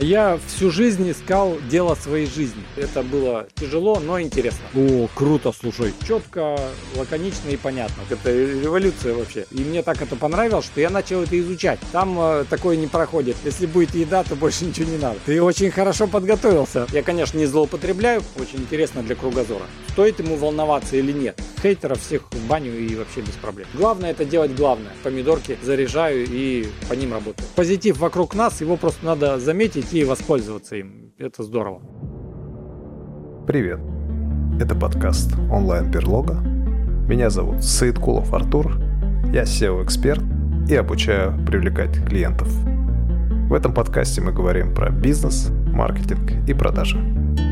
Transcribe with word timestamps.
Я 0.00 0.38
всю 0.46 0.70
жизнь 0.70 1.10
искал 1.10 1.58
дело 1.68 1.96
своей 1.96 2.26
жизни. 2.26 2.62
Это 2.76 3.02
было 3.02 3.48
тяжело, 3.56 3.98
но 3.98 4.20
интересно. 4.20 4.64
О, 4.74 5.08
круто, 5.12 5.52
слушай. 5.52 5.92
Четко, 6.06 6.56
лаконично 6.96 7.48
и 7.48 7.56
понятно. 7.56 8.02
Это 8.08 8.30
революция 8.32 9.14
вообще. 9.14 9.44
И 9.50 9.58
мне 9.58 9.82
так 9.82 10.00
это 10.00 10.14
понравилось, 10.14 10.66
что 10.66 10.80
я 10.80 10.90
начал 10.90 11.22
это 11.22 11.38
изучать. 11.40 11.80
Там 11.90 12.16
э, 12.20 12.44
такое 12.48 12.76
не 12.76 12.86
проходит. 12.86 13.36
Если 13.44 13.66
будет 13.66 13.92
еда, 13.96 14.22
то 14.22 14.36
больше 14.36 14.66
ничего 14.66 14.88
не 14.88 14.98
надо. 14.98 15.18
Ты 15.26 15.42
очень 15.42 15.72
хорошо 15.72 16.06
подготовился. 16.06 16.86
Я, 16.92 17.02
конечно, 17.02 17.36
не 17.36 17.46
злоупотребляю. 17.46 18.22
Очень 18.38 18.60
интересно 18.60 19.02
для 19.02 19.16
кругозора. 19.16 19.64
Стоит 19.88 20.20
ему 20.20 20.36
волноваться 20.36 20.96
или 20.96 21.10
нет. 21.10 21.40
Хейтеров 21.60 22.00
всех 22.00 22.22
в 22.30 22.48
баню 22.48 22.72
и 22.72 22.94
вообще 22.94 23.20
без 23.20 23.34
проблем. 23.34 23.66
Главное 23.74 24.10
это 24.10 24.24
делать 24.24 24.54
главное. 24.54 24.92
Помидорки 25.02 25.58
заряжаю 25.62 26.26
и 26.28 26.68
по 26.88 26.94
ним 26.94 27.12
работаю. 27.12 27.46
Позитив 27.56 27.98
вокруг 27.98 28.34
нас, 28.34 28.60
его 28.60 28.76
просто 28.76 29.04
надо 29.04 29.38
заметить 29.38 29.92
и 29.92 30.04
воспользоваться 30.04 30.76
им. 30.76 31.12
Это 31.18 31.42
здорово. 31.42 31.80
Привет. 33.46 33.80
Это 34.60 34.74
подкаст 34.74 35.32
онлайн-берлога. 35.50 36.34
Меня 37.08 37.30
зовут 37.30 37.64
Саидкулов 37.64 38.32
Артур. 38.34 38.78
Я 39.32 39.42
SEO-эксперт 39.42 40.22
и 40.68 40.74
обучаю 40.74 41.38
привлекать 41.46 42.04
клиентов. 42.06 42.48
В 43.48 43.54
этом 43.54 43.72
подкасте 43.72 44.20
мы 44.20 44.32
говорим 44.32 44.74
про 44.74 44.90
бизнес, 44.90 45.50
маркетинг 45.72 46.32
и 46.48 46.54
продажи. 46.54 46.98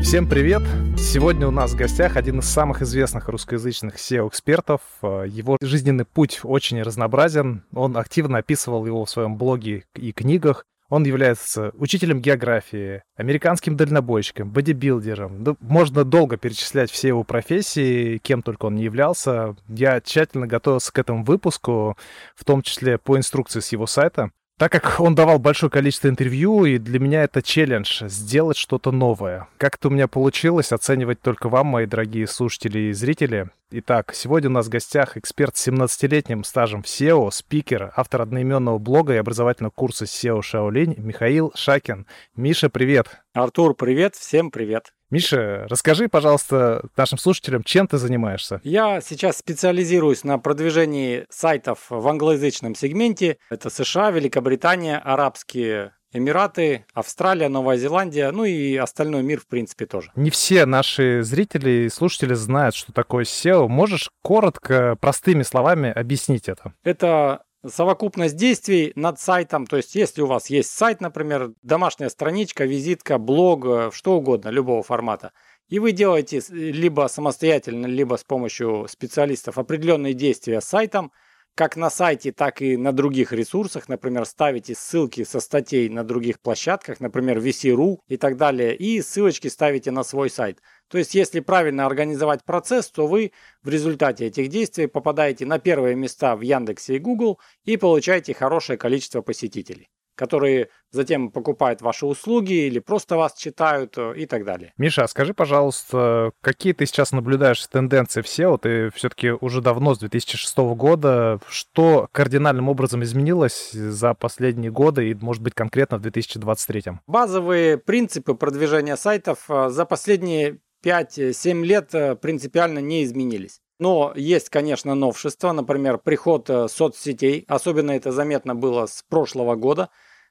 Всем 0.03 0.27
привет! 0.27 0.61
Сегодня 0.97 1.47
у 1.47 1.51
нас 1.51 1.71
в 1.71 1.77
гостях 1.77 2.17
один 2.17 2.39
из 2.39 2.45
самых 2.45 2.81
известных 2.81 3.29
русскоязычных 3.29 3.95
SEO-экспертов. 3.95 4.81
Его 5.01 5.57
жизненный 5.61 6.05
путь 6.05 6.41
очень 6.43 6.81
разнообразен. 6.81 7.63
Он 7.73 7.97
активно 7.97 8.39
описывал 8.39 8.85
его 8.85 9.05
в 9.05 9.09
своем 9.09 9.37
блоге 9.37 9.85
и 9.95 10.11
книгах. 10.11 10.65
Он 10.89 11.03
является 11.03 11.71
учителем 11.73 12.21
географии, 12.21 13.03
американским 13.17 13.75
дальнобойщиком, 13.75 14.51
бодибилдером. 14.51 15.43
Да, 15.43 15.55
можно 15.59 16.05
долго 16.05 16.37
перечислять 16.37 16.89
все 16.89 17.09
его 17.09 17.25
профессии, 17.25 18.19
кем 18.19 18.41
только 18.41 18.67
он 18.67 18.75
не 18.75 18.83
являлся. 18.83 19.57
Я 19.67 19.99
тщательно 19.99 20.47
готовился 20.47 20.93
к 20.93 20.99
этому 20.99 21.25
выпуску, 21.25 21.97
в 22.35 22.45
том 22.45 22.61
числе 22.61 22.97
по 22.97 23.17
инструкции 23.17 23.59
с 23.59 23.73
его 23.73 23.85
сайта. 23.85 24.31
Так 24.57 24.71
как 24.71 24.99
он 24.99 25.13
давал 25.13 25.37
большое 25.37 25.69
количество 25.69 26.07
интервью, 26.07 26.65
и 26.65 26.79
для 26.79 26.99
меня 26.99 27.23
это 27.23 27.43
челлендж— 27.43 28.03
сделать 28.07 28.57
что-то 28.57 28.91
новое. 28.91 29.47
Как 29.57 29.75
это 29.75 29.87
у 29.87 29.91
меня 29.91 30.07
получилось, 30.07 30.71
оценивать 30.71 31.21
только 31.21 31.47
вам, 31.47 31.67
мои 31.67 31.85
дорогие 31.85 32.25
слушатели 32.25 32.79
и 32.89 32.91
зрители. 32.91 33.51
Итак, 33.69 34.15
сегодня 34.15 34.49
у 34.49 34.53
нас 34.53 34.65
в 34.65 34.69
гостях 34.69 35.15
эксперт 35.15 35.55
с 35.55 35.67
17-летним 35.67 36.43
стажем 36.43 36.81
в 36.81 36.87
SEO, 36.87 37.29
спикер, 37.31 37.93
автор 37.95 38.23
одноименного 38.23 38.79
блога 38.79 39.13
и 39.13 39.17
образовательного 39.17 39.71
курса 39.71 40.05
SEO 40.05 40.41
Шаолинь 40.41 40.95
Михаил 40.97 41.51
Шакин. 41.53 42.07
Миша, 42.35 42.69
привет! 42.69 43.21
Артур, 43.33 43.75
привет! 43.75 44.15
Всем 44.15 44.49
привет! 44.49 44.91
Миша, 45.09 45.65
расскажи, 45.69 46.09
пожалуйста, 46.09 46.83
нашим 46.97 47.17
слушателям, 47.17 47.63
чем 47.63 47.87
ты 47.87 47.97
занимаешься? 47.97 48.59
Я 48.63 48.99
сейчас 48.99 49.37
специализируюсь 49.37 50.25
на 50.25 50.37
продвижении 50.37 51.25
сайтов 51.29 51.85
в 51.89 52.05
англоязычном 52.07 52.75
сегменте. 52.75 53.37
Это 53.49 53.69
США, 53.69 54.11
Великобритания, 54.11 54.97
Арабские 54.97 55.93
Эмираты, 56.11 56.85
Австралия, 56.93 57.49
Новая 57.49 57.77
Зеландия, 57.77 58.31
ну 58.31 58.43
и 58.45 58.75
остальной 58.75 59.23
мир, 59.23 59.39
в 59.39 59.47
принципе, 59.47 59.85
тоже. 59.85 60.11
Не 60.15 60.29
все 60.29 60.65
наши 60.65 61.21
зрители 61.23 61.85
и 61.85 61.89
слушатели 61.89 62.33
знают, 62.33 62.75
что 62.75 62.93
такое 62.93 63.23
SEO. 63.25 63.67
Можешь 63.67 64.09
коротко, 64.23 64.97
простыми 64.99 65.43
словами 65.43 65.89
объяснить 65.89 66.47
это? 66.47 66.73
Это 66.83 67.43
совокупность 67.69 68.35
действий 68.35 68.91
над 68.95 69.19
сайтом. 69.19 69.65
То 69.65 69.77
есть, 69.77 69.95
если 69.95 70.21
у 70.21 70.27
вас 70.27 70.49
есть 70.49 70.69
сайт, 70.69 71.01
например, 71.01 71.53
домашняя 71.61 72.09
страничка, 72.09 72.65
визитка, 72.65 73.17
блог, 73.17 73.65
э, 73.65 73.91
что 73.93 74.17
угодно, 74.17 74.49
любого 74.49 74.83
формата, 74.83 75.31
и 75.69 75.79
вы 75.79 75.91
делаете 75.91 76.41
либо 76.49 77.07
самостоятельно, 77.07 77.85
либо 77.85 78.15
с 78.15 78.23
помощью 78.23 78.87
специалистов 78.89 79.57
определенные 79.57 80.13
действия 80.13 80.61
с 80.61 80.65
сайтом, 80.65 81.11
как 81.57 81.75
на 81.75 81.89
сайте, 81.89 82.31
так 82.31 82.61
и 82.61 82.77
на 82.77 82.91
других 82.93 83.33
ресурсах, 83.33 83.89
например, 83.89 84.25
ставите 84.25 84.75
ссылки 84.75 85.23
со 85.23 85.39
статей 85.39 85.89
на 85.89 86.03
других 86.03 86.39
площадках, 86.39 86.99
например, 86.99 87.39
VC.ru 87.39 87.97
и 88.07 88.17
так 88.17 88.37
далее, 88.37 88.75
и 88.75 89.01
ссылочки 89.01 89.47
ставите 89.47 89.91
на 89.91 90.03
свой 90.03 90.29
сайт– 90.29 90.61
то 90.89 90.97
есть, 90.97 91.15
если 91.15 91.41
правильно 91.41 91.85
организовать 91.85 92.45
процесс, 92.45 92.89
то 92.89 93.07
вы 93.07 93.33
в 93.61 93.69
результате 93.69 94.27
этих 94.27 94.47
действий 94.47 94.87
попадаете 94.87 95.45
на 95.45 95.59
первые 95.59 95.95
места 95.95 96.35
в 96.35 96.41
Яндексе 96.41 96.95
и 96.95 96.99
Google 96.99 97.39
и 97.65 97.75
получаете 97.75 98.33
хорошее 98.33 98.77
количество 98.77 99.21
посетителей 99.21 99.89
которые 100.17 100.69
затем 100.91 101.31
покупают 101.31 101.81
ваши 101.81 102.05
услуги 102.05 102.53
или 102.53 102.79
просто 102.79 103.15
вас 103.15 103.35
читают 103.35 103.97
э, 103.97 104.13
и 104.17 104.25
так 104.25 104.45
далее. 104.45 104.73
Миша, 104.77 105.03
а 105.03 105.07
скажи, 105.07 105.33
пожалуйста, 105.33 106.31
какие 106.41 106.73
ты 106.73 106.85
сейчас 106.85 107.11
наблюдаешь 107.11 107.65
тенденции 107.67 108.21
в 108.21 108.25
SEO? 108.25 108.57
Ты 108.57 108.89
все-таки 108.91 109.31
уже 109.31 109.61
давно, 109.61 109.95
с 109.95 109.99
2006 109.99 110.57
года. 110.57 111.39
Что 111.47 112.09
кардинальным 112.11 112.69
образом 112.69 113.03
изменилось 113.03 113.71
за 113.71 114.13
последние 114.13 114.71
годы 114.71 115.09
и, 115.09 115.13
может 115.13 115.43
быть, 115.43 115.53
конкретно 115.53 115.97
в 115.97 116.01
2023? 116.01 116.83
Базовые 117.05 117.77
принципы 117.77 118.33
продвижения 118.33 118.97
сайтов 118.97 119.45
э, 119.49 119.69
за 119.69 119.85
последние 119.85 120.59
5-7 120.83 121.63
лет 121.63 121.93
э, 121.93 122.15
принципиально 122.15 122.79
не 122.79 123.03
изменились. 123.03 123.59
Но 123.79 124.11
есть, 124.15 124.49
конечно, 124.49 124.95
новшества, 124.95 125.51
например, 125.51 125.99
приход 125.99 126.49
соцсетей, 126.67 127.45
особенно 127.47 127.91
это 127.91 128.11
заметно 128.11 128.55
было 128.55 128.87
с 128.87 129.03
прошлого 129.07 129.55
года. 129.55 129.89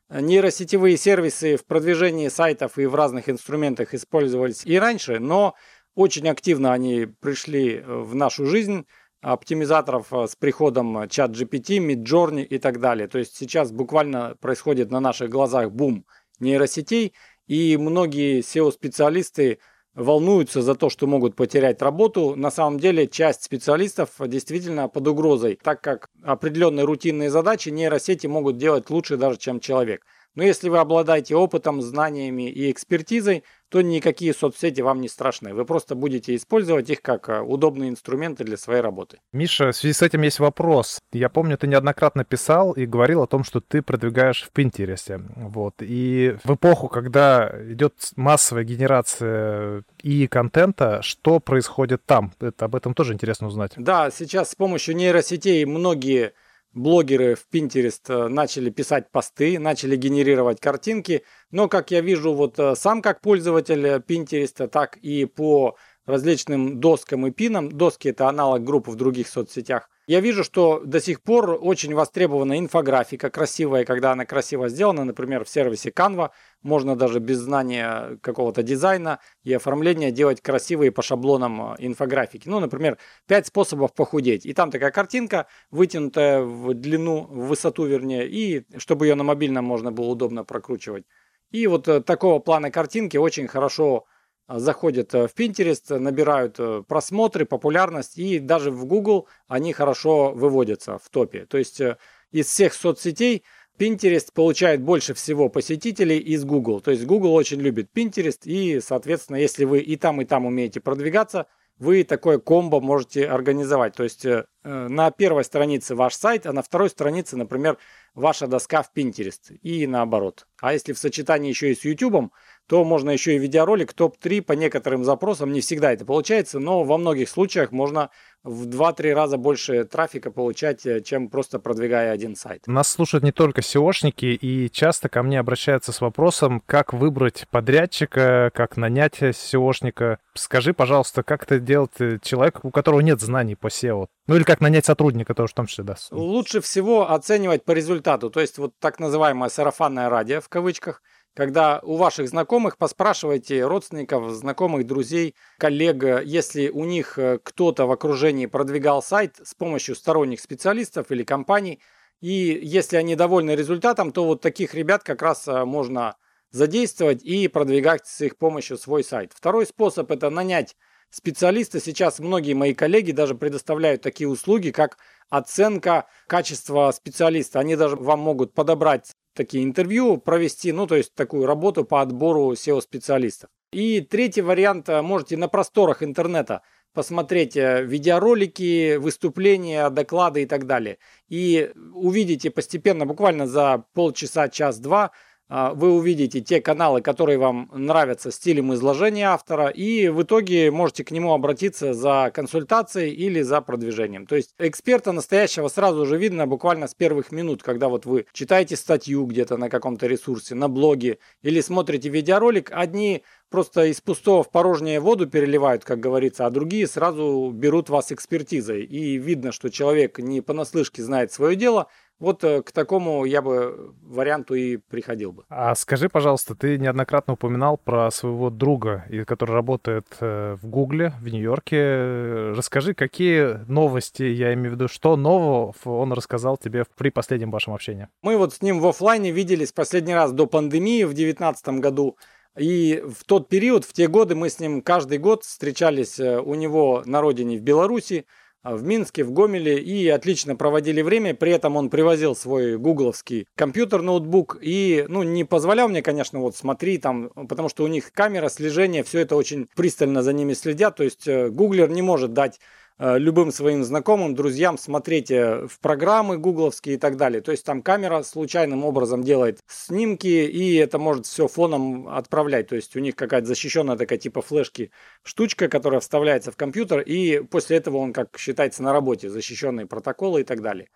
Нейросетевые 0.08 0.96
сервисы 0.96 1.56
в 1.56 1.64
продвижении 1.64 2.28
сайтов 2.28 2.78
и 2.78 2.86
в 2.86 2.94
разных 2.94 3.28
инструментах 3.28 3.92
использовались 3.92 4.64
и 4.64 4.78
раньше, 4.78 5.18
но 5.18 5.54
очень 5.96 6.28
активно 6.28 6.72
они 6.72 7.06
пришли 7.06 7.76
э, 7.76 7.82
в 7.82 8.14
нашу 8.14 8.46
жизнь, 8.46 8.86
оптимизаторов 9.20 10.12
с 10.12 10.36
приходом 10.36 11.08
чат 11.08 11.32
GPT, 11.32 11.78
Midjourney 11.78 12.44
и 12.44 12.58
так 12.58 12.78
далее. 12.78 13.08
То 13.08 13.18
есть 13.18 13.36
сейчас 13.36 13.72
буквально 13.72 14.36
происходит 14.40 14.92
на 14.92 15.00
наших 15.00 15.30
глазах 15.30 15.72
бум 15.72 16.06
нейросетей, 16.38 17.12
и 17.48 17.76
многие 17.76 18.40
SEO-специалисты 18.40 19.58
волнуются 19.96 20.62
за 20.62 20.74
то, 20.74 20.90
что 20.90 21.06
могут 21.06 21.34
потерять 21.34 21.82
работу. 21.82 22.36
На 22.36 22.50
самом 22.50 22.78
деле 22.78 23.08
часть 23.08 23.42
специалистов 23.42 24.10
действительно 24.20 24.88
под 24.88 25.08
угрозой, 25.08 25.58
так 25.60 25.80
как 25.80 26.10
определенные 26.22 26.84
рутинные 26.84 27.30
задачи 27.30 27.70
нейросети 27.70 28.26
могут 28.26 28.58
делать 28.58 28.90
лучше 28.90 29.16
даже, 29.16 29.38
чем 29.38 29.58
человек. 29.58 30.04
Но 30.36 30.44
если 30.44 30.68
вы 30.68 30.78
обладаете 30.78 31.34
опытом, 31.34 31.82
знаниями 31.82 32.48
и 32.48 32.70
экспертизой, 32.70 33.42
то 33.68 33.80
никакие 33.80 34.32
соцсети 34.32 34.80
вам 34.80 35.00
не 35.00 35.08
страшны. 35.08 35.52
Вы 35.52 35.64
просто 35.64 35.94
будете 35.94 36.36
использовать 36.36 36.88
их 36.88 37.02
как 37.02 37.28
э, 37.28 37.40
удобные 37.40 37.90
инструменты 37.90 38.44
для 38.44 38.56
своей 38.56 38.80
работы. 38.80 39.18
Миша, 39.32 39.72
в 39.72 39.76
связи 39.76 39.92
с 39.92 40.02
этим 40.02 40.22
есть 40.22 40.38
вопрос. 40.38 41.00
Я 41.12 41.28
помню, 41.28 41.58
ты 41.58 41.66
неоднократно 41.66 42.24
писал 42.24 42.72
и 42.72 42.86
говорил 42.86 43.22
о 43.22 43.26
том, 43.26 43.42
что 43.42 43.60
ты 43.60 43.82
продвигаешь 43.82 44.44
в 44.44 44.56
Pinterest. 44.56 45.20
Вот. 45.36 45.76
И 45.80 46.36
в 46.44 46.54
эпоху, 46.54 46.88
когда 46.88 47.52
идет 47.68 47.94
массовая 48.14 48.64
генерация 48.64 49.82
и 50.02 50.26
контента, 50.28 51.02
что 51.02 51.40
происходит 51.40 52.04
там? 52.04 52.32
Это, 52.40 52.66
об 52.66 52.76
этом 52.76 52.94
тоже 52.94 53.14
интересно 53.14 53.48
узнать. 53.48 53.72
Да, 53.76 54.10
сейчас 54.10 54.50
с 54.50 54.54
помощью 54.54 54.94
нейросетей 54.94 55.64
многие 55.64 56.34
блогеры 56.76 57.34
в 57.34 57.46
Pinterest 57.52 58.02
э, 58.08 58.28
начали 58.28 58.70
писать 58.70 59.10
посты, 59.10 59.58
начали 59.58 59.96
генерировать 59.96 60.60
картинки. 60.60 61.24
Но, 61.50 61.68
как 61.68 61.90
я 61.90 62.02
вижу, 62.02 62.34
вот 62.34 62.58
э, 62.58 62.76
сам 62.76 63.02
как 63.02 63.20
пользователь 63.22 63.84
э, 63.86 63.98
Pinterest, 63.98 64.68
так 64.68 64.96
и 64.98 65.24
по 65.24 65.76
различным 66.06 66.80
доскам 66.80 67.26
и 67.26 67.30
пинам, 67.30 67.70
доски 67.70 68.08
это 68.08 68.28
аналог 68.28 68.64
групп 68.64 68.88
в 68.88 68.94
других 68.94 69.28
соцсетях, 69.28 69.88
я 70.08 70.20
вижу, 70.20 70.44
что 70.44 70.80
до 70.84 71.00
сих 71.00 71.20
пор 71.20 71.58
очень 71.60 71.92
востребована 71.92 72.60
инфографика, 72.60 73.28
красивая, 73.28 73.84
когда 73.84 74.12
она 74.12 74.24
красиво 74.24 74.68
сделана. 74.68 75.04
Например, 75.04 75.44
в 75.44 75.48
сервисе 75.48 75.90
Canva 75.90 76.30
можно 76.62 76.94
даже 76.94 77.18
без 77.18 77.38
знания 77.38 78.16
какого-то 78.20 78.62
дизайна 78.62 79.18
и 79.42 79.52
оформления 79.52 80.12
делать 80.12 80.40
красивые 80.40 80.92
по 80.92 81.02
шаблонам 81.02 81.72
э, 81.72 81.76
инфографики. 81.78 82.48
Ну, 82.48 82.60
например, 82.60 82.98
5 83.26 83.48
способов 83.48 83.94
похудеть. 83.94 84.46
И 84.46 84.52
там 84.52 84.70
такая 84.70 84.92
картинка, 84.92 85.48
вытянутая 85.72 86.42
в 86.42 86.72
длину, 86.74 87.24
в 87.24 87.48
высоту 87.48 87.86
вернее, 87.86 88.28
и 88.28 88.64
чтобы 88.78 89.06
ее 89.06 89.16
на 89.16 89.24
мобильном 89.24 89.64
можно 89.64 89.90
было 89.90 90.06
удобно 90.06 90.44
прокручивать. 90.44 91.04
И 91.50 91.66
вот 91.66 91.88
э, 91.88 92.00
такого 92.00 92.38
плана 92.38 92.70
картинки 92.70 93.16
очень 93.16 93.48
хорошо 93.48 94.04
заходят 94.48 95.14
э, 95.14 95.28
в 95.28 95.34
Pinterest, 95.34 95.98
набирают 95.98 96.56
э, 96.58 96.82
просмотры, 96.86 97.44
популярность, 97.46 98.18
и 98.18 98.38
даже 98.38 98.70
в 98.70 98.84
Google 98.84 99.28
они 99.48 99.72
хорошо 99.72 100.32
выводятся 100.32 100.98
в 100.98 101.08
топе. 101.10 101.46
То 101.46 101.58
есть 101.58 101.80
э, 101.80 101.96
из 102.30 102.46
всех 102.46 102.74
соцсетей 102.74 103.44
Pinterest 103.78 104.32
получает 104.32 104.82
больше 104.82 105.14
всего 105.14 105.48
посетителей 105.48 106.18
из 106.18 106.44
Google. 106.44 106.80
То 106.80 106.90
есть 106.90 107.04
Google 107.04 107.34
очень 107.34 107.60
любит 107.60 107.90
Pinterest, 107.94 108.40
и, 108.44 108.80
соответственно, 108.80 109.36
если 109.36 109.64
вы 109.64 109.80
и 109.80 109.96
там, 109.96 110.20
и 110.20 110.24
там 110.24 110.46
умеете 110.46 110.80
продвигаться, 110.80 111.46
вы 111.78 112.04
такое 112.04 112.38
комбо 112.38 112.80
можете 112.80 113.26
организовать. 113.26 113.94
То 113.94 114.04
есть 114.04 114.24
э, 114.24 114.46
на 114.62 115.10
первой 115.10 115.44
странице 115.44 115.94
ваш 115.94 116.14
сайт, 116.14 116.46
а 116.46 116.52
на 116.52 116.62
второй 116.62 116.88
странице, 116.88 117.36
например, 117.36 117.76
ваша 118.14 118.46
доска 118.46 118.82
в 118.82 118.90
Pinterest 118.94 119.54
и 119.62 119.86
наоборот. 119.86 120.46
А 120.60 120.72
если 120.72 120.92
в 120.92 120.98
сочетании 120.98 121.50
еще 121.50 121.70
и 121.70 121.74
с 121.74 121.84
YouTube, 121.84 122.32
то 122.68 122.84
можно 122.84 123.10
еще 123.10 123.36
и 123.36 123.38
видеоролик 123.38 123.92
топ-3 123.92 124.42
по 124.42 124.52
некоторым 124.52 125.04
запросам. 125.04 125.52
Не 125.52 125.60
всегда 125.60 125.92
это 125.92 126.04
получается, 126.04 126.58
но 126.58 126.82
во 126.82 126.98
многих 126.98 127.28
случаях 127.28 127.70
можно 127.70 128.10
в 128.42 128.66
2-3 128.68 129.12
раза 129.12 129.36
больше 129.38 129.84
трафика 129.84 130.30
получать, 130.30 130.86
э, 130.86 131.00
чем 131.00 131.28
просто 131.28 131.58
продвигая 131.58 132.12
один 132.12 132.36
сайт. 132.36 132.66
Нас 132.66 132.88
слушают 132.88 133.24
не 133.24 133.32
только 133.32 133.60
SEOшники, 133.60 134.26
и 134.34 134.70
часто 134.70 135.08
ко 135.08 135.22
мне 135.22 135.40
обращаются 135.40 135.92
с 135.92 136.00
вопросом, 136.00 136.62
как 136.64 136.92
выбрать 136.92 137.46
подрядчика, 137.50 138.50
как 138.54 138.76
нанять 138.76 139.20
SEOшника. 139.20 140.18
Скажи, 140.34 140.74
пожалуйста, 140.74 141.22
как 141.22 141.44
это 141.44 141.58
делать 141.58 142.00
э, 142.00 142.18
человек, 142.22 142.64
у 142.64 142.70
которого 142.70 143.00
нет 143.00 143.20
знаний 143.20 143.56
по 143.56 143.66
SEO? 143.66 144.06
Ну 144.28 144.36
или 144.36 144.44
как 144.44 144.60
нанять 144.60 144.86
сотрудника 144.86 145.34
тоже 145.34 145.52
в 145.52 145.54
том 145.54 145.66
числе, 145.66 145.84
да? 145.84 145.96
Лучше 146.10 146.60
всего 146.60 147.10
оценивать 147.10 147.64
по 147.64 147.72
результату, 147.72 148.30
то 148.30 148.40
есть 148.40 148.58
вот 148.58 148.72
так 148.80 149.00
называемое 149.00 149.48
сарафанное 149.48 150.08
радио 150.08 150.40
в 150.40 150.48
кавычках– 150.48 151.02
когда 151.36 151.80
у 151.82 151.96
ваших 151.96 152.30
знакомых 152.30 152.78
поспрашивайте 152.78 153.66
родственников, 153.66 154.32
знакомых, 154.32 154.86
друзей, 154.86 155.34
коллег, 155.58 156.02
если 156.24 156.70
у 156.70 156.86
них 156.86 157.18
э, 157.18 157.38
кто-то 157.42 157.84
в 157.84 157.92
окружении 157.92 158.46
продвигал 158.46 159.02
сайт 159.02 159.36
с 159.44 159.54
помощью 159.54 159.96
сторонних 159.96 160.40
специалистов 160.40 161.10
или 161.10 161.24
компаний, 161.24 161.82
и 162.22 162.58
если 162.62 162.96
они 162.96 163.16
довольны 163.16 163.50
результатом, 163.50 164.12
то 164.12 164.24
вот 164.24 164.40
таких 164.40 164.72
ребят 164.72 165.02
как 165.04 165.20
раз 165.20 165.46
э, 165.46 165.66
можно 165.66 166.16
задействовать 166.52 167.22
и 167.22 167.48
продвигать 167.48 168.06
с 168.06 168.22
их 168.22 168.38
помощью 168.38 168.78
свой 168.78 169.04
сайт. 169.04 169.32
Второй 169.34 169.66
способ 169.66 170.10
это 170.10 170.30
нанять 170.30 170.74
специалиста. 171.10 171.80
Сейчас 171.80 172.18
многие 172.18 172.54
мои 172.54 172.72
коллеги 172.72 173.12
даже 173.12 173.34
предоставляют 173.34 174.00
такие 174.00 174.26
услуги, 174.26 174.70
как 174.70 174.96
оценка 175.28 176.06
качества 176.28 176.90
специалиста. 176.92 177.60
Они 177.60 177.76
даже 177.76 177.96
вам 177.96 178.20
могут 178.20 178.54
подобрать 178.54 179.12
такие 179.36 179.62
интервью 179.62 180.16
провести, 180.16 180.72
ну, 180.72 180.86
то 180.86 180.96
есть 180.96 181.14
такую 181.14 181.46
работу 181.46 181.84
по 181.84 182.00
отбору 182.00 182.52
SEO-специалистов. 182.52 183.50
И 183.72 184.00
третий 184.00 184.42
вариант, 184.42 184.88
э, 184.88 185.02
можете 185.02 185.36
на 185.36 185.48
просторах 185.48 186.02
интернета 186.02 186.62
посмотреть 186.94 187.56
э, 187.56 187.84
видеоролики, 187.84 188.96
выступления, 188.96 189.90
доклады 189.90 190.42
и 190.42 190.46
так 190.46 190.66
далее. 190.66 190.98
И 191.28 191.70
увидите 191.92 192.50
постепенно, 192.50 193.06
буквально 193.06 193.46
за 193.46 193.84
полчаса, 193.92 194.48
час-два, 194.48 195.12
вы 195.48 195.92
увидите 195.92 196.40
те 196.40 196.60
каналы, 196.60 197.00
которые 197.02 197.38
вам 197.38 197.70
нравятся 197.72 198.30
стилем 198.30 198.74
изложения 198.74 199.28
автора, 199.28 199.68
и 199.68 200.08
в 200.08 200.22
итоге 200.22 200.70
можете 200.70 201.04
к 201.04 201.10
нему 201.10 201.32
обратиться 201.32 201.94
за 201.94 202.30
консультацией 202.34 203.12
или 203.12 203.42
за 203.42 203.60
продвижением. 203.60 204.26
То 204.26 204.36
есть 204.36 204.54
эксперта 204.58 205.12
настоящего 205.12 205.68
сразу 205.68 206.04
же 206.06 206.16
видно 206.16 206.46
буквально 206.46 206.88
с 206.88 206.94
первых 206.94 207.32
минут, 207.32 207.62
когда 207.62 207.88
вот 207.88 208.06
вы 208.06 208.26
читаете 208.32 208.76
статью 208.76 209.24
где-то 209.26 209.56
на 209.56 209.70
каком-то 209.70 210.06
ресурсе, 210.06 210.54
на 210.54 210.68
блоге 210.68 211.18
или 211.42 211.60
смотрите 211.60 212.08
видеоролик, 212.08 212.70
одни 212.72 213.22
просто 213.50 213.86
из 213.86 214.00
пустого 214.00 214.42
в 214.42 214.50
порожнее 214.50 215.00
воду 215.00 215.26
переливают, 215.26 215.84
как 215.84 216.00
говорится, 216.00 216.46
а 216.46 216.50
другие 216.50 216.86
сразу 216.86 217.50
берут 217.54 217.88
вас 217.88 218.12
экспертизой. 218.12 218.84
И 218.84 219.16
видно, 219.18 219.52
что 219.52 219.70
человек 219.70 220.18
не 220.18 220.40
понаслышке 220.40 221.02
знает 221.02 221.32
свое 221.32 221.56
дело, 221.56 221.88
вот 222.18 222.44
э, 222.44 222.62
к 222.62 222.72
такому 222.72 223.24
я 223.24 223.42
бы 223.42 223.94
варианту 224.02 224.54
и 224.54 224.76
приходил 224.76 225.32
бы. 225.32 225.44
А 225.48 225.74
скажи, 225.74 226.08
пожалуйста, 226.08 226.54
ты 226.54 226.78
неоднократно 226.78 227.34
упоминал 227.34 227.76
про 227.76 228.10
своего 228.10 228.50
друга, 228.50 229.04
который 229.26 229.52
работает 229.52 230.06
э, 230.20 230.56
в 230.60 230.66
Гугле 230.66 231.12
в 231.20 231.28
Нью-Йорке. 231.28 232.52
Расскажи, 232.56 232.94
какие 232.94 233.64
новости, 233.70 234.22
я 234.22 234.54
имею 234.54 234.70
в 234.70 234.74
виду, 234.74 234.88
что 234.88 235.16
нового 235.16 235.74
он 235.84 236.12
рассказал 236.12 236.56
тебе 236.56 236.84
при 236.96 237.10
последнем 237.10 237.50
вашем 237.50 237.74
общении? 237.74 238.08
Мы 238.22 238.36
вот 238.36 238.54
с 238.54 238.62
ним 238.62 238.80
в 238.80 238.86
офлайне 238.86 239.30
виделись 239.30 239.72
последний 239.72 240.14
раз 240.14 240.32
до 240.32 240.46
пандемии 240.46 241.04
в 241.04 241.14
2019 241.14 241.68
году. 241.80 242.16
И 242.56 243.02
в 243.06 243.24
тот 243.24 243.48
период, 243.48 243.84
в 243.84 243.92
те 243.92 244.08
годы 244.08 244.34
мы 244.34 244.48
с 244.48 244.58
ним 244.58 244.80
каждый 244.80 245.18
год 245.18 245.44
встречались 245.44 246.18
э, 246.18 246.40
у 246.40 246.54
него 246.54 247.02
на 247.04 247.20
родине 247.20 247.58
в 247.58 247.62
Беларуси. 247.62 248.24
А, 248.66 248.74
в 248.74 248.82
Минске, 248.82 249.22
в 249.22 249.30
Гомеле 249.30 249.78
и 249.78 250.08
отлично 250.08 250.56
проводили 250.56 251.00
время. 251.00 251.34
При 251.34 251.52
этом 251.52 251.76
он 251.76 251.88
привозил 251.88 252.34
свой 252.34 252.76
гугловский 252.76 253.46
компьютер, 253.54 254.02
ноутбук 254.02 254.58
и, 254.60 255.04
ну, 255.08 255.22
не 255.22 255.44
позволял 255.44 255.88
мне, 255.88 256.02
конечно, 256.02 256.40
вот 256.40 256.56
смотри 256.56 256.98
там, 256.98 257.30
потому 257.48 257.68
что 257.68 257.84
у 257.84 257.86
них 257.86 258.10
камера, 258.12 258.48
слежение, 258.48 259.04
все 259.04 259.20
это 259.20 259.36
очень 259.36 259.68
пристально 259.76 260.24
за 260.24 260.32
ними 260.32 260.52
следят. 260.54 260.96
То 260.96 261.04
есть 261.04 261.28
э, 261.28 261.48
гуглер 261.48 261.88
не 261.90 262.02
может 262.02 262.32
дать 262.32 262.58
любым 262.98 263.52
своим 263.52 263.84
знакомым, 263.84 264.34
друзьям 264.34 264.78
смотреть 264.78 265.30
в 265.30 265.78
программы 265.80 266.38
гугловские 266.38 266.94
и 266.94 266.98
так 266.98 267.16
далее. 267.16 267.42
То 267.42 267.52
есть 267.52 267.64
там 267.64 267.82
камера 267.82 268.22
случайным 268.22 268.84
образом 268.84 269.22
делает 269.22 269.60
снимки, 269.66 270.26
и 270.26 270.76
это 270.76 270.98
может 270.98 271.26
все 271.26 271.46
фоном 271.46 272.08
отправлять. 272.08 272.68
То 272.68 272.76
есть 272.76 272.96
у 272.96 273.00
них 273.00 273.14
какая-то 273.14 273.46
защищенная 273.46 273.96
такая 273.96 274.18
типа 274.18 274.40
флешки 274.40 274.90
штучка, 275.22 275.68
которая 275.68 276.00
вставляется 276.00 276.50
в 276.50 276.56
компьютер, 276.56 277.00
и 277.00 277.40
после 277.40 277.76
этого 277.76 277.98
он 277.98 278.12
как 278.12 278.38
считается 278.38 278.82
на 278.82 278.92
работе, 278.92 279.28
защищенные 279.28 279.86
протоколы 279.86 280.40
и 280.40 280.44
так 280.44 280.62
далее. 280.62 280.88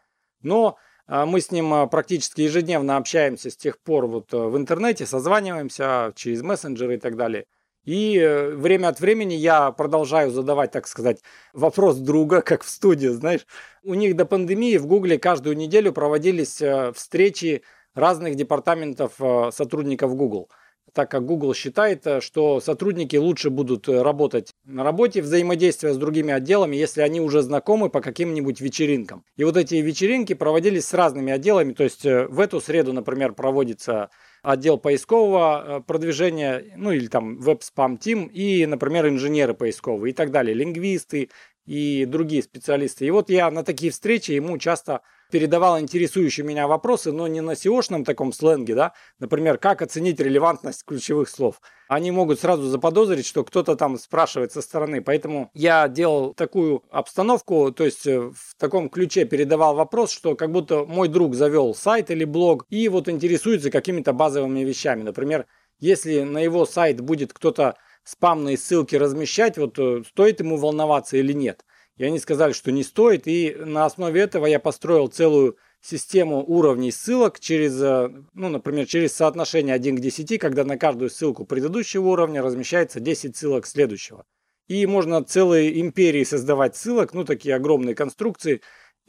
Но 0.43 0.79
э, 1.07 1.25
мы 1.27 1.41
с 1.41 1.51
ним 1.51 1.75
э, 1.75 1.87
практически 1.87 2.41
ежедневно 2.41 2.97
общаемся 2.97 3.51
с 3.51 3.57
тех 3.57 3.79
пор 3.79 4.07
вот 4.07 4.33
в 4.33 4.57
интернете, 4.57 5.05
созваниваемся 5.05 6.13
через 6.17 6.43
мессенджеры 6.43 6.95
и 6.95 6.99
так 6.99 7.17
далее. 7.17 7.45
И 7.85 8.19
э, 8.19 8.51
время 8.51 8.89
от 8.89 9.01
времени 9.01 9.35
я 9.35 9.73
продолжаю 9.73 10.31
задавать, 10.31 10.71
так 10.71 10.87
сказать, 10.87 11.21
вопрос 11.53 11.97
друга, 11.97 12.43
как 12.43 12.63
в 12.63 12.69
студии, 12.69 13.09
знаешь. 13.09 13.47
У 13.83 13.95
них 13.95 14.17
до 14.17 14.27
пандемии 14.27 14.77
в 14.77 14.87
Гугле 14.87 15.19
каждую 15.19 15.57
неделю 15.57 15.93
проводились 15.93 16.61
э, 16.61 16.93
встречи 16.95 17.63
разных 17.95 18.35
департаментов 18.35 19.15
э, 19.19 19.51
сотрудников 19.53 20.15
Google. 20.15 20.51
Так 20.93 21.11
как 21.11 21.25
Google 21.25 21.55
считает, 21.55 22.05
что 22.21 22.61
сотрудники 22.61 23.15
лучше 23.15 23.49
будут 23.49 23.89
работать 23.89 24.51
на 24.65 24.83
работе, 24.83 25.23
взаимодействия 25.23 25.95
с 25.95 25.97
другими 25.97 26.33
отделами, 26.33 26.75
если 26.75 27.01
они 27.01 27.21
уже 27.21 27.43
знакомы 27.43 27.91
по 27.91 28.01
каким-нибудь 28.01 28.61
вечеринкам. 28.61 29.25
И 29.37 29.45
вот 29.45 29.57
эти 29.57 29.77
вечеринки 29.77 30.33
проводились 30.35 30.87
с 30.87 30.95
разными 30.95 31.33
отделами. 31.33 31.75
То 31.75 31.85
есть 31.85 32.03
в 32.03 32.41
эту 32.41 32.61
среду, 32.61 32.93
например, 32.93 33.35
проводится 33.35 34.11
отдел 34.43 34.79
поискового 34.79 35.65
э, 35.79 35.81
продвижения, 35.83 36.65
ну 36.77 36.93
или 36.93 37.07
там 37.07 37.39
веб-спам 37.39 37.99
тим 37.99 38.27
и, 38.27 38.67
например, 38.67 39.09
инженеры 39.09 39.55
поисковые 39.55 40.13
и 40.13 40.15
так 40.15 40.31
далее, 40.31 40.55
лингвисты 40.55 41.31
и 41.67 42.05
другие 42.05 42.43
специалисты. 42.43 43.07
И 43.07 43.11
вот 43.11 43.31
я 43.31 43.51
на 43.51 43.63
такие 43.65 43.93
встречи 43.93 44.33
ему 44.33 44.59
часто 44.59 45.03
передавал 45.31 45.79
интересующие 45.81 46.45
меня 46.45 46.67
вопросы, 46.67 47.13
но 47.13 47.27
не 47.29 47.41
на 47.41 47.53
seo 47.53 48.05
таком 48.05 48.33
сленге, 48.33 48.75
да, 48.75 48.93
например, 49.19 49.59
как 49.59 49.83
оценить 49.83 50.21
релевантность 50.21 50.85
ключевых 50.85 51.29
слов. 51.29 51.61
Они 51.89 52.11
могут 52.11 52.41
сразу 52.41 52.65
заподозрить, 52.69 53.27
что 53.27 53.45
кто-то 53.45 53.75
там 53.75 53.99
спрашивает 53.99 54.53
со 54.53 54.61
стороны, 54.61 55.01
поэтому 55.01 55.51
я 55.55 55.89
делал 55.89 56.35
такую 56.35 56.85
обстановку, 56.91 57.73
то 57.73 57.85
есть 57.85 58.07
э, 58.07 58.21
в 58.21 58.55
таком 58.59 58.89
ключе 58.89 59.25
передавал 59.25 59.75
вопрос, 59.75 60.13
что 60.13 60.37
как 60.37 60.53
будто 60.53 60.85
мой 60.85 61.09
друг 61.09 61.35
завел 61.35 61.75
сайт 61.75 62.11
или 62.11 62.25
блог 62.25 62.65
и 62.69 62.89
вот 62.89 63.09
интересуется 63.09 63.71
какими-то 63.71 64.13
базовыми 64.13 64.30
вещами, 64.39 65.03
например, 65.03 65.47
если 65.79 66.23
на 66.23 66.39
его 66.39 66.67
сайт 66.67 67.01
будет 67.01 67.33
кто-то 67.33 67.77
спамные 68.05 68.57
ссылки 68.57 68.97
размещать, 68.97 69.57
вот 69.59 69.79
э, 69.79 70.03
стоит 70.07 70.41
ему 70.41 70.57
волноваться 70.57 71.17
или 71.17 71.33
нет. 71.33 71.65
И 71.97 72.05
они 72.05 72.19
сказали, 72.19 72.53
что 72.53 72.73
не 72.73 72.83
стоит. 72.83 73.27
И 73.27 73.55
на 73.59 73.85
основе 73.85 74.21
этого 74.21 74.47
я 74.47 74.59
построил 74.59 75.09
целую 75.09 75.57
систему 75.83 76.45
уровней 76.47 76.91
ссылок 76.91 77.41
через, 77.41 77.81
э, 77.81 78.11
ну, 78.35 78.49
например, 78.49 78.87
через 78.87 79.15
соотношение 79.15 79.75
1 79.75 79.97
к 79.97 80.01
10, 80.01 80.39
когда 80.39 80.65
на 80.65 80.79
каждую 80.79 81.11
ссылку 81.11 81.45
предыдущего 81.45 82.09
уровня 82.09 82.43
размещается 82.43 83.01
10 83.01 83.37
ссылок 83.37 83.67
следующего. 83.67 84.25
И 84.69 84.87
можно 84.87 85.25
целые 85.25 85.81
империи 85.81 86.25
создавать 86.25 86.77
ссылок, 86.77 87.13
ну, 87.13 87.25
такие 87.25 87.55
огромные 87.55 87.95
конструкции, 87.95 88.61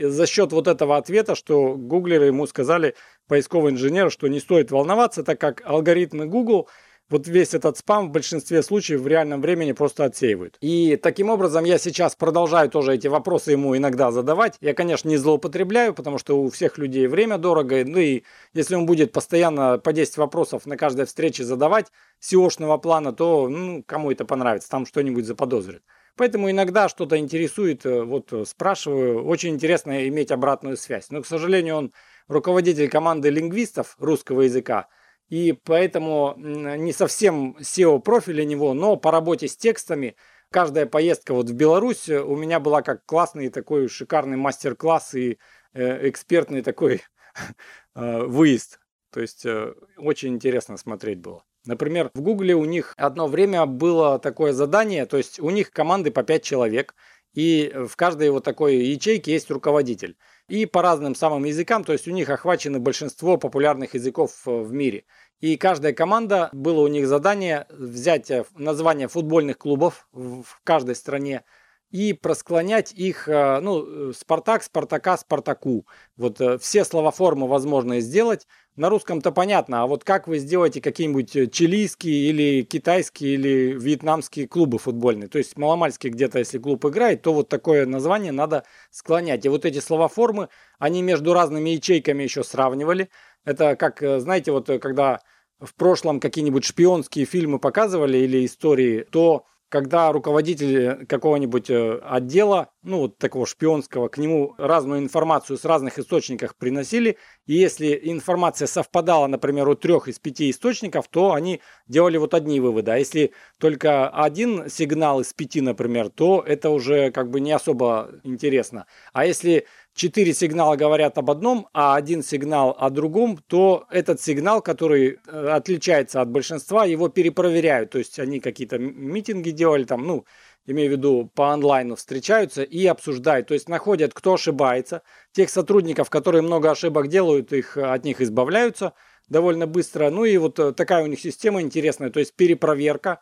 за 0.01 0.25
счет 0.25 0.51
вот 0.51 0.67
этого 0.67 0.97
ответа, 0.97 1.35
что 1.35 1.75
гуглеры 1.75 2.25
ему 2.25 2.47
сказали, 2.47 2.95
поисковый 3.27 3.73
инженер, 3.73 4.11
что 4.11 4.27
не 4.27 4.39
стоит 4.39 4.71
волноваться, 4.71 5.23
так 5.23 5.39
как 5.39 5.61
алгоритмы 5.65 6.25
Google– 6.25 6.67
вот 7.11 7.27
весь 7.27 7.53
этот 7.53 7.77
спам 7.77 8.07
в 8.07 8.11
большинстве 8.11 8.63
случаев 8.63 9.01
в 9.01 9.07
реальном 9.07 9.41
времени 9.41 9.73
просто 9.73 10.05
отсеивают. 10.05 10.57
И 10.61 10.95
таким 10.95 11.29
образом 11.29 11.65
я 11.65 11.77
сейчас 11.77 12.15
продолжаю 12.15 12.69
тоже 12.69 12.95
эти 12.95 13.07
вопросы 13.07 13.51
ему 13.51 13.75
иногда 13.75 14.11
задавать. 14.11 14.55
Я, 14.61 14.73
конечно, 14.73 15.09
не 15.09 15.17
злоупотребляю, 15.17 15.93
потому 15.93 16.17
что 16.17 16.41
у 16.41 16.49
всех 16.49 16.77
людей 16.77 17.07
время 17.07 17.37
дорого. 17.37 17.83
Ну 17.85 17.99
и 17.99 18.23
если 18.53 18.75
он 18.75 18.85
будет 18.85 19.11
постоянно 19.11 19.77
по 19.77 19.91
10 19.91 20.17
вопросов 20.17 20.65
на 20.65 20.77
каждой 20.77 21.05
встрече 21.05 21.43
задавать 21.43 21.91
seo 22.21 22.79
плана, 22.79 23.11
то 23.11 23.49
ну, 23.49 23.83
кому 23.83 24.11
это 24.11 24.23
понравится, 24.23 24.69
там 24.69 24.85
что-нибудь 24.85 25.25
заподозрит. 25.25 25.83
Поэтому 26.15 26.49
иногда 26.51 26.89
что-то 26.89 27.17
интересует, 27.17 27.85
э, 27.85 28.03
вот 28.03 28.33
спрашиваю. 28.47 29.25
Очень 29.25 29.55
интересно 29.55 30.07
иметь 30.07 30.31
обратную 30.31 30.77
связь. 30.77 31.09
Но, 31.09 31.21
к 31.21 31.27
сожалению, 31.27 31.75
он 31.75 31.93
руководитель 32.27 32.89
команды 32.89 33.29
лингвистов 33.29 33.95
русского 33.99 34.41
языка– 34.41 34.87
и 35.31 35.53
поэтому 35.53 36.35
не 36.37 36.91
совсем 36.91 37.55
SEO 37.57 38.01
профиль 38.01 38.41
у 38.41 38.43
него, 38.43 38.73
но 38.73 38.97
по 38.97 39.11
работе 39.11 39.47
с 39.47 39.55
текстами 39.55 40.17
каждая 40.49 40.85
поездка 40.85 41.33
вот 41.33 41.49
в 41.49 41.53
Беларусь 41.53 42.09
у 42.09 42.35
меня 42.35 42.59
была 42.59 42.81
как 42.81 43.05
классный 43.05 43.47
такой 43.47 43.87
шикарный 43.87 44.35
мастер-класс 44.35 45.13
и 45.15 45.39
э, 45.71 46.09
экспертный 46.09 46.61
такой 46.61 47.01
э, 47.95 48.23
выезд. 48.23 48.81
То 49.09 49.21
есть 49.21 49.45
э, 49.45 49.73
очень 49.95 50.33
интересно 50.33 50.75
смотреть 50.75 51.19
было. 51.19 51.45
Например, 51.65 52.09
в 52.13 52.21
Гугле 52.21 52.55
у 52.55 52.65
них 52.65 52.93
одно 52.97 53.27
время 53.27 53.65
было 53.65 54.17
такое 54.19 54.51
задание, 54.51 55.05
то 55.05 55.17
есть 55.17 55.39
у 55.39 55.49
них 55.49 55.71
команды 55.71 56.09
по 56.09 56.23
5 56.23 56.43
человек, 56.43 56.95
и 57.33 57.71
в 57.87 57.95
каждой 57.95 58.29
вот 58.31 58.43
такой 58.43 58.77
ячейке 58.77 59.31
есть 59.33 59.51
руководитель. 59.51 60.17
И 60.47 60.65
по 60.65 60.81
разным 60.81 61.15
самым 61.15 61.45
языкам, 61.45 61.83
то 61.83 61.93
есть 61.93 62.07
у 62.07 62.11
них 62.11 62.29
охвачены 62.29 62.79
большинство 62.79 63.37
популярных 63.37 63.93
языков 63.93 64.41
э, 64.45 64.51
в 64.51 64.73
мире. 64.73 65.05
И 65.39 65.55
каждая 65.55 65.93
команда, 65.93 66.49
было 66.51 66.81
у 66.81 66.87
них 66.87 67.07
задание 67.07 67.67
взять 67.69 68.29
э, 68.31 68.43
название 68.57 69.07
футбольных 69.07 69.59
клубов 69.59 70.07
в 70.11 70.45
каждой 70.63 70.95
стране, 70.95 71.43
и 71.91 72.13
просклонять 72.13 72.93
их, 72.93 73.27
э, 73.27 73.59
ну, 73.59 74.11
Спартак, 74.13 74.63
Спартака, 74.63 75.17
Спартаку. 75.17 75.85
Вот 76.17 76.39
все 76.61 76.85
словоформы 76.85 77.47
возможно 77.47 77.99
сделать, 77.99 78.47
на 78.77 78.89
русском-то 78.89 79.31
понятно, 79.31 79.83
а 79.83 79.87
вот 79.87 80.03
как 80.03 80.27
вы 80.27 80.39
сделаете 80.39 80.81
какие-нибудь 80.81 81.35
э, 81.35 81.47
чилийские 81.47 82.29
или 82.29 82.63
китайские 82.63 83.33
или 83.33 83.73
вьетнамские 83.73 84.47
клубы 84.47 84.79
футбольные? 84.79 85.27
То 85.27 85.37
есть 85.39 85.57
маломальский 85.57 86.09
где-то, 86.09 86.39
если 86.39 86.57
клуб 86.57 86.85
играет, 86.85 87.21
то 87.21 87.33
вот 87.33 87.49
такое 87.49 87.85
название 87.85 88.31
надо 88.31 88.63
склонять. 88.89 89.45
И 89.45 89.49
вот 89.49 89.65
эти 89.65 89.79
словоформы, 89.79 90.47
они 90.79 91.01
между 91.01 91.33
разными 91.33 91.71
ячейками 91.71 92.23
еще 92.23 92.43
сравнивали. 92.43 93.09
Это 93.43 93.75
как, 93.75 94.01
э, 94.01 94.19
знаете, 94.19 94.51
вот 94.51 94.69
э, 94.69 94.79
когда 94.79 95.19
в 95.59 95.75
прошлом 95.75 96.19
какие-нибудь 96.19 96.63
шпионские 96.63 97.25
фильмы 97.25 97.59
показывали 97.59 98.19
или 98.19 98.45
истории, 98.45 99.05
то 99.11 99.45
когда 99.71 100.11
руководитель 100.11 101.05
какого-нибудь 101.05 101.69
э, 101.69 101.99
отдела, 102.03 102.71
ну 102.83 102.99
вот 102.99 103.17
такого 103.17 103.45
шпионского, 103.45 104.09
к 104.09 104.17
нему 104.17 104.53
разную 104.57 104.99
информацию 104.99 105.57
с 105.57 105.63
разных 105.63 105.97
источников 105.97 106.57
приносили, 106.57 107.17
и 107.47 107.53
если 107.53 107.97
информация 108.03 108.67
совпадала, 108.67 109.27
например, 109.27 109.69
у 109.69 109.75
трех 109.75 110.09
из 110.09 110.19
пяти 110.19 110.49
источников, 110.49 111.07
то 111.07 111.31
они 111.31 111.61
делали 111.87 112.17
вот 112.17 112.33
одни 112.33 112.59
выводы, 112.59 112.91
а 112.91 112.97
если 112.97 113.31
только 113.59 114.09
один 114.09 114.69
сигнал 114.69 115.21
из 115.21 115.31
пяти, 115.31 115.61
например, 115.61 116.09
то 116.09 116.43
это 116.45 116.69
уже 116.69 117.09
как 117.11 117.29
бы 117.29 117.39
не 117.39 117.53
особо 117.53 118.11
интересно. 118.25 118.87
А 119.13 119.25
если 119.25 119.67
четыре 120.01 120.33
сигнала 120.33 120.75
говорят 120.77 121.19
об 121.19 121.29
одном, 121.29 121.67
а 121.73 121.95
один 121.95 122.23
сигнал 122.23 122.75
о 122.79 122.89
другом, 122.89 123.37
то 123.45 123.85
этот 123.91 124.19
сигнал, 124.19 124.59
который 124.63 125.19
э, 125.27 125.47
отличается 125.49 126.21
от 126.21 126.29
большинства, 126.31 126.85
его 126.85 127.07
перепроверяют. 127.07 127.91
То 127.91 127.99
есть 127.99 128.17
они 128.17 128.39
какие-то 128.39 128.79
митинги 128.79 129.51
делали 129.51 129.83
там, 129.83 130.07
ну, 130.07 130.25
имею 130.65 130.89
в 130.89 130.91
виду 130.93 131.31
по 131.35 131.53
онлайну, 131.53 131.95
встречаются 131.95 132.63
и 132.63 132.83
обсуждают. 132.87 133.47
То 133.47 133.53
есть 133.53 133.69
находят, 133.69 134.11
кто 134.15 134.33
ошибается. 134.33 135.03
Тех 135.33 135.51
сотрудников, 135.51 136.09
которые 136.09 136.41
много 136.41 136.71
ошибок 136.71 137.07
делают, 137.07 137.53
их, 137.53 137.77
от 137.77 138.03
них 138.03 138.21
избавляются 138.21 138.93
довольно 139.29 139.67
быстро. 139.67 140.09
Ну 140.09 140.25
и 140.25 140.35
вот 140.37 140.57
э, 140.57 140.71
такая 140.73 141.03
у 141.03 141.07
них 141.07 141.19
система 141.19 141.61
интересная, 141.61 142.09
то 142.09 142.19
есть 142.19 142.33
перепроверка 142.35 143.19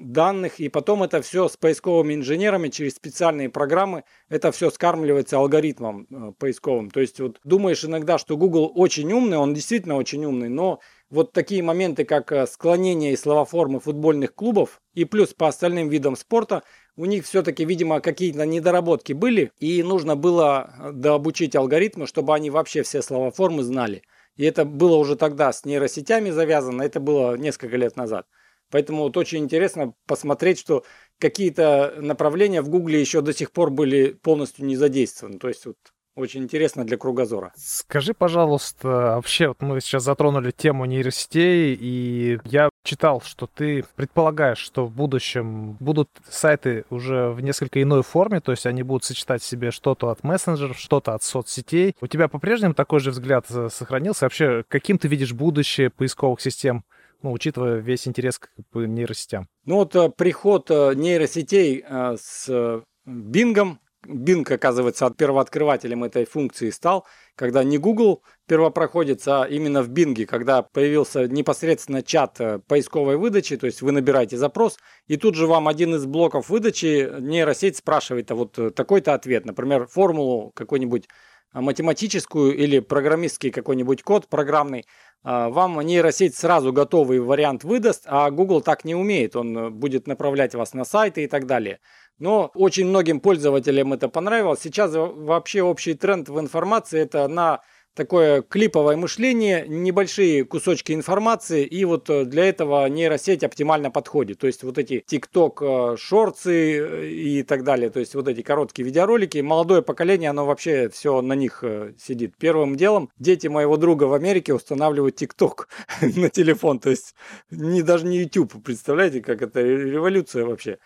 данных, 0.00 0.60
и 0.60 0.68
потом 0.68 1.02
это 1.02 1.22
все 1.22 1.48
с 1.48 1.56
поисковыми 1.56 2.14
инженерами 2.14 2.68
через 2.68 2.94
специальные 2.94 3.48
программы, 3.48 4.04
это 4.28 4.50
все 4.52 4.70
скармливается 4.70 5.36
алгоритмом 5.36 6.06
э, 6.10 6.32
поисковым. 6.38 6.90
То 6.90 7.00
есть 7.00 7.20
вот 7.20 7.38
думаешь 7.44 7.84
иногда, 7.84 8.18
что 8.18 8.36
Google 8.36 8.72
очень 8.74 9.12
умный, 9.12 9.36
он 9.36 9.54
действительно 9.54 9.96
очень 9.96 10.24
умный, 10.24 10.48
но 10.48 10.80
вот 11.10 11.32
такие 11.32 11.62
моменты, 11.62 12.04
как 12.04 12.32
э, 12.32 12.46
склонение 12.46 13.12
и 13.12 13.16
словоформы 13.16 13.80
футбольных 13.80 14.34
клубов, 14.34 14.80
и 14.94 15.04
плюс 15.04 15.34
по 15.34 15.48
остальным 15.48 15.88
видам 15.88 16.16
спорта, 16.16 16.62
у 16.96 17.04
них 17.04 17.24
все-таки, 17.24 17.64
видимо, 17.64 18.00
какие-то 18.00 18.44
недоработки 18.46 19.12
были, 19.12 19.52
и 19.58 19.82
нужно 19.82 20.16
было 20.16 20.74
э, 20.78 20.92
дообучить 20.92 21.56
алгоритмы, 21.56 22.06
чтобы 22.06 22.34
они 22.34 22.50
вообще 22.50 22.82
все 22.82 23.02
словоформы 23.02 23.62
знали. 23.62 24.02
И 24.36 24.44
это 24.44 24.64
было 24.64 24.96
уже 24.96 25.16
тогда 25.16 25.52
с 25.52 25.64
нейросетями 25.64 26.30
завязано, 26.30 26.82
это 26.82 27.00
было 27.00 27.36
несколько 27.36 27.76
лет 27.76 27.96
назад. 27.96 28.26
Поэтому 28.70 29.02
вот 29.02 29.16
очень 29.16 29.38
интересно 29.38 29.94
посмотреть, 30.06 30.58
что 30.58 30.84
какие-то 31.18 31.94
направления 31.98 32.62
в 32.62 32.68
Гугле 32.68 33.00
еще 33.00 33.20
до 33.20 33.32
сих 33.32 33.52
пор 33.52 33.70
были 33.70 34.10
полностью 34.12 34.64
не 34.64 34.76
задействованы. 34.76 35.38
То 35.38 35.48
есть 35.48 35.66
вот 35.66 35.76
очень 36.16 36.42
интересно 36.42 36.84
для 36.84 36.96
кругозора. 36.96 37.52
Скажи, 37.56 38.14
пожалуйста, 38.14 38.88
вообще, 38.88 39.48
вот 39.48 39.62
мы 39.62 39.80
сейчас 39.80 40.04
затронули 40.04 40.50
тему 40.50 40.84
нейросетей, 40.84 41.76
и 41.80 42.38
я 42.44 42.68
читал, 42.84 43.22
что 43.24 43.46
ты 43.46 43.84
предполагаешь, 43.96 44.58
что 44.58 44.86
в 44.86 44.92
будущем 44.92 45.76
будут 45.80 46.10
сайты 46.28 46.84
уже 46.90 47.30
в 47.30 47.40
несколько 47.40 47.82
иной 47.82 48.02
форме, 48.02 48.40
то 48.40 48.52
есть 48.52 48.66
они 48.66 48.82
будут 48.82 49.04
сочетать 49.04 49.42
в 49.42 49.46
себе 49.46 49.70
что-то 49.70 50.10
от 50.10 50.24
мессенджеров, 50.24 50.78
что-то 50.78 51.14
от 51.14 51.22
соцсетей. 51.22 51.94
У 52.00 52.06
тебя 52.06 52.28
по-прежнему 52.28 52.74
такой 52.74 53.00
же 53.00 53.10
взгляд 53.10 53.46
э, 53.50 53.68
сохранился? 53.70 54.24
Вообще, 54.24 54.64
каким 54.68 54.98
ты 54.98 55.08
видишь 55.08 55.32
будущее 55.32 55.90
поисковых 55.90 56.40
систем 56.40 56.84
ну, 57.22 57.32
учитывая 57.32 57.76
весь 57.78 58.08
интерес 58.08 58.38
к 58.38 58.50
нейросетям? 58.74 59.48
Ну 59.64 59.76
вот 59.76 59.94
э, 59.94 60.10
приход 60.10 60.70
э, 60.70 60.94
нейросетей 60.94 61.84
э, 61.86 62.16
с 62.20 62.82
Бингом, 63.04 63.80
Bing, 64.06 64.50
оказывается, 64.50 65.04
от 65.04 65.18
первооткрывателем 65.18 66.04
этой 66.04 66.24
функции 66.24 66.70
стал, 66.70 67.06
когда 67.34 67.62
не 67.62 67.76
Google 67.76 68.22
первопроходец, 68.48 69.28
а 69.28 69.44
именно 69.44 69.82
в 69.82 69.90
Bing, 69.90 70.24
когда 70.24 70.62
появился 70.62 71.28
непосредственно 71.28 72.02
чат 72.02 72.38
поисковой 72.66 73.18
выдачи, 73.18 73.58
то 73.58 73.66
есть 73.66 73.82
вы 73.82 73.92
набираете 73.92 74.38
запрос, 74.38 74.78
и 75.06 75.18
тут 75.18 75.34
же 75.34 75.46
вам 75.46 75.68
один 75.68 75.94
из 75.94 76.06
блоков 76.06 76.48
выдачи 76.48 77.10
нейросеть 77.20 77.76
спрашивает, 77.76 78.30
а 78.30 78.36
вот 78.36 78.74
такой-то 78.74 79.12
ответ, 79.12 79.44
например, 79.44 79.86
формулу 79.86 80.50
какой-нибудь 80.54 81.06
математическую 81.52 82.56
или 82.56 82.80
программистский 82.80 83.50
какой-нибудь 83.50 84.02
код 84.02 84.28
программный, 84.28 84.86
а, 85.22 85.48
вам 85.50 85.80
нейросеть 85.80 86.34
сразу 86.34 86.72
готовый 86.72 87.20
вариант 87.20 87.64
выдаст, 87.64 88.04
а 88.06 88.30
Google 88.30 88.62
так 88.62 88.84
не 88.84 88.94
умеет. 88.94 89.36
Он 89.36 89.58
э, 89.58 89.70
будет 89.70 90.06
направлять 90.06 90.54
вас 90.54 90.72
на 90.72 90.84
сайты 90.84 91.24
и 91.24 91.26
так 91.26 91.46
далее. 91.46 91.80
Но 92.18 92.50
очень 92.54 92.86
многим 92.86 93.20
пользователям 93.20 93.92
это 93.92 94.08
понравилось. 94.08 94.60
Сейчас 94.62 94.92
вообще 94.94 95.62
общий 95.62 95.94
тренд 95.94 96.28
в 96.28 96.38
информации 96.38 97.00
это 97.00 97.28
на 97.28 97.60
такое 97.94 98.42
клиповое 98.42 98.96
мышление, 98.96 99.66
небольшие 99.66 100.44
кусочки 100.44 100.92
информации, 100.92 101.64
и 101.64 101.84
вот 101.84 102.08
э, 102.10 102.24
для 102.24 102.44
этого 102.46 102.86
нейросеть 102.86 103.44
оптимально 103.44 103.90
подходит. 103.90 104.38
То 104.38 104.46
есть 104.46 104.62
вот 104.62 104.78
эти 104.78 105.04
TikTok 105.06 105.96
шорцы 105.96 106.78
э, 106.78 107.06
и 107.08 107.42
так 107.42 107.64
далее, 107.64 107.90
то 107.90 108.00
есть 108.00 108.14
вот 108.14 108.28
эти 108.28 108.42
короткие 108.42 108.84
видеоролики, 108.84 109.38
молодое 109.38 109.82
поколение, 109.82 110.30
оно 110.30 110.46
вообще 110.46 110.88
все 110.88 111.20
на 111.20 111.34
них 111.34 111.60
э, 111.62 111.94
сидит. 111.98 112.36
Первым 112.38 112.76
делом 112.76 113.10
дети 113.18 113.48
моего 113.48 113.76
друга 113.76 114.04
в 114.04 114.14
Америке 114.14 114.54
устанавливают 114.54 115.20
TikTok 115.20 115.66
на 116.16 116.30
телефон, 116.30 116.78
то 116.78 116.90
есть 116.90 117.14
не, 117.50 117.82
даже 117.82 118.06
не 118.06 118.18
YouTube, 118.18 118.62
представляете, 118.62 119.20
как 119.20 119.42
это 119.42 119.60
революция 119.60 120.44
вообще. 120.44 120.78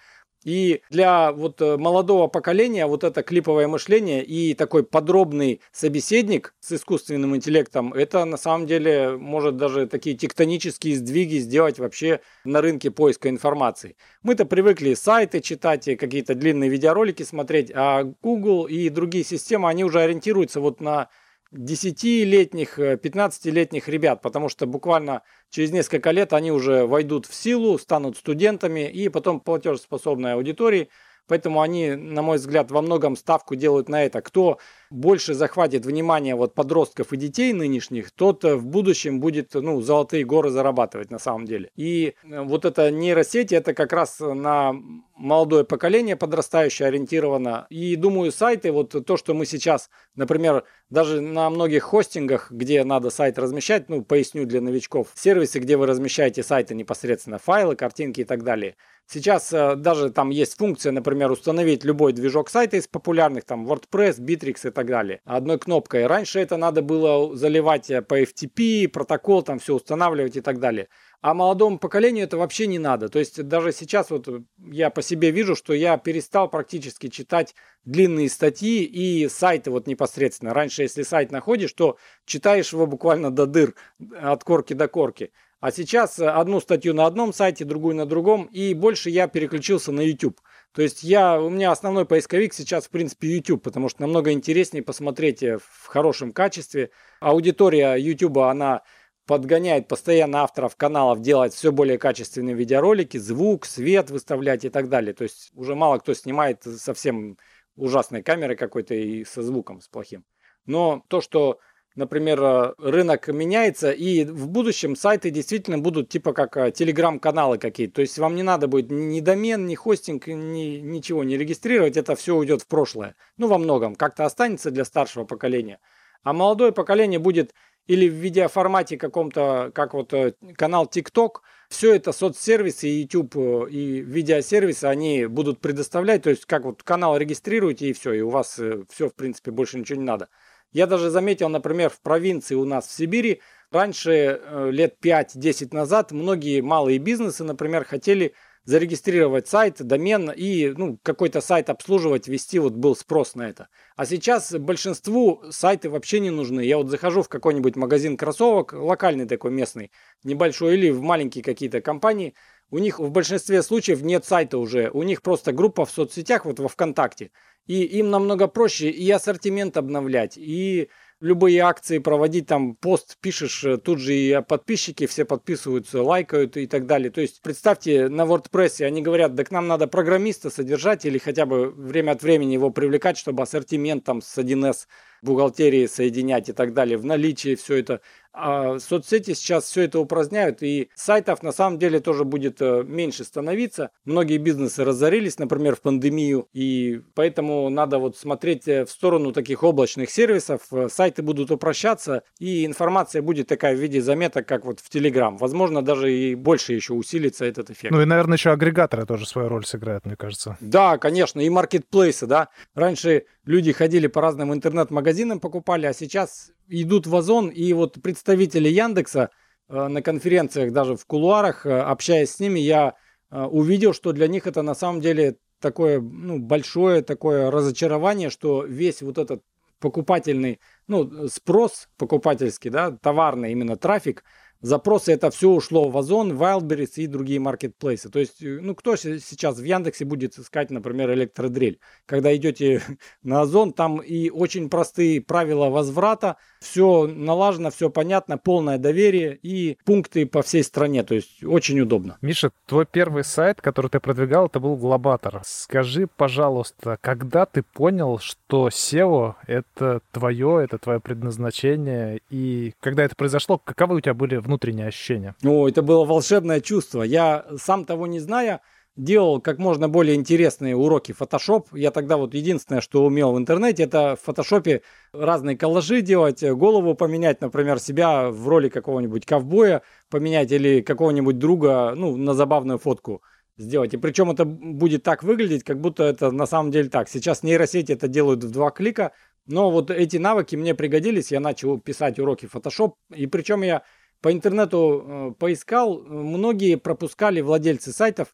И 0.45 0.83
для 0.91 1.33
вот 1.33 1.61
э, 1.63 1.77
молодого 1.77 2.29
поколения 2.29 2.87
вот 2.87 3.03
это 3.03 3.23
клиповое 3.23 3.67
мышление 3.67 4.23
и 4.23 4.55
такой 4.55 4.85
подробный 4.85 5.61
собеседник 5.73 6.55
с 6.61 6.73
искусственным 6.73 7.35
интеллектом, 7.35 7.93
это 7.95 8.25
на 8.27 8.37
самом 8.37 8.67
деле 8.67 9.17
может 9.17 9.57
даже 9.57 9.87
такие 9.87 10.17
тектонические 10.17 10.97
сдвиги 10.97 11.39
сделать 11.39 11.79
вообще 11.79 12.21
на 12.45 12.61
рынке 12.61 12.91
поиска 12.91 13.31
информации. 13.31 13.97
Мы-то 14.23 14.45
привыкли 14.45 14.95
сайты 14.95 15.41
читать 15.41 15.89
и 15.89 15.97
какие-то 15.97 16.35
длинные 16.35 16.69
видеоролики 16.69 17.23
смотреть, 17.23 17.73
а 17.75 18.05
Google 18.23 18.67
и 18.67 18.91
другие 18.91 19.25
системы, 19.25 19.69
они 19.69 19.85
уже 19.85 20.01
ориентируются 20.01 20.61
вот 20.61 20.81
на 20.81 21.09
10-летних, 21.55 22.79
15-летних 22.79 23.89
э, 23.89 23.93
ребят, 23.93 24.23
потому 24.23 24.49
что 24.49 24.67
буквально 24.67 25.23
через 25.51 25.71
несколько 25.71 26.11
лет 26.11 26.33
они 26.33 26.53
уже 26.53 26.87
войдут 26.87 27.27
в 27.27 27.35
силу, 27.35 27.79
станут 27.79 28.17
студентами 28.17 28.91
и 28.91 29.09
потом 29.09 29.41
платежеспособной 29.41 30.35
аудиторией. 30.35 30.91
Поэтому 31.27 31.63
они, 31.63 31.95
на 31.95 32.21
мой 32.21 32.37
взгляд, 32.37 32.71
во 32.71 32.83
многом 32.83 33.17
ставку 33.17 33.55
делают 33.55 33.89
на 33.89 34.05
это. 34.05 34.21
Кто 34.21 34.59
больше 34.91 35.33
захватит 35.33 35.87
внимание 35.87 36.35
вот 36.35 36.55
подростков 36.55 37.13
и 37.13 37.17
детей 37.17 37.53
нынешних, 37.55 38.11
тот 38.11 38.45
э, 38.45 38.57
в 38.57 38.67
будущем 38.67 39.21
будет 39.21 39.55
ну, 39.55 39.81
золотые 39.81 40.25
горы 40.25 40.51
зарабатывать 40.51 41.11
на 41.11 41.19
самом 41.19 41.47
деле. 41.47 41.71
И 41.77 42.15
э, 42.25 42.43
вот 42.43 42.65
эта 42.67 42.91
нейросеть, 42.91 43.53
это 43.53 43.73
как 43.73 43.93
раз 43.93 44.21
на 44.21 44.75
молодое 45.17 45.65
поколение 45.65 46.17
подрастающее 46.17 46.89
ориентировано. 46.89 47.67
И 47.71 47.97
думаю, 47.97 48.33
сайты, 48.33 48.73
вот 48.73 48.95
то, 49.07 49.17
что 49.17 49.35
мы 49.35 49.47
сейчас, 49.47 49.91
например, 50.15 50.65
даже 50.91 51.21
на 51.21 51.49
многих 51.51 51.83
хостингах, 51.85 52.51
где 52.51 52.85
надо 52.85 53.11
сайт 53.11 53.39
размещать, 53.39 53.89
ну, 53.89 54.03
поясню 54.03 54.47
для 54.47 54.61
новичков, 54.61 55.09
сервисы, 55.15 55.59
где 55.59 55.77
вы 55.77 55.87
размещаете 55.87 56.43
сайты 56.43 56.75
непосредственно, 56.75 57.39
файлы, 57.39 57.77
картинки 57.77 58.21
и 58.21 58.25
так 58.25 58.43
далее– 58.43 58.77
Сейчас 59.07 59.53
э, 59.53 59.77
даже 59.77 60.11
там 60.11 60.31
есть 60.31 60.57
функция, 60.57 60.91
например, 60.91 61.31
установить 61.31 61.85
любой 61.85 62.13
движок 62.15 62.49
сайта 62.49 62.79
из 62.79 62.89
популярных, 62.89 63.45
там 63.45 63.71
WordPress, 63.71 64.19
Bittrex 64.19 64.69
и 64.69 64.71
так 64.71 64.87
далее, 64.87 65.21
одной 65.25 65.59
кнопкой. 65.59 66.07
Раньше 66.07 66.41
это 66.41 66.57
надо 66.57 66.81
было 66.81 67.37
заливать 67.37 67.91
э, 67.91 68.01
по 68.01 68.23
FTP, 68.23 68.89
протокол, 68.89 69.43
там 69.43 69.59
все 69.59 69.75
устанавливать 69.75 70.37
и 70.37 70.41
так 70.41 70.59
далее. 70.59 70.89
А 71.25 71.33
молодому 71.33 71.79
поколению 71.79 72.25
это 72.25 72.37
вообще 72.37 72.67
не 72.67 72.79
надо. 72.79 73.09
То 73.09 73.19
есть 73.19 73.43
даже 73.45 73.73
сейчас 73.73 74.11
вот 74.11 74.29
я 74.59 74.91
по 74.91 75.01
себе 75.01 75.31
вижу, 75.31 75.57
что 75.57 75.73
я 75.73 75.97
перестал 75.97 76.51
практически 76.51 77.09
читать 77.09 77.55
длинные 77.87 78.29
статьи 78.29 78.85
и 78.85 79.27
сайты 79.31 79.71
вот 79.71 79.87
непосредственно. 79.87 80.53
Раньше, 80.53 80.83
если 80.83 81.03
сайт 81.03 81.33
находишь, 81.33 81.73
то 81.73 81.97
читаешь 82.27 82.75
его 82.75 82.87
буквально 82.87 83.31
до 83.31 83.47
дыр, 83.47 83.75
от 84.21 84.45
корки 84.45 84.75
до 84.75 84.87
корки. 84.87 85.33
А 85.61 85.73
сейчас 85.73 86.19
одну 86.21 86.61
статью 86.61 86.93
на 86.93 87.07
одном 87.07 87.33
сайте, 87.33 87.65
другую 87.65 87.97
на 87.97 88.05
другом, 88.05 88.45
и 88.53 88.75
больше 88.75 89.09
я 89.09 89.27
переключился 89.27 89.93
на 89.93 90.03
YouTube. 90.03 90.39
То 90.75 90.83
есть 90.83 91.03
я, 91.05 91.41
у 91.41 91.49
меня 91.49 91.71
основной 91.71 92.05
поисковик 92.05 92.53
сейчас, 92.53 92.85
в 92.85 92.91
принципе, 92.91 93.29
YouTube, 93.29 93.63
потому 93.63 93.89
что 93.89 94.03
намного 94.03 94.31
интереснее 94.31 94.83
посмотреть 94.83 95.41
в 95.43 95.87
хорошем 95.87 96.33
качестве. 96.33 96.91
Аудитория 97.21 97.95
YouTube, 97.95 98.37
она 98.39 98.83
подгоняет 99.27 99.89
постоянно 99.89 100.43
авторов 100.43 100.77
каналов 100.77 101.21
делать 101.21 101.55
все 101.55 101.73
более 101.73 101.99
качественные 101.99 102.55
видеоролики, 102.55 103.17
звук, 103.17 103.65
свет 103.65 104.11
выставлять 104.11 104.65
и 104.65 104.71
так 104.71 104.89
далее. 104.89 105.15
То 105.15 105.25
есть 105.25 105.51
уже 105.55 105.75
мало 105.75 105.99
кто 105.99 106.15
снимает 106.15 106.63
совсем 106.63 107.39
ужасной 107.77 108.23
камерой 108.23 108.57
какой-то 108.57 108.95
и 108.95 109.25
со 109.25 109.43
звуком 109.43 109.81
с 109.81 109.89
плохим. 109.89 110.25
Но 110.67 111.03
то, 111.09 111.21
что, 111.21 111.59
например, 111.95 112.75
рынок 112.79 113.29
меняется, 113.29 113.91
и 113.91 114.25
в 114.25 114.49
будущем 114.49 114.97
сайты 114.97 115.31
действительно 115.31 115.79
будут 115.79 116.09
типа 116.09 116.33
как 116.33 116.57
э, 116.57 116.71
телеграм-каналы 116.73 117.59
какие-то. 117.59 117.95
То 117.95 118.01
есть 118.03 118.19
вам 118.19 118.35
не 118.37 118.43
надо 118.43 118.69
будет 118.69 118.91
ни 118.91 119.21
домен, 119.21 119.67
ни 119.67 119.75
хостинг, 119.75 120.27
ни, 120.29 120.79
ничего 120.79 121.25
не 121.25 121.37
регистрировать, 121.37 121.97
это 121.97 122.15
все 122.15 122.35
уйдет 122.37 122.63
в 122.63 122.67
прошлое. 122.67 123.17
Ну, 123.37 123.49
во 123.49 123.59
многом. 123.59 123.95
Как-то 123.95 124.25
останется 124.25 124.71
для 124.71 124.85
старшего 124.85 125.25
поколения. 125.25 125.81
А 126.23 126.33
молодое 126.33 126.73
поколение 126.73 127.19
будет 127.19 127.53
или 127.87 128.09
в 128.09 128.15
видеоформате 128.15 128.97
каком-то, 128.97 129.71
как 129.75 129.95
вот 129.95 130.13
э, 130.15 130.35
канал 130.57 130.87
TikTok, 130.87 131.41
все 131.69 131.95
это 131.95 132.13
соцсервисы, 132.13 132.87
YouTube 132.87 133.37
э, 133.37 133.71
и 133.71 134.01
видеосервисы, 134.01 134.85
они 134.85 135.27
будут 135.27 135.61
предоставлять, 135.61 136.23
то 136.23 136.31
есть 136.31 136.47
как 136.47 136.65
вот 136.65 136.83
канал 136.83 137.17
регистрируете 137.17 137.91
и 137.91 137.93
все, 137.93 138.13
и 138.13 138.21
у 138.21 138.31
вас 138.31 138.59
э, 138.59 138.85
все, 138.91 139.09
в 139.09 139.15
принципе, 139.15 139.51
больше 139.51 139.79
ничего 139.79 139.99
не 139.99 140.07
надо. 140.07 140.29
Я 140.73 140.87
даже 140.87 141.11
заметил, 141.11 141.49
например, 141.49 141.91
в 141.91 142.01
провинции 142.01 142.55
у 142.55 142.65
нас 142.65 142.87
в 142.87 142.93
Сибири, 142.93 143.41
раньше, 143.71 144.41
лет 144.71 144.97
5-10 145.01 145.69
назад, 145.73 146.11
многие 146.11 146.63
малые 146.63 146.99
бизнесы, 146.99 147.45
например, 147.45 147.85
хотели 147.85 148.35
зарегистрировать 148.65 149.47
сайт, 149.47 149.83
домен 149.83 150.31
и 150.31 150.73
ну, 150.77 150.99
какой-то 151.03 151.41
сайт 151.41 151.69
обслуживать, 151.71 152.29
вести, 152.29 152.59
вот 152.59 152.73
был 152.73 152.97
спрос 152.97 153.35
на 153.35 153.49
это. 153.49 153.69
А 153.97 154.07
сейчас 154.07 154.53
большинству 154.53 155.43
сайты 155.51 155.91
вообще 155.91 156.21
не 156.21 156.31
нужны. 156.31 156.63
Я 156.63 156.79
вот 156.79 156.89
захожу 156.89 157.23
в 157.23 157.29
какой-нибудь 157.29 157.77
магазин 157.77 158.17
кроссовок, 158.17 158.73
локальный 158.73 159.27
такой 159.27 159.51
местный, 159.51 159.91
небольшой, 160.23 160.75
или 160.75 160.91
в 160.91 161.03
маленькие 161.03 161.45
какие-то 161.45 161.81
компании, 161.81 162.35
у 162.71 162.79
них 162.79 162.99
в 162.99 163.11
большинстве 163.11 163.63
случаев 163.63 164.03
нет 164.03 164.25
сайта 164.25 164.59
уже, 164.59 164.91
у 164.93 165.03
них 165.03 165.23
просто 165.23 165.53
группа 165.53 165.85
в 165.85 165.91
соцсетях, 165.91 166.45
вот 166.45 166.59
во 166.59 166.69
ВКонтакте. 166.69 167.31
И 167.67 167.83
им 167.83 168.11
намного 168.11 168.49
проще 168.49 168.91
и 168.91 169.11
ассортимент 169.11 169.77
обновлять, 169.77 170.37
и 170.37 170.89
любые 171.25 171.61
акции 171.61 171.99
проводить, 171.99 172.47
там 172.47 172.75
пост 172.75 173.17
пишешь, 173.19 173.65
э, 173.65 173.79
тут 173.79 173.99
же 173.99 174.15
и 174.15 174.43
подписчики 174.47 175.07
все 175.07 175.25
подписываются, 175.25 176.03
лайкают 176.03 176.59
и 176.59 176.67
так 176.67 176.87
далее. 176.87 177.11
То 177.11 177.23
есть 177.23 177.41
представьте, 177.41 178.11
на 178.11 178.23
WordPress 178.23 178.85
они 178.85 179.01
говорят, 179.01 179.35
да 179.35 179.43
к 179.43 179.51
нам 179.51 179.67
надо 179.67 179.87
программиста 179.89 180.51
содержать 180.51 181.07
или 181.07 181.17
хотя 181.17 181.47
бы 181.47 181.71
время 181.71 182.13
от 182.13 182.23
времени 182.23 182.53
его 182.53 182.69
привлекать, 182.69 183.17
чтобы 183.17 183.43
ассортимент 183.43 184.05
там 184.05 184.21
с 184.21 184.37
1С 184.37 184.87
бухгалтерии 185.25 185.87
соединять 185.87 186.49
и 186.49 186.53
так 186.53 186.75
далее, 186.75 186.99
в 186.99 187.05
наличии 187.05 187.55
все 187.55 187.77
это. 187.77 188.01
А 188.37 188.81
соцсети 188.81 189.33
сейчас 189.33 189.65
все 189.65 189.83
это 189.83 190.01
упраздняют, 190.01 190.61
и 190.61 190.91
сайтов 190.97 191.45
на 191.45 191.53
самом 191.53 191.79
деле 191.79 192.01
тоже 192.01 192.25
будет 192.25 192.61
э, 192.61 192.83
меньше 192.85 193.23
становиться. 193.23 193.91
Многие 194.05 194.39
бизнесы 194.39 194.83
разорились, 194.83 195.39
например, 195.39 195.77
в 195.77 195.81
пандемию, 195.81 196.49
и 196.53 197.01
поэтому 197.15 197.69
надо 197.69 198.01
вот 198.01 198.17
смотреть 198.17 198.67
э, 198.67 198.87
в 198.87 198.91
сторону 198.91 199.31
таких 199.31 199.63
облачных 199.63 200.11
сервисов. 200.11 200.63
Э, 200.73 200.89
сайты 200.91 201.23
будут 201.23 201.53
упрощаться, 201.53 202.25
и 202.41 202.67
информация 202.67 203.23
будет 203.23 203.47
такая 203.47 203.77
в 203.77 203.79
виде 203.79 204.03
заметок, 204.03 204.49
как 204.49 204.65
вот 204.65 204.81
в 204.81 204.93
Telegram. 204.93 205.39
Возможно, 205.39 205.81
даже 205.81 206.13
и 206.13 206.35
больше 206.35 206.73
еще 206.73 206.95
усилится 206.95 207.45
этот 207.45 207.71
эффект. 207.71 207.93
Ну 207.95 208.03
и, 208.03 208.05
наверное, 208.05 208.37
еще 208.37 208.51
агрегаторы 208.51 209.07
тоже 209.07 209.27
свою 209.27 209.49
роль 209.49 209.65
сыграют, 209.65 210.07
мне 210.07 210.17
кажется. 210.17 210.59
Да, 210.61 210.99
конечно, 210.99 211.39
и 211.39 211.49
маркетплейсы, 211.49 212.27
да. 212.27 212.49
Раньше 212.75 213.27
люди 213.45 213.71
ходили 213.71 214.09
по 214.09 214.21
разным 214.21 214.53
интернет-магазинам, 214.53 215.14
покупали, 215.41 215.87
а 215.87 215.93
сейчас 215.93 216.51
идут 216.69 217.07
в 217.07 217.15
Озон, 217.15 217.49
и 217.49 217.73
вот 217.73 218.01
представители 218.03 218.69
Яндекса 218.69 219.31
э, 219.69 219.89
на 219.89 220.03
конференциях, 220.03 220.73
даже 220.73 220.97
в 220.97 221.07
кулуарах, 221.07 221.67
э, 221.67 221.81
общаясь 221.81 222.31
с 222.31 222.41
ними, 222.41 222.61
я 222.61 222.95
э, 223.31 223.43
увидел, 223.43 223.93
что 223.93 224.13
для 224.13 224.29
них 224.29 224.47
это 224.47 224.63
на 224.63 224.75
самом 224.75 225.01
деле 225.01 225.37
такое 225.61 226.01
ну, 226.01 226.39
большое 226.39 227.03
такое 227.03 227.51
разочарование, 227.51 228.31
что 228.31 228.65
весь 228.65 229.03
вот 229.03 229.19
этот 229.19 229.43
покупательный, 229.79 230.61
ну, 230.87 231.29
спрос 231.29 231.89
покупательский, 231.99 232.71
да, 232.71 232.91
товарный 232.91 233.53
именно 233.53 233.77
трафик– 233.77 234.25
запросы 234.65 235.13
это 235.13 235.31
все 235.31 235.51
ушло 235.51 235.89
в 235.89 235.97
Озон, 235.97 236.33
Wildberries 236.33 236.95
и 236.97 237.07
другие 237.07 237.39
маркетплейсы. 237.39 238.09
То 238.11 238.19
есть, 238.19 238.43
э, 238.43 238.59
ну, 238.61 238.75
кто 238.75 238.97
сейчас 238.97 239.59
в 239.59 239.65
Яндексе 239.65 240.05
будет 240.05 240.39
искать, 240.39 240.71
например, 240.71 241.13
электродрель? 241.13 241.79
Когда 242.07 242.35
идете 242.35 242.83
на 243.23 243.43
Озон, 243.43 243.73
там 243.73 243.99
и 243.99 244.31
очень 244.31 244.71
простые 244.71 245.21
правила 245.21 245.69
возврата, 245.69 246.37
все 246.61 247.07
налажено, 247.07 247.71
все 247.71 247.91
понятно, 247.91 248.39
полное 248.39 248.79
доверие 248.79 249.39
и 249.43 249.77
пункты 249.85 250.27
по 250.27 250.43
всей 250.43 250.65
стране. 250.65 251.03
То 251.05 251.15
есть, 251.15 251.45
очень 251.45 251.79
удобно. 251.81 252.17
Миша, 252.23 252.51
твой 252.67 252.87
первый 252.87 253.25
сайт, 253.25 253.61
который 253.61 253.91
ты 253.91 254.01
продвигал, 254.01 254.47
это 254.47 254.61
был 254.61 254.77
Глобатор. 254.77 255.43
Скажи, 255.45 256.07
пожалуйста, 256.07 256.99
когда 257.01 257.45
ты 257.47 257.63
понял, 257.63 258.19
что 258.19 258.69
SEO— 258.69 259.35
это 259.47 260.01
твое, 260.11 260.65
это 260.65 260.79
твое 260.79 261.01
предназначение, 261.01 262.21
и 262.31 262.73
когда 262.81 263.05
это 263.05 263.15
произошло, 263.15 263.59
каковы 263.59 263.97
у 263.97 264.01
тебя 264.01 264.15
были 264.15 264.37
внутренние 264.37 264.54
внутреннее 264.55 264.89
ощущение? 264.89 265.35
О, 265.45 265.69
это 265.69 265.83
было 265.83 266.05
волшебное 266.05 266.61
чувство. 266.61 267.03
Я, 267.03 267.45
сам 267.57 267.85
того 267.85 268.07
не 268.07 268.21
зная, 268.21 268.61
делал 268.97 269.41
как 269.41 269.59
можно 269.59 269.89
более 269.89 270.15
интересные 270.15 270.77
уроки 270.77 271.15
Photoshop. 271.19 271.67
Я 271.73 271.91
тогда 271.91 272.17
вот 272.17 272.35
единственное, 272.35 272.81
что 272.81 273.05
умел 273.05 273.33
в 273.33 273.39
интернете, 273.39 273.83
это 273.83 274.17
в 274.17 274.29
Photoshop 274.29 274.83
разные 275.13 275.57
коллажи 275.57 276.01
делать, 276.01 276.45
голову 276.45 276.95
поменять, 276.95 277.41
например, 277.41 277.81
себя 277.81 278.31
в 278.31 278.47
роли 278.49 278.69
какого-нибудь 278.69 279.27
ковбоя 279.27 279.83
поменять 280.11 280.53
или 280.53 280.81
какого-нибудь 280.81 281.39
друга, 281.39 281.95
ну, 281.97 282.17
на 282.17 282.35
забавную 282.35 282.79
фотку 282.79 283.23
сделать. 283.57 283.95
И 283.95 283.97
причем 283.97 284.31
это 284.31 284.45
будет 284.45 285.03
так 285.03 285.25
выглядеть, 285.25 285.65
как 285.65 285.81
будто 285.81 286.05
это 286.05 286.31
на 286.31 286.47
самом 286.47 286.71
деле 286.71 286.89
так. 286.89 287.09
Сейчас 287.09 287.43
нейросети 287.43 287.93
это 287.93 288.07
делают 288.07 288.45
в 288.45 288.51
два 288.51 288.71
клика, 288.71 289.13
но 289.47 289.71
вот 289.71 289.91
эти 289.91 290.17
навыки 290.17 290.57
мне 290.57 290.75
пригодились, 290.75 291.33
я 291.33 291.41
начал 291.41 291.79
писать 291.79 292.19
уроки 292.19 292.49
Photoshop, 292.53 292.93
и 293.15 293.27
причем 293.27 293.63
я 293.63 293.83
по 294.25 294.33
интернету 294.33 295.05
э, 295.07 295.33
поискал, 295.39 296.01
многие 296.01 296.77
пропускали, 296.77 297.43
владельцы 297.43 297.93
сайтов, 297.93 298.29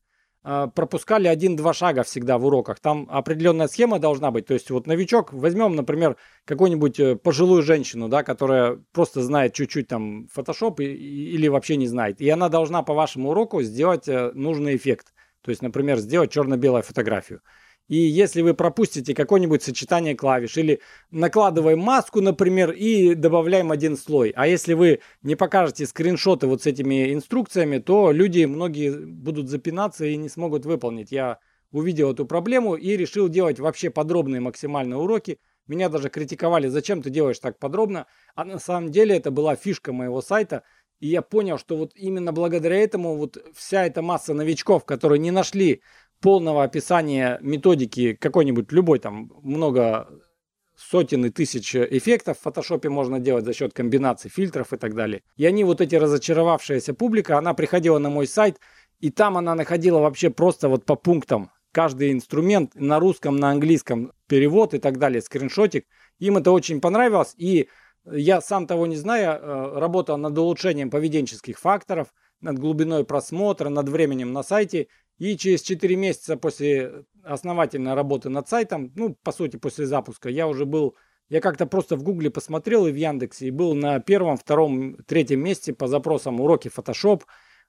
э, 0.44 0.68
пропускали 0.72 1.26
один-два 1.26 1.72
шага 1.72 2.04
всегда 2.04 2.38
в 2.38 2.46
уроках. 2.46 2.78
Там 2.78 3.08
определенная 3.10 3.66
схема 3.66 3.98
должна 3.98 4.30
быть. 4.30 4.46
То 4.46 4.54
есть 4.54 4.70
вот 4.70 4.86
новичок, 4.86 5.32
возьмем, 5.32 5.74
например, 5.74 6.16
какую-нибудь 6.44 7.00
э, 7.00 7.16
пожилую 7.16 7.62
женщину, 7.62 8.08
да, 8.08 8.22
которая 8.22 8.78
просто 8.92 9.20
знает 9.22 9.52
чуть-чуть 9.52 9.88
там 9.88 10.28
и, 10.78 10.84
или 10.84 11.48
вообще 11.48 11.74
не 11.74 11.88
знает. 11.88 12.20
И 12.20 12.30
она 12.30 12.48
должна 12.48 12.84
по 12.84 12.94
вашему 12.94 13.30
уроку 13.30 13.60
сделать 13.62 14.06
нужный 14.06 14.76
эффект. 14.76 15.12
То 15.42 15.50
есть, 15.50 15.60
например, 15.60 15.98
сделать 15.98 16.30
черно-белую 16.30 16.84
фотографию. 16.84 17.40
И 17.90 17.96
если 17.96 18.40
вы 18.42 18.54
пропустите 18.54 19.16
какое-нибудь 19.16 19.64
сочетание 19.64 20.14
клавиш 20.14 20.56
или 20.56 20.80
накладываем 21.10 21.80
маску, 21.80 22.20
например, 22.20 22.70
и 22.70 23.16
добавляем 23.16 23.72
один 23.72 23.96
слой. 23.96 24.32
А 24.36 24.46
если 24.46 24.74
вы 24.74 25.00
не 25.22 25.34
покажете 25.34 25.86
скриншоты 25.86 26.46
вот 26.46 26.62
с 26.62 26.66
этими 26.66 27.12
инструкциями, 27.12 27.78
то 27.78 28.12
люди, 28.12 28.44
многие 28.44 28.92
будут 28.92 29.48
запинаться 29.48 30.04
и 30.04 30.16
не 30.16 30.28
смогут 30.28 30.66
выполнить. 30.66 31.10
Я 31.10 31.40
увидел 31.72 32.12
эту 32.12 32.26
проблему 32.26 32.76
и 32.76 32.96
решил 32.96 33.28
делать 33.28 33.58
вообще 33.58 33.90
подробные 33.90 34.40
максимальные 34.40 34.98
уроки. 34.98 35.40
Меня 35.66 35.88
даже 35.88 36.10
критиковали, 36.10 36.68
зачем 36.68 37.02
ты 37.02 37.10
делаешь 37.10 37.40
так 37.40 37.58
подробно. 37.58 38.06
А 38.36 38.44
на 38.44 38.60
самом 38.60 38.92
деле 38.92 39.16
это 39.16 39.32
была 39.32 39.56
фишка 39.56 39.92
моего 39.92 40.22
сайта. 40.22 40.62
И 41.00 41.08
я 41.08 41.22
понял, 41.22 41.58
что 41.58 41.76
вот 41.76 41.92
именно 41.96 42.32
благодаря 42.32 42.76
этому 42.76 43.16
вот 43.16 43.36
вся 43.52 43.84
эта 43.86 44.00
масса 44.00 44.32
новичков, 44.32 44.84
которые 44.84 45.18
не 45.18 45.32
нашли 45.32 45.82
полного 46.20 46.62
описания 46.62 47.38
методики 47.40 48.14
какой-нибудь 48.14 48.72
любой 48.72 48.98
там 48.98 49.32
много 49.42 50.08
сотен 50.76 51.26
и 51.26 51.30
тысяч 51.30 51.76
эффектов 51.76 52.38
в 52.38 52.42
фотошопе 52.42 52.88
можно 52.88 53.20
делать 53.20 53.44
за 53.44 53.52
счет 53.52 53.74
комбинаций 53.74 54.30
фильтров 54.30 54.72
и 54.72 54.76
так 54.76 54.94
далее. 54.94 55.22
И 55.36 55.44
они, 55.44 55.64
вот 55.64 55.80
эти 55.80 55.94
разочаровавшаяся 55.94 56.94
публика, 56.94 57.36
она 57.36 57.52
приходила 57.54 57.98
на 57.98 58.08
мой 58.08 58.26
сайт, 58.26 58.58
и 58.98 59.10
там 59.10 59.36
она 59.36 59.54
находила 59.54 59.98
вообще 59.98 60.30
просто 60.30 60.68
вот 60.68 60.84
по 60.84 60.96
пунктам 60.96 61.50
каждый 61.72 62.12
инструмент 62.12 62.74
на 62.74 62.98
русском, 62.98 63.36
на 63.36 63.50
английском 63.50 64.12
перевод 64.26 64.74
и 64.74 64.78
так 64.78 64.98
далее, 64.98 65.22
скриншотик. 65.22 65.86
Им 66.18 66.38
это 66.38 66.50
очень 66.50 66.80
понравилось, 66.80 67.34
и 67.36 67.68
я 68.10 68.40
сам 68.40 68.66
того 68.66 68.86
не 68.86 68.96
зная, 68.96 69.38
э, 69.38 69.78
работал 69.78 70.16
над 70.16 70.36
улучшением 70.36 70.90
поведенческих 70.90 71.58
факторов, 71.58 72.08
над 72.40 72.58
глубиной 72.58 73.04
просмотра, 73.04 73.68
над 73.68 73.88
временем 73.88 74.32
на 74.32 74.42
сайте, 74.42 74.88
И 75.20 75.36
через 75.36 75.60
4 75.60 75.96
месяца 75.96 76.38
после 76.38 77.04
основательной 77.22 77.92
работы 77.92 78.30
над 78.30 78.48
сайтом, 78.48 78.90
ну, 78.96 79.14
по 79.22 79.32
сути, 79.32 79.58
после 79.58 79.84
запуска, 79.84 80.30
я 80.30 80.48
уже 80.48 80.64
был 80.64 80.96
я 81.28 81.40
как-то 81.40 81.66
просто 81.66 81.94
в 81.94 82.02
Гугле 82.02 82.28
посмотрел 82.28 82.86
и 82.86 82.90
в 82.90 82.96
Яндексе, 82.96 83.46
и 83.46 83.50
был 83.52 83.74
на 83.74 84.00
первом, 84.00 84.36
втором, 84.36 84.96
третьем 85.06 85.44
месте 85.44 85.72
по 85.72 85.86
запросам 85.86 86.40
уроки 86.40 86.68
Photoshop, 86.74 87.22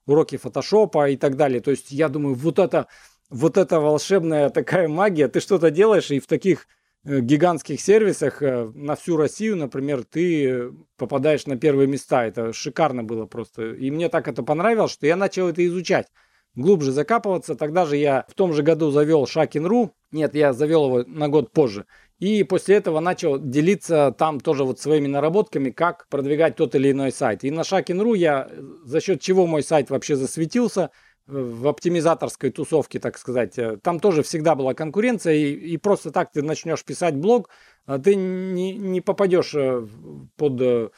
уроки 0.08 0.38
фотошопа 0.38 1.10
и 1.10 1.18
так 1.18 1.36
далее. 1.36 1.62
То 1.62 1.70
есть 1.70 1.92
я 1.92 2.10
думаю, 2.10 2.34
вот 2.34 2.58
это, 2.58 2.88
вот 3.30 3.58
это 3.58 3.80
волшебная 3.80 4.50
такая 4.50 4.88
магия. 4.88 5.28
Ты 5.28 5.42
что-то 5.42 5.70
делаешь, 5.70 6.10
и 6.10 6.20
в 6.20 6.26
таких 6.26 6.68
э, 7.04 7.20
гигантских 7.20 7.80
сервисах 7.80 8.42
э, 8.42 8.72
на 8.74 8.96
всю 8.96 9.16
Россию, 9.16 9.58
например, 9.58 10.06
ты 10.06 10.72
попадаешь 10.98 11.46
на 11.46 11.56
первые 11.56 11.88
места. 11.88 12.26
Это 12.26 12.54
шикарно 12.54 13.04
было 13.04 13.28
просто. 13.28 13.74
И 13.74 13.92
мне 13.92 14.10
так 14.10 14.28
это 14.28 14.42
понравилось, 14.42 14.92
что 14.92 15.06
я 15.06 15.16
начал 15.16 15.50
это 15.50 15.64
изучать 15.68 16.08
глубже 16.56 16.92
закапываться. 16.92 17.56
Тогда 17.56 17.86
же 17.86 17.98
я 17.98 18.26
в 18.28 18.34
том 18.34 18.54
же 18.54 18.64
году 18.64 18.92
завел 18.92 19.26
Шакин.ру. 19.26 19.92
Нет, 20.12 20.36
я 20.36 20.54
завел 20.54 20.86
его 20.86 21.04
на 21.08 21.30
год 21.30 21.52
позже. 21.52 21.86
И 22.20 22.44
после 22.44 22.76
этого 22.76 23.00
начал 23.00 23.40
делиться 23.40 24.14
там 24.18 24.40
тоже 24.40 24.64
вот 24.64 24.80
своими 24.80 25.08
наработками, 25.08 25.72
как 25.72 26.08
продвигать 26.10 26.56
тот 26.56 26.76
или 26.76 26.92
иной 26.92 27.12
сайт. 27.12 27.44
И 27.44 27.52
на 27.52 27.64
Шакин.ру 27.64 28.14
я, 28.14 28.50
за 28.84 29.02
счет 29.02 29.22
чего 29.22 29.48
мой 29.48 29.64
сайт 29.64 29.90
вообще 29.90 30.16
засветился, 30.16 30.92
в 31.28 31.68
оптимизаторской 31.68 32.52
тусовке, 32.52 33.00
так 33.00 33.18
сказать, 33.18 33.58
э, 33.58 33.78
там 33.78 34.00
тоже 34.00 34.24
всегда 34.24 34.56
была 34.56 34.74
конкуренция, 34.74 35.34
и, 35.34 35.54
и 35.54 35.78
просто 35.78 36.12
так 36.12 36.32
ты 36.32 36.42
начнешь 36.42 36.84
писать 36.84 37.16
блог, 37.16 37.50
а 37.86 38.00
ты 38.00 38.16
не, 38.16 38.76
не 38.76 39.02
попадешь 39.02 39.54
э, 39.56 39.88
под 40.36 40.62
э, 40.62 40.90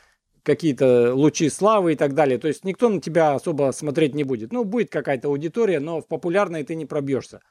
какие-то 0.43 1.15
лучи 1.15 1.49
славы 1.49 1.93
и 1.93 1.95
так 1.95 2.13
далее. 2.13 2.37
То 2.37 2.47
есть 2.47 2.63
никто 2.65 2.89
на 2.89 3.01
тебя 3.01 3.33
особо 3.33 3.71
смотреть 3.71 4.13
не 4.13 4.23
будет. 4.23 4.51
Ну, 4.51 4.63
будет 4.63 4.89
какая-то 4.89 5.29
аудитория, 5.29 5.79
но 5.79 6.01
в 6.01 6.07
популярной 6.07 6.63
ты 6.63 6.75
не 6.75 6.85
пробьешься. 6.85 7.41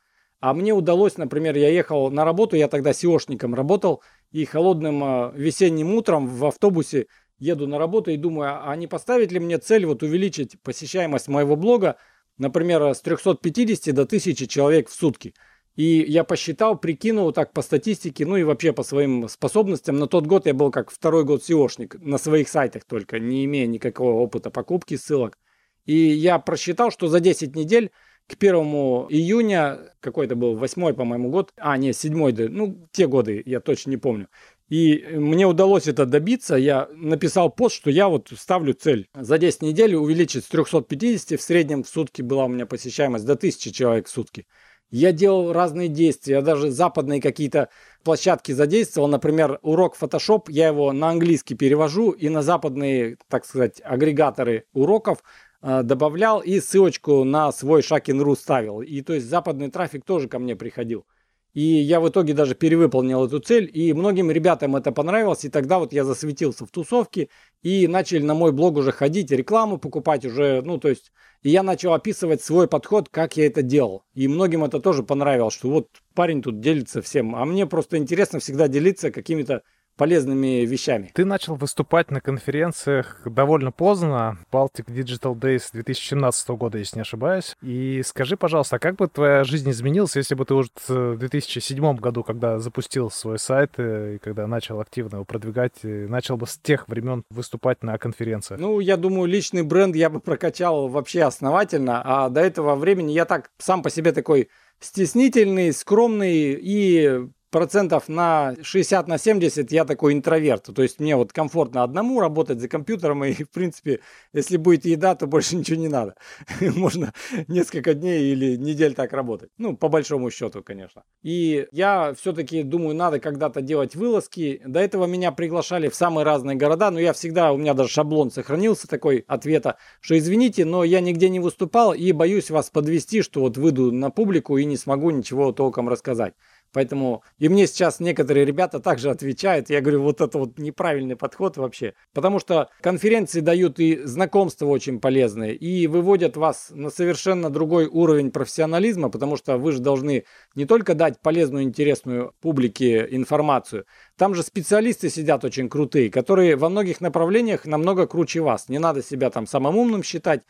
А 0.40 0.54
мне 0.54 0.72
удалось, 0.72 1.16
например, 1.16 1.56
я 1.56 1.68
ехал 1.68 2.10
на 2.10 2.24
работу, 2.24 2.56
я 2.56 2.68
тогда 2.68 2.90
SEOшником 2.90 3.54
работал, 3.54 4.02
и 4.32 4.44
холодным 4.44 5.02
э, 5.04 5.32
весенним 5.34 5.94
утром 5.94 6.26
в 6.26 6.44
автобусе 6.44 7.06
еду 7.38 7.66
на 7.66 7.78
работу 7.78 8.10
и 8.10 8.16
думаю, 8.16 8.68
а 8.68 8.74
не 8.76 8.86
поставить 8.86 9.30
ли 9.30 9.38
мне 9.38 9.58
цель 9.58 9.86
вот 9.86 10.02
увеличить 10.02 10.60
посещаемость 10.60 11.28
моего 11.28 11.54
блога, 11.54 11.96
например, 12.38 12.82
с 12.82 13.00
350 13.00 13.94
до 13.94 14.02
1000 14.02 14.46
человек 14.48 14.88
в 14.88 14.92
сутки. 14.92 15.34
И 15.74 16.04
я 16.06 16.24
посчитал, 16.24 16.78
прикинул 16.78 17.32
так 17.32 17.52
по 17.52 17.62
статистике, 17.62 18.26
ну 18.26 18.36
и 18.36 18.42
вообще 18.42 18.72
по 18.72 18.82
своим 18.82 19.28
способностям. 19.28 19.96
На 19.96 20.06
тот 20.06 20.26
год 20.26 20.46
я 20.46 20.52
был 20.52 20.70
как 20.70 20.90
второй 20.90 21.24
год 21.24 21.42
SEOшник, 21.42 21.98
на 21.98 22.18
своих 22.18 22.48
сайтах 22.48 22.84
только, 22.84 23.18
не 23.18 23.44
имея 23.46 23.66
никакого 23.66 24.20
опыта 24.20 24.50
покупки 24.50 24.96
ссылок. 24.96 25.38
И 25.86 25.94
я 25.94 26.38
просчитал, 26.38 26.90
что 26.90 27.08
за 27.08 27.20
10 27.20 27.56
недель 27.56 27.90
к 28.28 28.36
первому 28.36 29.06
июня, 29.10 29.78
какой 30.00 30.26
это 30.26 30.36
был, 30.36 30.56
восьмой, 30.56 30.94
по-моему, 30.94 31.30
год, 31.30 31.52
а, 31.56 31.76
не, 31.76 31.92
седьмой, 31.92 32.32
ну, 32.32 32.86
те 32.92 33.06
годы, 33.06 33.42
я 33.44 33.60
точно 33.60 33.90
не 33.90 33.96
помню. 33.96 34.28
И 34.68 35.04
мне 35.12 35.46
удалось 35.46 35.86
это 35.86 36.06
добиться. 36.06 36.54
Я 36.56 36.88
написал 36.94 37.50
пост, 37.50 37.76
что 37.76 37.90
я 37.90 38.08
вот 38.08 38.32
ставлю 38.34 38.72
цель 38.72 39.08
за 39.14 39.36
10 39.36 39.62
недель 39.62 39.94
увеличить 39.94 40.44
с 40.44 40.48
350, 40.48 41.38
в 41.38 41.42
среднем 41.42 41.82
в 41.82 41.88
сутки 41.88 42.22
была 42.22 42.46
у 42.46 42.48
меня 42.48 42.64
посещаемость 42.64 43.26
до 43.26 43.34
1000 43.34 43.72
человек 43.72 44.06
в 44.06 44.10
сутки. 44.10 44.46
Я 44.92 45.10
делал 45.10 45.52
разные 45.52 45.88
действия, 45.88 46.34
я 46.34 46.42
даже 46.42 46.70
западные 46.70 47.20
какие-то 47.20 47.68
площадки 48.04 48.52
задействовал. 48.52 49.08
Например, 49.08 49.58
урок 49.62 49.96
Photoshop, 50.00 50.44
я 50.48 50.68
его 50.68 50.92
на 50.92 51.08
английский 51.08 51.56
перевожу 51.56 52.10
и 52.12 52.28
на 52.28 52.42
западные, 52.42 53.16
так 53.28 53.44
сказать, 53.44 53.80
агрегаторы 53.84 54.66
уроков 54.72 55.18
Э, 55.62 55.82
добавлял 55.84 56.40
и 56.40 56.58
ссылочку 56.60 57.22
на 57.22 57.52
свой 57.52 57.82
Шакин.ру 57.82 58.34
ставил. 58.34 58.82
И 58.82 59.00
то 59.00 59.12
есть 59.12 59.26
западный 59.26 59.70
трафик 59.70 60.04
тоже 60.04 60.28
ко 60.28 60.38
мне 60.38 60.56
приходил. 60.56 61.06
И 61.54 61.62
я 61.62 62.00
в 62.00 62.08
итоге 62.08 62.32
даже 62.32 62.54
перевыполнил 62.54 63.26
эту 63.26 63.38
цель, 63.38 63.70
и 63.72 63.92
многим 63.92 64.30
ребятам 64.30 64.74
это 64.74 64.90
понравилось, 64.90 65.44
и 65.44 65.50
тогда 65.50 65.78
вот 65.78 65.92
я 65.92 66.04
засветился 66.04 66.64
в 66.64 66.70
тусовке, 66.70 67.28
и 67.62 67.86
начали 67.86 68.22
на 68.22 68.32
мой 68.34 68.52
блог 68.52 68.76
уже 68.76 68.90
ходить, 68.90 69.30
рекламу 69.30 69.76
покупать 69.76 70.24
уже, 70.24 70.62
ну 70.62 70.78
то 70.78 70.88
есть, 70.88 71.12
и 71.42 71.50
я 71.50 71.62
начал 71.62 71.92
описывать 71.92 72.42
свой 72.42 72.68
подход, 72.68 73.10
как 73.10 73.36
я 73.36 73.46
это 73.46 73.62
делал. 73.62 74.04
И 74.14 74.28
многим 74.28 74.64
это 74.64 74.80
тоже 74.80 75.02
понравилось, 75.02 75.54
что 75.54 75.68
вот 75.68 75.88
парень 76.14 76.40
тут 76.40 76.60
делится 76.60 77.02
всем, 77.02 77.36
а 77.36 77.44
мне 77.44 77.66
просто 77.66 77.98
интересно 77.98 78.38
всегда 78.38 78.66
делиться 78.66 79.10
какими-то 79.10 79.62
полезными 80.02 80.66
вещами. 80.66 81.12
Ты 81.14 81.24
начал 81.24 81.54
выступать 81.54 82.10
на 82.10 82.20
конференциях 82.20 83.20
довольно 83.24 83.70
поздно, 83.70 84.36
Baltic 84.50 84.86
Digital 84.86 85.38
Days 85.38 85.68
2017 85.72 86.48
года, 86.48 86.78
если 86.78 86.96
не 86.96 87.02
ошибаюсь. 87.02 87.56
И 87.62 88.02
скажи, 88.04 88.36
пожалуйста, 88.36 88.76
а 88.76 88.78
как 88.80 88.96
бы 88.96 89.06
твоя 89.06 89.44
жизнь 89.44 89.70
изменилась, 89.70 90.16
если 90.16 90.34
бы 90.34 90.44
ты 90.44 90.54
уже 90.54 90.70
в 90.88 91.16
2007 91.18 91.94
году, 91.98 92.24
когда 92.24 92.58
запустил 92.58 93.12
свой 93.12 93.38
сайт 93.38 93.74
э, 93.76 94.16
и 94.16 94.18
когда 94.18 94.48
начал 94.48 94.80
активно 94.80 95.18
его 95.18 95.24
продвигать, 95.24 95.84
э, 95.84 96.08
начал 96.08 96.36
бы 96.36 96.48
с 96.48 96.58
тех 96.58 96.88
времен 96.88 97.22
выступать 97.30 97.84
на 97.84 97.96
конференциях? 97.96 98.58
Ну, 98.58 98.80
я 98.80 98.96
думаю, 98.96 99.28
личный 99.28 99.62
бренд 99.62 99.94
я 99.94 100.10
бы 100.10 100.18
прокачал 100.18 100.88
вообще 100.88 101.22
основательно, 101.22 102.02
а 102.04 102.28
до 102.28 102.40
этого 102.40 102.74
времени 102.74 103.12
я 103.12 103.24
так 103.24 103.52
сам 103.58 103.84
по 103.84 103.90
себе 103.90 104.10
такой 104.10 104.48
стеснительный, 104.80 105.72
скромный 105.72 106.58
и 106.60 107.28
процентов 107.52 108.08
на 108.08 108.56
60 108.62 109.06
на 109.06 109.18
70 109.18 109.70
я 109.70 109.84
такой 109.84 110.14
интроверт. 110.14 110.70
То 110.74 110.82
есть 110.82 110.98
мне 110.98 111.14
вот 111.14 111.32
комфортно 111.32 111.84
одному 111.84 112.18
работать 112.18 112.58
за 112.58 112.68
компьютером. 112.68 113.24
И, 113.24 113.44
в 113.44 113.50
принципе, 113.50 114.00
если 114.32 114.56
будет 114.56 114.84
еда, 114.86 115.14
то 115.14 115.26
больше 115.26 115.54
ничего 115.54 115.78
не 115.78 115.88
надо. 115.88 116.16
Можно 116.60 117.12
несколько 117.46 117.94
дней 117.94 118.32
или 118.32 118.56
недель 118.56 118.94
так 118.94 119.12
работать. 119.12 119.50
Ну, 119.58 119.76
по 119.76 119.88
большому 119.88 120.30
счету, 120.30 120.62
конечно. 120.62 121.04
И 121.22 121.68
я 121.70 122.14
все-таки 122.18 122.62
думаю, 122.62 122.96
надо 122.96 123.20
когда-то 123.20 123.60
делать 123.60 123.94
вылазки. 123.94 124.62
До 124.66 124.80
этого 124.80 125.04
меня 125.04 125.30
приглашали 125.30 125.88
в 125.88 125.94
самые 125.94 126.24
разные 126.24 126.56
города. 126.56 126.90
Но 126.90 126.98
я 126.98 127.12
всегда, 127.12 127.52
у 127.52 127.58
меня 127.58 127.74
даже 127.74 127.90
шаблон 127.90 128.30
сохранился 128.30 128.88
такой 128.88 129.24
ответа, 129.28 129.76
что 130.00 130.18
извините, 130.18 130.64
но 130.64 130.84
я 130.84 131.00
нигде 131.00 131.28
не 131.28 131.38
выступал 131.38 131.92
и 131.92 132.12
боюсь 132.12 132.50
вас 132.50 132.70
подвести, 132.70 133.20
что 133.20 133.40
вот 133.40 133.58
выйду 133.58 133.92
на 133.92 134.10
публику 134.10 134.56
и 134.56 134.64
не 134.64 134.78
смогу 134.78 135.10
ничего 135.10 135.52
толком 135.52 135.90
рассказать. 135.90 136.32
Поэтому 136.72 137.22
и 137.38 137.48
мне 137.48 137.66
сейчас 137.66 138.00
некоторые 138.00 138.46
ребята 138.46 138.80
также 138.80 139.10
отвечают. 139.10 139.70
Я 139.70 139.80
говорю, 139.80 140.02
вот 140.02 140.20
это 140.20 140.38
вот 140.38 140.58
неправильный 140.58 141.16
подход 141.16 141.56
вообще. 141.56 141.94
Потому 142.14 142.38
что 142.38 142.68
конференции 142.80 143.40
дают 143.40 143.78
и 143.78 144.04
знакомства 144.04 144.66
очень 144.66 145.00
полезные, 145.00 145.54
и 145.54 145.86
выводят 145.86 146.36
вас 146.36 146.68
на 146.70 146.90
совершенно 146.90 147.50
другой 147.50 147.86
уровень 147.86 148.30
профессионализма, 148.30 149.10
потому 149.10 149.36
что 149.36 149.58
вы 149.58 149.72
же 149.72 149.80
должны 149.80 150.24
не 150.54 150.64
только 150.64 150.94
дать 150.94 151.20
полезную, 151.20 151.64
интересную 151.64 152.34
публике 152.40 153.06
информацию. 153.10 153.84
Там 154.16 154.34
же 154.34 154.42
специалисты 154.42 155.10
сидят 155.10 155.44
очень 155.44 155.68
крутые, 155.68 156.10
которые 156.10 156.56
во 156.56 156.68
многих 156.68 157.00
направлениях 157.00 157.66
намного 157.66 158.06
круче 158.06 158.40
вас. 158.40 158.68
Не 158.68 158.78
надо 158.78 159.02
себя 159.02 159.30
там 159.30 159.46
самым 159.46 159.76
умным 159.76 160.02
считать. 160.02 160.42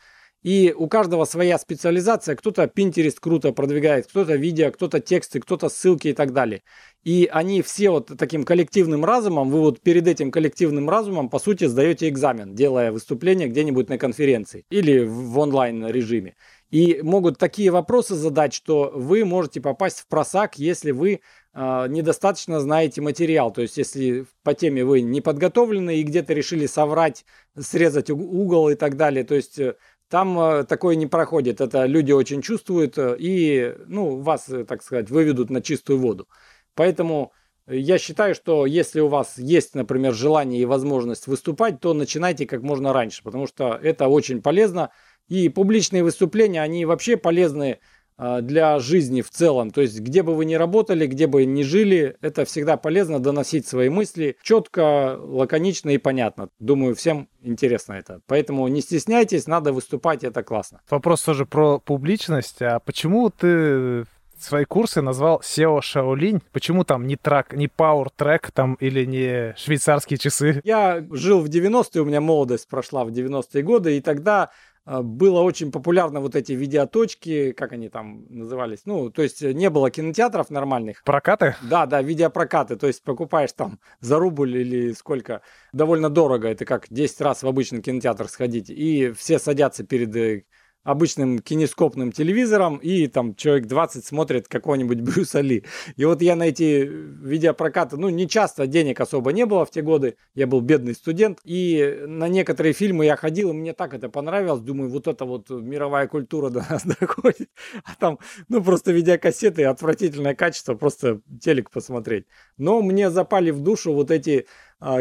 И 0.43 0.73
у 0.77 0.87
каждого 0.87 1.25
своя 1.25 1.57
специализация. 1.57 2.35
Кто-то 2.35 2.63
Pinterest 2.63 3.17
круто 3.19 3.53
продвигает, 3.53 4.07
кто-то 4.07 4.35
видео, 4.35 4.71
кто-то 4.71 4.99
тексты, 4.99 5.39
кто-то 5.39 5.69
ссылки 5.69 6.09
и 6.09 6.13
так 6.13 6.33
далее. 6.33 6.61
И 7.03 7.29
они 7.31 7.61
все 7.61 7.89
вот 7.89 8.11
таким 8.17 8.43
коллективным 8.43 9.03
разумом, 9.03 9.49
вы 9.49 9.61
вот 9.61 9.81
перед 9.81 10.07
этим 10.07 10.31
коллективным 10.31 10.89
разумом, 10.89 11.29
по 11.29 11.39
сути, 11.39 11.65
сдаете 11.65 12.09
экзамен, 12.09 12.55
делая 12.55 12.91
выступление 12.91 13.47
где-нибудь 13.47 13.89
на 13.89 13.97
конференции 13.97 14.65
или 14.69 15.03
в 15.03 15.37
онлайн 15.39 15.87
режиме. 15.87 16.35
И 16.73 17.01
могут 17.03 17.37
такие 17.37 17.69
вопросы 17.69 18.15
задать, 18.15 18.51
что 18.51 18.91
вы 18.95 19.25
можете 19.25 19.61
попасть 19.61 19.99
в 19.99 20.07
просак, 20.07 20.57
если 20.57 20.89
вы 20.89 21.19
э, 21.53 21.85
недостаточно 21.87 22.59
знаете 22.59 22.99
материал. 22.99 23.51
То 23.51 23.61
есть, 23.61 23.77
если 23.77 24.25
по 24.41 24.55
теме 24.55 24.83
вы 24.83 25.01
не 25.01 25.21
подготовлены 25.21 25.97
и 25.97 26.03
где-то 26.03 26.33
решили 26.33 26.65
соврать, 26.65 27.25
срезать 27.59 28.09
угол 28.09 28.69
и 28.69 28.75
так 28.75 28.97
далее. 28.97 29.23
То 29.23 29.35
есть, 29.35 29.59
э, 29.59 29.75
там 30.09 30.39
э, 30.39 30.63
такое 30.63 30.95
не 30.95 31.07
проходит. 31.07 31.61
Это 31.61 31.85
люди 31.85 32.11
очень 32.11 32.41
чувствуют 32.41 32.97
э, 32.97 33.15
и, 33.19 33.75
ну, 33.87 34.19
вас, 34.19 34.49
э, 34.49 34.65
так 34.65 34.83
сказать, 34.83 35.09
выведут 35.09 35.49
на 35.49 35.61
чистую 35.61 35.99
воду. 35.99 36.27
Поэтому 36.75 37.33
я 37.67 37.97
считаю, 37.97 38.35
что 38.35 38.65
если 38.65 38.99
у 38.99 39.07
вас 39.07 39.37
есть, 39.37 39.73
например, 39.73 40.13
желание 40.13 40.61
и 40.61 40.65
возможность 40.65 41.27
выступать, 41.27 41.79
то 41.79 41.93
начинайте 41.93 42.45
как 42.45 42.61
можно 42.61 42.91
раньше, 42.91 43.23
потому 43.23 43.47
что 43.47 43.79
это 43.81 44.07
очень 44.07 44.41
полезно. 44.41 44.91
И 45.29 45.47
публичные 45.47 46.03
выступления, 46.03 46.61
они 46.61 46.85
вообще 46.85 47.15
полезны 47.15 47.79
для 48.17 48.79
жизни 48.79 49.21
в 49.21 49.29
целом. 49.29 49.71
То 49.71 49.81
есть, 49.81 49.99
где 49.99 50.23
бы 50.23 50.35
вы 50.35 50.45
ни 50.45 50.55
работали, 50.55 51.07
где 51.07 51.27
бы 51.27 51.45
ни 51.45 51.63
жили, 51.63 52.15
это 52.21 52.45
всегда 52.45 52.77
полезно 52.77 53.19
доносить 53.19 53.67
свои 53.67 53.89
мысли 53.89 54.37
четко, 54.41 55.17
лаконично 55.19 55.89
и 55.89 55.97
понятно. 55.97 56.49
Думаю, 56.59 56.95
всем 56.95 57.29
интересно 57.41 57.93
это. 57.93 58.21
Поэтому 58.27 58.67
не 58.67 58.81
стесняйтесь, 58.81 59.47
надо 59.47 59.73
выступать, 59.73 60.23
это 60.23 60.43
классно. 60.43 60.81
Вопрос 60.89 61.23
тоже 61.23 61.45
про 61.45 61.79
публичность. 61.79 62.61
А 62.61 62.79
почему 62.79 63.29
ты 63.29 64.05
свои 64.43 64.65
курсы 64.65 65.01
назвал 65.01 65.41
SEO 65.41 65.79
Shaolin. 65.79 66.41
Почему 66.51 66.83
там 66.83 67.07
не 67.07 67.15
трак, 67.15 67.53
не 67.53 67.67
Power 67.67 68.07
Track 68.17 68.49
там 68.53 68.75
или 68.75 69.05
не 69.05 69.55
швейцарские 69.57 70.17
часы? 70.17 70.61
Я 70.63 71.05
жил 71.11 71.41
в 71.41 71.45
90-е, 71.45 72.01
у 72.01 72.05
меня 72.05 72.21
молодость 72.21 72.67
прошла 72.67 73.05
в 73.05 73.09
90-е 73.09 73.63
годы, 73.63 73.97
и 73.97 74.01
тогда 74.01 74.43
а, 74.43 74.49
было 74.85 75.41
очень 75.41 75.71
популярно 75.71 76.19
вот 76.19 76.35
эти 76.35 76.51
видеоточки, 76.53 77.51
как 77.53 77.71
они 77.71 77.89
там 77.89 78.25
назывались, 78.29 78.81
ну, 78.85 79.09
то 79.09 79.21
есть 79.21 79.41
не 79.41 79.69
было 79.69 79.89
кинотеатров 79.89 80.49
нормальных. 80.49 81.03
Прокаты? 81.03 81.55
Да, 81.61 81.85
да, 81.85 82.01
видеопрокаты, 82.01 82.75
то 82.75 82.87
есть 82.87 83.03
покупаешь 83.03 83.53
там 83.53 83.79
за 83.99 84.19
рубль 84.19 84.57
или 84.57 84.91
сколько, 84.93 85.41
довольно 85.71 86.09
дорого, 86.09 86.47
это 86.47 86.65
как 86.65 86.87
10 86.89 87.21
раз 87.21 87.43
в 87.43 87.47
обычный 87.47 87.81
кинотеатр 87.81 88.27
сходить, 88.27 88.69
и 88.69 89.11
все 89.11 89.39
садятся 89.39 89.83
перед 89.83 90.15
э, 90.15 90.43
обычным 90.83 91.39
кинескопным 91.39 92.11
телевизором, 92.11 92.77
и 92.77 93.07
там 93.07 93.35
человек 93.35 93.67
20 93.67 94.05
смотрит 94.05 94.47
какого-нибудь 94.47 95.01
Брюса 95.01 95.41
Ли. 95.41 95.63
И 95.95 96.05
вот 96.05 96.21
я 96.21 96.35
на 96.35 96.43
эти 96.43 96.83
видеопрокаты, 96.83 97.97
ну, 97.97 98.09
не 98.09 98.27
часто 98.27 98.67
денег 98.67 98.99
особо 98.99 99.31
не 99.31 99.45
было 99.45 99.65
в 99.65 99.71
те 99.71 99.81
годы, 99.81 100.17
я 100.35 100.47
был 100.47 100.61
бедный 100.61 100.93
студент, 100.93 101.39
и 101.43 102.03
на 102.05 102.27
некоторые 102.27 102.73
фильмы 102.73 103.05
я 103.05 103.15
ходил, 103.15 103.51
и 103.51 103.53
мне 103.53 103.73
так 103.73 103.93
это 103.93 104.09
понравилось, 104.09 104.61
думаю, 104.61 104.89
вот 104.89 105.07
это 105.07 105.25
вот 105.25 105.49
мировая 105.49 106.07
культура 106.07 106.49
до 106.51 106.65
нас 106.69 106.83
доходит, 106.85 107.49
а 107.83 107.95
там, 107.97 108.19
ну, 108.49 108.63
просто 108.63 108.91
видеокассеты, 108.91 109.63
отвратительное 109.63 110.35
качество, 110.35 110.75
просто 110.75 111.21
телек 111.41 111.71
посмотреть. 111.71 112.25
Но 112.57 112.81
мне 112.81 113.09
запали 113.09 113.51
в 113.51 113.59
душу 113.59 113.93
вот 113.93 114.11
эти 114.11 114.47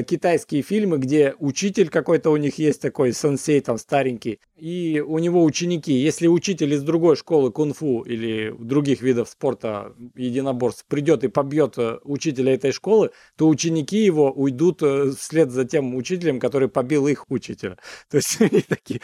китайские 0.06 0.62
фильмы, 0.62 0.98
где 0.98 1.34
учитель 1.38 1.88
какой-то 1.88 2.30
у 2.30 2.36
них 2.36 2.58
есть 2.58 2.80
такой, 2.80 3.12
сенсей 3.12 3.60
там 3.60 3.78
старенький, 3.78 4.40
и 4.56 5.00
у 5.00 5.18
него 5.18 5.42
ученики. 5.42 5.92
Если 5.92 6.28
учитель 6.28 6.72
из 6.74 6.82
другой 6.82 7.16
школы 7.16 7.50
кунг-фу 7.50 8.02
или 8.02 8.54
других 8.58 9.02
видов 9.02 9.28
спорта 9.28 9.92
единоборств 10.14 10.84
придет 10.86 11.24
и 11.24 11.28
побьет 11.28 11.78
э, 11.78 11.98
учителя 12.04 12.54
этой 12.54 12.70
школы, 12.70 13.10
то 13.36 13.48
ученики 13.48 14.04
его 14.04 14.30
уйдут 14.30 14.82
э, 14.82 15.10
вслед 15.18 15.50
за 15.50 15.64
тем 15.64 15.96
учителем, 15.96 16.38
который 16.38 16.68
побил 16.68 17.08
их 17.08 17.28
учителя. 17.28 17.76
То 18.08 18.18
есть 18.18 18.40
они 18.40 18.60
такие, 18.60 19.00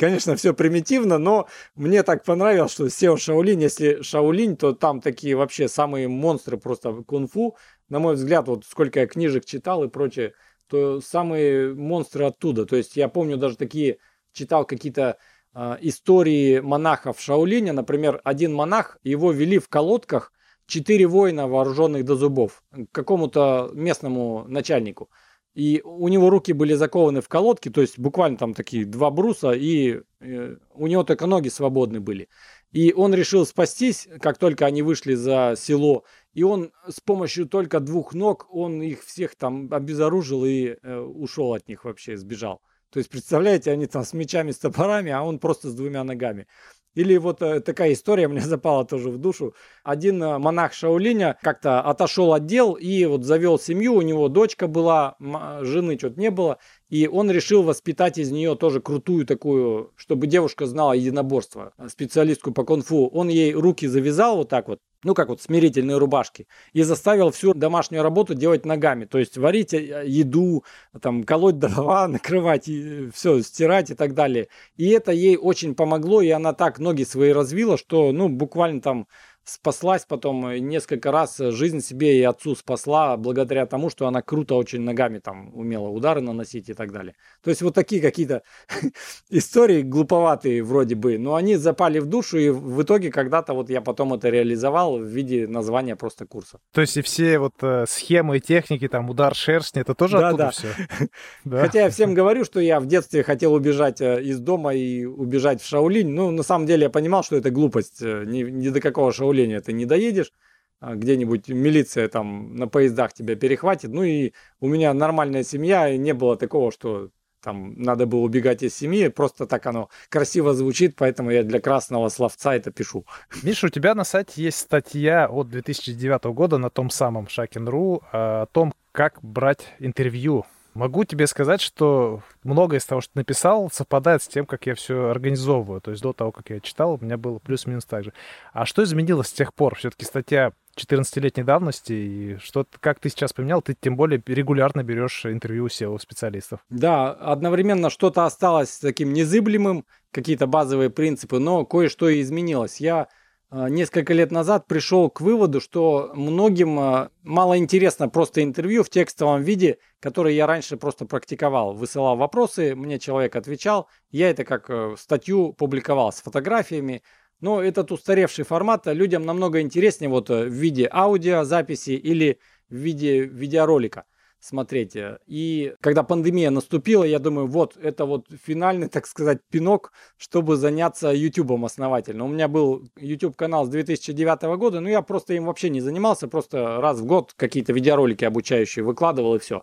Конечно, 0.00 0.34
все 0.34 0.54
примитивно, 0.54 1.18
но 1.18 1.46
мне 1.74 2.02
так 2.02 2.24
понравилось, 2.24 2.72
что 2.72 2.88
Сео 2.88 3.18
Шаолинь, 3.18 3.60
если 3.60 4.00
Шаолинь, 4.00 4.56
то 4.56 4.72
там 4.72 5.02
такие 5.02 5.36
вообще 5.36 5.68
самые 5.68 6.08
монстры 6.08 6.56
просто 6.56 6.90
кунг-фу. 7.06 7.54
На 7.90 7.98
мой 7.98 8.14
взгляд, 8.14 8.48
вот 8.48 8.64
сколько 8.64 9.00
я 9.00 9.06
книжек 9.06 9.44
читал 9.44 9.84
и 9.84 9.88
прочее, 9.88 10.32
то 10.68 11.02
самые 11.02 11.74
монстры 11.74 12.24
оттуда. 12.24 12.64
То 12.64 12.76
есть 12.76 12.96
я 12.96 13.10
помню 13.10 13.36
даже 13.36 13.58
такие, 13.58 13.98
читал 14.32 14.64
какие-то 14.64 15.18
э, 15.54 15.76
истории 15.82 16.60
монахов 16.60 17.20
Шаолиня. 17.20 17.74
Например, 17.74 18.22
один 18.24 18.54
монах, 18.54 18.96
его 19.02 19.32
вели 19.32 19.58
в 19.58 19.68
колодках 19.68 20.32
четыре 20.64 21.08
воина, 21.08 21.46
вооруженных 21.46 22.06
до 22.06 22.16
зубов, 22.16 22.62
к 22.72 22.90
какому-то 22.90 23.70
местному 23.74 24.46
начальнику. 24.48 25.10
И 25.54 25.82
у 25.84 26.06
него 26.08 26.30
руки 26.30 26.52
были 26.52 26.74
закованы 26.74 27.20
в 27.20 27.28
колодки, 27.28 27.70
то 27.70 27.80
есть 27.80 27.98
буквально 27.98 28.38
там 28.38 28.54
такие 28.54 28.84
два 28.84 29.10
бруса, 29.10 29.50
и 29.50 30.00
э, 30.20 30.56
у 30.72 30.86
него 30.86 31.02
только 31.02 31.26
ноги 31.26 31.48
свободны 31.48 32.00
были. 32.00 32.28
И 32.70 32.92
он 32.92 33.12
решил 33.14 33.44
спастись, 33.44 34.08
как 34.20 34.38
только 34.38 34.64
они 34.66 34.82
вышли 34.82 35.14
за 35.14 35.54
село. 35.56 36.04
И 36.34 36.44
он 36.44 36.72
с 36.88 37.00
помощью 37.00 37.46
только 37.46 37.80
двух 37.80 38.14
ног, 38.14 38.46
он 38.50 38.80
их 38.80 39.02
всех 39.02 39.34
там 39.34 39.68
обезоружил 39.72 40.44
и 40.44 40.76
э, 40.80 40.98
ушел 40.98 41.52
от 41.52 41.66
них 41.66 41.84
вообще, 41.84 42.16
сбежал. 42.16 42.60
То 42.90 42.98
есть, 42.98 43.10
представляете, 43.10 43.72
они 43.72 43.86
там 43.86 44.04
с 44.04 44.12
мечами, 44.12 44.52
с 44.52 44.58
топорами, 44.58 45.10
а 45.10 45.22
он 45.22 45.38
просто 45.38 45.68
с 45.68 45.74
двумя 45.74 46.04
ногами. 46.04 46.46
Или 46.94 47.16
вот 47.16 47.42
э, 47.42 47.60
такая 47.60 47.92
история 47.92 48.28
мне 48.28 48.40
запала 48.40 48.84
тоже 48.84 49.10
в 49.10 49.18
душу. 49.18 49.54
Один 49.84 50.22
э, 50.22 50.38
монах 50.38 50.72
Шаолиня 50.72 51.38
как-то 51.42 51.80
отошел 51.80 52.32
от 52.32 52.46
дел 52.46 52.74
и 52.74 53.04
вот 53.06 53.24
завел 53.24 53.58
семью, 53.58 53.94
у 53.94 54.02
него 54.02 54.28
дочка 54.28 54.66
была, 54.66 55.16
жены 55.62 55.98
что-то 55.98 56.18
не 56.20 56.30
было, 56.30 56.58
и 56.90 57.06
он 57.06 57.30
решил 57.30 57.62
воспитать 57.62 58.18
из 58.18 58.32
нее 58.32 58.56
тоже 58.56 58.80
крутую 58.80 59.24
такую, 59.24 59.92
чтобы 59.96 60.26
девушка 60.26 60.66
знала 60.66 60.92
единоборство, 60.92 61.72
специалистку 61.88 62.52
по 62.52 62.64
конфу. 62.64 63.06
Он 63.06 63.28
ей 63.28 63.54
руки 63.54 63.86
завязал 63.86 64.36
вот 64.36 64.48
так 64.48 64.66
вот, 64.66 64.80
ну 65.04 65.14
как 65.14 65.28
вот 65.28 65.40
смирительные 65.40 65.98
рубашки, 65.98 66.48
и 66.72 66.82
заставил 66.82 67.30
всю 67.30 67.54
домашнюю 67.54 68.02
работу 68.02 68.34
делать 68.34 68.66
ногами, 68.66 69.04
то 69.04 69.18
есть 69.18 69.38
варить 69.38 69.72
э, 69.72 70.02
еду, 70.04 70.64
там 71.00 71.22
колоть 71.22 71.58
дрова, 71.60 72.08
накрывать, 72.08 72.68
и 72.68 73.08
все, 73.14 73.40
стирать 73.40 73.90
и 73.90 73.94
так 73.94 74.14
далее. 74.14 74.48
И 74.76 74.88
это 74.88 75.12
ей 75.12 75.36
очень 75.36 75.76
помогло, 75.76 76.20
и 76.22 76.30
она 76.30 76.52
так 76.54 76.80
ноги 76.80 77.04
свои 77.04 77.30
развила, 77.30 77.78
что 77.78 78.10
ну 78.10 78.28
буквально 78.28 78.80
там 78.80 79.06
спаслась 79.44 80.04
потом 80.06 80.46
э, 80.46 80.58
несколько 80.58 81.10
раз 81.10 81.40
э, 81.40 81.50
жизнь 81.50 81.80
себе 81.80 82.18
и 82.18 82.22
отцу 82.22 82.54
спасла 82.54 83.16
благодаря 83.16 83.66
тому, 83.66 83.90
что 83.90 84.06
она 84.06 84.22
круто 84.22 84.54
очень 84.54 84.80
ногами 84.80 85.18
там 85.18 85.54
умела 85.54 85.88
удары 85.88 86.20
наносить 86.20 86.68
и 86.68 86.74
так 86.74 86.92
далее. 86.92 87.14
То 87.42 87.50
есть 87.50 87.62
вот 87.62 87.74
такие 87.74 88.00
какие-то 88.00 88.42
истории 89.30 89.82
глуповатые 89.82 90.62
вроде 90.62 90.94
бы, 90.94 91.18
но 91.18 91.34
они 91.34 91.56
запали 91.56 91.98
в 91.98 92.06
душу 92.06 92.38
и 92.38 92.50
в 92.50 92.82
итоге 92.82 93.10
когда-то 93.10 93.54
вот 93.54 93.70
я 93.70 93.80
потом 93.80 94.14
это 94.14 94.28
реализовал 94.28 94.98
в 94.98 95.04
виде 95.04 95.46
названия 95.46 95.96
просто 95.96 96.26
курса. 96.26 96.60
То 96.72 96.80
есть 96.80 96.96
и 96.96 97.02
все 97.02 97.38
вот 97.38 97.54
э, 97.62 97.84
схемы 97.88 98.36
и 98.36 98.40
техники, 98.40 98.88
там 98.88 99.10
удар 99.10 99.34
шерстни, 99.34 99.80
это 99.80 99.94
тоже 99.94 100.18
да, 100.18 100.28
оттуда 100.28 100.44
да. 100.44 100.50
все? 100.50 100.68
Да. 101.44 101.60
Хотя 101.62 101.84
я 101.84 101.90
всем 101.90 102.14
говорю, 102.14 102.44
что 102.44 102.60
я 102.60 102.80
в 102.80 102.86
детстве 102.86 103.22
хотел 103.22 103.54
убежать 103.54 104.00
э, 104.00 104.22
из 104.22 104.38
дома 104.38 104.74
и 104.74 105.04
убежать 105.04 105.62
в 105.62 105.66
Шаолинь, 105.66 106.10
ну 106.10 106.30
на 106.30 106.42
самом 106.42 106.66
деле 106.66 106.84
я 106.84 106.90
понимал, 106.90 107.24
что 107.24 107.36
это 107.36 107.50
глупость, 107.50 108.00
ни, 108.00 108.42
ни 108.42 108.68
до 108.68 108.80
какого 108.80 109.12
Шаолиня 109.12 109.39
управления 109.40 109.60
ты 109.60 109.72
не 109.72 109.86
доедешь, 109.86 110.32
а 110.80 110.94
где-нибудь 110.94 111.48
милиция 111.48 112.08
там 112.08 112.54
на 112.56 112.68
поездах 112.68 113.12
тебя 113.12 113.36
перехватит. 113.36 113.90
Ну 113.90 114.02
и 114.02 114.32
у 114.60 114.68
меня 114.68 114.94
нормальная 114.94 115.44
семья, 115.44 115.88
и 115.88 115.98
не 115.98 116.14
было 116.14 116.36
такого, 116.36 116.72
что 116.72 117.10
там 117.42 117.74
надо 117.82 118.06
было 118.06 118.20
убегать 118.20 118.62
из 118.62 118.76
семьи, 118.76 119.08
просто 119.08 119.46
так 119.46 119.66
оно 119.66 119.88
красиво 120.10 120.52
звучит, 120.52 120.94
поэтому 120.96 121.30
я 121.30 121.42
для 121.42 121.60
красного 121.60 122.10
словца 122.10 122.54
это 122.54 122.70
пишу. 122.70 123.04
Миша, 123.42 123.66
у 123.66 123.70
тебя 123.70 123.94
на 123.94 124.04
сайте 124.04 124.42
есть 124.42 124.58
статья 124.58 125.26
от 125.26 125.48
2009 125.48 126.24
года 126.34 126.58
на 126.58 126.68
том 126.68 126.90
самом 126.90 127.28
Шакин.ру 127.28 128.02
о 128.12 128.46
том, 128.52 128.74
как 128.92 129.18
брать 129.22 129.66
интервью 129.80 130.44
Могу 130.74 131.04
тебе 131.04 131.26
сказать, 131.26 131.60
что 131.60 132.22
многое 132.44 132.78
из 132.78 132.84
того, 132.84 133.00
что 133.00 133.12
написал, 133.14 133.70
совпадает 133.72 134.22
с 134.22 134.28
тем, 134.28 134.46
как 134.46 134.66
я 134.66 134.74
все 134.74 135.08
организовываю. 135.08 135.80
То 135.80 135.90
есть 135.90 136.02
до 136.02 136.12
того, 136.12 136.32
как 136.32 136.50
я 136.50 136.60
читал, 136.60 136.94
у 136.94 137.04
меня 137.04 137.16
было 137.16 137.38
плюс-минус 137.38 137.84
так 137.84 138.04
же. 138.04 138.12
А 138.52 138.66
что 138.66 138.84
изменилось 138.84 139.28
с 139.28 139.32
тех 139.32 139.52
пор? 139.52 139.74
Все-таки 139.74 140.04
статья 140.04 140.52
14-летней 140.76 141.42
давности, 141.42 141.92
и 141.92 142.36
что 142.38 142.64
как 142.80 143.00
ты 143.00 143.08
сейчас 143.08 143.32
поменял, 143.32 143.60
ты 143.62 143.74
тем 143.78 143.96
более 143.96 144.22
регулярно 144.26 144.82
берешь 144.82 145.26
интервью 145.26 145.64
у 145.64 145.68
SEO-специалистов. 145.68 146.60
Да, 146.70 147.10
одновременно 147.12 147.90
что-то 147.90 148.24
осталось 148.24 148.78
таким 148.78 149.12
незыблемым, 149.12 149.84
какие-то 150.12 150.46
базовые 150.46 150.90
принципы, 150.90 151.38
но 151.38 151.64
кое-что 151.64 152.20
изменилось. 152.20 152.80
Я 152.80 153.08
несколько 153.52 154.14
лет 154.14 154.30
назад 154.30 154.66
пришел 154.66 155.10
к 155.10 155.20
выводу, 155.20 155.60
что 155.60 156.12
многим 156.14 156.78
а, 156.78 157.10
мало 157.22 157.58
интересно 157.58 158.08
просто 158.08 158.42
интервью 158.42 158.84
в 158.84 158.90
текстовом 158.90 159.42
виде, 159.42 159.78
которое 159.98 160.34
я 160.34 160.46
раньше 160.46 160.76
просто 160.76 161.04
практиковал. 161.04 161.74
Высылал 161.74 162.16
вопросы, 162.16 162.76
мне 162.76 163.00
человек 163.00 163.34
отвечал, 163.34 163.88
я 164.10 164.30
это 164.30 164.44
как 164.44 164.70
э, 164.70 164.94
статью 164.98 165.52
публиковал 165.52 166.12
с 166.12 166.20
фотографиями. 166.20 167.02
Но 167.40 167.60
этот 167.62 167.90
устаревший 167.90 168.44
формат 168.44 168.86
людям 168.86 169.24
намного 169.24 169.60
интереснее 169.60 170.10
вот 170.10 170.30
э, 170.30 170.44
в 170.44 170.52
виде 170.52 170.88
аудиозаписи 170.92 171.90
или 171.90 172.38
в 172.68 172.74
виде 172.74 173.24
видеоролика 173.24 174.04
смотреть. 174.40 174.96
И 175.26 175.74
когда 175.80 176.02
пандемия 176.02 176.50
наступила, 176.50 177.04
я 177.04 177.18
думаю, 177.18 177.46
вот 177.46 177.76
это 177.76 178.04
вот 178.06 178.26
финальный, 178.44 178.88
так 178.90 179.06
сказать, 179.06 179.40
пинок, 179.50 179.92
чтобы 180.16 180.56
заняться 180.56 181.10
YouTube 181.10 181.64
основательно. 181.64 182.24
У 182.24 182.28
меня 182.28 182.48
был 182.48 182.88
YouTube 182.96 183.36
канал 183.36 183.66
с 183.66 183.68
2009 183.68 184.42
года, 184.58 184.80
но 184.80 184.88
я 184.88 185.02
просто 185.02 185.34
им 185.34 185.46
вообще 185.46 185.70
не 185.70 185.80
занимался, 185.80 186.28
просто 186.28 186.80
раз 186.80 187.00
в 187.00 187.06
год 187.06 187.34
какие-то 187.36 187.72
видеоролики 187.72 188.24
обучающие 188.24 188.84
выкладывал 188.84 189.34
и 189.34 189.38
все. 189.38 189.62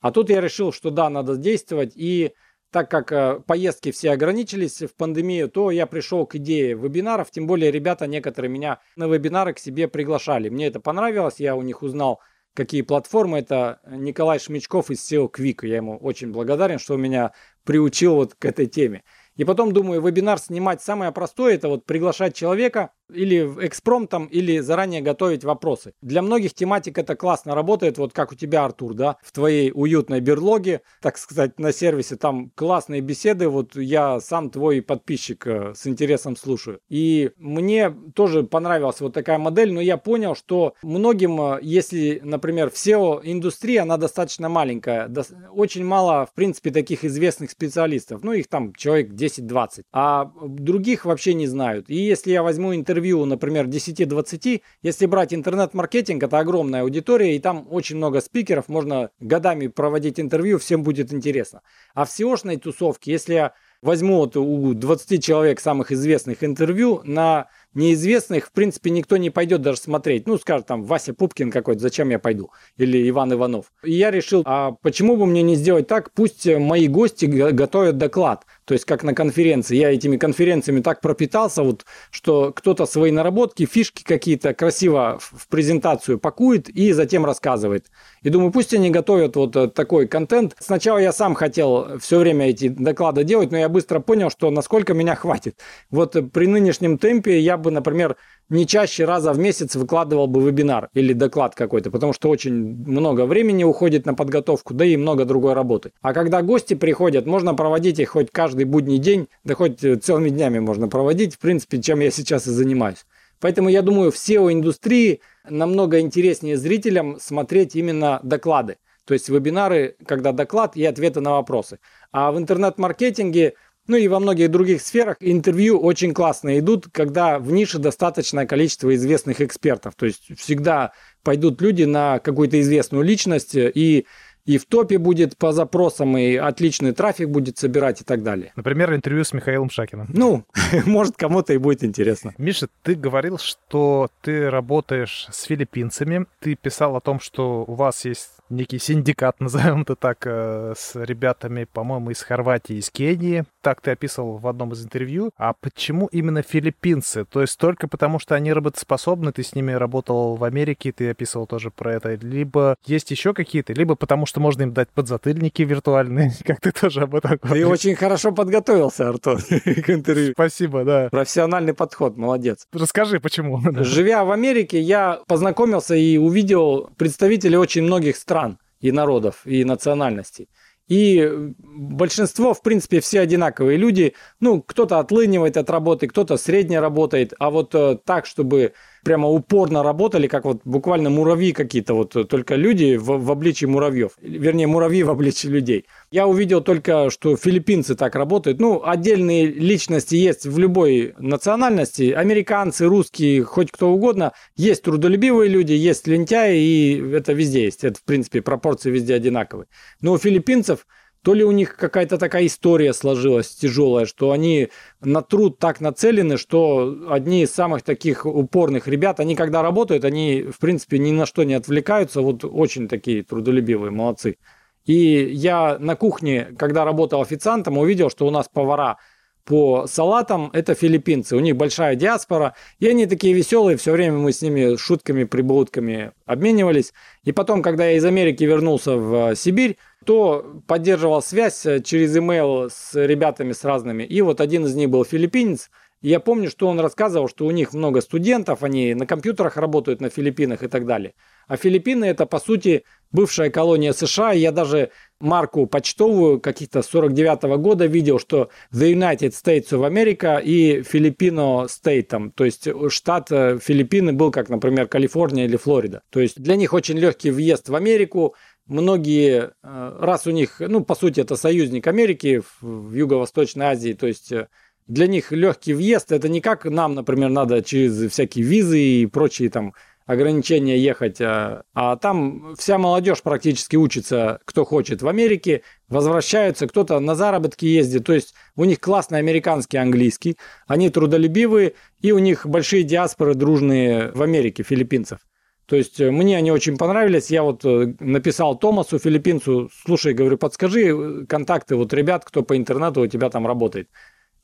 А 0.00 0.10
тут 0.10 0.30
я 0.30 0.40
решил, 0.40 0.72
что 0.72 0.90
да, 0.90 1.08
надо 1.08 1.36
действовать 1.36 1.92
и 1.96 2.32
так 2.70 2.90
как 2.90 3.12
э, 3.12 3.40
поездки 3.46 3.90
все 3.90 4.10
ограничились 4.10 4.82
в 4.82 4.94
пандемию, 4.96 5.48
то 5.48 5.70
я 5.70 5.86
пришел 5.86 6.26
к 6.26 6.34
идее 6.34 6.74
вебинаров, 6.74 7.30
тем 7.30 7.46
более 7.46 7.70
ребята 7.70 8.06
некоторые 8.06 8.50
меня 8.50 8.80
на 8.96 9.06
вебинары 9.06 9.54
к 9.54 9.58
себе 9.58 9.88
приглашали. 9.88 10.48
Мне 10.48 10.66
это 10.66 10.80
понравилось, 10.80 11.36
я 11.38 11.56
у 11.56 11.62
них 11.62 11.82
узнал 11.82 12.20
какие 12.56 12.82
платформы. 12.82 13.38
Это 13.38 13.80
Николай 13.86 14.40
Шмичков 14.40 14.90
из 14.90 15.00
SEO 15.00 15.30
Quick. 15.30 15.66
Я 15.66 15.76
ему 15.76 15.96
очень 15.98 16.32
благодарен, 16.32 16.78
что 16.78 16.96
меня 16.96 17.32
приучил 17.64 18.16
вот 18.16 18.34
к 18.34 18.44
этой 18.44 18.66
теме. 18.66 19.04
И 19.36 19.44
потом 19.44 19.72
думаю, 19.72 20.00
вебинар 20.00 20.38
снимать 20.38 20.82
самое 20.82 21.12
простое, 21.12 21.54
это 21.54 21.68
вот 21.68 21.84
приглашать 21.84 22.34
человека, 22.34 22.90
или 23.12 23.50
экспромтом, 23.60 24.26
или 24.26 24.58
заранее 24.58 25.00
готовить 25.00 25.44
вопросы. 25.44 25.92
Для 26.02 26.22
многих 26.22 26.54
тематик 26.54 26.98
это 26.98 27.16
классно 27.16 27.54
работает, 27.54 27.98
вот 27.98 28.12
как 28.12 28.32
у 28.32 28.34
тебя, 28.34 28.64
Артур, 28.64 28.94
да, 28.94 29.16
в 29.22 29.32
твоей 29.32 29.70
уютной 29.74 30.20
берлоге, 30.20 30.82
так 31.00 31.18
сказать, 31.18 31.58
на 31.58 31.72
сервисе, 31.72 32.16
там 32.16 32.50
классные 32.54 33.00
беседы, 33.00 33.48
вот 33.48 33.76
я 33.76 34.20
сам 34.20 34.50
твой 34.50 34.82
подписчик 34.82 35.46
э, 35.46 35.72
с 35.74 35.86
интересом 35.86 36.36
слушаю. 36.36 36.80
И 36.88 37.30
мне 37.36 37.94
тоже 38.14 38.42
понравилась 38.42 39.00
вот 39.00 39.14
такая 39.14 39.38
модель, 39.38 39.72
но 39.72 39.80
я 39.80 39.96
понял, 39.96 40.34
что 40.34 40.74
многим, 40.82 41.40
э, 41.40 41.58
если, 41.62 42.20
например, 42.22 42.70
в 42.70 42.74
SEO-индустрии, 42.74 43.76
она 43.76 43.96
достаточно 43.96 44.48
маленькая, 44.48 45.10
очень 45.52 45.84
мало, 45.84 46.26
в 46.26 46.34
принципе, 46.34 46.70
таких 46.70 47.04
известных 47.04 47.50
специалистов, 47.50 48.22
ну 48.22 48.32
их 48.32 48.48
там 48.48 48.74
человек 48.74 49.12
10-20, 49.12 49.82
а 49.92 50.32
других 50.44 51.04
вообще 51.04 51.34
не 51.34 51.46
знают. 51.46 51.88
И 51.88 51.96
если 51.96 52.32
я 52.32 52.42
возьму 52.42 52.74
интервью, 52.96 53.26
например, 53.26 53.66
10-20, 53.66 54.62
если 54.82 55.06
брать 55.06 55.34
интернет-маркетинг, 55.34 56.22
это 56.22 56.38
огромная 56.38 56.80
аудитория, 56.80 57.36
и 57.36 57.38
там 57.38 57.66
очень 57.70 57.96
много 57.96 58.22
спикеров, 58.22 58.68
можно 58.68 59.10
годами 59.20 59.66
проводить 59.66 60.18
интервью, 60.18 60.58
всем 60.58 60.82
будет 60.82 61.12
интересно. 61.12 61.60
А 61.94 62.06
в 62.06 62.08
SEO-шной 62.08 62.56
тусовке, 62.56 63.12
если 63.12 63.34
я 63.34 63.52
возьму 63.82 64.16
вот 64.16 64.36
у 64.38 64.72
20 64.72 65.22
человек 65.22 65.60
самых 65.60 65.92
известных 65.92 66.42
интервью, 66.42 67.02
на 67.04 67.48
неизвестных, 67.74 68.46
в 68.46 68.52
принципе, 68.52 68.90
никто 68.90 69.16
не 69.16 69.30
пойдет 69.30 69.62
даже 69.62 69.78
смотреть. 69.78 70.26
Ну, 70.26 70.38
скажет 70.38 70.66
там, 70.66 70.84
Вася 70.84 71.14
Пупкин 71.14 71.50
какой-то, 71.50 71.80
зачем 71.80 72.10
я 72.10 72.18
пойду? 72.18 72.50
Или 72.76 73.08
Иван 73.08 73.32
Иванов. 73.32 73.72
И 73.84 73.92
я 73.92 74.10
решил, 74.10 74.42
а 74.46 74.72
почему 74.82 75.16
бы 75.16 75.26
мне 75.26 75.42
не 75.42 75.56
сделать 75.56 75.86
так, 75.86 76.12
пусть 76.12 76.46
мои 76.46 76.88
гости 76.88 77.26
готовят 77.26 77.98
доклад. 77.98 78.44
То 78.64 78.74
есть, 78.74 78.84
как 78.84 79.04
на 79.04 79.14
конференции. 79.14 79.76
Я 79.76 79.92
этими 79.92 80.16
конференциями 80.16 80.80
так 80.80 81.00
пропитался, 81.00 81.62
вот, 81.62 81.84
что 82.10 82.52
кто-то 82.52 82.86
свои 82.86 83.10
наработки, 83.12 83.64
фишки 83.64 84.02
какие-то 84.02 84.54
красиво 84.54 85.18
в 85.20 85.46
презентацию 85.48 86.18
пакует 86.18 86.68
и 86.68 86.92
затем 86.92 87.24
рассказывает. 87.24 87.86
И 88.22 88.28
думаю, 88.28 88.50
пусть 88.50 88.74
они 88.74 88.90
готовят 88.90 89.36
вот 89.36 89.54
э, 89.54 89.68
такой 89.68 90.08
контент. 90.08 90.56
Сначала 90.58 90.98
я 90.98 91.12
сам 91.12 91.34
хотел 91.34 91.98
все 92.00 92.18
время 92.18 92.48
эти 92.48 92.68
доклады 92.68 93.22
делать, 93.22 93.52
но 93.52 93.58
я 93.58 93.68
быстро 93.68 94.00
понял, 94.00 94.30
что 94.30 94.50
насколько 94.50 94.94
меня 94.94 95.14
хватит. 95.14 95.60
Вот 95.90 96.16
при 96.32 96.46
нынешнем 96.46 96.98
темпе 96.98 97.38
я 97.38 97.56
бы, 97.56 97.65
например, 97.70 98.16
не 98.48 98.66
чаще 98.66 99.04
раза 99.04 99.32
в 99.32 99.38
месяц 99.38 99.76
выкладывал 99.76 100.26
бы 100.26 100.42
вебинар 100.42 100.88
или 100.94 101.12
доклад 101.12 101.54
какой-то, 101.54 101.90
потому 101.90 102.12
что 102.12 102.28
очень 102.28 102.54
много 102.86 103.26
времени 103.26 103.64
уходит 103.64 104.06
на 104.06 104.14
подготовку, 104.14 104.74
да 104.74 104.84
и 104.84 104.96
много 104.96 105.24
другой 105.24 105.54
работы. 105.54 105.92
А 106.02 106.12
когда 106.12 106.42
гости 106.42 106.74
приходят, 106.74 107.26
можно 107.26 107.54
проводить 107.54 107.98
их 107.98 108.10
хоть 108.10 108.30
каждый 108.30 108.64
будний 108.64 108.98
день, 108.98 109.28
да 109.44 109.54
хоть 109.54 109.82
э, 109.84 109.96
целыми 109.96 110.30
днями 110.30 110.58
можно 110.58 110.88
проводить, 110.88 111.34
в 111.34 111.38
принципе, 111.38 111.80
чем 111.80 112.00
я 112.00 112.10
сейчас 112.10 112.46
и 112.46 112.50
занимаюсь. 112.50 113.04
Поэтому 113.40 113.68
я 113.68 113.82
думаю, 113.82 114.10
в 114.10 114.16
SEO-индустрии 114.16 115.20
намного 115.48 116.00
интереснее 116.00 116.56
зрителям 116.56 117.18
смотреть 117.20 117.76
именно 117.76 118.20
доклады. 118.22 118.76
То 119.06 119.14
есть 119.14 119.28
вебинары, 119.28 119.96
когда 120.04 120.32
доклад 120.32 120.76
и 120.76 120.84
ответы 120.84 121.20
на 121.20 121.32
вопросы. 121.32 121.78
А 122.10 122.32
в 122.32 122.38
интернет-маркетинге 122.38 123.54
ну 123.86 123.96
и 123.96 124.08
во 124.08 124.20
многих 124.20 124.50
других 124.50 124.82
сферах 124.82 125.16
интервью 125.20 125.78
очень 125.78 126.12
классно 126.14 126.58
идут, 126.58 126.86
когда 126.92 127.38
в 127.38 127.50
нише 127.52 127.78
достаточное 127.78 128.46
количество 128.46 128.94
известных 128.94 129.40
экспертов. 129.40 129.94
То 129.96 130.06
есть 130.06 130.38
всегда 130.38 130.92
пойдут 131.22 131.60
люди 131.60 131.84
на 131.84 132.18
какую-то 132.18 132.60
известную 132.60 133.04
личность 133.04 133.54
и 133.54 134.06
и 134.46 134.58
в 134.58 134.64
топе 134.64 134.98
будет 134.98 135.36
по 135.36 135.52
запросам, 135.52 136.16
и 136.16 136.36
отличный 136.36 136.92
трафик 136.92 137.28
будет 137.28 137.58
собирать 137.58 138.00
и 138.00 138.04
так 138.04 138.22
далее. 138.22 138.52
Например, 138.54 138.94
интервью 138.94 139.24
с 139.24 139.32
Михаилом 139.32 139.70
Шакиным. 139.70 140.06
Ну, 140.12 140.44
может, 140.86 141.16
кому-то 141.16 141.52
и 141.52 141.58
будет 141.58 141.82
интересно. 141.82 142.32
Миша, 142.38 142.68
ты 142.82 142.94
говорил, 142.94 143.38
что 143.38 144.08
ты 144.22 144.48
работаешь 144.48 145.26
с 145.32 145.42
филиппинцами. 145.42 146.26
Ты 146.38 146.54
писал 146.54 146.96
о 146.96 147.00
том, 147.00 147.18
что 147.18 147.64
у 147.66 147.74
вас 147.74 148.04
есть 148.04 148.30
некий 148.50 148.78
синдикат, 148.78 149.36
назовем 149.40 149.82
это 149.82 149.96
так, 149.96 150.26
э, 150.26 150.74
с 150.76 150.94
ребятами, 150.96 151.64
по-моему, 151.64 152.10
из 152.10 152.22
Хорватии, 152.22 152.76
из 152.76 152.90
Кении. 152.90 153.44
Так 153.62 153.80
ты 153.80 153.90
описывал 153.90 154.38
в 154.38 154.46
одном 154.46 154.72
из 154.72 154.84
интервью. 154.84 155.30
А 155.36 155.52
почему 155.52 156.06
именно 156.06 156.42
филиппинцы? 156.42 157.24
То 157.24 157.40
есть 157.40 157.58
только 157.58 157.88
потому, 157.88 158.18
что 158.18 158.34
они 158.34 158.52
работоспособны, 158.52 159.32
ты 159.32 159.42
с 159.42 159.54
ними 159.54 159.72
работал 159.72 160.36
в 160.36 160.44
Америке, 160.44 160.92
ты 160.92 161.10
описывал 161.10 161.46
тоже 161.46 161.70
про 161.70 161.94
это. 161.94 162.14
Либо 162.14 162.76
есть 162.84 163.10
еще 163.10 163.34
какие-то, 163.34 163.72
либо 163.72 163.96
потому, 163.96 164.26
что 164.26 164.40
можно 164.40 164.62
им 164.62 164.72
дать 164.72 164.88
подзатыльники 164.90 165.62
виртуальные, 165.62 166.32
как 166.44 166.60
ты 166.60 166.72
тоже 166.72 167.02
об 167.02 167.14
этом 167.14 167.38
говорил. 167.42 167.68
Ты 167.68 167.72
очень 167.72 167.96
хорошо 167.96 168.32
подготовился, 168.32 169.08
Артур, 169.08 169.42
к 169.42 169.90
интервью. 169.90 170.32
Спасибо, 170.32 170.84
да. 170.84 171.08
Профессиональный 171.10 171.74
подход, 171.74 172.16
молодец. 172.16 172.66
Расскажи, 172.72 173.20
почему. 173.20 173.60
Живя 173.82 174.24
в 174.24 174.30
Америке, 174.30 174.80
я 174.80 175.20
познакомился 175.26 175.94
и 175.94 176.18
увидел 176.18 176.90
представителей 176.96 177.56
очень 177.56 177.82
многих 177.82 178.16
стран 178.16 178.35
стран 178.36 178.58
и 178.80 178.92
народов, 178.92 179.46
и 179.46 179.64
национальностей. 179.64 180.48
И 180.88 181.28
большинство, 181.58 182.54
в 182.54 182.62
принципе, 182.62 183.00
все 183.00 183.20
одинаковые 183.20 183.76
люди. 183.78 184.14
Ну, 184.40 184.62
кто-то 184.62 185.00
отлынивает 185.00 185.56
от 185.56 185.70
работы, 185.70 186.06
кто-то 186.06 186.36
средне 186.36 186.80
работает. 186.80 187.32
А 187.38 187.50
вот 187.50 187.74
э, 187.74 187.98
так, 188.04 188.26
чтобы 188.26 188.72
прямо 189.06 189.28
упорно 189.28 189.84
работали, 189.84 190.26
как 190.26 190.44
вот 190.44 190.62
буквально 190.64 191.10
муравьи 191.10 191.52
какие-то, 191.52 191.94
вот 191.94 192.28
только 192.28 192.56
люди 192.56 192.96
в, 192.96 193.24
в 193.24 193.30
обличии 193.30 193.64
муравьев, 193.64 194.10
вернее, 194.20 194.66
муравьи 194.66 195.04
в 195.04 195.10
обличии 195.10 195.46
людей. 195.46 195.86
Я 196.10 196.26
увидел 196.26 196.60
только, 196.60 197.08
что 197.10 197.36
филиппинцы 197.36 197.94
так 197.94 198.16
работают. 198.16 198.58
Ну, 198.58 198.82
отдельные 198.84 199.46
личности 199.46 200.16
есть 200.16 200.44
в 200.44 200.58
любой 200.58 201.14
национальности, 201.20 202.10
американцы, 202.10 202.86
русские, 202.86 203.44
хоть 203.44 203.70
кто 203.70 203.90
угодно. 203.92 204.32
Есть 204.56 204.82
трудолюбивые 204.82 205.48
люди, 205.48 205.72
есть 205.72 206.08
лентяи, 206.08 206.58
и 206.58 207.12
это 207.12 207.32
везде 207.32 207.62
есть. 207.62 207.84
Это, 207.84 208.00
в 208.00 208.02
принципе, 208.02 208.42
пропорции 208.42 208.90
везде 208.90 209.14
одинаковые. 209.14 209.68
Но 210.00 210.14
у 210.14 210.18
филиппинцев 210.18 210.84
то 211.26 211.34
ли 211.34 211.42
у 211.42 211.50
них 211.50 211.76
какая-то 211.76 212.18
такая 212.18 212.46
история 212.46 212.92
сложилась 212.92 213.48
тяжелая, 213.48 214.06
что 214.06 214.30
они 214.30 214.68
на 215.00 215.22
труд 215.22 215.58
так 215.58 215.80
нацелены, 215.80 216.36
что 216.36 217.08
одни 217.08 217.42
из 217.42 217.52
самых 217.52 217.82
таких 217.82 218.26
упорных 218.26 218.86
ребят, 218.86 219.18
они 219.18 219.34
когда 219.34 219.60
работают, 219.60 220.04
они, 220.04 220.42
в 220.42 220.60
принципе, 220.60 221.00
ни 221.00 221.10
на 221.10 221.26
что 221.26 221.42
не 221.42 221.54
отвлекаются, 221.54 222.20
вот 222.20 222.44
очень 222.44 222.86
такие 222.86 223.24
трудолюбивые, 223.24 223.90
молодцы. 223.90 224.36
И 224.84 224.94
я 224.94 225.78
на 225.80 225.96
кухне, 225.96 226.54
когда 226.56 226.84
работал 226.84 227.20
официантом, 227.20 227.76
увидел, 227.76 228.08
что 228.08 228.24
у 228.28 228.30
нас 228.30 228.48
повара 228.48 228.98
по 229.46 229.86
салатам 229.86 230.50
это 230.52 230.74
филиппинцы. 230.74 231.36
У 231.36 231.40
них 231.40 231.56
большая 231.56 231.94
диаспора, 231.94 232.54
и 232.80 232.88
они 232.88 233.06
такие 233.06 233.32
веселые, 233.32 233.76
все 233.76 233.92
время 233.92 234.18
мы 234.18 234.32
с 234.32 234.42
ними 234.42 234.76
шутками, 234.76 235.22
прибаутками 235.22 236.12
обменивались. 236.26 236.92
И 237.22 237.30
потом, 237.30 237.62
когда 237.62 237.86
я 237.86 237.96
из 237.96 238.04
Америки 238.04 238.42
вернулся 238.42 238.96
в 238.96 239.30
э, 239.30 239.36
Сибирь, 239.36 239.78
то 240.04 240.62
поддерживал 240.66 241.22
связь 241.22 241.64
э, 241.64 241.80
через 241.80 242.16
email 242.16 242.68
с 242.70 242.94
ребятами 242.94 243.52
с 243.52 243.62
разными. 243.64 244.02
И 244.02 244.20
вот 244.20 244.40
один 244.40 244.66
из 244.66 244.74
них 244.74 244.90
был 244.90 245.04
филиппинец, 245.04 245.70
я 246.08 246.20
помню, 246.20 246.50
что 246.50 246.68
он 246.68 246.78
рассказывал, 246.78 247.28
что 247.28 247.46
у 247.46 247.50
них 247.50 247.72
много 247.72 248.00
студентов, 248.00 248.62
они 248.62 248.94
на 248.94 249.06
компьютерах 249.06 249.56
работают 249.56 250.00
на 250.00 250.08
Филиппинах 250.08 250.62
и 250.62 250.68
так 250.68 250.86
далее. 250.86 251.14
А 251.48 251.56
Филиппины 251.56 252.04
это, 252.04 252.26
по 252.26 252.38
сути, 252.38 252.84
бывшая 253.10 253.50
колония 253.50 253.92
США. 253.92 254.32
Я 254.32 254.52
даже 254.52 254.90
марку 255.20 255.66
почтовую 255.66 256.40
каких-то 256.40 256.82
49 256.82 257.44
-го 257.44 257.56
года 257.58 257.86
видел, 257.86 258.20
что 258.20 258.50
The 258.72 258.92
United 258.92 259.32
States 259.32 259.70
of 259.70 259.84
America 259.88 260.40
и 260.40 260.80
Filipino 260.80 261.66
State, 261.66 262.04
там, 262.04 262.30
то 262.30 262.44
есть 262.44 262.68
штат 262.88 263.32
э, 263.32 263.58
Филиппины 263.60 264.12
был 264.12 264.30
как, 264.30 264.48
например, 264.48 264.86
Калифорния 264.86 265.46
или 265.46 265.56
Флорида. 265.56 266.02
То 266.10 266.20
есть 266.20 266.40
для 266.40 266.56
них 266.56 266.72
очень 266.72 266.98
легкий 266.98 267.30
въезд 267.30 267.68
в 267.68 267.74
Америку, 267.74 268.34
многие, 268.66 269.52
э, 269.62 269.98
раз 270.00 270.26
у 270.26 270.30
них, 270.30 270.60
ну, 270.60 270.84
по 270.84 270.94
сути, 270.94 271.20
это 271.20 271.36
союзник 271.36 271.86
Америки 271.86 272.42
в 272.60 272.92
Юго-Восточной 272.92 273.66
Азии, 273.66 273.92
то 273.92 274.06
есть 274.06 274.32
э, 274.32 274.48
для 274.86 275.06
них 275.06 275.32
легкий 275.32 275.74
въезд, 275.74 276.12
это 276.12 276.28
не 276.28 276.40
как 276.40 276.64
нам, 276.64 276.94
например, 276.94 277.30
надо 277.30 277.62
через 277.62 278.10
всякие 278.10 278.44
визы 278.44 278.78
и 278.78 279.06
прочие 279.06 279.50
там 279.50 279.74
ограничения 280.06 280.78
ехать, 280.78 281.20
а, 281.20 281.64
а 281.74 281.96
там 281.96 282.54
вся 282.56 282.78
молодежь 282.78 283.22
практически 283.22 283.74
учится, 283.74 284.38
кто 284.44 284.64
хочет 284.64 285.02
в 285.02 285.08
Америке, 285.08 285.62
возвращаются, 285.88 286.68
кто-то 286.68 287.00
на 287.00 287.16
заработки 287.16 287.64
ездит, 287.64 288.04
то 288.06 288.12
есть 288.12 288.34
у 288.54 288.64
них 288.64 288.78
классный 288.78 289.18
американский 289.18 289.78
английский, 289.78 290.36
они 290.68 290.90
трудолюбивые, 290.90 291.74
и 292.00 292.12
у 292.12 292.18
них 292.18 292.46
большие 292.46 292.84
диаспоры 292.84 293.34
дружные 293.34 294.12
в 294.12 294.22
Америке, 294.22 294.62
филиппинцев. 294.62 295.18
То 295.66 295.74
есть 295.74 296.00
э, 296.00 296.10
мне 296.10 296.38
они 296.38 296.52
очень 296.52 296.78
понравились. 296.78 297.30
Я 297.30 297.42
вот 297.42 297.64
э, 297.64 297.94
написал 297.98 298.56
Томасу, 298.56 298.98
филиппинцу, 298.98 299.68
слушай, 299.84 300.14
говорю, 300.14 300.38
подскажи 300.38 300.86
э, 300.86 301.26
контакты 301.26 301.74
вот 301.74 301.92
ребят, 301.92 302.24
кто 302.24 302.42
по 302.42 302.56
интернету 302.56 303.00
у 303.00 303.06
тебя 303.08 303.30
там 303.30 303.46
работает. 303.46 303.88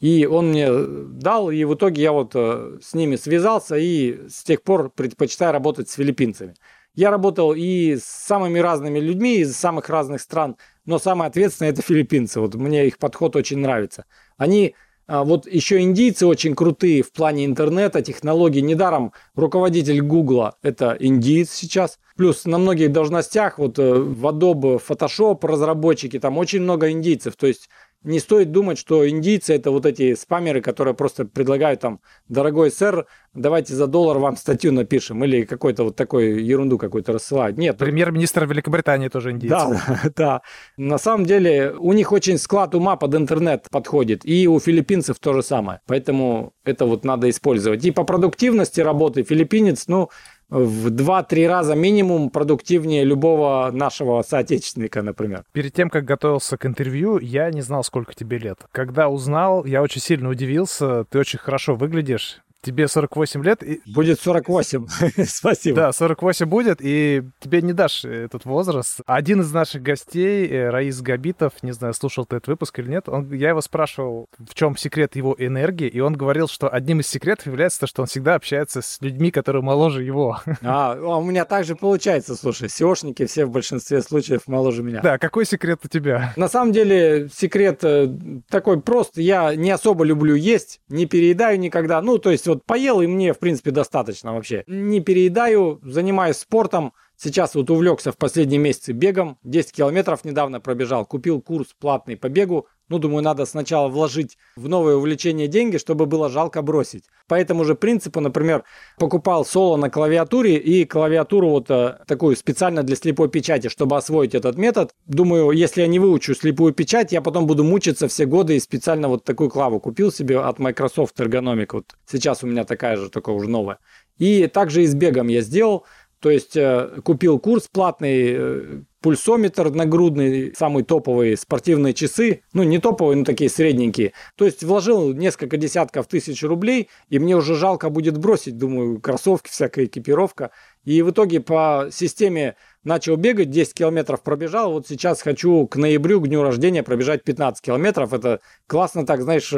И 0.03 0.27
он 0.27 0.49
мне 0.49 0.69
дал, 0.69 1.53
и 1.53 1.63
в 1.63 1.75
итоге 1.75 2.03
я 2.03 2.11
вот 2.11 2.33
э, 2.35 2.79
с 2.83 2.93
ними 2.93 3.15
связался, 3.15 3.77
и 3.77 4.29
с 4.29 4.43
тех 4.43 4.63
пор 4.63 4.91
предпочитаю 4.91 5.53
работать 5.53 5.89
с 5.89 5.95
филиппинцами. 5.95 6.55
Я 6.97 7.13
работал 7.13 7.55
и 7.55 7.95
с 7.95 8.03
самыми 8.03 8.59
разными 8.59 8.99
людьми 8.99 9.37
из 9.37 9.57
самых 9.57 9.89
разных 9.89 10.21
стран, 10.21 10.57
но 10.87 10.99
самое 10.99 11.29
ответственное 11.29 11.71
это 11.71 11.83
филиппинцы. 11.83 12.41
Вот 12.41 12.57
мне 12.57 12.89
их 12.89 12.99
подход 12.99 13.37
очень 13.37 13.59
нравится. 13.59 14.05
Они 14.37 14.75
А 15.07 15.25
вот 15.25 15.47
еще 15.47 15.81
индийцы 15.81 16.27
очень 16.27 16.55
крутые 16.55 17.03
в 17.03 17.13
плане 17.13 17.45
интернета, 17.45 18.03
технологий. 18.03 18.63
Недаром 18.63 19.13
руководитель 19.35 20.01
Гугла– 20.01 20.57
это 20.63 20.97
индиец 20.99 21.51
сейчас. 21.51 21.99
Плюс 22.17 22.45
на 22.45 22.59
многих 22.59 22.93
должностях, 22.93 23.59
вот 23.59 23.79
э, 23.79 23.93
в 23.95 24.27
Adobe 24.27 24.81
Photoshop 24.85 25.47
разработчики, 25.47 26.19
там 26.19 26.39
очень 26.39 26.63
много 26.63 26.91
индийцев. 26.91 27.37
То 27.37 27.47
есть 27.47 27.69
не 28.05 28.19
стоит 28.19 28.53
думать, 28.53 28.79
что 28.79 29.09
индийцы 29.09 29.55
это 29.55 29.71
вот 29.71 29.87
эти 29.87 30.15
спамеры, 30.15 30.61
которые 30.61 30.95
просто 30.95 31.25
предлагают 31.25 31.81
там, 31.81 32.01
дорогой 32.29 32.71
сэр, 32.71 33.07
давайте 33.35 33.75
за 33.75 33.87
доллар 33.87 34.19
вам 34.19 34.37
статью 34.37 34.73
напишем, 34.73 35.25
или 35.25 35.43
какой-то 35.45 35.85
вот 35.85 35.97
такой 35.97 36.43
ерунду 36.43 36.79
какую-то 36.79 37.13
рассылают. 37.13 37.57
Нет. 37.57 37.79
Премьер-министр 37.79 38.47
Великобритании 38.47 39.09
тоже 39.09 39.31
индийцы. 39.31 39.57
Да, 39.57 40.11
да. 40.17 40.43
На 40.77 40.99
самом 40.99 41.27
деле 41.27 41.75
у 41.79 41.93
них 41.93 42.13
очень 42.13 42.39
склад 42.39 42.75
ума 42.75 42.97
под 42.97 43.15
интернет 43.15 43.67
подходит, 43.71 44.23
и 44.25 44.49
у 44.49 44.59
филиппинцев 44.59 45.19
то 45.19 45.33
же 45.33 45.43
самое. 45.43 45.81
Поэтому 45.87 46.55
это 46.65 46.87
вот 46.87 47.05
надо 47.05 47.31
использовать. 47.31 47.85
И 47.85 47.91
по 47.91 48.05
продуктивности 48.05 48.81
работы 48.81 49.23
филиппинец, 49.23 49.87
ну, 49.87 50.11
в 50.53 50.89
2-3 50.89 51.49
раза 51.49 51.75
минимум 51.75 52.29
продуктивнее 52.29 53.05
любого 53.05 53.71
нашего 53.73 54.23
соотечественника, 54.23 55.01
например. 55.03 55.45
Перед 55.53 55.73
тем, 55.73 55.89
как 55.89 56.05
готовился 56.05 56.59
к 56.59 56.67
интервью, 56.67 57.19
я 57.19 57.51
не 57.51 57.63
знал, 57.63 57.83
сколько 57.83 58.15
тебе 58.15 58.39
лет. 58.39 58.59
Когда 58.71 59.09
узнал, 59.09 59.65
я 59.65 59.83
очень 59.83 60.03
сильно 60.03 60.29
удивился. 60.29 61.05
Ты 61.05 61.19
очень 61.19 61.39
хорошо 61.39 61.75
выглядишь. 61.75 62.43
Тебе 62.63 62.87
48 62.87 63.45
лет. 63.45 63.63
И... 63.63 63.83
Будет 63.87 64.21
48. 64.21 64.87
Спасибо. 65.27 65.77
Да, 65.77 65.93
48 65.93 66.47
будет, 66.47 66.79
и 66.81 67.23
тебе 67.41 67.61
не 67.61 67.73
дашь 67.73 68.05
этот 68.05 68.45
возраст. 68.45 69.01
Один 69.05 69.41
из 69.41 69.53
наших 69.53 69.83
гостей, 69.83 70.47
э, 70.47 70.71
Раис 70.71 71.01
Габитов, 71.01 71.55
не 71.63 71.73
знаю, 71.73 71.93
слушал 71.93 72.25
ты 72.25 72.37
этот 72.37 72.49
выпуск 72.49 72.79
или 72.79 72.89
нет, 72.89 73.09
он, 73.09 73.33
я 73.33 73.49
его 73.49 73.61
спрашивал, 73.61 74.29
в 74.39 74.55
чем 74.55 74.77
секрет 74.77 75.17
его 75.17 75.35
энергии, 75.37 75.89
и 75.89 75.99
он 75.99 76.15
говорил, 76.15 76.47
что 76.47 76.69
одним 76.69 77.01
из 77.01 77.09
секретов 77.09 77.47
является 77.47 77.81
то, 77.81 77.87
что 77.89 78.03
он 78.03 78.07
всегда 78.07 78.37
общается 78.37 78.81
с 78.81 78.99
людьми, 79.01 79.31
которые 79.31 79.63
моложе 79.63 80.03
его. 80.03 80.41
А, 80.65 80.93
а 80.93 81.17
у 81.17 81.25
меня 81.25 81.45
также 81.45 81.75
получается, 81.75 82.37
слушай, 82.37 82.69
SEOшники 82.69 83.27
все 83.27 83.45
в 83.45 83.51
большинстве 83.51 84.01
случаев 84.01 84.43
моложе 84.47 84.83
меня. 84.83 85.01
Да, 85.03 85.19
какой 85.19 85.45
секрет 85.45 85.81
у 85.85 85.89
тебя? 85.89 86.33
На 86.37 86.49
самом 86.49 86.73
деле 86.73 87.29
секрет 87.35 87.81
э, 87.83 88.09
такой 88.49 88.81
прост. 88.81 89.19
Я 89.19 89.55
не 89.55 89.71
особо 89.71 90.05
люблю 90.05 90.35
есть, 90.35 90.81
не 90.89 91.07
переедаю 91.07 91.59
никогда. 91.59 92.01
Ну, 92.01 92.19
то 92.19 92.31
есть 92.31 92.47
вот 92.55 92.65
поел, 92.65 93.01
и 93.01 93.07
мне, 93.07 93.33
в 93.33 93.39
принципе, 93.39 93.71
достаточно 93.71 94.35
вообще. 94.35 94.65
Не 94.67 95.01
переедаю, 95.01 95.81
занимаюсь 95.83 96.37
спортом. 96.37 96.93
Сейчас 97.17 97.55
вот 97.55 97.71
увлекся 97.71 98.13
в 98.13 98.17
последние 98.17 98.59
месяцы 98.59 98.93
бегом. 98.93 99.39
10 99.45 99.73
километров 99.73 100.25
недавно 100.25 100.61
пробежал. 100.61 101.07
Купил 101.07 101.41
курс 101.41 101.69
платный 101.79 102.17
по 102.17 102.29
бегу. 102.29 102.67
Ну, 102.93 102.99
думаю, 102.99 103.25
надо 103.25 103.47
сначала 103.47 103.89
вложить 103.89 104.37
в 104.55 104.69
новое 104.69 104.97
увлечение 104.97 105.49
деньги, 105.49 105.79
чтобы 105.79 106.05
было 106.05 106.29
жалко 106.29 106.61
бросить. 106.61 107.05
По 107.27 107.37
этому 107.37 107.65
же 107.65 107.75
принципу, 107.75 108.21
например, 108.21 108.65
покупал 108.99 109.47
соло 109.47 109.79
на 109.79 109.89
клавиатуре 109.89 110.59
и 110.59 110.85
клавиатуру 110.85 111.49
вот 111.49 111.71
э, 111.71 112.01
такую 112.07 112.37
специально 112.37 112.83
для 112.83 112.95
слепой 112.95 113.31
печати, 113.31 113.69
чтобы 113.69 113.97
освоить 113.97 114.35
этот 114.35 114.59
метод. 114.59 114.91
Думаю, 115.07 115.53
если 115.53 115.81
я 115.81 115.87
не 115.87 116.01
выучу 116.01 116.35
слепую 116.35 116.75
печать, 116.75 117.13
я 117.13 117.23
потом 117.23 117.47
буду 117.47 117.65
мучиться 117.65 118.09
все 118.09 118.27
годы 118.27 118.57
и 118.57 118.61
специально 118.61 119.09
вот 119.09 119.25
такую 119.25 119.49
клаву 119.49 119.81
купил 119.81 120.13
себе 120.13 120.39
от 120.39 120.59
Microsoft 120.59 121.19
Ergonomic. 121.19 121.69
Вот 121.73 121.95
сейчас 122.05 122.45
у 122.45 122.47
меня 122.47 122.65
такая 122.65 122.99
же, 122.99 123.09
только 123.09 123.31
уже 123.31 123.49
новая. 123.49 123.79
И 124.19 124.49
также 124.49 124.83
и 124.83 124.87
с 124.87 124.95
бегом 124.95 125.29
я 125.29 125.41
сделал. 125.41 125.87
То 126.21 126.29
есть 126.29 126.59
э, 126.59 127.01
купил 127.03 127.39
курс 127.39 127.69
платный, 127.73 128.35
э, 128.35 128.83
пульсометр 129.03 129.71
нагрудный, 129.71 130.55
самый 130.57 130.85
топовый, 130.85 131.37
спортивные 131.37 131.93
часы, 131.93 132.43
ну 132.53 132.63
не 132.63 132.79
топовые, 132.79 133.17
но 133.17 133.25
такие 133.25 133.51
средненькие. 133.51 134.13
То 134.37 134.45
есть 134.45 134.63
вложил 134.63 135.13
несколько 135.13 135.57
десятков 135.57 136.07
тысяч 136.07 136.43
рублей, 136.43 136.89
и 137.09 137.19
мне 137.19 137.37
уже 137.37 137.55
жалко 137.55 137.91
будет 137.91 138.17
бросить, 138.17 138.57
думаю, 138.57 139.01
кроссовки, 139.01 139.51
всякая 139.51 139.87
экипировка. 139.87 140.53
И 140.85 141.03
в 141.03 141.11
итоге 141.11 141.41
по 141.41 141.89
системе 141.93 142.57
начал 142.85 143.17
бегать, 143.17 143.51
10 143.51 143.75
километров 143.75 144.23
пробежал, 144.23 144.73
вот 144.73 144.87
сейчас 144.89 145.21
хочу 145.21 145.67
к 145.67 145.77
ноябрю, 145.77 146.21
к 146.21 146.29
дню 146.29 146.43
рождения 146.43 146.83
пробежать 146.83 147.25
15 147.25 147.63
километров. 147.65 148.13
Это 148.13 148.41
классно 148.67 149.05
так, 149.05 149.23
знаешь, 149.23 149.53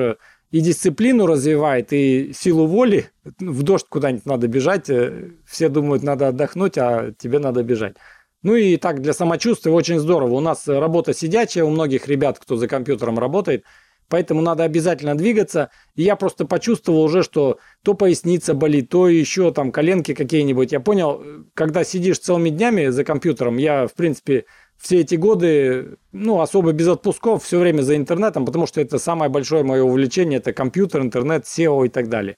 и 0.55 0.61
дисциплину 0.61 1.26
развивает, 1.26 1.92
и 1.92 2.32
силу 2.32 2.66
воли. 2.66 3.11
В 3.40 3.64
дождь 3.64 3.86
куда-нибудь 3.88 4.24
надо 4.24 4.47
бежать. 4.47 4.88
Э, 4.88 5.30
все 5.45 5.68
думают, 5.68 6.05
надо 6.05 6.28
отдохнуть, 6.28 6.78
а 6.78 7.12
тебе 7.18 7.40
надо 7.40 7.64
бежать. 7.64 7.97
Ну 8.45 8.55
и 8.57 8.76
так 8.76 9.01
для 9.01 9.14
самочувствия 9.14 9.72
очень 9.72 9.99
здорово. 9.99 10.34
У 10.34 10.40
нас 10.40 10.68
работа 10.68 11.14
сидячая, 11.14 11.64
у 11.64 11.70
многих 11.70 12.07
ребят, 12.07 12.38
кто 12.38 12.57
за 12.57 12.68
компьютером 12.68 13.18
работает, 13.18 13.64
поэтому 14.11 14.42
надо 14.42 14.64
обязательно 14.64 15.16
двигаться. 15.16 15.70
И 15.95 16.03
я 16.03 16.14
просто 16.14 16.45
почувствовал 16.45 17.05
уже, 17.05 17.22
что 17.22 17.59
то 17.82 17.95
поясница 17.95 18.53
болит, 18.53 18.90
то 18.90 19.09
еще 19.09 19.51
там 19.51 19.72
коленки 19.72 20.12
какие-нибудь. 20.12 20.72
Я 20.72 20.80
понял, 20.80 21.24
когда 21.55 21.84
сидишь 21.84 22.18
целыми 22.18 22.51
днями 22.51 22.88
за 22.88 23.03
компьютером, 23.03 23.57
я, 23.57 23.86
в 23.86 23.95
принципе, 23.95 24.45
все 24.76 25.01
эти 25.01 25.14
годы, 25.14 25.97
ну, 26.12 26.42
особо 26.42 26.72
без 26.72 26.86
отпусков, 26.88 27.45
все 27.45 27.59
время 27.59 27.80
за 27.80 27.97
интернетом, 27.97 28.45
потому 28.45 28.66
что 28.66 28.82
это 28.82 28.99
самое 28.99 29.30
большое 29.30 29.64
мое 29.64 29.82
увлечение, 29.82 30.38
это 30.38 30.53
компьютер, 30.53 31.01
интернет, 31.01 31.45
SEO 31.47 31.86
и 31.86 31.88
так 31.88 32.11
далее. 32.11 32.36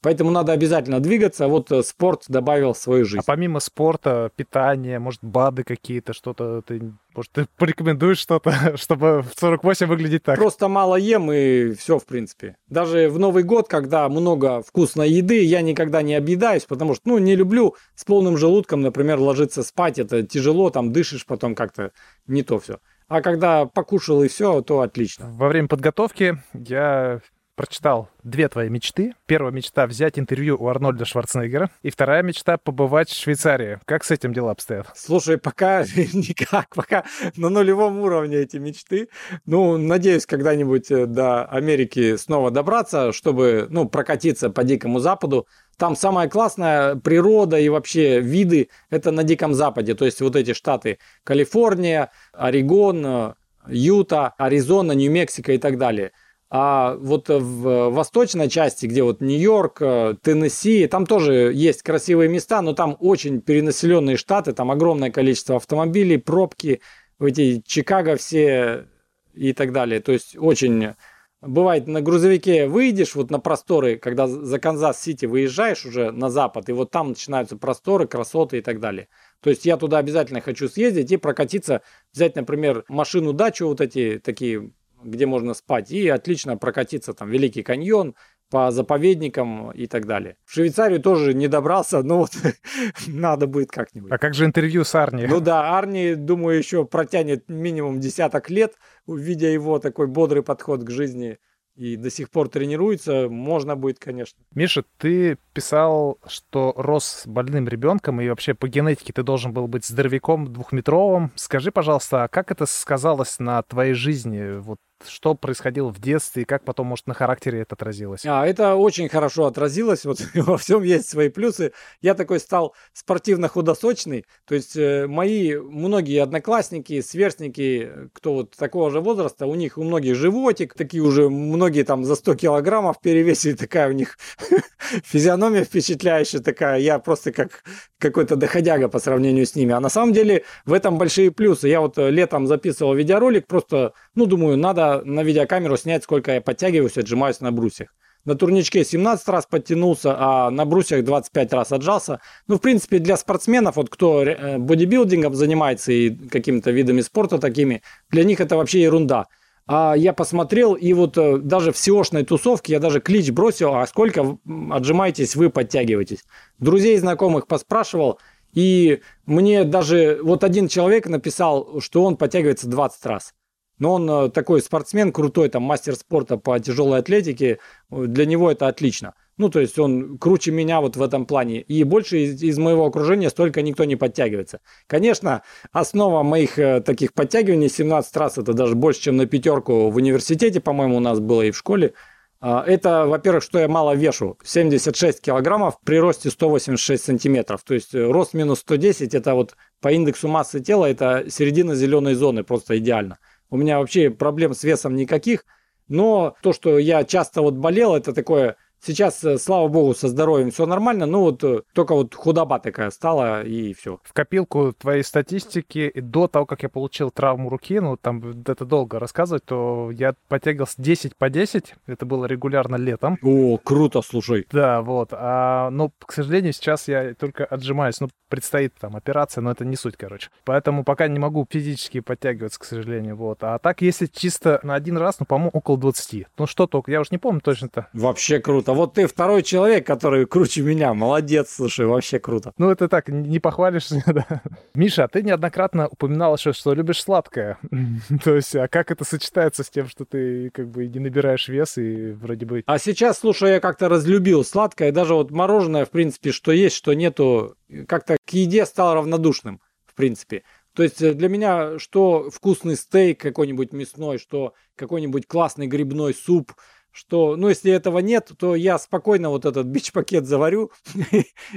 Поэтому 0.00 0.30
надо 0.30 0.52
обязательно 0.52 1.00
двигаться. 1.00 1.48
Вот 1.48 1.72
э, 1.72 1.82
спорт 1.82 2.24
добавил 2.28 2.72
в 2.72 2.78
свою 2.78 3.04
жизнь. 3.04 3.20
А 3.20 3.22
помимо 3.26 3.58
спорта, 3.58 4.30
питания, 4.36 5.00
может, 5.00 5.24
БАДы 5.24 5.64
какие-то, 5.64 6.12
что-то 6.12 6.62
ты, 6.62 6.92
может, 7.14 7.32
ты 7.32 7.46
порекомендуешь 7.56 8.18
что-то, 8.18 8.76
чтобы 8.76 9.22
в 9.22 9.38
48 9.38 9.86
выглядеть 9.86 10.22
так? 10.22 10.36
Просто 10.36 10.68
мало 10.68 10.94
ем 10.94 11.32
и 11.32 11.72
все, 11.72 11.98
в 11.98 12.06
принципе. 12.06 12.56
Даже 12.68 13.08
в 13.08 13.18
Новый 13.18 13.42
год, 13.42 13.66
когда 13.66 14.08
много 14.08 14.62
вкусной 14.62 15.10
еды, 15.10 15.42
я 15.42 15.62
никогда 15.62 16.02
не 16.02 16.14
объедаюсь, 16.14 16.64
потому 16.64 16.94
что, 16.94 17.08
ну, 17.08 17.18
не 17.18 17.34
люблю 17.34 17.74
с 17.96 18.04
полным 18.04 18.36
желудком, 18.36 18.82
например, 18.82 19.18
ложиться 19.18 19.64
спать. 19.64 19.98
Это 19.98 20.22
тяжело, 20.22 20.70
там 20.70 20.92
дышишь 20.92 21.26
потом 21.26 21.56
как-то 21.56 21.90
не 22.28 22.44
то 22.44 22.60
все. 22.60 22.78
А 23.08 23.22
когда 23.22 23.64
покушал 23.64 24.22
и 24.22 24.28
все, 24.28 24.60
то 24.60 24.80
отлично. 24.82 25.30
Во 25.30 25.48
время 25.48 25.66
подготовки 25.66 26.40
я 26.52 27.20
прочитал 27.58 28.08
две 28.22 28.48
твои 28.48 28.68
мечты. 28.68 29.14
Первая 29.26 29.52
мечта— 29.52 29.84
взять 29.88 30.16
интервью 30.16 30.56
у 30.60 30.68
Арнольда 30.68 31.04
Шварценеггера. 31.04 31.70
И 31.82 31.90
вторая 31.90 32.22
мечта— 32.22 32.56
побывать 32.62 33.10
в 33.10 33.20
Швейцарии. 33.20 33.80
Как 33.84 34.04
с 34.04 34.12
этим 34.12 34.32
дела 34.32 34.52
обстоят? 34.52 34.86
Слушай, 34.94 35.38
пока 35.38 35.82
никак, 36.12 36.68
пока 36.76 37.02
на 37.36 37.48
нулевом 37.48 37.98
уровне 37.98 38.36
эти 38.36 38.58
мечты. 38.58 39.08
Ну, 39.44 39.76
надеюсь, 39.76 40.24
когда-нибудь 40.24 40.88
э, 40.92 41.06
до 41.06 41.46
Америки 41.46 42.16
снова 42.16 42.52
добраться, 42.52 43.12
чтобы, 43.12 43.66
ну, 43.70 43.88
прокатиться 43.88 44.50
по 44.50 44.62
Дикому 44.62 45.00
Западу. 45.00 45.48
Там 45.76 45.96
самая 45.96 46.28
классная 46.28 46.94
природа 46.94 47.58
и 47.58 47.68
вообще 47.68 48.20
виды— 48.20 48.68
это 48.90 49.10
на 49.10 49.24
Диком 49.24 49.52
Западе. 49.52 49.96
То 49.96 50.04
есть 50.04 50.20
вот 50.20 50.36
эти 50.36 50.52
штаты 50.52 50.98
Калифорния, 51.24 52.12
Орегон, 52.32 53.04
э, 53.04 53.34
Юта, 53.66 54.28
Аризона, 54.38 54.92
Нью-Мексико 54.92 55.52
и 55.54 55.58
так 55.58 55.76
далее– 55.76 56.12
а 56.50 56.96
вот 56.96 57.28
в 57.28 57.90
восточной 57.90 58.48
части, 58.48 58.86
где 58.86 59.02
вот 59.02 59.20
Нью-Йорк, 59.20 59.82
э, 59.82 60.14
Теннесси, 60.22 60.86
там 60.86 61.06
тоже 61.06 61.52
есть 61.54 61.82
красивые 61.82 62.30
места, 62.30 62.62
но 62.62 62.72
там 62.72 62.96
очень 63.00 63.42
перенаселенные 63.42 64.16
штаты, 64.16 64.54
там 64.54 64.70
огромное 64.70 65.10
количество 65.10 65.56
автомобилей, 65.56 66.16
пробки, 66.16 66.80
эти 67.20 67.62
Чикаго 67.66 68.16
все 68.16 68.86
и 69.34 69.52
так 69.52 69.72
далее. 69.72 70.00
То 70.00 70.12
есть 70.12 70.36
очень 70.38 70.94
бывает 71.40 71.86
на 71.86 72.00
грузовике 72.00 72.66
выйдешь 72.66 73.14
вот 73.14 73.30
на 73.30 73.38
просторы, 73.38 73.96
когда 73.96 74.26
за 74.26 74.58
Канзас-Сити 74.58 75.26
выезжаешь 75.26 75.84
уже 75.84 76.10
на 76.10 76.30
запад, 76.30 76.68
и 76.68 76.72
вот 76.72 76.90
там 76.90 77.10
начинаются 77.10 77.56
просторы, 77.56 78.06
красоты 78.06 78.58
и 78.58 78.60
так 78.60 78.80
далее. 78.80 79.08
То 79.40 79.50
есть 79.50 79.64
я 79.64 79.76
туда 79.76 79.98
обязательно 79.98 80.40
хочу 80.40 80.68
съездить 80.68 81.12
и 81.12 81.16
прокатиться, 81.16 81.82
взять, 82.12 82.36
например, 82.36 82.84
машину-дачу, 82.88 83.66
вот 83.66 83.80
эти 83.80 84.18
такие 84.18 84.72
где 85.02 85.26
можно 85.26 85.54
спать, 85.54 85.90
и 85.90 86.08
отлично 86.08 86.56
прокатиться 86.56 87.14
там 87.14 87.30
Великий 87.30 87.62
каньон, 87.62 88.14
по 88.50 88.70
заповедникам 88.70 89.70
и 89.72 89.86
так 89.86 90.06
далее. 90.06 90.36
В 90.44 90.52
Швейцарию 90.52 91.00
тоже 91.00 91.34
не 91.34 91.48
добрался, 91.48 92.02
но 92.02 92.18
вот 92.18 92.30
надо 93.06 93.46
будет 93.46 93.70
как-нибудь. 93.70 94.10
А 94.10 94.18
как 94.18 94.34
же 94.34 94.44
интервью 94.44 94.84
с 94.84 94.94
Арни? 94.94 95.26
Ну 95.26 95.40
да, 95.40 95.76
Арни, 95.76 96.14
думаю, 96.14 96.58
еще 96.58 96.84
протянет 96.84 97.48
минимум 97.48 98.00
десяток 98.00 98.48
лет, 98.50 98.74
увидя 99.06 99.48
его 99.48 99.78
такой 99.78 100.06
бодрый 100.06 100.42
подход 100.42 100.82
к 100.82 100.90
жизни 100.90 101.38
и 101.78 101.94
до 101.96 102.10
сих 102.10 102.28
пор 102.30 102.48
тренируется, 102.48 103.28
можно 103.28 103.76
будет, 103.76 104.00
конечно. 104.00 104.36
Миша, 104.52 104.82
ты 104.96 105.38
писал, 105.52 106.18
что 106.26 106.74
рос 106.76 107.04
с 107.04 107.26
больным 107.28 107.68
ребенком, 107.68 108.20
и 108.20 108.28
вообще 108.28 108.54
по 108.54 108.66
генетике 108.66 109.12
ты 109.12 109.22
должен 109.22 109.52
был 109.52 109.68
быть 109.68 109.86
здоровяком 109.86 110.52
двухметровым. 110.52 111.30
Скажи, 111.36 111.70
пожалуйста, 111.70 112.24
а 112.24 112.28
как 112.28 112.50
это 112.50 112.66
сказалось 112.66 113.38
на 113.38 113.62
твоей 113.62 113.94
жизни? 113.94 114.58
Вот 114.58 114.78
что 115.06 115.34
происходило 115.34 115.90
в 115.90 116.00
детстве 116.00 116.42
и 116.42 116.44
как 116.44 116.64
потом, 116.64 116.88
может, 116.88 117.06
на 117.06 117.14
характере 117.14 117.60
это 117.60 117.74
отразилось? 117.74 118.24
А, 118.26 118.46
это 118.46 118.74
очень 118.74 119.08
хорошо 119.08 119.46
отразилось. 119.46 120.04
Вот 120.08 120.20
во 120.34 120.56
всем 120.56 120.82
есть 120.82 121.08
свои 121.08 121.28
плюсы. 121.28 121.72
Я 122.00 122.14
такой 122.14 122.40
стал 122.40 122.74
спортивно-худосочный. 122.92 124.24
То 124.46 124.54
есть 124.54 124.74
э, 124.76 125.06
мои 125.06 125.54
многие 125.56 126.22
одноклассники, 126.22 127.00
сверстники, 127.02 127.92
кто 128.14 128.34
вот 128.34 128.56
такого 128.56 128.90
же 128.90 129.00
возраста, 129.00 129.46
у 129.46 129.54
них 129.54 129.76
у 129.76 129.84
многих 129.84 130.16
животик, 130.16 130.74
такие 130.74 131.02
уже 131.02 131.28
многие 131.28 131.82
там 131.84 132.04
за 132.04 132.14
100 132.14 132.36
килограммов 132.36 133.00
перевесили, 133.00 133.52
такая 133.56 133.88
у 133.90 133.92
них 133.92 134.16
физиономия 135.04 135.64
впечатляющая 135.64 136.40
такая. 136.40 136.78
Я 136.78 136.98
просто 136.98 137.32
как 137.32 137.62
какой-то 137.98 138.36
доходяга 138.36 138.88
по 138.88 138.98
сравнению 138.98 139.44
с 139.44 139.54
ними. 139.54 139.74
А 139.74 139.80
на 139.80 139.90
самом 139.90 140.12
деле 140.12 140.44
в 140.64 140.72
этом 140.72 140.98
большие 140.98 141.30
плюсы. 141.30 141.68
Я 141.68 141.80
вот 141.80 141.98
э, 141.98 142.10
летом 142.10 142.46
записывал 142.46 142.94
видеоролик, 142.94 143.46
просто, 143.46 143.92
ну, 144.14 144.26
думаю, 144.26 144.56
надо 144.56 144.87
на 145.04 145.22
видеокамеру 145.22 145.76
снять, 145.76 146.04
сколько 146.04 146.32
я 146.32 146.40
подтягиваюсь, 146.40 146.98
отжимаюсь 146.98 147.40
на 147.40 147.52
брусьях. 147.52 147.94
На 148.24 148.34
турничке 148.34 148.84
17 148.84 149.28
раз 149.28 149.46
подтянулся, 149.46 150.14
а 150.18 150.50
на 150.50 150.64
брусьях 150.64 151.04
25 151.04 151.52
раз 151.52 151.72
отжался. 151.72 152.20
Ну, 152.46 152.56
в 152.56 152.60
принципе, 152.60 152.98
для 152.98 153.16
спортсменов, 153.16 153.76
вот 153.76 153.88
кто 153.88 154.22
э, 154.22 154.58
бодибилдингом 154.58 155.34
занимается 155.34 155.92
и 155.92 156.10
какими-то 156.10 156.70
видами 156.70 157.00
спорта 157.00 157.38
такими, 157.38 157.82
для 158.10 158.24
них 158.24 158.40
это 158.40 158.56
вообще 158.56 158.82
ерунда. 158.82 159.26
А 159.66 159.94
я 159.94 160.12
посмотрел, 160.12 160.74
и 160.74 160.92
вот 160.92 161.16
э, 161.16 161.38
даже 161.38 161.72
в 161.72 161.76
SEOшной 161.76 162.24
тусовке 162.24 162.72
я 162.72 162.80
даже 162.80 163.00
клич 163.00 163.30
бросил, 163.30 163.74
а 163.74 163.86
сколько 163.86 164.38
отжимаетесь 164.70 165.36
вы, 165.36 165.50
подтягиваетесь. 165.50 166.24
Друзей 166.58 166.96
и 166.96 166.98
знакомых 166.98 167.46
поспрашивал, 167.46 168.18
и 168.52 169.00
мне 169.26 169.64
даже 169.64 170.20
вот 170.22 170.42
один 170.42 170.68
человек 170.68 171.06
написал, 171.06 171.80
что 171.80 172.02
он 172.04 172.16
подтягивается 172.16 172.66
20 172.68 173.06
раз. 173.06 173.34
Но 173.78 173.94
он 173.94 174.10
э, 174.10 174.30
такой 174.30 174.60
спортсмен 174.60 175.12
крутой, 175.12 175.48
там 175.48 175.62
мастер 175.62 175.94
спорта 175.94 176.36
по 176.36 176.58
тяжелой 176.58 176.98
атлетике, 176.98 177.58
для 177.90 178.26
него 178.26 178.50
это 178.50 178.68
отлично. 178.68 179.14
Ну, 179.38 179.50
то 179.50 179.60
есть 179.60 179.78
он 179.78 180.18
круче 180.18 180.50
меня 180.50 180.80
вот 180.80 180.96
в 180.96 181.02
этом 181.02 181.24
плане. 181.24 181.60
И 181.60 181.84
больше 181.84 182.24
из, 182.24 182.42
из 182.42 182.58
моего 182.58 182.86
окружения 182.86 183.30
столько 183.30 183.62
никто 183.62 183.84
не 183.84 183.94
подтягивается. 183.94 184.60
Конечно, 184.88 185.42
основа 185.70 186.24
моих 186.24 186.58
э, 186.58 186.80
таких 186.80 187.14
подтягиваний 187.14 187.68
17 187.68 188.16
раз, 188.16 188.38
это 188.38 188.52
даже 188.52 188.74
больше, 188.74 189.02
чем 189.02 189.16
на 189.16 189.26
пятерку 189.26 189.90
в 189.90 189.96
университете, 189.96 190.60
по-моему, 190.60 190.96
у 190.96 191.00
нас 191.00 191.20
было 191.20 191.42
и 191.42 191.52
в 191.52 191.56
школе. 191.56 191.94
А, 192.40 192.62
это, 192.64 193.06
во-первых, 193.06 193.42
что 193.42 193.58
я 193.58 193.68
мало 193.68 193.94
вешу. 193.94 194.38
76 194.44 195.20
килограммов 195.20 195.78
при 195.84 195.98
росте 195.98 196.30
186 196.30 197.02
сантиметров. 197.02 197.62
То 197.64 197.74
есть 197.74 197.94
э, 197.94 198.04
рост 198.04 198.34
минус 198.34 198.60
110, 198.60 199.14
это 199.14 199.34
вот 199.34 199.56
по 199.80 199.92
индексу 199.92 200.28
массы 200.28 200.60
тела, 200.60 200.86
это 200.86 201.24
середина 201.28 201.74
зеленой 201.74 202.14
зоны, 202.14 202.44
просто 202.44 202.78
идеально. 202.78 203.18
У 203.50 203.56
меня 203.56 203.78
вообще 203.78 204.10
проблем 204.10 204.54
с 204.54 204.62
весом 204.64 204.96
никаких. 204.96 205.44
Но 205.88 206.36
то, 206.42 206.52
что 206.52 206.78
я 206.78 207.04
часто 207.04 207.40
вот 207.40 207.54
болел, 207.54 207.94
это 207.94 208.12
такое 208.12 208.56
Сейчас, 208.80 209.22
э, 209.24 209.38
слава 209.38 209.68
богу, 209.68 209.94
со 209.94 210.08
здоровьем 210.08 210.50
все 210.50 210.66
нормально, 210.66 211.06
ну 211.06 211.20
вот 211.20 211.42
э, 211.44 211.62
только 211.72 211.94
вот 211.94 212.14
худоба 212.14 212.58
такая 212.58 212.90
стала 212.90 213.42
и 213.42 213.74
все. 213.74 213.98
В 214.04 214.12
копилку 214.12 214.72
твоей 214.72 215.02
статистики 215.02 215.92
до 215.94 216.28
того, 216.28 216.46
как 216.46 216.62
я 216.62 216.68
получил 216.68 217.10
травму 217.10 217.48
руки, 217.50 217.80
ну 217.80 217.96
там 217.96 218.42
это 218.46 218.64
долго 218.64 218.98
рассказывать, 218.98 219.44
то 219.44 219.90
я 219.92 220.14
подтягивался 220.28 220.74
10 220.78 221.16
по 221.16 221.28
10, 221.28 221.74
это 221.86 222.06
было 222.06 222.26
регулярно 222.26 222.76
летом. 222.76 223.18
О, 223.22 223.58
круто, 223.58 224.02
слушай. 224.02 224.46
Да, 224.52 224.82
вот. 224.82 225.10
А, 225.12 225.70
но, 225.70 225.90
к 225.98 226.12
сожалению, 226.12 226.52
сейчас 226.52 226.88
я 226.88 227.14
только 227.14 227.44
отжимаюсь. 227.44 228.00
Ну, 228.00 228.08
предстоит 228.28 228.74
там 228.74 228.96
операция, 228.96 229.42
но 229.42 229.50
это 229.50 229.64
не 229.64 229.76
суть, 229.76 229.96
короче. 229.96 230.30
Поэтому 230.44 230.84
пока 230.84 231.08
не 231.08 231.18
могу 231.18 231.46
физически 231.48 232.00
подтягиваться, 232.00 232.60
к 232.60 232.64
сожалению, 232.64 233.16
вот. 233.16 233.38
А 233.42 233.58
так, 233.58 233.80
если 233.82 234.06
чисто 234.06 234.60
на 234.62 234.74
один 234.74 234.98
раз, 234.98 235.18
ну, 235.20 235.26
по-моему, 235.26 235.50
около 235.52 235.78
20. 235.78 236.26
Ну, 236.38 236.46
что 236.46 236.66
только, 236.66 236.90
я 236.90 237.00
уже 237.00 237.08
не 237.12 237.18
помню 237.18 237.40
точно-то. 237.40 237.88
Вообще 237.92 238.38
круто 238.38 238.67
круто. 238.68 238.80
Вот 238.80 238.94
ты 238.94 239.06
второй 239.06 239.42
человек, 239.42 239.86
который 239.86 240.26
круче 240.26 240.62
меня. 240.62 240.94
Молодец, 240.94 241.54
слушай, 241.54 241.86
вообще 241.86 242.18
круто. 242.18 242.52
Ну, 242.58 242.70
это 242.70 242.88
так, 242.88 243.08
не 243.08 243.38
похвалишься, 243.38 244.02
да. 244.06 244.42
Миша, 244.74 245.04
а 245.04 245.08
ты 245.08 245.22
неоднократно 245.22 245.88
упоминал 245.88 246.36
еще, 246.36 246.52
что 246.52 246.74
любишь 246.74 247.02
сладкое. 247.02 247.58
То 248.24 248.34
есть, 248.34 248.54
а 248.56 248.68
как 248.68 248.90
это 248.90 249.04
сочетается 249.04 249.62
с 249.62 249.70
тем, 249.70 249.88
что 249.88 250.04
ты 250.04 250.50
как 250.50 250.68
бы 250.68 250.86
не 250.86 251.00
набираешь 251.00 251.48
вес 251.48 251.78
и 251.78 252.12
вроде 252.12 252.46
бы... 252.46 252.62
А 252.66 252.78
сейчас, 252.78 253.18
слушай, 253.18 253.52
я 253.52 253.60
как-то 253.60 253.88
разлюбил 253.88 254.44
сладкое. 254.44 254.92
Даже 254.92 255.14
вот 255.14 255.30
мороженое, 255.30 255.84
в 255.84 255.90
принципе, 255.90 256.32
что 256.32 256.52
есть, 256.52 256.76
что 256.76 256.92
нету, 256.92 257.56
как-то 257.86 258.16
к 258.24 258.30
еде 258.30 258.66
стал 258.66 258.94
равнодушным, 258.94 259.60
в 259.86 259.94
принципе. 259.94 260.42
То 260.74 260.82
есть 260.82 261.02
э, 261.02 261.12
для 261.14 261.28
меня 261.28 261.78
что 261.78 262.30
вкусный 262.30 262.76
стейк 262.76 263.20
какой-нибудь 263.20 263.72
мясной, 263.72 264.18
что 264.18 264.54
какой-нибудь 264.76 265.26
классный 265.26 265.66
грибной 265.66 266.14
суп– 266.14 266.52
что, 266.98 267.36
ну, 267.36 267.48
если 267.48 267.70
этого 267.70 268.00
нет, 268.00 268.32
то 268.36 268.56
я 268.56 268.76
спокойно 268.76 269.30
вот 269.30 269.44
этот 269.44 269.68
бич-пакет 269.68 270.26
заварю 270.26 270.72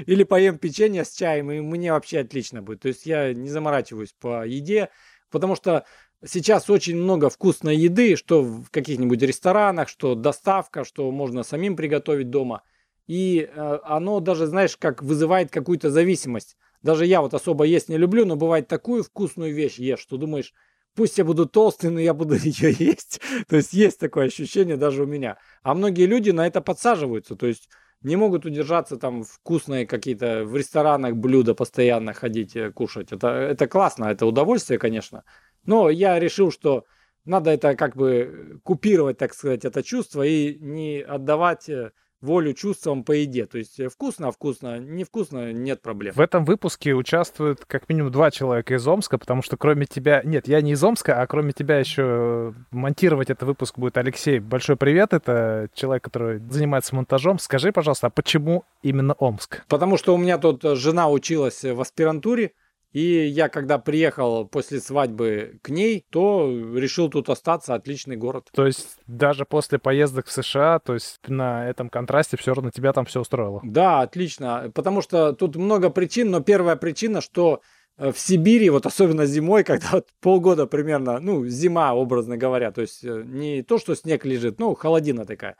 или 0.05 0.23
поем 0.23 0.59
печенье 0.59 1.03
с 1.03 1.13
чаем, 1.13 1.51
и 1.51 1.61
мне 1.61 1.91
вообще 1.91 2.19
отлично 2.19 2.61
будет. 2.61 2.81
То 2.81 2.89
есть 2.89 3.07
я 3.07 3.33
не 3.33 3.49
заморачиваюсь 3.49 4.13
по 4.19 4.45
еде, 4.45 4.89
потому 5.31 5.55
что 5.55 5.85
сейчас 6.23 6.69
очень 6.69 6.95
много 6.95 7.31
вкусной 7.31 7.75
еды, 7.75 8.15
что 8.17 8.43
в 8.43 8.69
каких-нибудь 8.69 9.19
ресторанах, 9.23 9.89
что 9.89 10.13
доставка, 10.13 10.83
что 10.83 11.09
можно 11.09 11.41
самим 11.41 11.75
приготовить 11.75 12.29
дома. 12.29 12.61
И 13.07 13.49
э, 13.51 13.79
оно 13.83 14.19
даже, 14.19 14.45
знаешь, 14.45 14.77
как 14.77 15.01
вызывает 15.01 15.49
какую-то 15.49 15.89
зависимость. 15.89 16.55
Даже 16.83 17.07
я 17.07 17.19
вот 17.21 17.33
особо 17.33 17.63
есть 17.63 17.89
не 17.89 17.97
люблю, 17.97 18.25
но 18.25 18.35
бывает 18.35 18.67
такую 18.67 19.03
вкусную 19.03 19.55
вещь 19.55 19.79
ешь, 19.79 20.01
что 20.01 20.17
думаешь, 20.17 20.53
пусть 20.95 21.17
я 21.17 21.25
буду 21.25 21.45
толстый, 21.47 21.89
но 21.89 21.99
я 21.99 22.13
буду 22.13 22.35
ее 22.43 22.75
есть. 22.77 23.21
то 23.47 23.55
есть 23.55 23.73
есть 23.73 23.99
такое 23.99 24.25
ощущение 24.25 24.77
даже 24.77 25.03
у 25.03 25.07
меня. 25.07 25.37
А 25.63 25.73
многие 25.73 26.05
люди 26.05 26.31
на 26.31 26.47
это 26.47 26.61
подсаживаются, 26.61 27.35
то 27.35 27.47
есть 27.47 27.69
не 28.01 28.15
могут 28.15 28.45
удержаться 28.45 28.97
там 28.97 29.23
вкусные 29.23 29.85
какие-то 29.85 30.43
в 30.45 30.55
ресторанах 30.55 31.15
блюда 31.15 31.53
постоянно 31.53 32.13
ходить 32.13 32.55
э, 32.55 32.71
кушать. 32.71 33.11
Это, 33.11 33.27
это 33.27 33.67
классно, 33.67 34.05
это 34.05 34.25
удовольствие, 34.25 34.79
конечно. 34.79 35.23
Но 35.65 35.89
я 35.89 36.19
решил, 36.19 36.51
что 36.51 36.85
надо 37.25 37.51
это 37.51 37.75
как 37.75 37.95
бы 37.95 38.59
купировать, 38.63 39.17
так 39.17 39.33
сказать, 39.33 39.65
это 39.65 39.83
чувство 39.83 40.23
и 40.23 40.57
не 40.59 41.01
отдавать 41.01 41.69
э, 41.69 41.91
волю 42.21 42.53
чувствам 42.53 43.03
по 43.03 43.11
еде. 43.11 43.45
То 43.45 43.57
есть 43.57 43.79
э, 43.79 43.89
вкусно, 43.89 44.31
вкусно, 44.31 44.79
невкусно, 44.79 45.51
нет 45.51 45.81
проблем. 45.81 46.13
В 46.15 46.21
этом 46.21 46.45
выпуске 46.45 46.93
участвуют 46.93 47.65
как 47.65 47.89
минимум 47.89 48.11
два 48.11 48.31
человека 48.31 48.75
из 48.75 48.87
Омска, 48.87 49.17
потому 49.17 49.41
что 49.41 49.57
кроме 49.57 49.85
тебя... 49.85 50.21
Нет, 50.23 50.47
я 50.47 50.61
не 50.61 50.73
из 50.73 50.83
Омска, 50.83 51.21
а 51.21 51.27
кроме 51.27 51.51
тебя 51.51 51.79
еще 51.79 52.53
монтировать 52.71 53.29
этот 53.29 53.43
выпуск 53.47 53.77
будет 53.77 53.97
Алексей. 53.97 54.39
Большой 54.39 54.75
привет, 54.75 55.13
это 55.13 55.69
человек, 55.73 56.03
который 56.03 56.39
занимается 56.49 56.95
монтажом. 56.95 57.39
Скажи, 57.39 57.71
пожалуйста, 57.71 58.07
а 58.07 58.09
почему 58.09 58.63
именно 58.83 59.13
Омск? 59.13 59.63
Потому 59.67 59.97
что 59.97 60.13
у 60.13 60.17
меня 60.17 60.37
тут 60.37 60.63
жена 60.63 61.09
училась 61.09 61.63
в 61.63 61.81
аспирантуре, 61.81 62.51
и 62.91 63.25
я, 63.25 63.47
когда 63.47 63.77
приехал 63.77 64.45
после 64.45 64.81
свадьбы 64.81 65.59
к 65.61 65.69
ней, 65.69 66.05
то 66.09 66.49
решил 66.75 67.09
тут 67.09 67.29
остаться. 67.29 67.73
Отличный 67.73 68.17
город. 68.17 68.49
То 68.53 68.65
есть 68.65 68.97
даже 69.07 69.45
после 69.45 69.79
поездок 69.79 70.27
в 70.27 70.31
США, 70.31 70.79
то 70.79 70.93
есть 70.93 71.19
на 71.27 71.69
этом 71.69 71.89
контрасте 71.89 72.35
все 72.35 72.53
равно 72.53 72.69
тебя 72.69 72.91
там 72.91 73.05
все 73.05 73.21
устроило? 73.21 73.61
Да, 73.63 74.01
отлично. 74.01 74.71
Потому 74.75 75.01
что 75.01 75.31
тут 75.31 75.55
много 75.55 75.89
причин, 75.89 76.31
но 76.31 76.41
первая 76.41 76.75
причина, 76.75 77.21
что 77.21 77.61
э, 77.97 78.11
в 78.11 78.19
Сибири, 78.19 78.69
вот 78.69 78.85
особенно 78.85 79.25
зимой, 79.25 79.63
когда 79.65 79.87
вот 79.93 80.09
полгода 80.19 80.67
примерно, 80.67 81.19
ну, 81.19 81.45
зима, 81.47 81.93
образно 81.93 82.35
говоря, 82.35 82.71
то 82.71 82.81
есть 82.81 83.05
э, 83.05 83.23
не 83.25 83.63
то, 83.63 83.77
что 83.77 83.95
снег 83.95 84.25
лежит, 84.25 84.59
ну, 84.59 84.75
холодина 84.75 85.25
такая, 85.25 85.55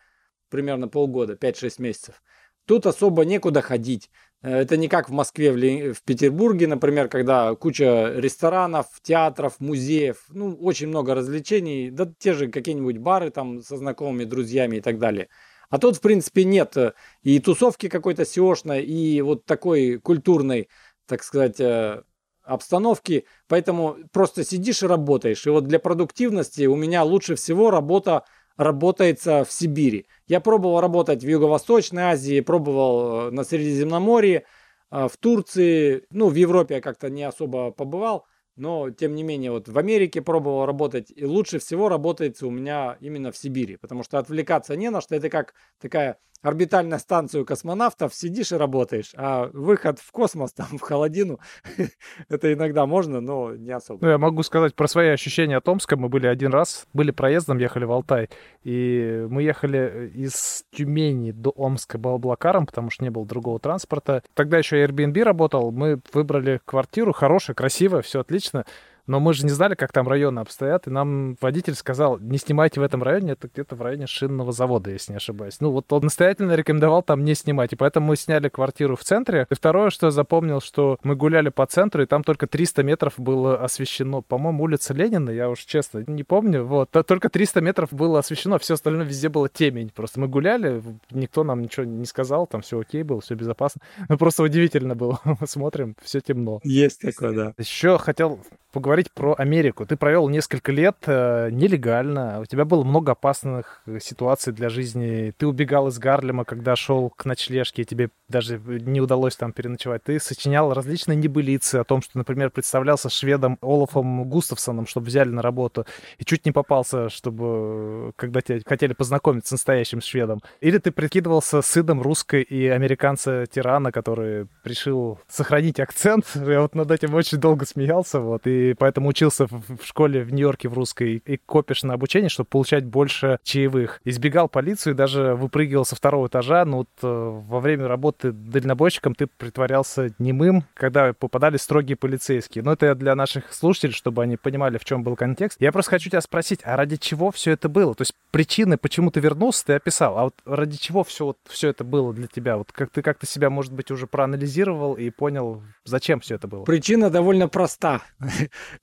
примерно 0.50 0.90
полгода, 0.90 1.36
5-6 1.36 1.82
месяцев. 1.82 2.22
Тут 2.66 2.86
особо 2.86 3.26
некуда 3.26 3.62
ходить. 3.62 4.12
Это 4.42 4.76
не 4.76 4.88
как 4.88 5.08
в 5.08 5.12
Москве, 5.12 5.52
в, 5.52 5.94
в 5.94 6.04
Петербурге, 6.04 6.66
например, 6.66 7.10
когда 7.10 7.54
куча 7.54 8.12
ресторанов, 8.16 8.88
театров, 9.04 9.60
музеев, 9.60 10.26
ну, 10.30 10.56
очень 10.56 10.88
много 10.88 11.14
развлечений, 11.14 11.92
да 11.92 12.12
те 12.18 12.34
же 12.34 12.48
какие-нибудь 12.48 12.98
бары 12.98 13.30
там 13.30 13.62
со 13.62 13.78
знакомыми, 13.78 14.24
друзьями 14.24 14.78
и 14.78 14.82
так 14.82 14.98
далее. 14.98 15.30
А 15.70 15.78
тут, 15.78 15.98
в 15.98 16.02
принципе, 16.02 16.44
нет 16.44 16.76
э, 16.76 16.94
и 17.22 17.40
тусовки 17.40 17.88
какой-то 17.88 18.26
сеошной, 18.26 18.84
и 18.84 19.22
вот 19.22 19.46
такой 19.46 20.00
культурной, 20.00 20.70
так 21.06 21.24
сказать, 21.24 21.60
э, 21.60 22.02
обстановки, 22.44 23.26
поэтому 23.48 23.98
просто 24.12 24.44
сидишь 24.44 24.84
и 24.84 24.88
работаешь. 24.88 25.46
И 25.46 25.50
вот 25.50 25.68
для 25.68 25.80
продуктивности 25.80 26.66
у 26.66 26.76
меня 26.76 27.04
лучше 27.04 27.36
всего 27.36 27.72
работа 27.72 28.26
работается 28.58 29.44
в 29.44 29.52
Сибири. 29.52 30.08
Я 30.28 30.40
пробовал 30.40 30.82
работать 30.82 31.24
в 31.24 31.28
Юго-Восточной 31.28 32.04
Азии, 32.04 32.42
пробовал 32.42 33.28
э, 33.28 33.32
на 33.32 33.44
Средиземноморье, 33.44 34.46
э, 34.92 35.08
в 35.08 35.18
Турции, 35.18 36.06
ну, 36.12 36.30
в 36.30 36.36
Европе 36.36 36.76
я 36.76 36.82
как-то 36.82 37.10
не 37.10 37.24
особо 37.24 37.72
побывал, 37.72 38.26
но, 38.56 38.90
тем 38.92 39.16
не 39.16 39.24
менее, 39.24 39.52
вот 39.52 39.70
в 39.70 39.78
Америке 39.78 40.22
пробовал 40.22 40.66
работать, 40.66 41.12
и 41.16 41.26
лучше 41.26 41.60
всего 41.60 41.90
работает 41.90 42.42
у 42.44 42.50
меня 42.50 42.98
именно 43.00 43.32
в 43.32 43.38
Сибири, 43.38 43.78
потому 43.78 44.04
что 44.04 44.20
отвлекаться 44.20 44.76
не 44.76 44.90
на 44.90 45.02
что, 45.02 45.16
это 45.16 45.30
как 45.30 45.54
такая 45.80 46.18
орбитальную 46.42 47.00
станцию 47.00 47.46
космонавтов, 47.46 48.14
сидишь 48.14 48.52
и 48.52 48.56
работаешь. 48.56 49.12
А 49.16 49.50
выход 49.54 50.00
в 50.00 50.12
космос, 50.12 50.54
там, 50.54 50.68
в 50.78 50.82
холодину, 50.82 51.40
это 52.30 52.54
иногда 52.54 52.86
можно, 52.86 53.22
но 53.22 53.56
не 53.56 53.72
особо. 53.72 54.00
Ну, 54.06 54.12
я 54.12 54.18
могу 54.18 54.44
сказать 54.44 54.76
про 54.76 54.88
свои 54.88 55.10
ощущения 55.10 55.58
от 55.58 55.68
Омска. 55.68 55.98
Мы 55.98 56.10
были 56.10 56.28
один 56.28 56.52
раз, 56.52 56.88
были 56.94 57.12
проездом, 57.12 57.58
ехали 57.58 57.86
в 57.86 57.92
Алтай. 57.92 58.30
И 58.64 59.26
мы 59.30 59.44
ехали 59.44 60.12
из 60.14 60.66
Тюмени 60.72 61.32
до 61.32 61.52
Омска 61.52 61.98
Балблакаром, 61.98 62.66
потому 62.66 62.90
что 62.90 63.04
не 63.04 63.10
было 63.10 63.26
другого 63.26 63.60
транспорта. 63.60 64.24
Тогда 64.34 64.58
еще 64.58 64.84
Airbnb 64.84 65.24
работал. 65.24 65.72
Мы 65.72 66.00
выбрали 66.14 66.60
квартиру, 66.66 67.14
хорошая, 67.14 67.56
красивая, 67.56 68.02
все 68.02 68.20
отлично. 68.20 68.66
Но 69.12 69.20
мы 69.20 69.34
же 69.34 69.44
не 69.44 69.50
знали, 69.50 69.76
как 69.76 69.92
там 69.92 70.08
районы 70.08 70.40
обстоят, 70.40 70.88
и 70.88 70.90
нам 70.90 71.36
водитель 71.42 71.76
сказал, 71.76 72.18
не 72.20 72.38
снимайте 72.38 72.80
в 72.80 72.84
этом 72.84 73.04
районе, 73.04 73.34
это 73.34 73.50
где-то 73.50 73.76
в 73.76 73.82
районе 73.82 74.08
шинного 74.08 74.54
завода, 74.54 74.90
если 74.90 75.12
не 75.12 75.18
ошибаюсь. 75.18 75.58
Ну 75.60 75.72
вот 75.72 75.92
он 75.92 76.04
настоятельно 76.04 76.54
рекомендовал 76.54 77.04
там 77.04 77.26
не 77.26 77.36
снимать, 77.36 77.74
и 77.74 77.76
поэтому 77.76 78.08
мы 78.08 78.16
сняли 78.16 78.48
квартиру 78.48 78.96
в 78.96 79.04
центре. 79.04 79.48
И 79.50 79.54
второе, 79.54 79.90
что 79.90 80.08
я 80.08 80.12
запомнил, 80.12 80.62
что 80.62 80.98
мы 81.04 81.18
гуляли 81.18 81.50
по 81.50 81.66
центру, 81.66 82.04
и 82.04 82.06
там 82.06 82.24
только 82.24 82.48
300 82.48 82.84
метров 82.84 83.16
было 83.18 83.62
освещено. 83.62 84.22
По-моему, 84.22 84.64
улица 84.64 84.94
Ленина, 84.94 85.30
я 85.30 85.50
уж 85.50 85.60
честно 85.66 86.06
не 86.08 86.24
помню. 86.24 86.64
Вот, 86.64 86.92
только 86.92 87.28
300 87.28 87.60
метров 87.60 87.92
было 87.92 88.20
освещено, 88.20 88.60
все 88.60 88.76
остальное 88.76 89.06
везде 89.06 89.28
было 89.28 89.50
темень. 89.50 89.92
Просто 89.94 90.22
мы 90.22 90.30
гуляли, 90.30 90.82
никто 91.10 91.44
нам 91.44 91.62
ничего 91.62 91.86
не 91.86 92.06
сказал, 92.06 92.48
там 92.48 92.62
все 92.62 92.80
окей 92.80 93.04
было, 93.04 93.20
все 93.20 93.36
безопасно. 93.36 93.82
Но 94.08 94.18
просто 94.18 94.42
удивительно 94.42 94.96
было. 94.96 95.20
Смотрим, 95.46 95.98
все 96.02 96.22
темно. 96.22 96.62
Есть 96.64 97.02
такое, 97.02 97.34
да. 97.34 97.54
Еще 97.58 97.98
хотел 97.98 98.40
поговорить 98.72 99.12
про 99.12 99.36
Америку. 99.38 99.86
Ты 99.86 99.98
провел 99.98 100.30
несколько 100.30 100.72
лет 100.72 100.98
э, 101.06 101.50
нелегально, 101.52 102.40
у 102.42 102.46
тебя 102.46 102.66
было 102.66 102.84
много 102.84 103.12
опасных 103.12 103.82
э, 103.86 104.00
ситуаций 104.00 104.54
для 104.54 104.70
жизни. 104.70 105.34
Ты 105.38 105.48
убегал 105.48 105.88
из 105.88 106.00
Гарлема, 106.00 106.46
когда 106.46 106.76
шел 106.76 107.10
к 107.10 107.26
ночлежке, 107.26 107.84
тебе 107.84 108.10
даже 108.30 108.60
не 108.60 109.02
удалось 109.02 109.36
там 109.36 109.52
переночевать. 109.52 110.04
Ты 110.04 110.20
сочинял 110.20 110.74
различные 110.74 111.16
небылицы 111.16 111.76
о 111.76 111.84
том, 111.84 112.02
что, 112.02 112.18
например, 112.18 112.50
представлялся 112.50 113.10
шведом 113.10 113.58
Олафом 113.62 114.24
Густавсоном, 114.30 114.88
чтобы 114.88 115.08
взяли 115.08 115.30
на 115.30 115.42
работу, 115.42 115.86
и 116.18 116.26
чуть 116.26 116.46
не 116.46 116.52
попался, 116.52 117.10
чтобы 117.10 118.14
когда 118.16 118.42
тебя 118.42 118.62
хотели 118.66 118.94
познакомить 118.94 119.46
с 119.48 119.52
настоящим 119.52 120.02
шведом. 120.02 120.42
Или 120.62 120.78
ты 120.78 120.92
прикидывался 120.92 121.62
сыном 121.62 122.02
русской 122.02 122.42
и 122.42 122.68
американца-тирана, 122.68 123.92
который 123.92 124.48
решил 124.64 125.20
сохранить 125.28 125.80
акцент. 125.80 126.26
Я 126.36 126.62
вот 126.62 126.76
над 126.76 126.90
этим 126.92 127.14
очень 127.14 127.38
долго 127.38 127.66
смеялся, 127.66 128.20
вот, 128.20 128.48
и 128.48 128.61
поэтому 128.78 129.10
учился 129.10 129.48
в 129.48 129.84
школе 129.84 130.24
в 130.24 130.32
Нью-Йорке 130.32 130.70
в 130.70 130.74
русской 130.74 131.22
и 131.26 131.38
копишь 131.38 131.84
на 131.84 131.94
обучение, 131.94 132.30
чтобы 132.30 132.48
получать 132.48 132.86
больше 132.86 133.40
чаевых. 133.44 134.00
Избегал 134.06 134.48
полицию, 134.48 134.96
даже 134.96 135.36
выпрыгивал 135.36 135.86
со 135.86 135.96
второго 135.96 136.28
этажа, 136.28 136.64
но 136.66 136.78
вот 136.78 136.90
э, 137.02 137.08
во 137.48 137.60
время 137.60 137.88
работы 137.88 138.22
ты 138.22 138.32
дальнобойщиком, 138.32 139.16
ты 139.16 139.28
притворялся 139.28 140.14
немым, 140.20 140.64
когда 140.76 141.14
попадали 141.14 141.58
строгие 141.58 141.96
полицейские. 141.96 142.64
Но 142.64 142.74
это 142.74 142.94
для 142.94 143.16
наших 143.16 143.54
слушателей, 143.54 143.94
чтобы 143.94 144.22
они 144.22 144.38
понимали, 144.38 144.78
в 144.78 144.86
чем 144.86 145.04
был 145.04 145.16
контекст. 145.16 145.60
Я 145.60 145.72
просто 145.72 145.92
хочу 145.92 146.10
тебя 146.10 146.22
спросить, 146.22 146.60
а 146.64 146.76
ради 146.76 146.98
чего 146.98 147.32
все 147.32 147.52
это 147.52 147.68
было? 147.68 147.96
То 147.96 148.04
есть 148.04 148.14
причины, 148.30 148.78
почему 148.78 149.10
ты 149.10 149.20
вернулся, 149.20 149.66
ты 149.66 149.74
описал, 149.74 150.18
а 150.18 150.24
вот 150.26 150.36
ради 150.46 150.78
чего 150.78 151.04
все, 151.04 151.26
вот, 151.26 151.38
все 151.48 151.70
это 151.70 151.84
было 151.84 152.14
для 152.14 152.28
тебя? 152.28 152.58
Вот 152.58 152.72
как 152.72 152.92
ты 152.92 153.02
как-то 153.02 153.26
себя, 153.26 153.50
может 153.50 153.74
быть, 153.74 153.90
уже 153.92 154.08
проанализировал 154.08 154.94
и 154.94 155.10
понял, 155.10 155.64
зачем 155.84 156.20
все 156.20 156.36
это 156.36 156.48
было? 156.48 156.64
Причина 156.64 157.10
довольно 157.10 157.48
проста. 157.48 158.02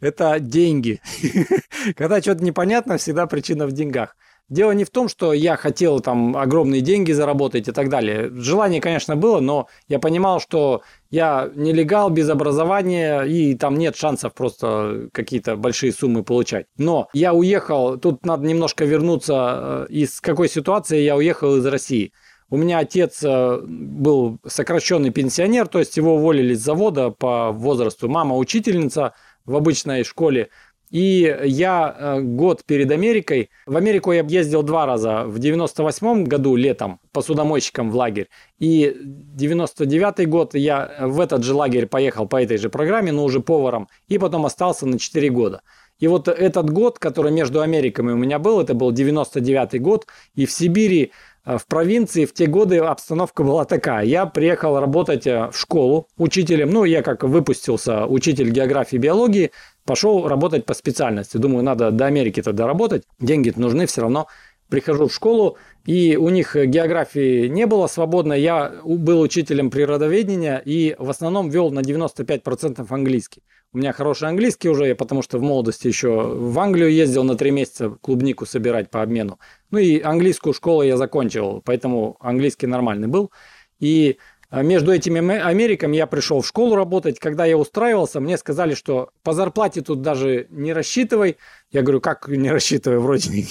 Это 0.01 0.41
деньги. 0.41 1.01
Когда 1.97 2.21
что-то 2.21 2.45
непонятно, 2.45 2.99
всегда 2.99 3.27
причина 3.27 3.67
в 3.67 3.73
деньгах. 3.73 4.17
Дело 4.49 4.73
не 4.73 4.85
в 4.85 4.91
том, 4.91 5.09
что 5.09 5.35
я 5.35 5.57
хотел 5.57 6.01
там 6.01 6.35
огромные 6.35 6.81
деньги 6.81 7.13
заработать 7.13 7.69
и 7.69 7.73
так 7.73 7.91
далее. 7.91 8.31
Желание, 8.33 8.81
конечно, 8.81 9.15
было, 9.15 9.41
но 9.41 9.69
я 9.89 9.99
понимал, 9.99 10.41
что 10.41 10.83
я 11.11 11.51
нелегал 11.55 12.09
без 12.09 12.31
образования, 12.31 13.25
и 13.25 13.55
там 13.55 13.77
нет 13.77 13.95
шансов 13.95 14.33
просто 14.33 15.11
какие-то 15.13 15.57
большие 15.57 15.93
суммы 15.93 16.23
получать. 16.23 16.67
Но 16.79 17.09
я 17.13 17.35
уехал, 17.35 17.99
тут 17.99 18.25
надо 18.25 18.47
немножко 18.47 18.87
вернуться, 18.87 19.87
э, 19.91 19.93
из 19.93 20.19
какой 20.23 20.49
ситуации 20.49 21.01
я 21.01 21.17
уехал 21.17 21.57
из 21.57 21.67
России. 21.67 22.13
У 22.51 22.57
меня 22.57 22.79
отец 22.79 23.23
э, 23.23 23.61
был 23.63 24.39
сокращенный 24.47 25.11
пенсионер, 25.11 25.69
то 25.69 25.79
есть 25.79 25.99
его 25.99 26.15
уволили 26.15 26.55
с 26.55 26.61
завода 26.61 27.11
по 27.11 27.53
возрасту. 27.53 28.09
Мама 28.09 28.37
учительница 28.37 29.13
в 29.49 29.57
обычной 29.57 30.05
школе. 30.05 30.51
И 30.91 31.37
я 31.45 31.95
э, 31.99 32.21
год 32.21 32.65
перед 32.65 32.91
Америкой, 32.91 33.51
в 33.67 33.77
Америку 33.77 34.13
я 34.13 34.23
ездил 34.23 34.63
два 34.63 34.87
раза, 34.87 35.25
в 35.25 35.39
98 35.39 36.25
году 36.25 36.57
летом 36.57 36.99
посудомойщиком 37.13 37.91
в 37.91 37.97
лагерь, 37.97 38.29
и 38.59 38.97
99 38.99 40.29
год 40.29 40.55
я 40.55 40.91
в 41.01 41.21
этот 41.21 41.45
же 41.45 41.53
лагерь 41.53 41.87
поехал 41.87 42.27
по 42.27 42.43
этой 42.43 42.57
же 42.57 42.71
программе, 42.71 43.13
но 43.13 43.25
уже 43.25 43.41
поваром, 43.41 43.89
и 44.09 44.17
потом 44.17 44.47
остался 44.47 44.87
на 44.87 44.99
4 44.99 45.29
года. 45.29 45.61
И 45.99 46.07
вот 46.07 46.29
этот 46.29 46.71
год, 46.71 46.99
который 46.99 47.33
между 47.33 47.61
Америками 47.61 48.13
у 48.13 48.17
меня 48.17 48.39
был, 48.39 48.61
это 48.61 48.73
был 48.73 48.93
99 48.93 49.83
год, 49.83 50.07
и 50.35 50.47
в 50.47 50.53
Сибири 50.53 51.13
в 51.45 51.67
провинции 51.67 52.25
в 52.25 52.35
те 52.35 52.47
годы 52.47 52.79
обстановка 52.79 53.43
была 53.43 53.65
такая. 53.65 54.05
Я 54.05 54.27
приехал 54.27 54.79
работать 54.79 55.27
э, 55.27 55.51
в 55.51 55.57
школу 55.57 56.09
учителем. 56.19 56.71
Ну, 56.71 56.85
я 56.85 57.03
как 57.03 57.23
выпустился 57.23 58.07
учитель 58.07 58.51
географии 58.51 58.97
и 58.97 58.99
биологии 58.99 59.51
пошел 59.89 60.29
работать 60.29 60.67
по 60.67 60.75
специальности. 60.75 61.39
Думаю, 61.39 61.65
надо 61.65 61.91
до 61.91 62.05
Америки 62.05 62.43
тогда 62.43 62.67
работать, 62.67 63.05
деньги 63.19 63.53
нужны 63.57 63.87
все 63.87 64.03
равно. 64.03 64.27
Прихожу 64.69 65.09
в 65.09 65.15
школу, 65.15 65.57
и 65.89 66.19
у 66.19 66.29
них 66.29 66.55
географии 66.55 67.47
не 67.49 67.65
было 67.65 67.87
свободной. 67.87 68.43
Я 68.43 68.75
был 68.85 69.23
учителем 69.23 69.71
природоведения 69.71 70.59
и 70.59 70.95
в 70.99 71.09
основном 71.09 71.49
вел 71.49 71.71
на 71.71 71.81
95% 71.81 72.87
английский. 72.91 73.43
У 73.73 73.79
меня 73.79 73.95
хороший 73.95 74.29
английский 74.29 74.69
уже, 74.69 74.95
потому 74.95 75.23
что 75.23 75.39
в 75.39 75.43
молодости 75.43 75.89
еще 75.89 76.11
в 76.11 76.59
Англию 76.59 76.93
ездил 76.93 77.25
на 77.25 77.37
три 77.37 77.53
месяца 77.53 77.89
клубнику 78.03 78.45
собирать 78.45 78.91
по 78.91 79.01
обмену. 79.01 79.39
Ну 79.71 79.79
и 79.79 79.99
английскую 80.03 80.53
школу 80.53 80.83
я 80.83 80.99
закончил, 80.99 81.63
поэтому 81.65 82.19
английский 82.21 82.67
нормальный 82.67 83.09
был. 83.09 83.33
И 83.81 84.19
а 84.51 84.63
между 84.63 84.93
этими 84.93 85.21
Америками 85.39 85.97
я 85.97 86.07
пришел 86.07 86.41
в 86.41 86.47
школу 86.47 86.75
работать. 86.75 87.19
Когда 87.19 87.45
я 87.45 87.59
устраивался, 87.59 88.21
мне 88.21 88.39
сказали, 88.39 88.75
что 88.75 89.11
по 89.23 89.35
зарплате 89.35 89.83
тут 89.83 90.01
даже 90.01 90.47
не 90.51 90.73
рассчитывай. 90.73 91.37
Я 91.71 91.83
говорю, 91.83 92.01
как 92.01 92.29
не 92.29 92.51
рассчитываю, 92.51 93.03
вроде 93.03 93.29
не. 93.29 93.47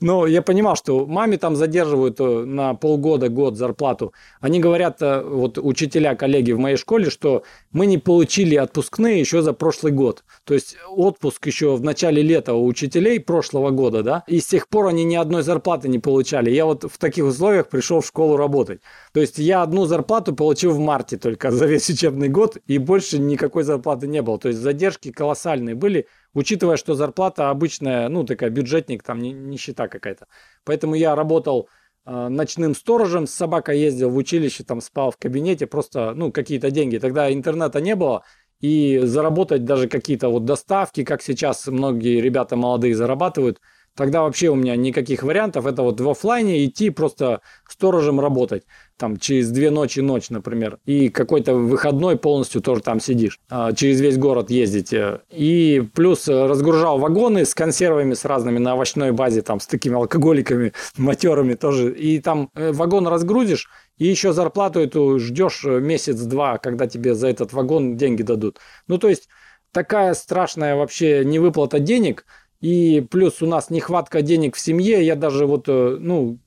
Но 0.00 0.26
я 0.26 0.42
понимал, 0.42 0.76
что 0.76 1.06
маме 1.06 1.38
там 1.38 1.56
задерживают 1.56 2.20
э, 2.20 2.44
на 2.44 2.74
полгода, 2.74 3.30
год 3.30 3.56
зарплату. 3.56 4.12
Они 4.40 4.60
говорят, 4.60 5.00
э, 5.00 5.22
вот 5.22 5.56
учителя, 5.56 6.14
коллеги 6.14 6.52
в 6.52 6.58
моей 6.58 6.76
школе, 6.76 7.08
что 7.08 7.42
мы 7.72 7.86
не 7.86 7.96
получили 7.96 8.54
отпускные 8.54 9.18
еще 9.18 9.40
за 9.40 9.54
прошлый 9.54 9.92
год. 9.92 10.24
То 10.44 10.52
есть 10.52 10.76
отпуск 10.90 11.46
еще 11.46 11.74
в 11.74 11.82
начале 11.82 12.20
лета 12.20 12.52
у 12.52 12.66
учителей 12.66 13.18
прошлого 13.18 13.70
года, 13.70 14.02
да, 14.02 14.24
и 14.26 14.40
с 14.40 14.46
тех 14.46 14.68
пор 14.68 14.88
они 14.88 15.04
ни 15.04 15.16
одной 15.16 15.42
зарплаты 15.42 15.88
не 15.88 15.98
получали. 15.98 16.50
Я 16.50 16.66
вот 16.66 16.84
в 16.84 16.98
таких 16.98 17.24
условиях 17.24 17.70
пришел 17.70 18.02
в 18.02 18.06
школу 18.06 18.36
работать. 18.36 18.82
То 19.14 19.20
есть 19.20 19.38
я 19.38 19.62
одну 19.62 19.86
зарплату 19.86 20.34
получил 20.34 20.72
в 20.72 20.80
марте 20.80 21.16
только 21.16 21.50
за 21.52 21.64
весь 21.64 21.88
учебный 21.88 22.28
год, 22.28 22.58
и 22.66 22.76
больше 22.76 23.18
никакой 23.18 23.62
зарплаты 23.62 24.06
не 24.06 24.20
было. 24.20 24.38
То 24.38 24.48
есть 24.48 24.60
задержки 24.60 25.10
колоссальные 25.10 25.74
были 25.74 26.08
учитывая, 26.34 26.76
что 26.76 26.94
зарплата 26.94 27.50
обычная, 27.50 28.08
ну, 28.08 28.24
такая 28.24 28.50
бюджетник, 28.50 29.02
там 29.02 29.20
не, 29.20 29.32
нищета 29.32 29.88
какая-то. 29.88 30.26
Поэтому 30.64 30.94
я 30.94 31.14
работал 31.14 31.68
э, 32.04 32.28
ночным 32.28 32.74
сторожем, 32.74 33.26
с 33.26 33.32
собакой 33.32 33.78
ездил 33.78 34.10
в 34.10 34.16
училище, 34.16 34.64
там 34.64 34.80
спал 34.80 35.10
в 35.10 35.16
кабинете, 35.16 35.66
просто, 35.66 36.12
ну, 36.14 36.32
какие-то 36.32 36.70
деньги. 36.70 36.98
Тогда 36.98 37.32
интернета 37.32 37.80
не 37.80 37.94
было, 37.94 38.24
и 38.60 39.00
заработать 39.02 39.64
даже 39.64 39.88
какие-то 39.88 40.28
вот 40.28 40.44
доставки, 40.44 41.04
как 41.04 41.22
сейчас 41.22 41.66
многие 41.66 42.20
ребята 42.20 42.56
молодые 42.56 42.94
зарабатывают, 42.94 43.60
тогда 43.94 44.22
вообще 44.22 44.48
у 44.48 44.54
меня 44.54 44.76
никаких 44.76 45.22
вариантов. 45.22 45.66
Это 45.66 45.82
вот 45.82 46.00
в 46.00 46.08
офлайне 46.08 46.64
идти 46.64 46.90
просто 46.90 47.40
сторожем 47.68 48.20
работать 48.20 48.64
там 48.96 49.16
через 49.16 49.50
две 49.50 49.70
ночи 49.70 50.00
ночь, 50.00 50.30
например, 50.30 50.78
и 50.84 51.08
какой-то 51.08 51.54
выходной 51.54 52.16
полностью 52.16 52.60
тоже 52.60 52.82
там 52.82 53.00
сидишь, 53.00 53.40
а, 53.50 53.72
через 53.72 54.00
весь 54.00 54.18
город 54.18 54.50
ездите. 54.50 55.20
И 55.30 55.82
плюс 55.94 56.28
разгружал 56.28 56.98
вагоны 56.98 57.44
с 57.44 57.54
консервами, 57.54 58.14
с 58.14 58.24
разными 58.24 58.58
на 58.58 58.72
овощной 58.72 59.12
базе, 59.12 59.42
там 59.42 59.60
с 59.60 59.66
такими 59.66 59.96
алкоголиками, 59.96 60.72
матерами 60.96 61.54
тоже. 61.54 61.94
И 61.94 62.20
там 62.20 62.50
э, 62.54 62.72
вагон 62.72 63.08
разгрузишь, 63.08 63.68
и 63.98 64.06
еще 64.06 64.32
зарплату 64.32 64.80
эту 64.80 65.18
ждешь 65.18 65.64
э, 65.64 65.80
месяц-два, 65.80 66.58
когда 66.58 66.86
тебе 66.86 67.14
за 67.14 67.28
этот 67.28 67.52
вагон 67.52 67.96
деньги 67.96 68.22
дадут. 68.22 68.58
Ну, 68.86 68.98
то 68.98 69.08
есть 69.08 69.28
такая 69.72 70.14
страшная 70.14 70.76
вообще 70.76 71.24
невыплата 71.24 71.80
денег, 71.80 72.24
и 72.60 73.06
плюс 73.10 73.42
у 73.42 73.46
нас 73.46 73.68
нехватка 73.68 74.22
денег 74.22 74.56
в 74.56 74.60
семье. 74.60 75.04
Я 75.04 75.16
даже 75.16 75.46
вот, 75.46 75.68
э, 75.68 75.96
ну, 76.00 76.38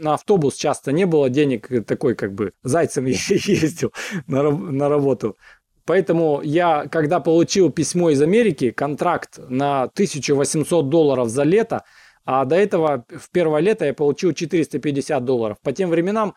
на 0.00 0.14
автобус 0.14 0.54
часто 0.56 0.92
не 0.92 1.04
было 1.06 1.30
денег, 1.30 1.68
такой 1.86 2.14
как 2.14 2.34
бы 2.34 2.52
зайцем 2.62 3.04
ездил 3.06 3.92
на, 4.26 4.50
на 4.50 4.88
работу. 4.88 5.36
Поэтому 5.84 6.40
я, 6.42 6.86
когда 6.86 7.20
получил 7.20 7.70
письмо 7.70 8.10
из 8.10 8.22
Америки, 8.22 8.70
контракт 8.70 9.38
на 9.48 9.84
1800 9.84 10.88
долларов 10.88 11.28
за 11.28 11.42
лето, 11.42 11.82
А 12.24 12.44
до 12.44 12.54
этого 12.54 13.04
в 13.08 13.30
первое 13.30 13.60
лето 13.60 13.84
я 13.84 13.94
получил 13.94 14.32
450 14.32 15.24
долларов. 15.24 15.56
По 15.62 15.72
тем 15.72 15.90
временам 15.90 16.34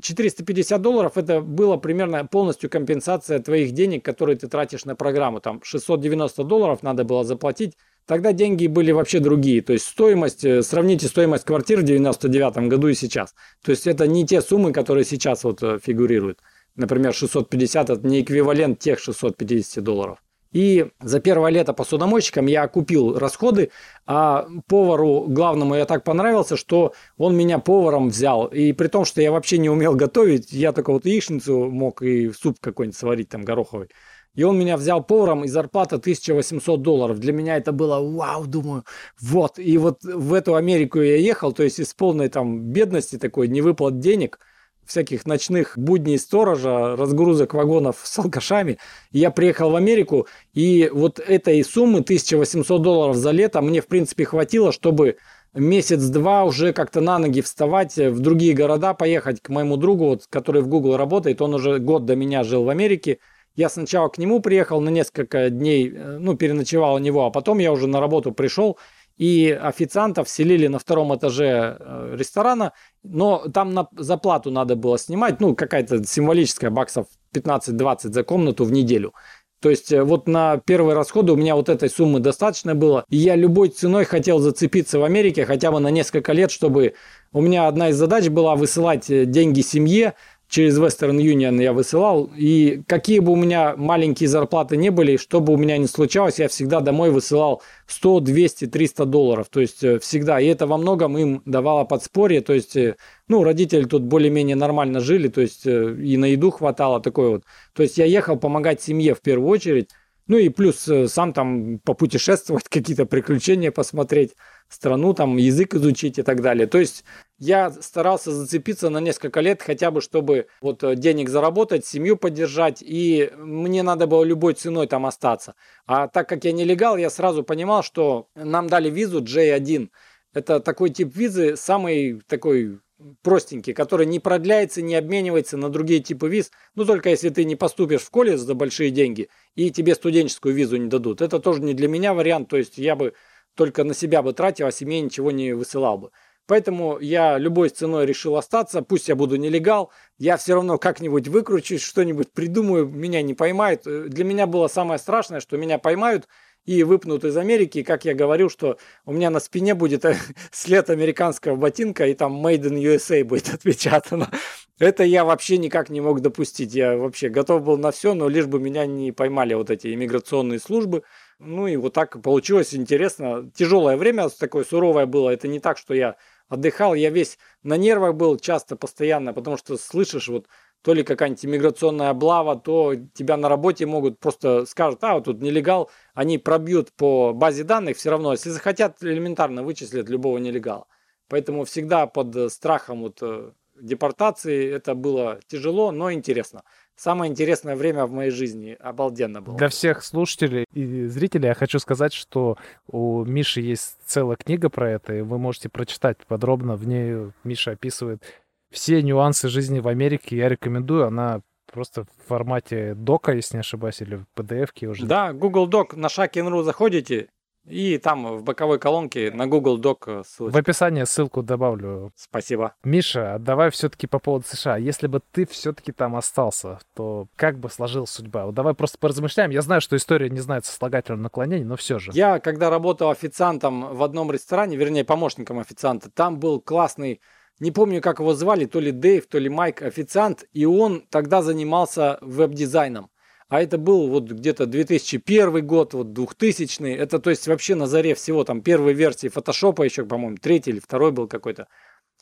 450 0.00 0.80
долларов 0.80 1.16
это 1.16 1.40
было 1.40 1.76
примерно 1.76 2.26
полностью 2.26 2.70
компенсация 2.70 3.38
твоих 3.38 3.72
денег, 3.72 4.04
которые 4.04 4.36
ты 4.36 4.48
тратишь 4.48 4.84
на 4.84 4.94
программу. 4.94 5.40
Там 5.40 5.60
690 5.62 6.44
долларов 6.44 6.82
надо 6.82 7.04
было 7.04 7.24
заплатить. 7.24 7.74
Тогда 8.06 8.32
деньги 8.32 8.66
были 8.66 8.90
вообще 8.90 9.20
другие. 9.20 9.60
То 9.60 9.74
есть 9.74 9.84
стоимость, 9.84 10.44
э, 10.44 10.62
сравните 10.62 11.08
стоимость 11.08 11.44
квартир 11.44 11.80
в 11.80 11.82
99 11.82 12.68
году 12.68 12.88
и 12.88 12.94
сейчас. 12.94 13.34
То 13.62 13.70
есть 13.70 13.86
это 13.86 14.06
не 14.06 14.26
те 14.26 14.40
суммы, 14.40 14.72
которые 14.72 15.04
сейчас 15.04 15.44
вот 15.44 15.62
э, 15.62 15.78
фигурируют. 15.82 16.38
Например, 16.74 17.12
650 17.12 17.90
это 17.90 18.06
не 18.06 18.22
эквивалент 18.22 18.78
тех 18.78 18.98
650 18.98 19.84
долларов. 19.84 20.18
И 20.52 20.86
за 21.00 21.20
первое 21.20 21.50
лето 21.50 21.74
посудомойщиком 21.74 22.46
я 22.46 22.66
купил 22.68 23.18
расходы, 23.18 23.70
а 24.06 24.46
повару 24.66 25.26
главному 25.28 25.74
я 25.74 25.84
так 25.84 26.04
понравился, 26.04 26.56
что 26.56 26.94
он 27.18 27.36
меня 27.36 27.58
поваром 27.58 28.08
взял. 28.08 28.46
И 28.46 28.72
при 28.72 28.88
том, 28.88 29.04
что 29.04 29.20
я 29.20 29.30
вообще 29.30 29.58
не 29.58 29.68
умел 29.68 29.94
готовить, 29.94 30.52
я 30.52 30.72
только 30.72 30.92
вот 30.92 31.04
яичницу 31.04 31.70
мог 31.70 32.02
и 32.02 32.30
суп 32.32 32.56
какой-нибудь 32.60 32.96
сварить 32.96 33.28
там 33.28 33.42
гороховый. 33.42 33.88
И 34.34 34.42
он 34.44 34.58
меня 34.58 34.76
взял 34.76 35.02
поваром, 35.02 35.44
и 35.44 35.48
зарплата 35.48 35.96
1800 35.96 36.80
долларов. 36.80 37.18
Для 37.18 37.32
меня 37.32 37.56
это 37.56 37.72
было 37.72 38.00
вау, 38.00 38.46
думаю, 38.46 38.84
вот. 39.20 39.58
И 39.58 39.76
вот 39.78 40.02
в 40.04 40.32
эту 40.32 40.54
Америку 40.54 41.00
я 41.00 41.16
ехал, 41.16 41.52
то 41.52 41.62
есть 41.62 41.80
из 41.80 41.92
полной 41.92 42.28
там 42.28 42.60
бедности 42.60 43.18
такой, 43.18 43.48
не 43.48 43.60
выплат 43.60 43.98
денег– 43.98 44.38
всяких 44.88 45.26
ночных 45.26 45.76
будней 45.76 46.18
сторожа, 46.18 46.96
разгрузок 46.96 47.54
вагонов 47.54 48.00
с 48.02 48.18
алкашами. 48.18 48.78
я 49.12 49.30
приехал 49.30 49.70
в 49.70 49.76
Америку, 49.76 50.26
и 50.54 50.90
вот 50.92 51.20
этой 51.20 51.62
суммы 51.62 52.00
1800 52.00 52.82
долларов 52.82 53.16
за 53.16 53.30
лето 53.30 53.60
мне, 53.60 53.80
в 53.80 53.86
принципе, 53.86 54.24
хватило, 54.24 54.72
чтобы 54.72 55.16
месяц-два 55.54 56.44
уже 56.44 56.72
как-то 56.72 57.00
на 57.00 57.18
ноги 57.18 57.40
вставать, 57.40 57.96
в 57.96 58.20
другие 58.20 58.54
города 58.54 58.94
поехать 58.94 59.40
к 59.42 59.48
моему 59.48 59.76
другу, 59.76 60.06
вот, 60.06 60.26
который 60.28 60.62
в 60.62 60.68
Google 60.68 60.96
работает. 60.96 61.42
Он 61.42 61.54
уже 61.54 61.78
год 61.78 62.04
до 62.04 62.16
меня 62.16 62.44
жил 62.44 62.64
в 62.64 62.68
Америке. 62.68 63.18
Я 63.56 63.68
сначала 63.68 64.08
к 64.08 64.18
нему 64.18 64.40
приехал 64.40 64.80
на 64.80 64.88
несколько 64.88 65.50
дней, 65.50 65.92
э, 65.92 66.18
ну, 66.18 66.36
переночевал 66.36 66.94
у 66.94 66.98
него, 66.98 67.26
а 67.26 67.30
потом 67.30 67.58
я 67.58 67.72
уже 67.72 67.88
на 67.88 68.00
работу 68.00 68.30
пришел 68.30 68.78
и 69.18 69.50
официантов 69.50 70.28
селили 70.28 70.68
на 70.68 70.78
втором 70.78 71.14
этаже 71.14 71.76
э, 71.78 72.14
ресторана, 72.16 72.72
но 73.02 73.48
там 73.52 73.74
на 73.74 73.88
заплату 73.96 74.50
надо 74.50 74.76
было 74.76 74.96
снимать, 74.98 75.40
ну, 75.40 75.54
какая-то 75.54 76.04
символическая, 76.04 76.70
баксов 76.70 77.06
15-20 77.34 78.12
за 78.12 78.22
комнату 78.22 78.64
в 78.64 78.72
неделю. 78.72 79.12
То 79.60 79.70
есть 79.70 79.90
э, 79.90 80.02
вот 80.04 80.28
на 80.28 80.58
первые 80.58 80.94
расходы 80.94 81.32
у 81.32 81.36
меня 81.36 81.56
вот 81.56 81.68
этой 81.68 81.90
суммы 81.90 82.20
достаточно 82.20 82.76
было. 82.76 83.04
И 83.08 83.16
я 83.16 83.34
любой 83.34 83.70
ценой 83.70 84.04
хотел 84.04 84.38
зацепиться 84.38 85.00
в 85.00 85.04
Америке 85.04 85.44
хотя 85.44 85.72
бы 85.72 85.80
на 85.80 85.88
несколько 85.88 86.32
лет, 86.32 86.50
чтобы... 86.50 86.94
У 87.30 87.42
меня 87.42 87.66
одна 87.66 87.90
из 87.90 87.96
задач 87.96 88.28
была 88.28 88.54
высылать 88.56 89.10
э, 89.10 89.24
деньги 89.24 89.60
семье, 89.60 90.14
через 90.48 90.78
Western 90.78 91.18
Union 91.18 91.62
я 91.62 91.72
высылал. 91.72 92.30
И 92.36 92.82
какие 92.86 93.20
бы 93.20 93.32
у 93.32 93.36
меня 93.36 93.74
маленькие 93.76 94.28
зарплаты 94.28 94.76
не 94.76 94.90
были, 94.90 95.16
что 95.16 95.40
бы 95.40 95.52
у 95.52 95.56
меня 95.56 95.76
ни 95.78 95.86
случалось, 95.86 96.38
я 96.38 96.48
всегда 96.48 96.80
домой 96.80 97.10
высылал 97.10 97.62
100, 97.86 98.20
200, 98.20 98.66
300 98.66 99.04
долларов. 99.04 99.48
То 99.50 99.60
есть 99.60 99.84
э, 99.84 99.98
всегда. 99.98 100.40
И 100.40 100.46
это 100.46 100.66
во 100.66 100.78
многом 100.78 101.16
им 101.18 101.42
давало 101.44 101.84
подспорье. 101.84 102.40
То 102.40 102.54
есть, 102.54 102.76
э, 102.76 102.96
ну, 103.28 103.44
родители 103.44 103.84
тут 103.84 104.02
более-менее 104.02 104.56
нормально 104.56 105.00
жили. 105.00 105.28
То 105.28 105.42
есть 105.42 105.66
э, 105.66 105.94
и 105.94 106.16
на 106.16 106.26
еду 106.26 106.50
хватало 106.50 107.00
такой 107.00 107.28
вот. 107.28 107.44
То 107.74 107.82
есть 107.82 107.98
я 107.98 108.06
ехал 108.06 108.36
помогать 108.36 108.82
семье 108.82 109.14
в 109.14 109.20
первую 109.20 109.50
очередь. 109.50 109.90
Ну 110.28 110.36
и 110.36 110.50
плюс 110.50 110.88
сам 111.06 111.32
там 111.32 111.78
попутешествовать, 111.80 112.64
какие-то 112.68 113.06
приключения 113.06 113.72
посмотреть 113.72 114.34
страну, 114.68 115.14
там 115.14 115.38
язык 115.38 115.74
изучить 115.74 116.18
и 116.18 116.22
так 116.22 116.42
далее. 116.42 116.66
То 116.66 116.78
есть 116.78 117.04
я 117.38 117.70
старался 117.70 118.30
зацепиться 118.32 118.90
на 118.90 118.98
несколько 118.98 119.40
лет, 119.40 119.62
хотя 119.62 119.90
бы 119.90 120.00
чтобы 120.02 120.46
вот 120.60 120.82
э, 120.84 120.94
денег 120.96 121.30
заработать, 121.30 121.86
семью 121.86 122.16
поддержать, 122.16 122.82
и 122.82 123.30
мне 123.36 123.82
надо 123.82 124.06
было 124.06 124.22
любой 124.22 124.52
ценой 124.54 124.86
там 124.86 125.06
остаться. 125.06 125.54
А 125.86 126.08
так 126.08 126.28
как 126.28 126.44
я 126.44 126.52
нелегал, 126.52 126.98
я 126.98 127.08
сразу 127.08 127.42
понимал, 127.42 127.82
что 127.82 128.28
нам 128.34 128.68
дали 128.68 128.90
визу 128.90 129.22
J1. 129.22 129.88
Это 130.34 130.60
такой 130.60 130.90
тип 130.90 131.16
визы, 131.16 131.56
самый 131.56 132.20
такой 132.28 132.80
простенький, 133.22 133.74
который 133.74 134.06
не 134.06 134.20
продляется, 134.20 134.82
не 134.82 134.94
обменивается 134.94 135.56
на 135.56 135.68
другие 135.68 136.00
типы 136.00 136.28
виз, 136.28 136.50
ну 136.74 136.84
только 136.84 137.10
если 137.10 137.28
ты 137.28 137.44
не 137.44 137.56
поступишь 137.56 138.02
в 138.02 138.10
колледж 138.10 138.38
за 138.38 138.54
большие 138.54 138.90
деньги 138.90 139.28
и 139.54 139.70
тебе 139.70 139.94
студенческую 139.94 140.54
визу 140.54 140.76
не 140.76 140.88
дадут. 140.88 141.20
Это 141.20 141.38
тоже 141.38 141.62
не 141.62 141.74
для 141.74 141.88
меня 141.88 142.14
вариант, 142.14 142.48
то 142.48 142.56
есть 142.56 142.78
я 142.78 142.96
бы 142.96 143.14
только 143.54 143.84
на 143.84 143.94
себя 143.94 144.22
бы 144.22 144.32
тратил, 144.32 144.66
а 144.66 144.72
семье 144.72 145.00
ничего 145.00 145.30
не 145.30 145.52
высылал 145.52 145.98
бы. 145.98 146.10
Поэтому 146.46 146.98
я 146.98 147.36
любой 147.36 147.68
ценой 147.68 148.06
решил 148.06 148.36
остаться, 148.36 148.80
пусть 148.80 149.08
я 149.08 149.14
буду 149.14 149.36
нелегал, 149.36 149.92
я 150.16 150.38
все 150.38 150.54
равно 150.54 150.78
как-нибудь 150.78 151.28
выкручусь, 151.28 151.82
что-нибудь 151.82 152.32
придумаю, 152.32 152.88
меня 152.88 153.20
не 153.20 153.34
поймают. 153.34 153.82
Для 153.84 154.24
меня 154.24 154.46
было 154.46 154.66
самое 154.66 154.98
страшное, 154.98 155.40
что 155.40 155.58
меня 155.58 155.78
поймают 155.78 156.26
и 156.68 156.82
выпнут 156.82 157.24
из 157.24 157.34
Америки, 157.38 157.82
как 157.82 158.04
я 158.04 158.12
говорю, 158.12 158.50
что 158.50 158.76
у 159.06 159.12
меня 159.12 159.30
на 159.30 159.40
спине 159.40 159.74
будет 159.74 160.04
след 160.52 160.90
американского 160.90 161.56
ботинка, 161.56 162.06
и 162.06 162.12
там 162.12 162.46
Made 162.46 162.64
in 162.64 162.78
USA 162.78 163.24
будет 163.24 163.48
отпечатано. 163.54 164.30
Это 164.78 165.02
я 165.02 165.24
вообще 165.24 165.56
никак 165.56 165.88
не 165.88 166.02
мог 166.02 166.20
допустить. 166.20 166.74
Я 166.74 166.98
вообще 166.98 167.30
готов 167.30 167.62
был 167.62 167.78
на 167.78 167.90
все, 167.90 168.12
но 168.12 168.28
лишь 168.28 168.44
бы 168.44 168.60
меня 168.60 168.84
не 168.84 169.12
поймали 169.12 169.54
вот 169.54 169.70
эти 169.70 169.94
иммиграционные 169.94 170.58
службы. 170.58 171.04
Ну 171.38 171.66
и 171.66 171.76
вот 171.76 171.94
так 171.94 172.20
получилось 172.20 172.74
интересно. 172.74 173.50
Тяжелое 173.54 173.96
время 173.96 174.28
такое 174.28 174.64
суровое 174.64 175.06
было. 175.06 175.30
Это 175.30 175.48
не 175.48 175.60
так, 175.60 175.78
что 175.78 175.94
я 175.94 176.16
отдыхал. 176.48 176.94
Я 176.94 177.08
весь 177.08 177.38
на 177.62 177.78
нервах 177.78 178.14
был 178.14 178.36
часто, 178.38 178.76
постоянно, 178.76 179.32
потому 179.32 179.56
что 179.56 179.78
слышишь 179.78 180.28
вот 180.28 180.46
то 180.82 180.94
ли 180.94 181.02
какая-нибудь 181.02 181.44
иммиграционная 181.44 182.10
облава, 182.10 182.56
то 182.56 182.94
тебя 183.14 183.36
на 183.36 183.48
работе 183.48 183.86
могут 183.86 184.18
просто 184.18 184.64
скажут, 184.66 185.02
а, 185.02 185.14
вот 185.14 185.24
тут 185.24 185.40
нелегал, 185.40 185.90
они 186.14 186.38
пробьют 186.38 186.92
по 186.92 187.32
базе 187.32 187.64
данных 187.64 187.96
все 187.96 188.10
равно, 188.10 188.32
если 188.32 188.50
захотят, 188.50 189.02
элементарно 189.02 189.62
вычислят 189.62 190.08
любого 190.08 190.38
нелегала. 190.38 190.86
Поэтому 191.28 191.64
всегда 191.64 192.06
под 192.06 192.50
страхом 192.52 193.02
вот 193.02 193.18
э, 193.20 193.50
депортации 193.80 194.72
это 194.72 194.94
было 194.94 195.40
тяжело, 195.46 195.90
но 195.92 196.12
интересно 196.12 196.62
самое 196.98 197.30
интересное 197.30 197.76
время 197.76 198.06
в 198.06 198.12
моей 198.12 198.30
жизни. 198.30 198.76
Обалденно 198.80 199.40
было. 199.40 199.56
Для 199.56 199.68
всех 199.68 200.02
слушателей 200.04 200.64
и 200.72 201.06
зрителей 201.06 201.46
я 201.46 201.54
хочу 201.54 201.78
сказать, 201.78 202.12
что 202.12 202.58
у 202.88 203.24
Миши 203.24 203.60
есть 203.60 203.96
целая 204.04 204.36
книга 204.36 204.68
про 204.68 204.90
это, 204.90 205.14
и 205.14 205.20
вы 205.22 205.38
можете 205.38 205.68
прочитать 205.68 206.18
подробно. 206.26 206.76
В 206.76 206.86
ней 206.86 207.30
Миша 207.44 207.72
описывает 207.72 208.22
все 208.70 209.02
нюансы 209.02 209.48
жизни 209.48 209.80
в 209.80 209.88
Америке. 209.88 210.36
Я 210.36 210.48
рекомендую. 210.48 211.06
Она 211.06 211.40
просто 211.72 212.04
в 212.04 212.28
формате 212.28 212.94
дока, 212.94 213.32
если 213.32 213.56
не 213.56 213.60
ошибаюсь, 213.60 214.00
или 214.00 214.16
в 214.16 214.26
PDF-ке 214.36 214.88
уже. 214.88 215.06
Да, 215.06 215.32
Google 215.32 215.68
Doc 215.68 215.96
на 215.96 216.06
Shakin.ru 216.06 216.62
заходите, 216.62 217.28
и 217.68 217.98
там 217.98 218.38
в 218.38 218.42
боковой 218.42 218.78
колонке 218.78 219.30
на 219.30 219.46
Google 219.46 219.78
Doc 219.78 220.24
ссылочка. 220.24 220.56
В 220.56 220.58
описании 220.58 221.04
ссылку 221.04 221.42
добавлю. 221.42 222.12
Спасибо. 222.16 222.74
Миша, 222.82 223.36
давай 223.38 223.70
все-таки 223.70 224.06
по 224.06 224.18
поводу 224.18 224.46
США. 224.46 224.76
Если 224.78 225.06
бы 225.06 225.20
ты 225.32 225.46
все-таки 225.46 225.92
там 225.92 226.16
остался, 226.16 226.78
то 226.94 227.28
как 227.36 227.58
бы 227.58 227.68
сложилась 227.68 228.10
судьба? 228.10 228.46
Вот 228.46 228.54
давай 228.54 228.74
просто 228.74 228.98
поразмышляем. 228.98 229.50
Я 229.50 229.62
знаю, 229.62 229.80
что 229.80 229.96
история 229.96 230.30
не 230.30 230.40
знает 230.40 230.64
сослагательного 230.64 231.24
наклонения, 231.24 231.66
но 231.66 231.76
все 231.76 231.98
же. 231.98 232.12
Я, 232.14 232.40
когда 232.40 232.70
работал 232.70 233.10
официантом 233.10 233.94
в 233.94 234.02
одном 234.02 234.32
ресторане, 234.32 234.76
вернее, 234.76 235.04
помощником 235.04 235.58
официанта, 235.58 236.10
там 236.10 236.38
был 236.38 236.60
классный 236.60 237.20
не 237.60 237.70
помню, 237.70 238.00
как 238.00 238.20
его 238.20 238.34
звали, 238.34 238.64
то 238.66 238.80
ли 238.80 238.92
Дэйв, 238.92 239.26
то 239.26 239.38
ли 239.38 239.48
Майк, 239.48 239.82
официант, 239.82 240.44
и 240.52 240.64
он 240.64 241.04
тогда 241.10 241.42
занимался 241.42 242.18
веб-дизайном 242.20 243.10
а 243.48 243.62
это 243.62 243.78
был 243.78 244.08
вот 244.08 244.30
где-то 244.30 244.66
2001 244.66 245.66
год, 245.66 245.94
вот 245.94 246.12
2000 246.12 246.94
это 246.94 247.18
то 247.18 247.30
есть 247.30 247.46
вообще 247.48 247.74
на 247.74 247.86
заре 247.86 248.14
всего, 248.14 248.44
там 248.44 248.60
первой 248.60 248.92
версии 248.92 249.28
фотошопа 249.28 249.82
еще, 249.82 250.04
по-моему, 250.04 250.36
третий 250.36 250.70
или 250.70 250.80
второй 250.80 251.12
был 251.12 251.26
какой-то. 251.28 251.68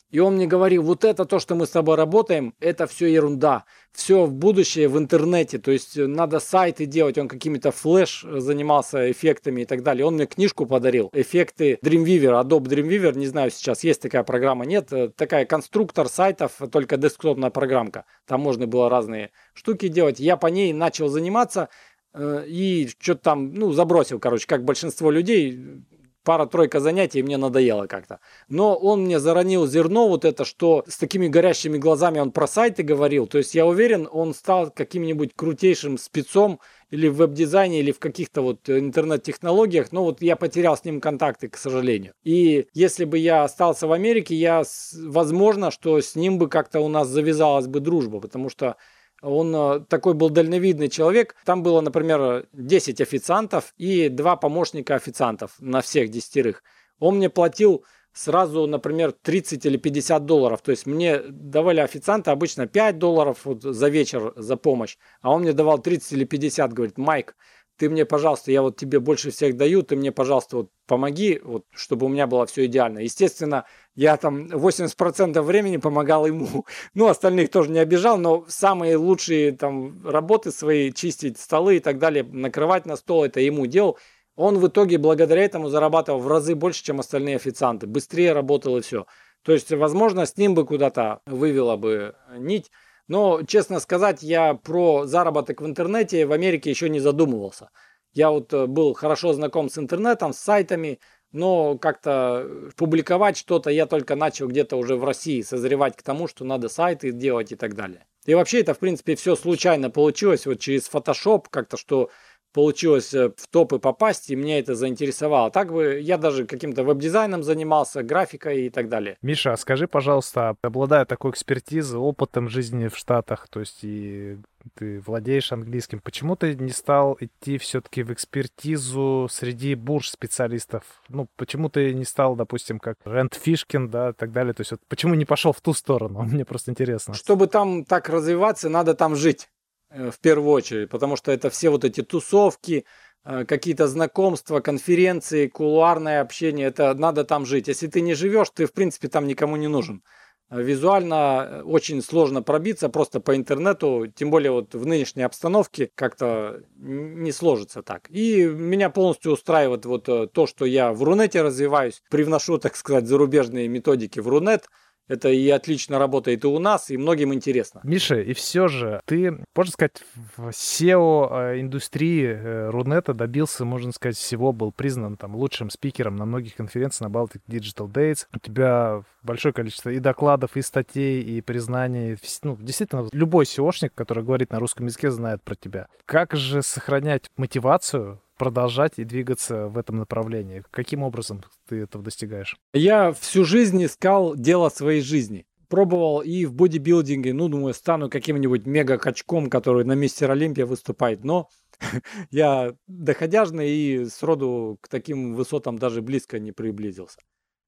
И 0.09 0.19
он 0.19 0.35
мне 0.35 0.47
говорил, 0.47 0.83
вот 0.83 1.03
это 1.03 1.25
то, 1.25 1.37
что 1.39 1.55
мы 1.55 1.65
с 1.65 1.71
тобой 1.71 1.95
работаем, 1.95 2.53
это 2.61 2.87
все 2.87 3.07
ерунда. 3.07 3.65
Все 3.91 4.25
в 4.25 4.33
будущее 4.33 4.87
в 4.87 4.97
интернете. 4.97 5.57
То 5.57 5.71
есть 5.71 5.97
э, 5.97 6.07
надо 6.07 6.39
сайты 6.39 6.85
делать. 6.85 7.17
Он 7.17 7.27
какими-то 7.27 7.71
флеш 7.71 8.23
э, 8.23 8.39
занимался 8.39 9.11
эффектами 9.11 9.61
и 9.61 9.65
так 9.65 9.83
далее. 9.83 10.05
Он 10.05 10.13
мне 10.13 10.25
книжку 10.25 10.65
подарил. 10.65 11.09
Эффекты 11.11 11.77
Dreamweaver, 11.83 12.41
Adobe 12.41 12.67
Dreamweaver. 12.67 13.17
Не 13.17 13.27
знаю, 13.27 13.51
сейчас 13.51 13.83
есть 13.83 14.01
такая 14.01 14.23
программа. 14.23 14.65
Нет, 14.65 14.93
э, 14.93 15.09
такая 15.09 15.45
конструктор 15.45 16.07
сайтов, 16.07 16.53
только 16.71 16.95
десктопная 16.95 17.49
программка. 17.49 18.05
Там 18.25 18.39
можно 18.39 18.65
было 18.65 18.89
разные 18.89 19.31
штуки 19.53 19.89
делать. 19.89 20.19
Я 20.19 20.37
по 20.37 20.47
ней 20.47 20.71
начал 20.71 21.09
заниматься 21.09 21.69
и 22.17 22.89
что-то 22.99 23.21
там, 23.21 23.53
ну, 23.53 23.73
забросил, 23.73 24.17
короче, 24.17 24.47
как 24.47 24.63
большинство 24.63 25.11
людей, 25.11 25.83
пара-тройка 26.27 26.81
занятий, 26.81 27.19
и 27.19 27.23
мне 27.23 27.37
надоело 27.37 27.87
как-то. 27.87 28.19
Но 28.49 28.75
он 28.75 29.05
мне 29.05 29.17
заронил 29.17 29.65
зерно 29.65 30.09
вот 30.09 30.25
это, 30.25 30.43
что 30.43 30.83
с 30.85 30.97
такими 30.97 31.29
горящими 31.29 31.77
глазами 31.77 32.19
он 32.19 32.31
про 32.31 32.47
сайты 32.47 32.83
говорил. 32.83 33.27
То 33.27 33.37
есть 33.37 33.55
я 33.55 33.65
уверен, 33.65 34.09
он 34.11 34.33
стал 34.33 34.69
каким-нибудь 34.69 35.31
крутейшим 35.37 35.97
спецом 35.97 36.59
или 36.89 37.07
в 37.07 37.15
веб-дизайне, 37.15 37.79
или 37.79 37.93
в 37.93 37.99
каких-то 37.99 38.41
вот 38.41 38.69
интернет-технологиях, 38.69 39.93
но 39.93 40.03
вот 40.03 40.21
я 40.21 40.35
потерял 40.35 40.75
с 40.75 40.83
ним 40.83 40.99
контакты, 40.99 41.47
к 41.47 41.55
сожалению. 41.55 42.11
И 42.25 42.67
если 42.73 43.05
бы 43.05 43.17
я 43.17 43.45
остался 43.45 43.87
в 43.87 43.93
Америке, 43.93 44.35
я, 44.35 44.63
возможно, 45.05 45.71
что 45.71 46.01
с 46.01 46.13
ним 46.15 46.39
бы 46.39 46.49
как-то 46.49 46.81
у 46.81 46.89
нас 46.89 47.07
завязалась 47.07 47.67
бы 47.67 47.79
дружба, 47.79 48.19
потому 48.19 48.49
что 48.49 48.75
он 49.21 49.55
э, 49.55 49.79
такой 49.87 50.13
был 50.13 50.29
дальновидный 50.29 50.89
человек. 50.89 51.35
Там 51.45 51.63
было, 51.63 51.81
например, 51.81 52.47
10 52.53 53.01
официантов 53.01 53.73
и 53.77 54.09
два 54.09 54.35
помощника 54.35 54.95
официантов 54.95 55.55
на 55.59 55.81
всех 55.81 56.09
десятерых. 56.09 56.63
Он 56.99 57.17
мне 57.17 57.29
платил 57.29 57.83
сразу, 58.13 58.65
например, 58.67 59.11
30 59.11 59.65
или 59.65 59.77
50 59.77 60.25
долларов. 60.25 60.61
То 60.61 60.71
есть 60.71 60.85
мне 60.85 61.19
давали 61.19 61.79
официанты 61.79 62.31
обычно 62.31 62.67
5 62.67 62.97
долларов 62.97 63.41
вот 63.43 63.61
за 63.61 63.89
вечер 63.89 64.33
за 64.35 64.57
помощь, 64.57 64.97
а 65.21 65.31
он 65.31 65.41
мне 65.41 65.53
давал 65.53 65.79
30 65.79 66.13
или 66.13 66.25
50, 66.25 66.73
говорит, 66.73 66.97
Майк, 66.97 67.35
ты 67.77 67.89
мне, 67.89 68.05
пожалуйста, 68.05 68.51
я 68.51 68.61
вот 68.61 68.75
тебе 68.75 68.99
больше 68.99 69.31
всех 69.31 69.55
даю, 69.55 69.83
ты 69.83 69.95
мне, 69.95 70.11
пожалуйста, 70.11 70.57
вот 70.57 70.69
помоги, 70.87 71.39
вот, 71.43 71.65
чтобы 71.71 72.07
у 72.07 72.09
меня 72.09 72.25
было 72.27 72.45
все 72.45 72.65
идеально. 72.65 72.99
Естественно, 72.99 73.65
я 73.95 74.17
там 74.17 74.47
80% 74.47 75.41
времени 75.41 75.77
помогал 75.77 76.25
ему, 76.25 76.65
ну, 76.93 77.07
остальных 77.07 77.51
тоже 77.51 77.69
не 77.69 77.79
обижал, 77.79 78.17
но 78.17 78.45
самые 78.47 78.97
лучшие 78.97 79.51
там 79.51 80.05
работы 80.05 80.51
свои, 80.51 80.91
чистить 80.91 81.39
столы 81.39 81.77
и 81.77 81.79
так 81.79 81.99
далее, 81.99 82.23
накрывать 82.23 82.85
на 82.85 82.95
стол, 82.95 83.25
это 83.25 83.39
ему 83.39 83.67
делал. 83.67 83.97
Он 84.35 84.57
в 84.59 84.67
итоге 84.67 84.97
благодаря 84.97 85.43
этому 85.43 85.69
зарабатывал 85.69 86.19
в 86.19 86.27
разы 86.27 86.55
больше, 86.55 86.83
чем 86.83 86.99
остальные 86.99 87.37
официанты. 87.37 87.87
Быстрее 87.87 88.33
работал 88.33 88.77
и 88.77 88.81
все. 88.81 89.05
То 89.43 89.51
есть, 89.51 89.71
возможно, 89.71 90.25
с 90.25 90.37
ним 90.37 90.55
бы 90.55 90.65
куда-то 90.65 91.21
вывела 91.25 91.75
бы 91.75 92.15
нить. 92.37 92.71
Но, 93.07 93.43
честно 93.43 93.79
сказать, 93.79 94.21
я 94.21 94.53
про 94.53 95.05
заработок 95.05 95.61
в 95.61 95.65
интернете 95.65 96.25
в 96.25 96.31
Америке 96.31 96.69
еще 96.69 96.89
не 96.89 96.99
задумывался. 96.99 97.69
Я 98.13 98.31
вот 98.31 98.53
э, 98.53 98.65
был 98.67 98.93
хорошо 98.93 99.33
знаком 99.33 99.69
с 99.69 99.77
интернетом, 99.77 100.33
с 100.33 100.39
сайтами, 100.39 100.99
но 101.31 101.77
как-то 101.77 102.47
публиковать 102.75 103.37
что-то 103.37 103.69
я 103.69 103.85
только 103.85 104.15
начал 104.15 104.47
где-то 104.47 104.75
уже 104.75 104.95
в 104.95 105.03
России, 105.03 105.41
созревать 105.41 105.95
к 105.95 106.01
тому, 106.01 106.27
что 106.27 106.43
надо 106.45 106.69
сайты 106.69 107.11
делать 107.11 107.51
и 107.51 107.55
так 107.55 107.75
далее. 107.75 108.05
И 108.25 108.33
вообще 108.33 108.59
это, 108.59 108.73
в 108.73 108.79
принципе, 108.79 109.15
все 109.15 109.35
случайно 109.35 109.89
получилось, 109.89 110.45
вот 110.45 110.59
через 110.59 110.89
Photoshop 110.89 111.45
как-то, 111.49 111.77
что 111.77 112.09
получилось 112.53 113.13
э, 113.13 113.29
в 113.35 113.47
топы 113.49 113.79
попасть, 113.79 114.29
и 114.29 114.35
меня 114.35 114.59
это 114.59 114.75
заинтересовало. 114.75 115.51
Так 115.51 115.71
бы 115.71 115.99
я 116.01 116.17
даже 116.17 116.45
каким-то 116.45 116.83
веб-дизайном 116.83 117.43
занимался, 117.43 118.03
графикой 118.03 118.65
и 118.65 118.69
так 118.69 118.89
далее. 118.89 119.17
Миша, 119.21 119.53
а 119.53 119.57
скажи, 119.57 119.87
пожалуйста, 119.87 120.55
обладая 120.61 121.05
такой 121.05 121.31
экспертизой, 121.31 121.99
опытом 121.99 122.49
жизни 122.49 122.87
в 122.87 122.97
Штатах, 122.97 123.47
то 123.49 123.59
есть 123.59 123.83
и 123.83 124.37
ты 124.75 124.99
владеешь 124.99 125.51
английским, 125.51 125.99
почему 125.99 126.35
ты 126.35 126.55
не 126.55 126.71
стал 126.71 127.17
идти 127.19 127.57
все-таки 127.57 128.03
в 128.03 128.11
экспертизу 128.11 129.27
среди 129.29 129.75
бурж 129.75 130.09
специалистов? 130.09 130.83
Ну, 131.09 131.27
почему 131.35 131.69
ты 131.69 131.93
не 131.93 132.05
стал, 132.05 132.35
допустим, 132.35 132.79
как 132.79 132.97
Рэнд 133.03 133.35
Фишкин, 133.35 133.89
да, 133.89 134.09
и 134.09 134.13
так 134.13 134.31
далее? 134.31 134.53
То 134.53 134.61
есть 134.61 134.71
вот 134.71 134.81
почему 134.87 135.15
не 135.15 135.25
пошел 135.25 135.53
в 135.53 135.61
ту 135.61 135.73
сторону? 135.73 136.21
Мне 136.23 136.45
просто 136.45 136.71
интересно. 136.71 137.13
Чтобы 137.13 137.47
там 137.47 137.85
так 137.85 138.09
развиваться, 138.09 138.69
надо 138.69 138.93
там 138.93 139.15
жить. 139.15 139.49
Э, 139.89 140.11
в 140.11 140.19
первую 140.19 140.51
очередь, 140.51 140.89
потому 140.89 141.15
что 141.15 141.31
это 141.31 141.49
все 141.49 141.69
вот 141.69 141.85
эти 141.85 142.01
тусовки, 142.03 142.85
э, 143.23 143.45
какие-то 143.45 143.87
знакомства, 143.87 144.59
конференции, 144.59 145.47
кулуарное 145.47 146.21
общение, 146.21 146.67
это 146.67 146.93
надо 146.93 147.23
там 147.23 147.45
жить. 147.45 147.67
Если 147.67 147.87
ты 147.87 148.01
не 148.01 148.13
живешь, 148.13 148.49
ты 148.53 148.65
в 148.65 148.73
принципе 148.73 149.07
там 149.07 149.27
никому 149.27 149.55
не 149.55 149.67
нужен. 149.67 150.03
Э, 150.49 150.61
визуально 150.61 151.63
очень 151.63 152.01
сложно 152.01 152.41
пробиться 152.41 152.89
просто 152.89 153.21
по 153.21 153.35
интернету, 153.35 154.07
тем 154.13 154.29
более 154.29 154.51
вот 154.51 154.75
в 154.75 154.85
нынешней 154.85 155.23
обстановке 155.23 155.89
как-то 155.95 156.61
не 156.77 157.31
сложится 157.31 157.81
так. 157.81 158.09
И 158.09 158.43
меня 158.45 158.89
полностью 158.89 159.31
устраивает 159.31 159.85
вот 159.85 160.03
то, 160.33 160.47
что 160.47 160.65
я 160.65 160.91
в 160.91 161.01
Рунете 161.03 161.41
развиваюсь, 161.41 162.03
привношу, 162.09 162.57
так 162.57 162.75
сказать, 162.75 163.07
зарубежные 163.07 163.69
методики 163.69 164.19
в 164.19 164.27
Рунет– 164.27 164.65
это 165.07 165.29
и 165.29 165.49
отлично 165.49 165.99
работает 165.99 166.43
и 166.43 166.47
у 166.47 166.59
нас, 166.59 166.89
и 166.89 166.97
многим 166.97 167.33
интересно. 167.33 167.81
Миша, 167.83 168.19
и 168.19 168.33
все 168.33 168.67
же 168.67 169.01
ты, 169.05 169.37
можно 169.55 169.71
сказать, 169.71 170.03
в 170.35 170.49
SEO-индустрии 170.49 172.25
э, 172.25 172.35
э, 172.35 172.69
Рунета 172.69 173.13
добился, 173.13 173.65
можно 173.65 173.91
сказать, 173.91 174.17
всего, 174.17 174.51
был 174.51 174.71
признан 174.71 175.17
там 175.17 175.35
лучшим 175.35 175.69
спикером 175.69 176.15
на 176.15 176.25
многих 176.25 176.55
конференциях 176.55 177.09
на 177.09 177.13
Baltic 177.13 177.41
Digital 177.47 177.91
Dates. 177.91 178.27
У 178.35 178.39
тебя 178.39 179.03
большое 179.23 179.53
количество 179.53 179.89
и 179.89 179.99
докладов, 179.99 180.57
и 180.57 180.61
статей, 180.61 181.21
и 181.21 181.41
признаний. 181.41 182.17
Ну, 182.43 182.57
действительно, 182.57 183.07
любой 183.11 183.45
SEOшник, 183.45 183.91
который 183.95 184.23
говорит 184.23 184.51
на 184.51 184.59
русском 184.59 184.85
языке, 184.85 185.11
знает 185.11 185.41
про 185.43 185.55
тебя. 185.55 185.87
Как 186.05 186.35
же 186.35 186.61
сохранять 186.61 187.29
мотивацию 187.37 188.21
продолжать 188.37 188.93
и 188.97 189.03
двигаться 189.03 189.67
в 189.67 189.77
этом 189.77 189.97
направлении? 189.97 190.63
Каким 190.71 191.03
образом 191.03 191.43
ты 191.67 191.77
этого 191.77 192.03
достигаешь? 192.03 192.57
Я 192.73 193.11
всю 193.13 193.43
жизнь 193.43 193.83
искал 193.83 194.35
дело 194.35 194.69
своей 194.69 195.01
жизни. 195.01 195.45
Пробовал 195.67 196.21
и 196.21 196.45
в 196.45 196.53
бодибилдинге, 196.53 197.33
ну, 197.33 197.49
думаю, 197.49 197.73
стану 197.73 198.09
каким-нибудь 198.09 198.65
мега-качком, 198.65 199.49
который 199.49 199.83
на 199.83 199.93
Мистер 199.93 200.31
Олимпия 200.31 200.65
выступает, 200.65 201.25
но 201.25 201.49
я 202.31 202.73
доходяжный 202.87 203.69
и 203.69 204.05
сроду 204.05 204.77
к 204.81 204.87
таким 204.87 205.35
высотам 205.35 205.77
даже 205.77 206.01
близко 206.01 206.39
не 206.39 206.53
приблизился. 206.53 207.19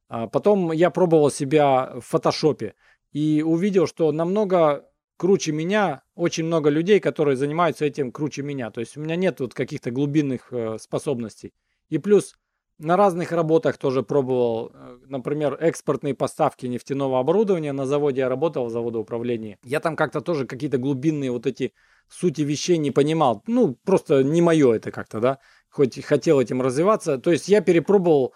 А 0.07 0.28
потом 0.28 0.72
я 0.72 0.89
пробовал 0.89 1.30
себя 1.30 1.93
в 1.95 2.01
фотошопе 2.01 2.74
и 3.11 3.43
увидел, 3.45 3.86
что 3.86 4.11
намного 4.11 4.89
круче 5.20 5.51
меня, 5.51 6.01
очень 6.15 6.45
много 6.45 6.70
людей, 6.70 7.01
которые 7.01 7.36
занимаются 7.36 7.86
этим 7.86 8.11
круче 8.11 8.41
меня. 8.41 8.72
То 8.72 8.80
есть 8.80 8.95
у 8.97 9.01
меня 9.01 9.17
нет 9.17 9.41
вот 9.41 9.53
каких-то 9.53 9.91
глубинных 9.91 10.47
э, 10.51 10.78
способностей. 10.80 11.53
И 11.89 11.97
плюс 11.97 12.36
на 12.78 12.95
разных 12.95 13.34
работах 13.34 13.78
тоже 13.78 14.01
пробовал, 14.01 14.72
э, 14.74 14.97
например, 15.07 15.57
экспортные 15.59 16.13
поставки 16.15 16.65
нефтяного 16.67 17.20
оборудования. 17.20 17.74
На 17.74 17.86
заводе 17.86 18.22
я 18.22 18.30
работал, 18.30 18.67
в 18.67 18.70
заводоуправлении. 18.72 19.57
Я 19.63 19.82
там 19.82 19.97
как-то 19.97 20.22
тоже 20.22 20.47
какие-то 20.47 20.78
глубинные 20.78 21.32
вот 21.32 21.45
эти 21.45 21.74
сути 22.07 22.41
вещей 22.41 22.78
не 22.78 22.91
понимал. 22.91 23.43
Ну, 23.45 23.78
просто 23.84 24.24
не 24.24 24.41
мое 24.41 24.74
это 24.74 24.91
как-то, 24.91 25.20
да. 25.20 25.39
Хоть 25.70 26.01
хотел 26.01 26.39
этим 26.39 26.61
развиваться. 26.61 27.17
То 27.17 27.32
есть 27.32 27.49
я 27.49 27.59
перепробовал 27.59 28.34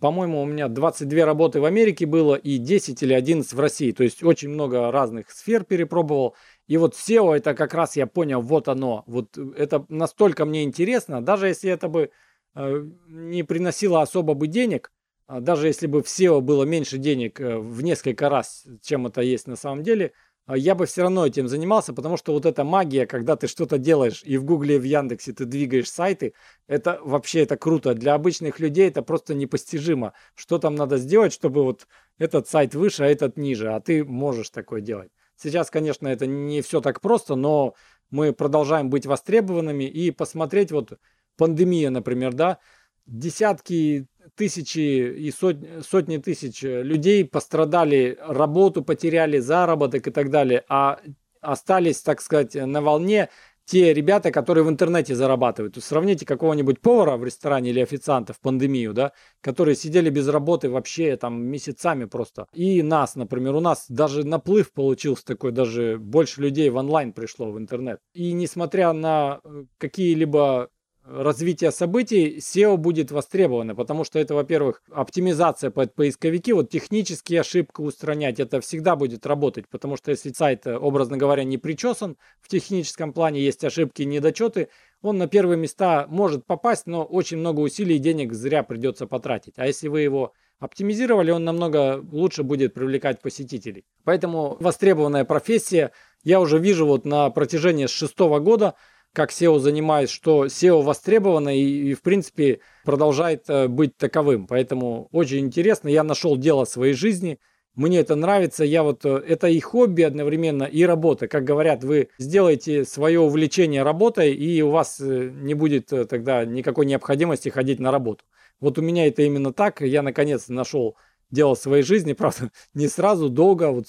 по-моему, 0.00 0.40
у 0.40 0.46
меня 0.46 0.68
22 0.68 1.26
работы 1.26 1.60
в 1.60 1.66
Америке 1.66 2.06
было 2.06 2.36
и 2.36 2.56
10 2.56 3.02
или 3.02 3.12
11 3.12 3.52
в 3.52 3.60
России. 3.60 3.92
То 3.92 4.02
есть 4.02 4.22
очень 4.22 4.48
много 4.48 4.90
разных 4.90 5.30
сфер 5.30 5.62
перепробовал. 5.64 6.34
И 6.66 6.78
вот 6.78 6.94
SEO 6.94 7.36
это 7.36 7.54
как 7.54 7.74
раз 7.74 7.94
я 7.94 8.06
понял, 8.06 8.40
вот 8.40 8.68
оно. 8.68 9.04
Вот 9.06 9.36
это 9.36 9.84
настолько 9.88 10.46
мне 10.46 10.64
интересно, 10.64 11.20
даже 11.20 11.48
если 11.48 11.70
это 11.70 11.88
бы 11.88 12.10
э, 12.54 12.84
не 13.08 13.42
приносило 13.42 14.00
особо 14.00 14.32
бы 14.32 14.46
денег, 14.46 14.90
а 15.26 15.40
даже 15.40 15.66
если 15.66 15.86
бы 15.86 16.02
в 16.02 16.06
SEO 16.06 16.40
было 16.40 16.64
меньше 16.64 16.96
денег 16.96 17.38
э, 17.38 17.58
в 17.58 17.82
несколько 17.82 18.30
раз, 18.30 18.66
чем 18.80 19.06
это 19.06 19.20
есть 19.20 19.46
на 19.46 19.56
самом 19.56 19.82
деле– 19.82 20.12
а 20.22 20.27
я 20.56 20.74
бы 20.74 20.86
все 20.86 21.02
равно 21.02 21.26
этим 21.26 21.46
занимался, 21.48 21.92
потому 21.92 22.16
что 22.16 22.32
вот 22.32 22.46
эта 22.46 22.64
магия, 22.64 23.06
когда 23.06 23.36
ты 23.36 23.46
что-то 23.46 23.76
делаешь 23.76 24.22
и 24.24 24.38
в 24.38 24.44
Гугле, 24.44 24.76
и 24.76 24.78
в 24.78 24.84
Яндексе 24.84 25.32
ты 25.32 25.44
двигаешь 25.44 25.90
сайты, 25.90 26.32
это 26.66 27.00
вообще 27.02 27.42
это 27.42 27.56
круто. 27.56 27.94
Для 27.94 28.14
обычных 28.14 28.58
людей 28.58 28.88
это 28.88 29.02
просто 29.02 29.34
непостижимо. 29.34 30.14
Что 30.34 30.58
там 30.58 30.74
надо 30.74 30.96
сделать, 30.96 31.32
чтобы 31.32 31.64
вот 31.64 31.86
этот 32.18 32.48
сайт 32.48 32.74
выше, 32.74 33.04
а 33.04 33.06
этот 33.06 33.36
ниже, 33.36 33.72
а 33.72 33.80
ты 33.80 34.04
можешь 34.04 34.50
такое 34.50 34.80
делать. 34.80 35.10
Сейчас, 35.36 35.70
конечно, 35.70 36.08
это 36.08 36.26
не 36.26 36.62
все 36.62 36.80
так 36.80 37.00
просто, 37.00 37.36
но 37.36 37.74
мы 38.10 38.32
продолжаем 38.32 38.90
быть 38.90 39.06
востребованными 39.06 39.84
и 39.84 40.10
посмотреть 40.10 40.72
вот 40.72 40.98
пандемия, 41.36 41.90
например, 41.90 42.32
да, 42.32 42.58
десятки 43.06 44.06
тысячи 44.34 44.78
и 44.78 45.30
сотни, 45.30 45.80
сотни 45.80 46.18
тысяч 46.18 46.62
людей 46.62 47.24
пострадали, 47.24 48.18
работу 48.20 48.82
потеряли, 48.82 49.38
заработок 49.38 50.06
и 50.06 50.10
так 50.10 50.30
далее, 50.30 50.64
а 50.68 51.00
остались, 51.40 52.02
так 52.02 52.20
сказать, 52.20 52.54
на 52.54 52.80
волне 52.80 53.28
те 53.68 53.92
ребята, 53.92 54.30
которые 54.30 54.64
в 54.64 54.70
интернете 54.70 55.14
зарабатывают. 55.14 55.74
То 55.74 55.82
сравните 55.82 56.24
какого-нибудь 56.24 56.80
повара 56.80 57.18
в 57.18 57.24
ресторане 57.24 57.70
или 57.70 57.80
официанта 57.80 58.32
в 58.32 58.40
пандемию, 58.40 58.94
да, 58.94 59.12
которые 59.42 59.76
сидели 59.76 60.08
без 60.08 60.26
работы 60.28 60.70
вообще 60.70 61.16
там 61.16 61.42
месяцами 61.42 62.06
просто. 62.06 62.46
И 62.54 62.82
нас, 62.82 63.14
например, 63.14 63.54
у 63.54 63.60
нас 63.60 63.84
даже 63.90 64.24
наплыв 64.24 64.72
получился 64.72 65.24
такой, 65.26 65.52
даже 65.52 65.98
больше 65.98 66.40
людей 66.40 66.70
в 66.70 66.76
онлайн 66.76 67.12
пришло 67.12 67.50
в 67.52 67.58
интернет. 67.58 68.00
И 68.14 68.32
несмотря 68.32 68.94
на 68.94 69.40
э, 69.44 69.64
какие-либо 69.76 70.70
развития 71.08 71.70
событий 71.70 72.38
SEO 72.38 72.76
будет 72.76 73.10
востребовано, 73.10 73.74
потому 73.74 74.04
что 74.04 74.18
это, 74.18 74.34
во-первых, 74.34 74.82
оптимизация 74.90 75.70
под 75.70 75.94
поисковики, 75.94 76.52
вот 76.52 76.70
технические 76.70 77.40
ошибки 77.40 77.80
устранять, 77.80 78.40
это 78.40 78.60
всегда 78.60 78.96
будет 78.96 79.26
работать, 79.26 79.68
потому 79.68 79.96
что 79.96 80.10
если 80.10 80.32
сайт, 80.32 80.66
э, 80.66 80.76
образно 80.76 81.16
говоря, 81.16 81.44
не 81.44 81.58
причесан 81.58 82.16
в 82.40 82.48
техническом 82.48 83.12
плане, 83.12 83.40
есть 83.40 83.64
ошибки 83.64 84.02
и 84.02 84.06
недочеты, 84.06 84.68
он 85.00 85.16
на 85.16 85.28
первые 85.28 85.56
места 85.56 86.06
может 86.08 86.44
попасть, 86.44 86.86
но 86.86 87.04
очень 87.04 87.38
много 87.38 87.60
усилий 87.60 87.96
и 87.96 88.00
денег 88.00 88.32
зря 88.32 88.62
придется 88.62 89.06
потратить. 89.06 89.54
А 89.56 89.66
если 89.66 89.88
вы 89.88 90.00
его 90.00 90.32
оптимизировали, 90.58 91.30
он 91.30 91.44
намного 91.44 92.04
лучше 92.10 92.42
будет 92.42 92.74
привлекать 92.74 93.20
посетителей. 93.20 93.84
Поэтому 94.04 94.56
востребованная 94.58 95.24
профессия, 95.24 95.92
я 96.24 96.40
уже 96.40 96.58
вижу 96.58 96.84
вот 96.84 97.04
на 97.04 97.30
протяжении 97.30 97.86
шестого 97.86 98.40
года, 98.40 98.74
как 99.12 99.30
SEO 99.30 99.58
занимаюсь, 99.58 100.10
что 100.10 100.46
SEO 100.46 100.82
востребовано 100.82 101.56
и, 101.56 101.90
и 101.90 101.94
в 101.94 102.02
принципе 102.02 102.60
продолжает 102.84 103.44
э, 103.48 103.68
быть 103.68 103.96
таковым. 103.96 104.46
Поэтому 104.46 105.08
очень 105.12 105.40
интересно. 105.40 105.88
Я 105.88 106.04
нашел 106.04 106.36
дело 106.36 106.64
своей 106.64 106.94
жизни. 106.94 107.38
Мне 107.74 108.00
это 108.00 108.14
нравится. 108.16 108.64
Я 108.64 108.82
вот 108.82 109.04
э, 109.04 109.22
это 109.26 109.48
и 109.48 109.58
хобби 109.60 110.02
одновременно, 110.02 110.64
и 110.64 110.82
работа. 110.84 111.28
Как 111.28 111.44
говорят, 111.44 111.84
вы 111.84 112.10
сделаете 112.18 112.84
свое 112.84 113.20
увлечение 113.20 113.82
работой, 113.82 114.34
и 114.34 114.62
у 114.62 114.70
вас 114.70 115.00
э, 115.00 115.30
не 115.32 115.54
будет 115.54 115.86
тогда 115.86 116.44
никакой 116.44 116.86
необходимости 116.86 117.48
ходить 117.48 117.80
на 117.80 117.90
работу. 117.90 118.24
Вот 118.60 118.78
у 118.78 118.82
меня 118.82 119.06
это 119.06 119.22
именно 119.22 119.52
так. 119.52 119.80
Я 119.80 120.02
наконец 120.02 120.48
нашел 120.48 120.96
дело 121.30 121.54
своей 121.54 121.82
жизни, 121.82 122.12
правда, 122.14 122.50
не 122.74 122.88
сразу, 122.88 123.28
долго, 123.28 123.70
вот 123.70 123.86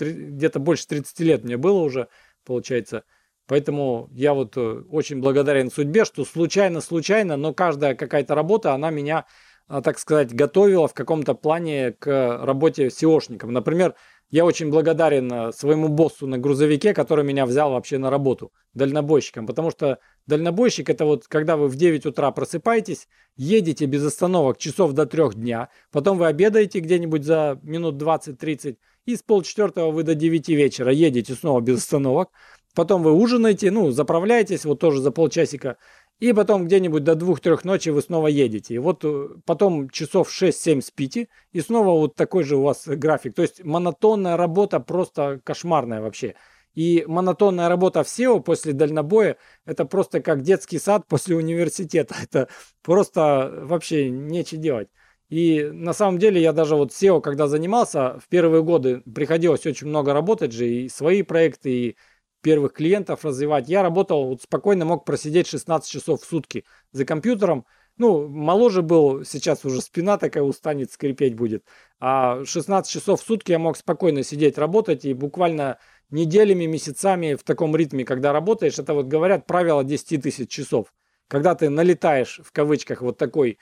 где-то 0.00 0.58
больше 0.58 0.86
30 0.86 1.20
лет 1.20 1.44
мне 1.44 1.56
было 1.56 1.78
уже, 1.78 2.08
получается. 2.44 3.04
Поэтому 3.46 4.08
я 4.12 4.34
вот 4.34 4.56
э, 4.56 4.82
очень 4.90 5.20
благодарен 5.20 5.70
судьбе, 5.70 6.04
что 6.04 6.24
случайно-случайно, 6.24 7.36
но 7.36 7.52
каждая 7.52 7.94
какая-то 7.94 8.34
работа, 8.34 8.72
она 8.72 8.90
меня, 8.90 9.26
а, 9.68 9.82
так 9.82 9.98
сказать, 9.98 10.32
готовила 10.32 10.88
в 10.88 10.94
каком-то 10.94 11.34
плане 11.34 11.92
к 11.92 12.38
работе 12.44 12.86
SEOшником. 12.86 13.50
Например, 13.50 13.94
я 14.32 14.46
очень 14.46 14.70
благодарен 14.70 15.30
э, 15.30 15.52
своему 15.52 15.88
боссу 15.88 16.26
на 16.26 16.38
грузовике, 16.38 16.94
который 16.94 17.22
меня 17.22 17.44
взял 17.44 17.70
вообще 17.70 17.98
на 17.98 18.08
работу, 18.08 18.50
дальнобойщиком, 18.72 19.46
потому 19.46 19.70
что 19.70 19.98
дальнобойщик 20.26 20.88
это 20.88 21.04
вот 21.04 21.28
когда 21.28 21.58
вы 21.58 21.68
в 21.68 21.76
9 21.76 22.06
утра 22.06 22.30
просыпаетесь, 22.30 23.08
едете 23.36 23.84
без 23.84 24.02
остановок 24.04 24.56
часов 24.56 24.92
до 24.92 25.04
3 25.04 25.34
дня, 25.34 25.68
потом 25.90 26.16
вы 26.16 26.26
обедаете 26.26 26.80
где-нибудь 26.80 27.24
за 27.24 27.60
минут 27.62 28.02
20-30, 28.02 28.78
и 29.04 29.16
с 29.16 29.22
полчетвертого 29.22 29.90
вы 29.90 30.02
до 30.02 30.14
9 30.14 30.48
вечера 30.48 30.90
едете 30.90 31.34
снова 31.34 31.60
без 31.60 31.78
остановок, 31.78 32.30
Потом 32.74 33.02
вы 33.02 33.12
ужинаете, 33.12 33.70
ну, 33.70 33.90
заправляетесь, 33.90 34.64
вот 34.64 34.80
тоже 34.80 35.00
за 35.00 35.10
полчасика. 35.10 35.76
И 36.20 36.32
потом 36.32 36.66
где-нибудь 36.66 37.02
до 37.04 37.14
двух-трех 37.14 37.64
ночи 37.64 37.88
вы 37.88 38.00
снова 38.00 38.28
едете. 38.28 38.74
И 38.74 38.78
вот 38.78 39.04
э, 39.04 39.28
потом 39.44 39.90
часов 39.90 40.30
6-7 40.30 40.80
спите. 40.80 41.28
И 41.50 41.60
снова 41.60 41.98
вот 41.98 42.14
такой 42.14 42.44
же 42.44 42.56
у 42.56 42.62
вас 42.62 42.86
график. 42.86 43.34
То 43.34 43.42
есть 43.42 43.64
монотонная 43.64 44.36
работа 44.36 44.78
просто 44.78 45.40
кошмарная 45.42 46.00
вообще. 46.00 46.36
И 46.74 47.04
монотонная 47.06 47.68
работа 47.68 48.02
в 48.02 48.06
SEO 48.06 48.40
после 48.40 48.72
дальнобоя– 48.72 49.36
это 49.66 49.84
просто 49.84 50.20
как 50.20 50.42
детский 50.42 50.78
сад 50.78 51.06
после 51.08 51.36
университета. 51.36 52.14
Это 52.22 52.48
просто 52.82 53.52
вообще 53.64 54.08
нечего 54.08 54.60
делать. 54.60 54.88
И 55.28 55.70
на 55.72 55.92
самом 55.92 56.18
деле 56.18 56.40
я 56.40 56.52
даже 56.52 56.76
вот 56.76 56.92
SEO, 56.92 57.20
когда 57.20 57.48
занимался, 57.48 58.18
в 58.20 58.28
первые 58.28 58.62
годы 58.62 59.02
приходилось 59.14 59.66
очень 59.66 59.88
много 59.88 60.12
работать 60.12 60.52
же, 60.52 60.68
и 60.68 60.88
свои 60.88 61.22
проекты, 61.22 61.70
и 61.70 61.96
первых 62.42 62.74
клиентов 62.74 63.24
развивать. 63.24 63.68
Я 63.68 63.82
работал, 63.82 64.26
вот 64.26 64.42
спокойно 64.42 64.84
мог 64.84 65.04
просидеть 65.04 65.46
16 65.46 65.90
часов 65.90 66.20
в 66.20 66.26
сутки 66.26 66.64
за 66.92 67.04
компьютером. 67.04 67.64
Ну, 67.96 68.28
моложе 68.28 68.82
был, 68.82 69.24
сейчас 69.24 69.64
уже 69.64 69.80
спина 69.80 70.18
такая 70.18 70.42
устанет, 70.42 70.92
скрипеть 70.92 71.34
будет. 71.34 71.64
А 72.00 72.44
16 72.44 72.90
часов 72.92 73.22
в 73.22 73.24
сутки 73.24 73.52
я 73.52 73.58
мог 73.58 73.76
спокойно 73.76 74.22
сидеть, 74.22 74.58
работать 74.58 75.04
и 75.04 75.14
буквально 75.14 75.78
неделями, 76.10 76.66
месяцами 76.66 77.34
в 77.34 77.42
таком 77.42 77.74
ритме, 77.76 78.04
когда 78.04 78.32
работаешь, 78.32 78.78
это 78.78 78.94
вот 78.94 79.06
говорят 79.06 79.46
правило 79.46 79.84
10 79.84 80.22
тысяч 80.22 80.50
часов. 80.50 80.92
Когда 81.28 81.54
ты 81.54 81.70
налетаешь, 81.70 82.40
в 82.44 82.52
кавычках, 82.52 83.00
вот 83.02 83.16
такой 83.18 83.58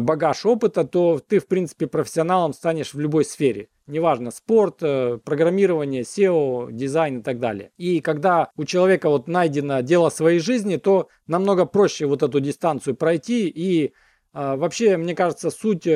багаж 0.00 0.44
опыта, 0.44 0.84
то 0.84 1.20
ты, 1.26 1.38
в 1.38 1.46
принципе, 1.46 1.86
профессионалом 1.86 2.52
станешь 2.52 2.94
в 2.94 2.98
любой 2.98 3.24
сфере. 3.24 3.68
Неважно, 3.86 4.30
спорт, 4.32 4.78
э, 4.82 5.18
программирование, 5.24 6.02
SEO, 6.02 6.72
дизайн 6.72 7.20
и 7.20 7.22
так 7.22 7.38
далее. 7.38 7.70
И 7.76 8.00
когда 8.00 8.50
у 8.56 8.64
человека 8.64 9.08
вот 9.08 9.28
найдено 9.28 9.80
дело 9.82 10.08
своей 10.08 10.40
жизни, 10.40 10.76
то 10.76 11.08
намного 11.26 11.66
проще 11.66 12.06
вот 12.06 12.22
эту 12.22 12.40
дистанцию 12.40 12.96
пройти. 12.96 13.48
И 13.48 13.86
э, 13.86 13.90
вообще, 14.32 14.96
мне 14.96 15.14
кажется, 15.14 15.50
суть 15.50 15.86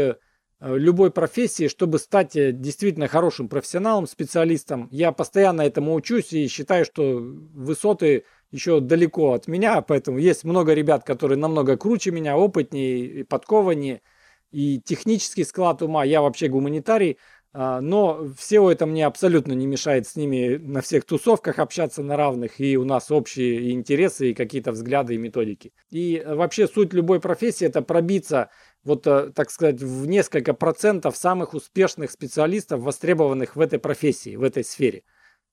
любой 0.63 1.11
профессии, 1.11 1.69
чтобы 1.69 1.99
стать 1.99 2.33
действительно 2.35 3.09
хорошим 3.09 3.49
профессионалом, 3.49 4.07
специалистом, 4.07 4.89
я 4.91 5.11
постоянно 5.11 5.63
этому 5.63 5.95
учусь 5.95 6.35
и 6.35 6.49
считаю, 6.49 6.85
что 6.85 7.19
высоты 7.19 8.25
еще 8.51 8.81
далеко 8.81 9.33
от 9.33 9.49
меня, 9.49 9.81
поэтому 9.83 10.19
есть 10.19 10.45
много 10.45 10.75
ребят, 10.75 11.05
которые 11.05 11.39
намного 11.39 11.77
круче 11.77 12.11
меня, 12.11 12.37
опытнее 12.37 13.25
подкованнее, 13.25 14.03
и 14.51 14.81
технический 14.81 15.45
склад 15.45 15.81
ума, 15.83 16.05
я 16.05 16.23
вообще 16.23 16.49
гуманитарий, 16.49 17.19
а, 17.53 17.81
но 17.81 18.29
все 18.39 18.71
это 18.71 18.87
мне 18.87 19.07
абсолютно 19.07 19.53
не 19.53 19.67
мешает 19.67 20.07
с 20.07 20.15
ними 20.15 20.57
на 20.57 20.81
всех 20.83 21.05
тусовках 21.05 21.59
общаться 21.59 22.03
на 22.03 22.17
равных, 22.17 22.61
и 22.61 22.77
у 22.77 22.85
нас 22.85 23.11
общие 23.11 23.73
интересы, 23.73 24.31
и 24.31 24.35
какие-то 24.35 24.71
взгляды 24.71 25.15
и 25.15 25.19
методики. 25.19 25.73
И 25.91 26.23
вообще 26.25 26.69
суть 26.69 26.93
любой 26.93 27.21
профессии 27.21 27.67
это 27.67 27.83
пробиться, 27.83 28.51
вот 28.85 29.07
э, 29.07 29.33
так 29.35 29.51
сказать, 29.51 29.81
в 29.81 30.07
несколько 30.07 30.55
процентов 30.55 31.17
самых 31.17 31.55
успешных 31.55 32.13
специалистов, 32.13 32.83
востребованных 32.83 33.57
в 33.57 33.61
этой 33.61 33.81
профессии, 33.81 34.37
в 34.37 34.45
этой 34.45 34.63
сфере. 34.63 35.03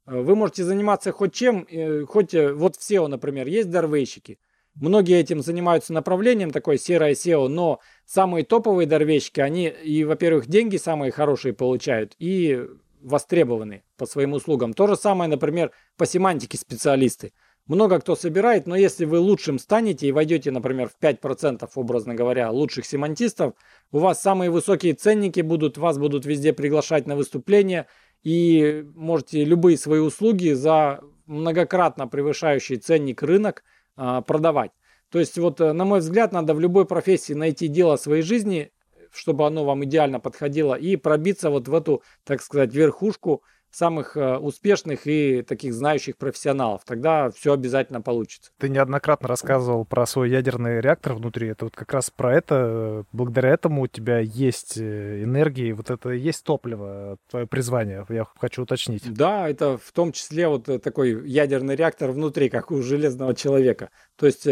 Э, 0.08 0.22
вы 0.22 0.36
можете 0.36 0.64
заниматься 0.64 1.12
хоть 1.12 1.34
чем, 1.34 1.68
э, 1.70 2.05
хоть 2.05 2.34
э, 2.34 2.53
вот 2.53 2.76
в 2.76 2.80
SEO, 2.80 3.08
например, 3.08 3.47
есть 3.47 3.70
дорвейщики. 3.70 4.39
Многие 4.76 5.20
этим 5.20 5.41
занимаются 5.41 5.91
направлением, 5.91 6.51
такой 6.51 6.78
серое 6.78 7.14
SEO, 7.14 7.47
но 7.47 7.80
самые 8.05 8.45
топовые 8.45 8.88
дорвейщики, 8.88 9.39
они 9.39 9.68
и, 9.68 10.03
во-первых, 10.03 10.47
деньги 10.47 10.78
самые 10.78 11.12
хорошие 11.12 11.53
получают, 11.53 12.16
и 12.20 12.64
востребованы 13.01 13.84
по 13.97 14.05
своим 14.05 14.34
услугам. 14.34 14.74
То 14.74 14.88
же 14.88 14.95
самое, 14.95 15.30
например, 15.30 15.72
по 15.97 16.05
семантике 16.05 16.58
специалисты. 16.58 17.34
Много 17.68 17.99
кто 17.99 18.16
собирает, 18.16 18.66
но 18.66 18.78
если 18.78 19.03
вы 19.03 19.20
лучшим 19.20 19.60
станете 19.60 20.08
и 20.08 20.14
войдете, 20.14 20.51
например, 20.51 20.89
в 20.89 21.03
5%, 21.03 21.70
образно 21.76 22.16
говоря, 22.16 22.49
лучших 22.49 22.86
семантистов, 22.86 23.55
у 23.91 23.99
вас 23.99 24.22
самые 24.22 24.49
высокие 24.49 24.93
ценники 24.93 25.41
будут, 25.41 25.78
вас 25.78 25.97
будут 25.97 26.26
везде 26.26 26.53
приглашать 26.53 27.08
на 27.08 27.18
выступления, 27.18 27.88
и 28.24 28.86
можете 28.95 29.43
любые 29.43 29.78
свои 29.78 29.99
услуги 29.99 30.51
за 30.53 31.01
многократно 31.26 32.07
превышающий 32.07 32.78
ценник 32.78 33.22
рынок 33.22 33.63
а, 33.95 34.22
продавать. 34.22 34.72
То 35.09 35.20
есть 35.20 35.38
вот, 35.38 35.61
э, 35.61 35.72
на 35.74 35.86
мой 35.86 35.99
взгляд, 35.99 36.32
надо 36.32 36.53
в 36.53 36.59
любой 36.59 36.86
профессии 36.86 37.34
найти 37.34 37.68
дело 37.68 37.95
своей 37.95 38.24
жизни, 38.24 38.72
чтобы 39.11 39.45
оно 39.45 39.63
вам 39.63 39.84
идеально 39.86 40.20
подходило, 40.20 40.76
и 40.76 40.95
пробиться 40.95 41.49
вот 41.49 41.68
в 41.68 41.74
эту, 41.74 42.03
так 42.24 42.41
сказать, 42.41 42.74
верхушку 42.74 43.43
самых 43.78 44.17
э, 44.17 44.38
успешных 44.38 45.01
и 45.05 45.43
таких 45.43 45.73
знающих 45.73 46.17
профессионалов. 46.17 46.82
Тогда 46.86 47.30
все 47.30 47.53
обязательно 47.53 48.01
получится. 48.01 48.51
Ты 48.57 48.69
неоднократно 48.69 49.28
рассказывал 49.28 49.86
про 49.86 50.07
свой 50.07 50.32
ядерный 50.32 50.82
реактор 50.82 51.13
внутри. 51.13 51.49
Это 51.49 51.65
вот 51.65 51.75
как 51.75 51.93
раз 51.93 52.09
про 52.09 52.36
это. 52.36 53.05
Благодаря 53.11 53.51
этому 53.51 53.84
у 53.84 53.88
тебя 53.88 54.19
есть 54.19 54.78
э, 54.78 55.23
энергия, 55.23 55.69
и 55.69 55.73
вот 55.73 55.91
это 55.91 56.09
и 56.09 56.19
есть 56.19 56.43
топливо, 56.43 57.17
твое 57.30 57.45
призвание. 57.45 58.05
Я 58.09 58.25
хочу 58.39 58.63
уточнить. 58.63 59.13
Да, 59.13 59.47
это 59.47 59.78
в 59.78 59.91
том 59.91 60.11
числе 60.11 60.47
вот 60.47 60.67
э, 60.69 60.80
такой 60.80 61.30
ядерный 61.30 61.75
реактор 61.75 62.11
внутри, 62.11 62.49
как 62.49 62.71
у 62.71 62.82
железного 62.82 63.36
человека. 63.36 63.89
То 64.18 64.26
есть 64.26 64.47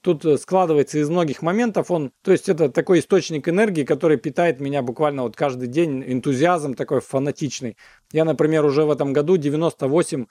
тут 0.00 0.24
складывается 0.40 0.98
из 0.98 1.10
многих 1.10 1.42
моментов 1.42 1.90
он, 1.90 2.12
то 2.22 2.32
есть 2.32 2.48
это 2.48 2.70
такой 2.70 3.00
источник 3.00 3.46
энергии, 3.46 3.84
который 3.84 4.16
питает 4.16 4.58
меня 4.58 4.80
буквально 4.80 5.24
вот 5.24 5.36
каждый 5.36 5.68
день, 5.68 6.02
энтузиазм 6.06 6.74
такой 6.74 7.00
фанатичный. 7.00 7.76
Я, 8.10 8.24
например, 8.24 8.64
уже 8.64 8.84
в 8.84 8.90
этом 8.90 9.12
году 9.12 9.36
98 9.36 10.26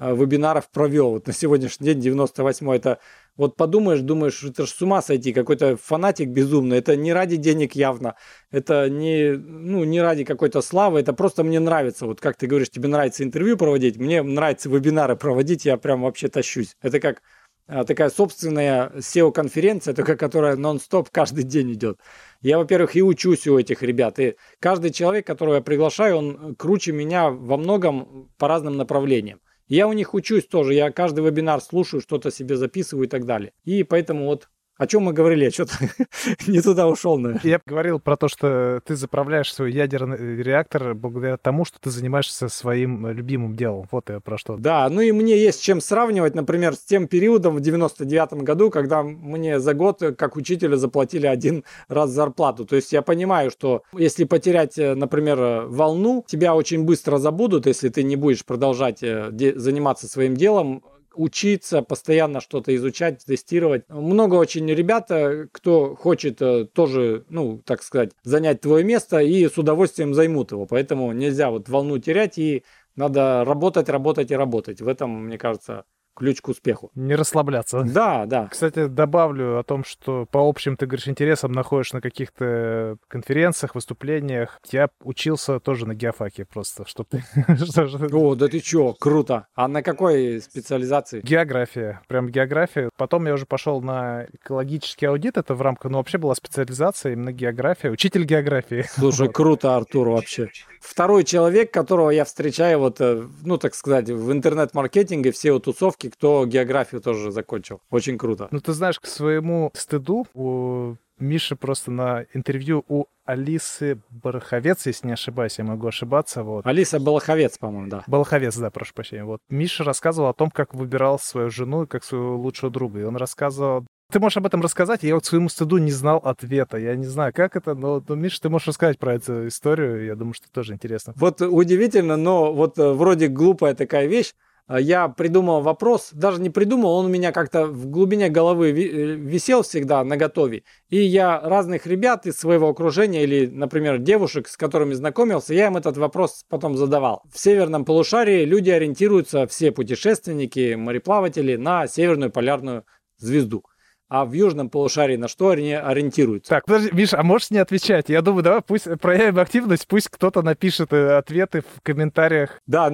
э, 0.00 0.16
вебинаров 0.16 0.68
провел. 0.68 1.10
Вот 1.10 1.28
на 1.28 1.32
сегодняшний 1.32 1.86
день 1.86 2.00
98 2.00 2.72
это 2.74 2.98
вот 3.36 3.56
подумаешь, 3.56 4.00
думаешь, 4.00 4.42
это 4.42 4.66
же 4.66 4.72
с 4.72 4.82
ума 4.82 5.00
сойти, 5.00 5.32
какой-то 5.32 5.76
фанатик 5.76 6.28
безумный. 6.28 6.78
Это 6.78 6.96
не 6.96 7.12
ради 7.12 7.36
денег 7.36 7.76
явно, 7.76 8.16
это 8.50 8.88
не, 8.90 9.32
ну, 9.36 9.84
не 9.84 10.00
ради 10.00 10.24
какой-то 10.24 10.60
славы, 10.60 10.98
это 10.98 11.12
просто 11.12 11.44
мне 11.44 11.60
нравится. 11.60 12.06
Вот 12.06 12.20
как 12.20 12.36
ты 12.36 12.48
говоришь, 12.48 12.70
тебе 12.70 12.88
нравится 12.88 13.22
интервью 13.22 13.56
проводить, 13.56 13.96
мне 13.96 14.24
нравится 14.24 14.68
вебинары 14.68 15.14
проводить, 15.14 15.64
я 15.64 15.76
прям 15.76 16.02
вообще 16.02 16.26
тащусь. 16.28 16.76
Это 16.82 16.98
как 16.98 17.22
такая 17.66 18.10
собственная 18.10 18.90
SEO-конференция, 18.96 19.94
только 19.94 20.16
которая 20.16 20.56
нон-стоп 20.56 21.08
каждый 21.10 21.44
день 21.44 21.72
идет. 21.72 21.98
Я, 22.40 22.58
во-первых, 22.58 22.96
и 22.96 23.02
учусь 23.02 23.46
у 23.46 23.58
этих 23.58 23.82
ребят. 23.82 24.18
И 24.18 24.36
каждый 24.60 24.90
человек, 24.90 25.26
которого 25.26 25.56
я 25.56 25.60
приглашаю, 25.60 26.16
он 26.16 26.54
круче 26.56 26.92
меня 26.92 27.30
во 27.30 27.56
многом 27.56 28.30
по 28.38 28.48
разным 28.48 28.76
направлениям. 28.76 29.40
Я 29.66 29.88
у 29.88 29.92
них 29.92 30.12
учусь 30.12 30.46
тоже. 30.46 30.74
Я 30.74 30.90
каждый 30.90 31.24
вебинар 31.24 31.60
слушаю, 31.60 32.02
что-то 32.02 32.30
себе 32.30 32.56
записываю 32.56 33.06
и 33.06 33.08
так 33.08 33.24
далее. 33.24 33.52
И 33.64 33.82
поэтому 33.82 34.26
вот 34.26 34.48
о 34.76 34.86
чем 34.86 35.02
мы 35.04 35.12
говорили? 35.12 35.44
Я 35.44 35.50
что-то 35.50 35.74
не 36.46 36.60
туда 36.60 36.88
ушел, 36.88 37.16
наверное. 37.16 37.48
Я 37.48 37.60
говорил 37.64 38.00
про 38.00 38.16
то, 38.16 38.28
что 38.28 38.80
ты 38.84 38.96
заправляешь 38.96 39.52
свой 39.52 39.72
ядерный 39.72 40.42
реактор 40.42 40.94
благодаря 40.94 41.36
тому, 41.36 41.64
что 41.64 41.78
ты 41.80 41.90
занимаешься 41.90 42.48
своим 42.48 43.06
любимым 43.08 43.56
делом. 43.56 43.86
Вот 43.92 44.10
я 44.10 44.20
про 44.20 44.36
что. 44.36 44.56
Да, 44.56 44.88
ну 44.88 45.00
и 45.00 45.12
мне 45.12 45.38
есть 45.38 45.62
чем 45.62 45.80
сравнивать, 45.80 46.34
например, 46.34 46.74
с 46.74 46.80
тем 46.80 47.06
периодом 47.06 47.54
в 47.56 47.60
99 47.60 48.42
году, 48.42 48.70
когда 48.70 49.02
мне 49.02 49.60
за 49.60 49.74
год 49.74 50.02
как 50.18 50.36
учителю 50.36 50.76
заплатили 50.76 51.26
один 51.26 51.64
раз 51.88 52.10
зарплату. 52.10 52.64
То 52.64 52.76
есть 52.76 52.92
я 52.92 53.02
понимаю, 53.02 53.50
что 53.50 53.82
если 53.92 54.24
потерять, 54.24 54.78
э, 54.78 54.94
например, 54.94 55.66
волну, 55.68 56.24
тебя 56.26 56.54
очень 56.54 56.84
быстро 56.84 57.18
забудут, 57.18 57.66
если 57.66 57.88
ты 57.88 58.02
не 58.02 58.16
будешь 58.16 58.44
продолжать 58.44 59.02
э, 59.02 59.30
заниматься 59.56 60.08
своим 60.08 60.36
делом, 60.36 60.82
учиться, 61.14 61.82
постоянно 61.82 62.40
что-то 62.40 62.74
изучать, 62.76 63.24
тестировать. 63.24 63.88
Много 63.88 64.34
очень 64.34 64.66
ребята, 64.68 65.48
кто 65.52 65.94
хочет 65.94 66.40
э, 66.42 66.64
тоже, 66.66 67.24
ну, 67.28 67.58
так 67.64 67.82
сказать, 67.82 68.12
занять 68.22 68.60
твое 68.60 68.84
место 68.84 69.18
и 69.20 69.48
с 69.48 69.56
удовольствием 69.58 70.14
займут 70.14 70.52
его. 70.52 70.66
Поэтому 70.66 71.12
нельзя 71.12 71.50
вот 71.50 71.68
волну 71.68 71.98
терять 71.98 72.38
и 72.38 72.64
надо 72.96 73.44
работать, 73.44 73.88
работать 73.88 74.30
и 74.30 74.36
работать. 74.36 74.80
В 74.80 74.88
этом, 74.88 75.26
мне 75.26 75.38
кажется, 75.38 75.84
ключ 76.14 76.40
к 76.40 76.48
успеху. 76.48 76.90
Не 76.94 77.14
расслабляться. 77.14 77.82
Да, 77.82 78.26
да. 78.26 78.48
Кстати, 78.50 78.86
добавлю 78.86 79.58
о 79.58 79.62
том, 79.62 79.84
что 79.84 80.26
по 80.30 80.48
общим, 80.48 80.76
ты 80.76 80.86
говоришь, 80.86 81.08
интересам 81.08 81.52
находишь 81.52 81.92
на 81.92 82.00
каких-то 82.00 82.96
конференциях, 83.08 83.74
выступлениях. 83.74 84.60
Я 84.70 84.88
учился 85.02 85.60
тоже 85.60 85.86
на 85.86 85.94
геофаке 85.94 86.44
просто, 86.44 86.86
чтобы 86.86 87.08
ты... 87.10 87.24
О, 88.12 88.34
да 88.34 88.48
ты 88.48 88.60
чё, 88.60 88.94
круто. 88.98 89.46
А 89.54 89.68
на 89.68 89.82
какой 89.82 90.40
специализации? 90.40 91.20
География, 91.20 92.00
прям 92.08 92.28
география. 92.28 92.90
Потом 92.96 93.26
я 93.26 93.34
уже 93.34 93.46
пошел 93.46 93.80
на 93.80 94.26
экологический 94.32 95.06
аудит, 95.06 95.36
это 95.36 95.54
в 95.54 95.62
рамках, 95.62 95.90
ну 95.90 95.98
вообще 95.98 96.18
была 96.18 96.34
специализация 96.34 97.12
именно 97.12 97.32
география, 97.32 97.90
учитель 97.90 98.24
географии. 98.24 98.84
Слушай, 98.88 99.28
круто, 99.28 99.76
Артур, 99.76 100.08
вообще. 100.10 100.50
Второй 100.80 101.24
человек, 101.24 101.72
которого 101.72 102.10
я 102.10 102.24
встречаю 102.24 102.78
вот, 102.78 103.00
э, 103.00 103.26
ну 103.42 103.56
так 103.58 103.74
сказать, 103.74 104.10
в 104.10 104.30
интернет-маркетинге, 104.32 105.32
все 105.32 105.52
вот 105.52 105.64
тусовки, 105.64 106.03
кто 106.10 106.46
географию 106.46 107.00
тоже 107.00 107.30
закончил. 107.30 107.80
Очень 107.90 108.18
круто. 108.18 108.48
Ну, 108.50 108.60
ты 108.60 108.72
знаешь, 108.72 109.00
к 109.00 109.06
своему 109.06 109.70
стыду 109.74 110.26
у 110.34 110.96
Миши 111.18 111.54
просто 111.54 111.90
на 111.90 112.26
интервью 112.34 112.84
у 112.88 113.06
Алисы 113.24 113.98
Бараховец, 114.10 114.86
если 114.86 115.06
не 115.06 115.12
ошибаюсь, 115.12 115.58
я 115.58 115.64
могу 115.64 115.86
ошибаться. 115.86 116.42
Вот. 116.42 116.66
Алиса 116.66 116.98
Балаховец, 116.98 117.56
по-моему, 117.56 117.88
да. 117.88 118.04
Балаховец, 118.06 118.56
да, 118.56 118.70
прошу 118.70 118.94
прощения. 118.94 119.24
Вот. 119.24 119.40
Миша 119.48 119.84
рассказывал 119.84 120.28
о 120.28 120.34
том, 120.34 120.50
как 120.50 120.74
выбирал 120.74 121.18
свою 121.18 121.50
жену 121.50 121.84
и 121.84 121.86
как 121.86 122.04
своего 122.04 122.36
лучшего 122.36 122.70
друга. 122.70 123.00
И 123.00 123.04
он 123.04 123.16
рассказывал 123.16 123.86
ты 124.12 124.20
можешь 124.20 124.36
об 124.36 124.46
этом 124.46 124.60
рассказать? 124.60 125.02
Я 125.02 125.14
вот 125.14 125.24
своему 125.24 125.48
стыду 125.48 125.78
не 125.78 125.90
знал 125.90 126.18
ответа. 126.18 126.76
Я 126.76 126.94
не 126.94 127.06
знаю, 127.06 127.32
как 127.34 127.56
это, 127.56 127.74
но, 127.74 128.04
но 128.06 128.14
Миша, 128.14 128.42
ты 128.42 128.48
можешь 128.48 128.68
рассказать 128.68 128.98
про 128.98 129.14
эту 129.14 129.48
историю. 129.48 130.04
Я 130.04 130.14
думаю, 130.14 130.34
что 130.34 130.48
тоже 130.52 130.74
интересно. 130.74 131.14
Вот 131.16 131.40
удивительно, 131.40 132.16
но 132.16 132.52
вот 132.52 132.78
э, 132.78 132.92
вроде 132.92 133.28
глупая 133.28 133.74
такая 133.74 134.06
вещь. 134.06 134.34
А 134.66 134.80
я 134.80 135.08
придумал 135.08 135.60
вопрос, 135.60 136.10
даже 136.12 136.40
не 136.40 136.48
придумал, 136.48 136.94
он 136.94 137.06
у 137.06 137.08
меня 137.10 137.32
как-то 137.32 137.66
в 137.66 137.86
глубине 137.86 138.30
головы 138.30 138.70
э, 138.70 138.72
висел 139.14 139.62
всегда 139.62 140.02
на 140.04 140.16
готове. 140.16 140.62
И 140.88 140.96
я 141.02 141.38
разных 141.38 141.86
ребят 141.86 142.24
из 142.24 142.38
своего 142.38 142.70
окружения 142.70 143.24
или, 143.24 143.46
например, 143.46 143.98
девушек, 143.98 144.48
с 144.48 144.56
которыми 144.56 144.94
знакомился, 144.94 145.52
я 145.52 145.66
им 145.66 145.76
этот 145.76 145.98
вопрос 145.98 146.46
потом 146.48 146.78
задавал. 146.78 147.22
В 147.30 147.38
северном 147.38 147.84
полушарии 147.84 148.46
люди 148.46 148.70
ориентируются, 148.70 149.46
все 149.46 149.70
путешественники, 149.70 150.74
мореплаватели, 150.74 151.56
на 151.56 151.86
северную 151.86 152.30
полярную 152.30 152.84
звезду. 153.18 153.64
А 154.08 154.24
в 154.24 154.32
южном 154.32 154.70
полушарии 154.70 155.16
на 155.16 155.28
что 155.28 155.50
они 155.50 155.74
ориентируются? 155.74 156.50
Так, 156.50 156.64
подожди, 156.66 156.90
Миша, 156.92 157.18
а 157.18 157.22
можешь 157.22 157.50
не 157.50 157.58
отвечать? 157.58 158.08
Я 158.08 158.22
думаю, 158.22 158.42
давай 158.42 158.62
пусть 158.62 158.86
проявим 159.00 159.38
активность, 159.38 159.86
пусть 159.88 160.08
кто-то 160.08 160.42
напишет 160.42 160.92
э, 160.92 161.16
ответы 161.16 161.62
в 161.62 161.82
комментариях. 161.82 162.60
Да, 162.66 162.92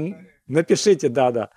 Напишите, 0.50 1.08
да-да. 1.08 1.50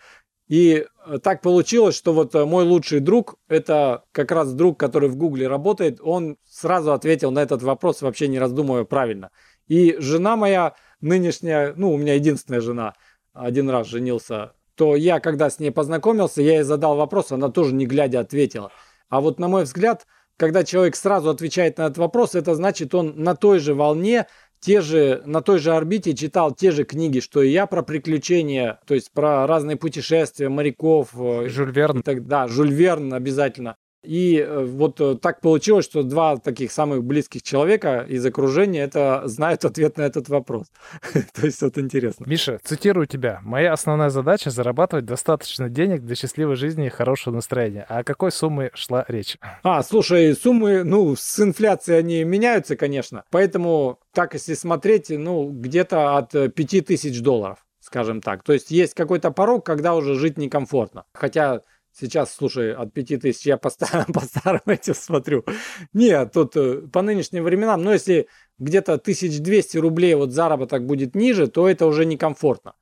И 0.47 0.85
э, 1.07 1.17
так 1.19 1.41
получилось, 1.41 1.95
что 1.95 2.13
вот 2.13 2.35
э, 2.35 2.45
мой 2.45 2.63
лучший 2.63 2.99
друг, 2.99 3.35
это 3.47 4.03
как 4.11 4.31
раз 4.31 4.53
друг, 4.53 4.79
который 4.79 5.09
в 5.09 5.15
Гугле 5.15 5.47
работает, 5.47 5.99
он 6.01 6.37
сразу 6.47 6.93
ответил 6.93 7.31
на 7.31 7.39
этот 7.39 7.63
вопрос, 7.63 8.01
вообще 8.01 8.27
не 8.27 8.39
раздумывая 8.39 8.83
правильно. 8.83 9.31
И 9.67 9.95
жена 9.99 10.35
моя 10.35 10.75
нынешняя, 11.01 11.73
ну, 11.75 11.91
у 11.91 11.97
меня 11.97 12.13
единственная 12.15 12.61
жена, 12.61 12.93
один 13.33 13.69
раз 13.69 13.87
женился, 13.87 14.53
то 14.75 14.95
я, 14.95 15.19
когда 15.19 15.49
с 15.49 15.59
ней 15.59 15.71
познакомился, 15.71 16.41
я 16.41 16.55
ей 16.57 16.63
задал 16.63 16.95
вопрос, 16.95 17.31
она 17.31 17.49
тоже 17.49 17.73
не 17.73 17.85
глядя 17.85 18.19
ответила. 18.19 18.71
А 19.09 19.21
вот 19.21 19.39
на 19.39 19.47
мой 19.47 19.63
взгляд, 19.63 20.05
когда 20.37 20.63
человек 20.63 20.95
сразу 20.95 21.29
отвечает 21.29 21.77
на 21.77 21.83
этот 21.83 21.97
вопрос, 21.97 22.35
это 22.35 22.55
значит, 22.55 22.93
он 22.93 23.13
на 23.15 23.35
той 23.35 23.59
же 23.59 23.73
волне, 23.73 24.27
те 24.63 24.79
же, 24.79 25.21
на 25.25 25.41
той 25.41 25.59
же 25.59 25.75
орбите 25.75 26.15
читал 26.15 26.53
те 26.53 26.71
же 26.71 26.85
книги, 26.85 27.19
что 27.19 27.41
и 27.41 27.49
я 27.49 27.67
про 27.67 27.83
приключения, 27.83 28.79
то 28.87 28.93
есть 28.93 29.11
про 29.11 29.45
разные 29.45 29.75
путешествия 29.75 30.47
моряков. 30.47 31.09
Э, 31.15 31.49
Жюль 31.49 31.71
Верн. 31.71 32.01
Так, 32.01 32.25
да, 32.25 32.47
Жюль 32.47 32.71
Верн 32.71 33.13
обязательно. 33.13 33.75
И 34.03 34.37
э, 34.37 34.63
вот 34.65 34.99
э, 34.99 35.15
так 35.15 35.39
получилось, 35.39 35.85
что 35.85 36.03
два 36.03 36.37
таких 36.37 36.71
самых 36.71 37.03
близких 37.03 37.41
человека 37.41 38.05
из 38.07 38.25
окружения 38.25 38.83
это 38.83 39.23
знают 39.25 39.63
ответ 39.65 39.97
на 39.97 40.01
этот 40.01 40.27
вопрос. 40.29 40.67
То 41.33 41.45
есть 41.45 41.61
вот 41.61 41.77
интересно. 41.77 42.25
Миша, 42.27 42.59
цитирую 42.63 43.07
тебя. 43.07 43.39
Моя 43.43 43.71
основная 43.71 44.09
задача 44.09 44.49
зарабатывать 44.49 45.05
достаточно 45.05 45.69
денег 45.69 46.01
для 46.01 46.15
счастливой 46.15 46.55
жизни 46.55 46.87
и 46.87 46.89
хорошего 46.89 47.35
настроения. 47.35 47.85
А 47.87 47.99
о 47.99 48.03
какой 48.03 48.31
сумме 48.31 48.71
шла 48.73 49.05
речь? 49.07 49.37
А, 49.63 49.81
слушай, 49.83 50.35
суммы, 50.35 50.83
ну, 50.83 51.15
с 51.15 51.39
инфляцией 51.39 51.99
они 51.99 52.23
меняются, 52.25 52.75
конечно. 52.75 53.23
Поэтому 53.31 53.99
так, 54.13 54.33
если 54.33 54.53
смотреть, 54.53 55.09
ну, 55.09 55.49
где-то 55.49 56.17
от 56.17 56.31
5000 56.31 57.21
долларов 57.21 57.59
скажем 57.79 58.21
так. 58.21 58.43
То 58.43 58.53
есть 58.53 58.71
есть 58.71 58.93
какой-то 58.93 59.29
порог, 59.29 59.65
когда 59.65 59.93
уже 59.93 60.15
жить 60.15 60.37
некомфортно. 60.37 61.03
Хотя 61.13 61.61
Сейчас, 61.95 62.33
слушай, 62.33 62.73
от 62.73 62.91
5000 62.91 63.45
я 63.45 63.57
по, 63.57 63.69
по 63.69 64.19
старым 64.21 64.61
этим 64.65 64.95
смотрю. 64.95 65.45
Нет, 65.93 66.31
тут 66.33 66.55
э, 66.55 66.81
по 66.91 67.01
нынешним 67.03 67.43
временам, 67.43 67.83
но 67.83 67.93
если 67.93 68.27
где-то 68.57 68.93
1200 68.93 69.77
рублей 69.77 70.15
вот 70.15 70.31
заработок 70.31 70.85
будет 70.85 71.13
ниже, 71.13 71.47
то 71.47 71.69
это 71.69 71.85
уже 71.85 72.05
некомфортно, 72.05 72.73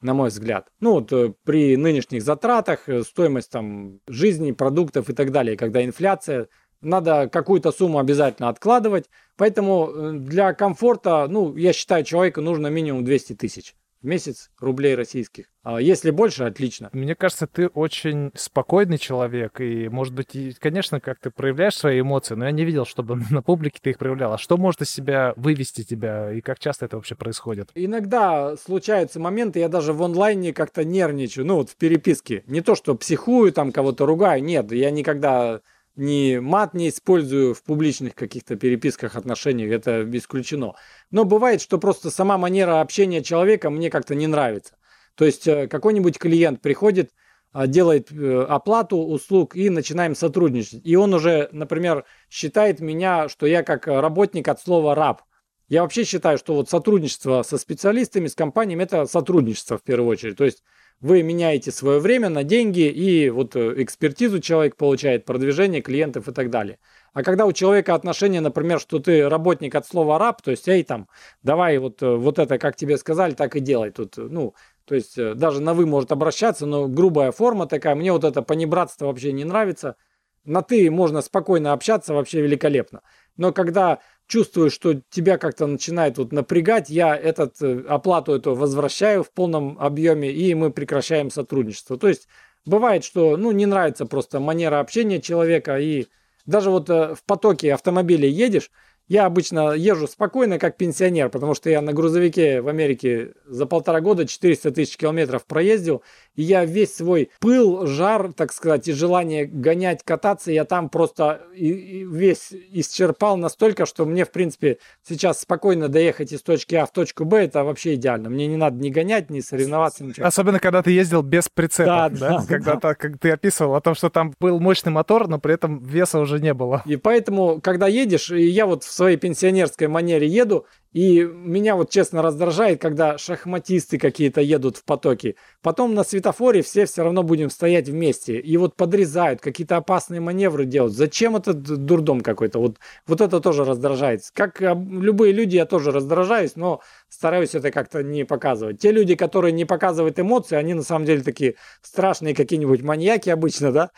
на 0.00 0.14
мой 0.14 0.30
взгляд. 0.30 0.68
Ну 0.80 0.94
вот 0.94 1.12
э, 1.12 1.32
при 1.44 1.76
нынешних 1.76 2.22
затратах, 2.22 2.88
э, 2.88 3.04
стоимость 3.04 3.52
там 3.52 4.00
жизни, 4.08 4.50
продуктов 4.50 5.10
и 5.10 5.12
так 5.12 5.30
далее, 5.30 5.56
когда 5.56 5.84
инфляция, 5.84 6.48
надо 6.80 7.28
какую-то 7.28 7.70
сумму 7.70 8.00
обязательно 8.00 8.48
откладывать. 8.48 9.08
Поэтому 9.36 10.12
для 10.18 10.54
комфорта, 10.54 11.26
ну, 11.28 11.54
я 11.56 11.72
считаю, 11.72 12.04
человеку 12.04 12.40
нужно 12.40 12.66
минимум 12.66 13.04
200 13.04 13.34
тысяч 13.34 13.74
в 14.06 14.08
месяц 14.08 14.50
рублей 14.60 14.94
российских. 14.94 15.46
А 15.64 15.80
если 15.80 16.12
больше, 16.12 16.44
отлично. 16.44 16.90
Мне 16.92 17.16
кажется, 17.16 17.48
ты 17.48 17.66
очень 17.66 18.30
спокойный 18.34 18.98
человек, 18.98 19.60
и, 19.60 19.88
может 19.88 20.14
быть, 20.14 20.36
и, 20.36 20.52
конечно, 20.52 21.00
как 21.00 21.18
ты 21.18 21.30
проявляешь 21.30 21.76
свои 21.76 22.00
эмоции, 22.00 22.36
но 22.36 22.44
я 22.44 22.52
не 22.52 22.64
видел, 22.64 22.86
чтобы 22.86 23.16
на 23.30 23.42
публике 23.42 23.80
ты 23.82 23.90
их 23.90 23.98
проявлял. 23.98 24.32
А 24.32 24.38
что 24.38 24.56
может 24.56 24.82
из 24.82 24.90
себя 24.90 25.34
вывести 25.36 25.82
тебя, 25.82 26.32
и 26.32 26.40
как 26.40 26.60
часто 26.60 26.86
это 26.86 26.96
вообще 26.96 27.16
происходит? 27.16 27.70
Иногда 27.74 28.56
случаются 28.56 29.18
моменты, 29.18 29.58
я 29.58 29.68
даже 29.68 29.92
в 29.92 30.00
онлайне 30.04 30.52
как-то 30.52 30.84
нервничаю, 30.84 31.44
ну 31.44 31.56
вот 31.56 31.70
в 31.70 31.76
переписке. 31.76 32.44
Не 32.46 32.60
то, 32.60 32.76
что 32.76 32.94
психую, 32.94 33.52
там 33.52 33.72
кого-то 33.72 34.06
ругаю, 34.06 34.40
нет, 34.40 34.70
я 34.70 34.92
никогда 34.92 35.62
ни 35.96 36.38
мат 36.38 36.74
не 36.74 36.88
использую 36.88 37.54
в 37.54 37.62
публичных 37.62 38.14
каких-то 38.14 38.56
переписках, 38.56 39.16
отношениях, 39.16 39.72
это 39.72 40.08
исключено. 40.16 40.74
Но 41.10 41.24
бывает, 41.24 41.60
что 41.60 41.78
просто 41.78 42.10
сама 42.10 42.38
манера 42.38 42.80
общения 42.80 43.22
человека 43.22 43.70
мне 43.70 43.90
как-то 43.90 44.14
не 44.14 44.26
нравится. 44.26 44.76
То 45.14 45.24
есть 45.24 45.48
э, 45.48 45.66
какой-нибудь 45.66 46.18
клиент 46.18 46.60
приходит, 46.60 47.12
а, 47.52 47.66
делает 47.66 48.12
э, 48.12 48.44
оплату 48.48 48.98
услуг 48.98 49.56
и 49.56 49.70
начинаем 49.70 50.14
сотрудничать. 50.14 50.82
И 50.84 50.94
он 50.94 51.14
уже, 51.14 51.48
например, 51.52 52.04
считает 52.28 52.80
меня, 52.80 53.28
что 53.30 53.46
я 53.46 53.62
как 53.62 53.86
работник 53.86 54.46
от 54.48 54.60
слова 54.60 54.94
раб. 54.94 55.22
Я 55.68 55.82
вообще 55.82 56.04
считаю, 56.04 56.36
что 56.38 56.54
вот 56.54 56.68
сотрудничество 56.68 57.42
со 57.42 57.56
специалистами, 57.56 58.28
с 58.28 58.34
компаниями– 58.34 58.82
это 58.84 59.06
сотрудничество 59.06 59.78
в 59.78 59.82
первую 59.82 60.10
очередь. 60.10 60.36
То 60.36 60.44
есть 60.44 60.62
вы 61.00 61.22
меняете 61.22 61.70
свое 61.70 62.00
время 62.00 62.28
на 62.28 62.42
деньги, 62.42 62.88
и 62.88 63.28
вот 63.30 63.54
э, 63.54 63.74
экспертизу 63.82 64.40
человек 64.40 64.76
получает, 64.76 65.24
продвижение 65.24 65.82
клиентов 65.82 66.28
и 66.28 66.32
так 66.32 66.50
далее. 66.50 66.78
А 67.12 67.22
когда 67.22 67.46
у 67.46 67.52
человека 67.52 67.94
отношение, 67.94 68.40
например, 68.40 68.80
что 68.80 68.98
ты 68.98 69.28
работник 69.28 69.74
от 69.74 69.86
слова 69.86 70.18
раб, 70.18 70.42
то 70.42 70.50
есть, 70.50 70.68
эй, 70.68 70.82
там, 70.84 71.08
давай 71.42 71.78
вот, 71.78 72.02
э, 72.02 72.16
вот 72.16 72.38
это, 72.38 72.58
как 72.58 72.76
тебе 72.76 72.96
сказали, 72.96 73.34
так 73.34 73.56
и 73.56 73.60
делай. 73.60 73.90
Тут, 73.90 74.16
э, 74.18 74.22
ну, 74.22 74.54
то 74.86 74.94
есть, 74.94 75.16
даже 75.16 75.60
на 75.60 75.74
вы 75.74 75.84
может 75.84 76.12
обращаться, 76.12 76.64
но 76.64 76.88
грубая 76.88 77.32
форма 77.32 77.66
такая, 77.66 77.94
мне 77.94 78.12
вот 78.12 78.24
это 78.24 78.42
понебратство 78.42 79.06
вообще 79.06 79.32
не 79.32 79.44
нравится. 79.44 79.96
На 80.44 80.62
ты 80.62 80.90
можно 80.90 81.22
спокойно 81.22 81.72
общаться, 81.72 82.14
вообще 82.14 82.40
великолепно. 82.40 83.02
Но 83.36 83.52
когда 83.52 83.98
чувствую, 84.26 84.70
что 84.70 85.00
тебя 85.10 85.38
как-то 85.38 85.66
начинает 85.66 86.18
вот 86.18 86.32
напрягать, 86.32 86.90
я 86.90 87.16
этот, 87.16 87.60
э, 87.62 87.84
оплату 87.88 88.34
эту 88.34 88.54
возвращаю 88.54 89.22
в 89.22 89.30
полном 89.30 89.78
объеме, 89.78 90.30
и 90.30 90.54
мы 90.54 90.70
прекращаем 90.70 91.30
сотрудничество. 91.30 91.96
То 91.96 92.08
есть 92.08 92.28
бывает, 92.64 93.04
что 93.04 93.36
ну, 93.36 93.52
не 93.52 93.66
нравится 93.66 94.06
просто 94.06 94.40
манера 94.40 94.80
общения 94.80 95.20
человека, 95.20 95.78
и 95.78 96.06
даже 96.44 96.70
вот 96.70 96.90
э, 96.90 97.14
в 97.14 97.22
потоке 97.24 97.72
автомобилей 97.72 98.30
едешь, 98.30 98.70
Я 99.08 99.26
обычно 99.26 99.72
езжу 99.72 100.08
спокойно, 100.08 100.58
как 100.58 100.76
пенсионер, 100.76 101.28
потому 101.28 101.54
что 101.54 101.70
я 101.70 101.80
на 101.80 101.92
грузовике 101.92 102.60
в 102.60 102.68
Америке 102.68 103.34
за 103.46 103.66
полтора 103.66 104.00
года 104.00 104.26
400 104.26 104.72
тысяч 104.72 104.96
километров 104.96 105.44
проездил, 105.46 106.02
и 106.34 106.42
я 106.42 106.64
весь 106.64 106.96
свой 106.96 107.30
пыл, 107.38 107.86
жар, 107.86 108.32
так 108.32 108.52
сказать, 108.52 108.88
и 108.88 108.92
желание 108.92 109.46
гонять, 109.46 110.02
кататься, 110.02 110.50
я 110.50 110.64
там 110.64 110.88
просто 110.88 111.42
весь 111.54 112.52
исчерпал 112.72 113.36
настолько, 113.36 113.86
что 113.86 114.04
мне, 114.06 114.24
в 114.24 114.32
принципе, 114.32 114.78
сейчас 115.06 115.40
спокойно 115.40 115.88
доехать 115.88 116.32
из 116.32 116.42
точки 116.42 116.74
А 116.74 116.84
в 116.84 116.92
точку 116.92 117.24
Б, 117.24 117.44
это 117.44 117.62
вообще 117.62 117.94
идеально. 117.94 118.28
Мне 118.28 118.48
не 118.48 118.56
надо 118.56 118.82
ни 118.82 118.90
гонять, 118.90 119.30
ни 119.30 119.38
соревноваться, 119.40 120.02
ничего. 120.02 120.26
Особенно, 120.26 120.58
когда 120.58 120.82
ты 120.82 120.90
ездил 120.90 121.22
без 121.22 121.48
прицепа, 121.48 121.84
да? 121.86 122.08
да? 122.08 122.38
да 122.38 122.44
когда 122.46 122.74
да. 122.74 122.80
Так, 122.80 122.98
как 122.98 123.18
ты 123.18 123.30
описывал 123.30 123.76
о 123.76 123.80
том, 123.80 123.94
что 123.94 124.10
там 124.10 124.34
был 124.40 124.58
мощный 124.58 124.90
мотор, 124.90 125.28
но 125.28 125.38
при 125.38 125.54
этом 125.54 125.78
веса 125.78 126.18
уже 126.18 126.40
не 126.40 126.54
было. 126.54 126.82
И 126.86 126.96
поэтому, 126.96 127.60
когда 127.60 127.86
едешь, 127.86 128.30
и 128.30 128.46
я 128.46 128.66
вот 128.66 128.82
в 128.82 128.95
своей 128.96 129.16
пенсионерской 129.16 129.88
манере 129.88 130.26
еду, 130.26 130.66
и 130.96 131.24
меня 131.24 131.76
вот 131.76 131.90
честно 131.90 132.22
раздражает, 132.22 132.80
когда 132.80 133.18
шахматисты 133.18 133.98
какие-то 133.98 134.40
едут 134.40 134.78
в 134.78 134.84
потоке. 134.84 135.34
Потом 135.60 135.92
на 135.92 136.04
светофоре 136.04 136.62
все 136.62 136.86
все 136.86 137.02
равно 137.02 137.22
будем 137.22 137.50
стоять 137.50 137.86
вместе. 137.86 138.40
И 138.40 138.56
вот 138.56 138.76
подрезают, 138.76 139.42
какие-то 139.42 139.76
опасные 139.76 140.22
маневры 140.22 140.64
делают. 140.64 140.94
Зачем 140.94 141.36
этот 141.36 141.60
дурдом 141.60 142.22
какой-то? 142.22 142.60
Вот, 142.60 142.78
вот 143.06 143.20
это 143.20 143.40
тоже 143.40 143.66
раздражает. 143.66 144.22
Как 144.32 144.62
любые 144.62 145.34
люди, 145.34 145.56
я 145.56 145.66
тоже 145.66 145.90
раздражаюсь, 145.90 146.56
но 146.56 146.80
стараюсь 147.10 147.54
это 147.54 147.70
как-то 147.70 148.02
не 148.02 148.24
показывать. 148.24 148.80
Те 148.80 148.90
люди, 148.90 149.16
которые 149.16 149.52
не 149.52 149.66
показывают 149.66 150.18
эмоции, 150.18 150.56
они 150.56 150.72
на 150.72 150.82
самом 150.82 151.04
деле 151.04 151.20
такие 151.20 151.56
страшные 151.82 152.34
какие-нибудь 152.34 152.80
маньяки 152.80 153.28
обычно, 153.28 153.70
да? 153.70 153.90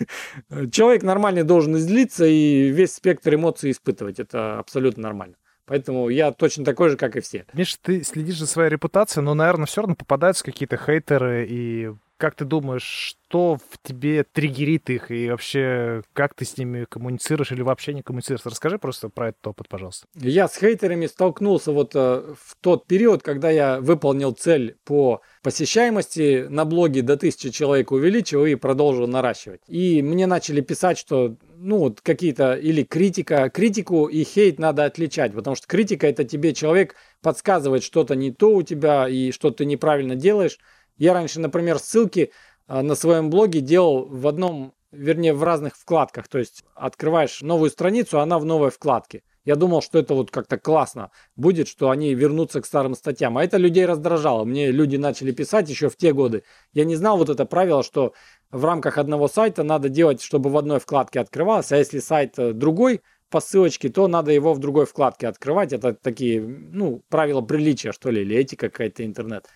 Человек 0.72 1.04
нормальный 1.04 1.44
должен 1.44 1.76
излиться 1.76 2.24
и 2.24 2.70
весь 2.70 2.92
спектр 2.92 3.36
эмоций 3.36 3.70
испытывать. 3.70 4.18
Это 4.18 4.58
абсолютно 4.58 5.04
нормально. 5.04 5.36
Поэтому 5.70 6.08
я 6.08 6.32
точно 6.32 6.64
такой 6.64 6.88
же, 6.88 6.96
как 6.96 7.14
и 7.14 7.20
все. 7.20 7.46
Миш, 7.52 7.76
ты 7.80 8.02
следишь 8.02 8.40
за 8.40 8.48
своей 8.48 8.70
репутацией, 8.70 9.24
но, 9.24 9.34
наверное, 9.34 9.66
все 9.66 9.82
равно 9.82 9.94
попадаются 9.94 10.42
какие-то 10.42 10.76
хейтеры. 10.76 11.46
И 11.48 11.92
как 12.20 12.34
ты 12.34 12.44
думаешь, 12.44 12.82
что 12.82 13.56
в 13.56 13.78
тебе 13.82 14.24
триггерит 14.24 14.90
их? 14.90 15.10
И 15.10 15.30
вообще, 15.30 16.02
как 16.12 16.34
ты 16.34 16.44
с 16.44 16.58
ними 16.58 16.84
коммуницируешь 16.84 17.50
или 17.50 17.62
вообще 17.62 17.94
не 17.94 18.02
коммуницируешь? 18.02 18.44
Расскажи 18.44 18.78
просто 18.78 19.08
про 19.08 19.28
этот 19.28 19.46
опыт, 19.46 19.68
пожалуйста. 19.68 20.06
Я 20.14 20.46
с 20.46 20.56
хейтерами 20.56 21.06
столкнулся 21.06 21.72
вот 21.72 21.92
э, 21.94 22.34
в 22.38 22.56
тот 22.60 22.86
период, 22.86 23.22
когда 23.22 23.50
я 23.50 23.80
выполнил 23.80 24.32
цель 24.32 24.76
по 24.84 25.22
посещаемости 25.42 26.46
на 26.50 26.66
блоге 26.66 27.00
до 27.02 27.14
1000 27.14 27.50
человек 27.50 27.90
увеличил 27.90 28.44
и 28.44 28.54
продолжил 28.54 29.06
наращивать. 29.06 29.62
И 29.66 30.02
мне 30.02 30.26
начали 30.26 30.60
писать, 30.60 30.98
что 30.98 31.36
ну, 31.56 31.78
вот 31.78 32.00
какие-то, 32.00 32.54
или 32.54 32.82
критика, 32.82 33.48
критику 33.50 34.06
и 34.06 34.24
хейт 34.24 34.58
надо 34.58 34.84
отличать, 34.84 35.34
потому 35.34 35.56
что 35.56 35.66
критика 35.66 36.06
это 36.06 36.24
тебе 36.24 36.54
человек 36.54 36.96
подсказывает 37.22 37.82
что-то 37.82 38.14
не 38.14 38.30
то 38.32 38.54
у 38.54 38.62
тебя 38.62 39.08
и 39.08 39.30
что 39.30 39.50
ты 39.50 39.64
неправильно 39.64 40.14
делаешь. 40.14 40.58
Я 41.00 41.14
раньше, 41.14 41.40
например, 41.40 41.78
ссылки 41.78 42.30
а, 42.68 42.82
на 42.82 42.94
своем 42.94 43.30
блоге 43.30 43.60
делал 43.60 44.06
в 44.06 44.28
одном, 44.28 44.74
вернее, 44.92 45.32
в 45.32 45.42
разных 45.42 45.74
вкладках. 45.74 46.28
То 46.28 46.38
есть 46.38 46.62
открываешь 46.74 47.40
новую 47.40 47.70
страницу, 47.70 48.20
она 48.20 48.38
в 48.38 48.44
новой 48.44 48.70
вкладке. 48.70 49.22
Я 49.46 49.56
думал, 49.56 49.80
что 49.80 49.98
это 49.98 50.12
вот 50.12 50.30
как-то 50.30 50.58
классно 50.58 51.10
будет, 51.36 51.68
что 51.68 51.88
они 51.88 52.14
вернутся 52.14 52.60
к 52.60 52.66
старым 52.66 52.94
статьям. 52.94 53.38
А 53.38 53.44
это 53.44 53.56
людей 53.56 53.86
раздражало. 53.86 54.44
Мне 54.44 54.70
люди 54.70 54.96
начали 54.96 55.32
писать 55.32 55.70
еще 55.70 55.88
в 55.88 55.96
те 55.96 56.12
годы. 56.12 56.44
Я 56.74 56.84
не 56.84 56.96
знал 56.96 57.16
вот 57.16 57.30
это 57.30 57.46
правило, 57.46 57.82
что 57.82 58.12
в 58.50 58.62
рамках 58.62 58.98
одного 58.98 59.26
сайта 59.26 59.62
надо 59.62 59.88
делать, 59.88 60.20
чтобы 60.20 60.50
в 60.50 60.56
одной 60.58 60.80
вкладке 60.80 61.20
открывалось, 61.20 61.72
а 61.72 61.78
если 61.78 61.98
сайт 61.98 62.38
э, 62.38 62.52
другой 62.52 63.00
по 63.30 63.40
ссылочке, 63.40 63.88
то 63.88 64.06
надо 64.06 64.32
его 64.32 64.52
в 64.52 64.58
другой 64.58 64.84
вкладке 64.84 65.28
открывать. 65.28 65.72
Это 65.72 65.94
такие, 65.94 66.42
ну, 66.42 67.02
правила 67.08 67.40
приличия, 67.40 67.92
что 67.92 68.10
ли, 68.10 68.20
или 68.20 68.36
этика 68.36 68.68
какая-то 68.68 69.06
интернет. 69.06 69.46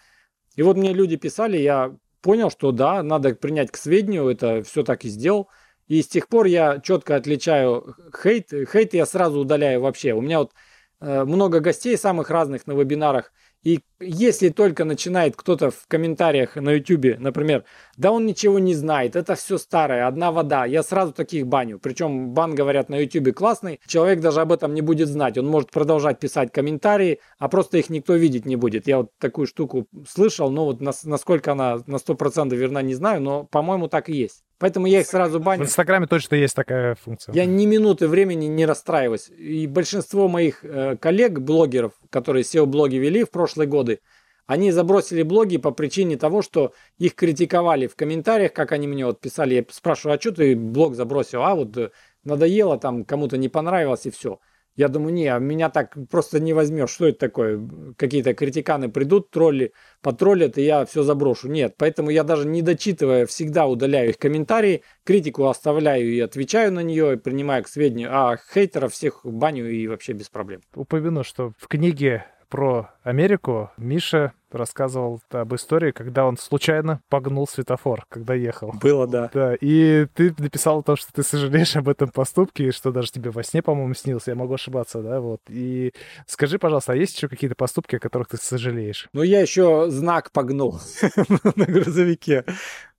И 0.57 0.63
вот 0.63 0.77
мне 0.77 0.93
люди 0.93 1.17
писали, 1.17 1.59
я 1.59 1.97
понял, 2.21 2.51
что 2.51 2.73
да, 2.73 3.03
надо 3.03 3.35
принять 3.35 3.71
к 3.71 3.77
сведению, 3.77 4.29
это 4.29 4.63
все 4.63 4.83
так 4.83 5.05
и 5.05 5.09
сделал. 5.09 5.49
И 5.87 6.01
с 6.01 6.09
тех 6.09 6.29
пор 6.29 6.47
я 6.47 6.81
четко 6.81 7.17
отличаю 7.17 7.97
хейт. 8.23 8.51
Хейт 8.51 8.95
я 8.95 9.05
сразу 9.05 9.41
удаляю 9.41 9.81
вообще. 9.83 10.13
У 10.15 10.23
меня 10.23 10.39
вот 10.39 10.53
э, 11.01 11.25
много 11.25 11.61
гостей 11.61 11.97
самых 11.99 12.31
разных 12.31 12.67
на 12.67 12.73
вебинарах– 12.73 13.33
и 13.65 13.81
если 14.01 14.51
только 14.51 14.85
начинает 14.85 15.37
кто-то 15.37 15.71
в 15.71 15.87
комментариях 15.89 16.57
на 16.57 16.73
YouTube, 16.73 17.19
например, 17.19 17.65
да 17.97 18.13
он 18.13 18.27
ничего 18.27 18.59
не 18.59 18.75
знает, 18.75 19.17
это 19.17 19.35
все 19.35 19.57
старое, 19.57 20.07
одна 20.07 20.31
вода, 20.31 20.67
я 20.67 20.83
сразу 20.83 21.13
таких 21.13 21.47
баню. 21.47 21.79
Причем 21.79 22.31
бан, 22.31 22.55
говорят, 22.55 22.91
на 22.91 22.97
YouTube 22.97 23.35
классный, 23.35 23.81
человек 23.87 24.21
даже 24.21 24.43
об 24.43 24.53
этом 24.53 24.75
не 24.75 24.83
будет 24.83 25.09
знать. 25.09 25.39
Он 25.39 25.47
может 25.47 25.71
продолжать 25.71 26.19
писать 26.19 26.53
комментарии, 26.53 27.21
а 27.39 27.49
просто 27.49 27.79
их 27.79 27.89
никто 27.89 28.15
видеть 28.15 28.45
не 28.45 28.57
будет. 28.57 28.87
Я 28.87 28.99
вот 28.99 29.13
такую 29.19 29.47
штуку 29.47 29.87
слышал, 30.07 30.51
но 30.51 30.67
вот 30.67 30.81
насколько 30.81 31.53
она 31.53 31.79
на 31.87 31.97
100% 31.97 32.55
верна, 32.55 32.83
не 32.83 32.95
знаю, 32.95 33.23
но, 33.23 33.45
по-моему, 33.45 33.89
так 33.89 34.11
и 34.11 34.13
есть. 34.15 34.45
Поэтому 34.59 34.87
я 34.87 35.01
их 35.01 35.07
сразу 35.07 35.41
баню. 35.41 35.65
В 35.65 35.67
Инстаграме 35.67 36.07
точно 36.07 36.37
есть 36.37 36.55
такая 36.55 36.95
функция. 36.95 37.35
Я 37.35 37.45
ни 37.45 37.67
минуты 37.67 38.07
времени 38.09 38.47
не 38.47 38.67
расстраиваюсь. 38.67 39.29
И 39.29 39.67
большинство 39.67 40.29
моих 40.29 40.65
э, 40.65 40.97
коллег, 40.97 41.41
блогеров, 41.41 41.93
которые 42.15 42.45
SEO-блоги 42.45 42.95
вели 42.95 43.25
в 43.25 43.31
прошлые 43.33 43.67
годы, 43.67 43.99
они 44.47 44.71
забросили 44.71 45.23
блоги 45.25 45.57
по 45.57 45.73
причине 45.73 46.17
того, 46.17 46.43
что 46.43 46.73
их 46.97 47.17
критиковали 47.17 47.89
в 47.89 47.97
комментариях, 47.97 48.53
как 48.53 48.71
они 48.71 48.87
мне 48.87 49.05
вот 49.05 49.21
писали. 49.21 49.55
Я 49.55 49.65
спрашиваю, 49.69 50.17
а 50.17 50.21
что 50.21 50.31
ты 50.31 50.55
блог 50.55 50.95
забросил? 50.95 51.43
А 51.43 51.57
вот 51.57 51.77
э, 51.77 51.91
надоело, 52.23 52.79
там 52.79 53.05
кому-то 53.05 53.37
не 53.37 53.49
понравилось 53.49 54.07
и 54.07 54.11
все. 54.11 54.39
Я 54.77 54.89
думаю, 54.89 55.15
не, 55.15 55.39
меня 55.39 55.71
так 55.71 55.97
просто 56.11 56.41
не 56.41 56.53
возьмешь. 56.53 56.91
Что 56.91 57.07
это 57.07 57.19
такое? 57.19 57.61
Какие-то 57.97 58.35
критиканы 58.35 58.91
придут, 58.91 59.31
тролли, 59.31 59.73
потроллят, 60.03 60.59
и 60.59 60.63
я 60.63 60.85
все 60.85 61.03
заброшу. 61.03 61.49
Нет, 61.49 61.75
поэтому 61.79 62.11
я 62.11 62.25
даже 62.25 62.47
не 62.47 62.61
дочитывая, 62.61 63.27
всегда 63.27 63.67
удаляю 63.67 64.11
их 64.11 64.19
комментарии, 64.19 64.83
критику 65.05 65.47
оставляю 65.47 66.13
и 66.13 66.19
отвечаю 66.21 66.73
на 66.73 66.81
нее, 66.81 67.15
и 67.15 67.17
принимаю 67.17 67.63
к 67.63 67.69
сведению, 67.69 68.11
а 68.13 68.37
хейтеров 68.37 68.93
всех 68.93 69.21
баню 69.25 69.71
и 69.71 69.87
вообще 69.87 70.13
без 70.13 70.29
проблем. 70.29 70.61
Упомяну, 70.75 71.23
что 71.23 71.53
в 71.59 71.69
книге 71.69 72.25
про 72.49 72.91
Америку 73.03 73.71
Миша 73.77 74.33
рассказывал 74.51 75.21
об 75.31 75.55
истории, 75.55 75.91
когда 75.91 76.27
он 76.27 76.37
случайно 76.37 77.01
погнул 77.09 77.47
светофор, 77.47 78.07
когда 78.09 78.35
ехал. 78.35 78.73
Было, 78.81 79.07
да. 79.07 79.31
Да, 79.35 79.55
и 79.61 80.07
ты 80.15 80.35
написал 80.39 80.83
то, 80.83 80.97
что 80.97 81.13
ты 81.13 81.23
сожалеешь 81.23 81.77
об 81.77 81.89
этом 81.89 82.09
поступке, 82.09 82.69
и 82.69 82.71
что 82.71 82.93
даже 82.93 83.11
тебе 83.11 83.31
во 83.31 83.43
сне, 83.43 83.63
по-моему, 83.63 83.95
снился, 83.95 84.31
я 84.31 84.37
могу 84.37 84.55
ошибаться, 84.55 85.03
да, 85.03 85.21
вот. 85.21 85.41
И 85.49 85.93
скажи, 86.27 86.59
пожалуйста, 86.59 86.93
а 86.93 86.97
есть 86.97 87.17
еще 87.17 87.29
какие-то 87.29 87.57
поступки, 87.57 87.97
о 87.97 88.01
которых 88.01 88.29
ты 88.29 88.37
сожалеешь? 88.37 89.09
Ну, 89.13 89.23
я 89.23 89.41
еще 89.41 89.91
знак 89.91 90.31
погнул 90.31 90.81
на 91.57 91.65
грузовике 91.65 92.45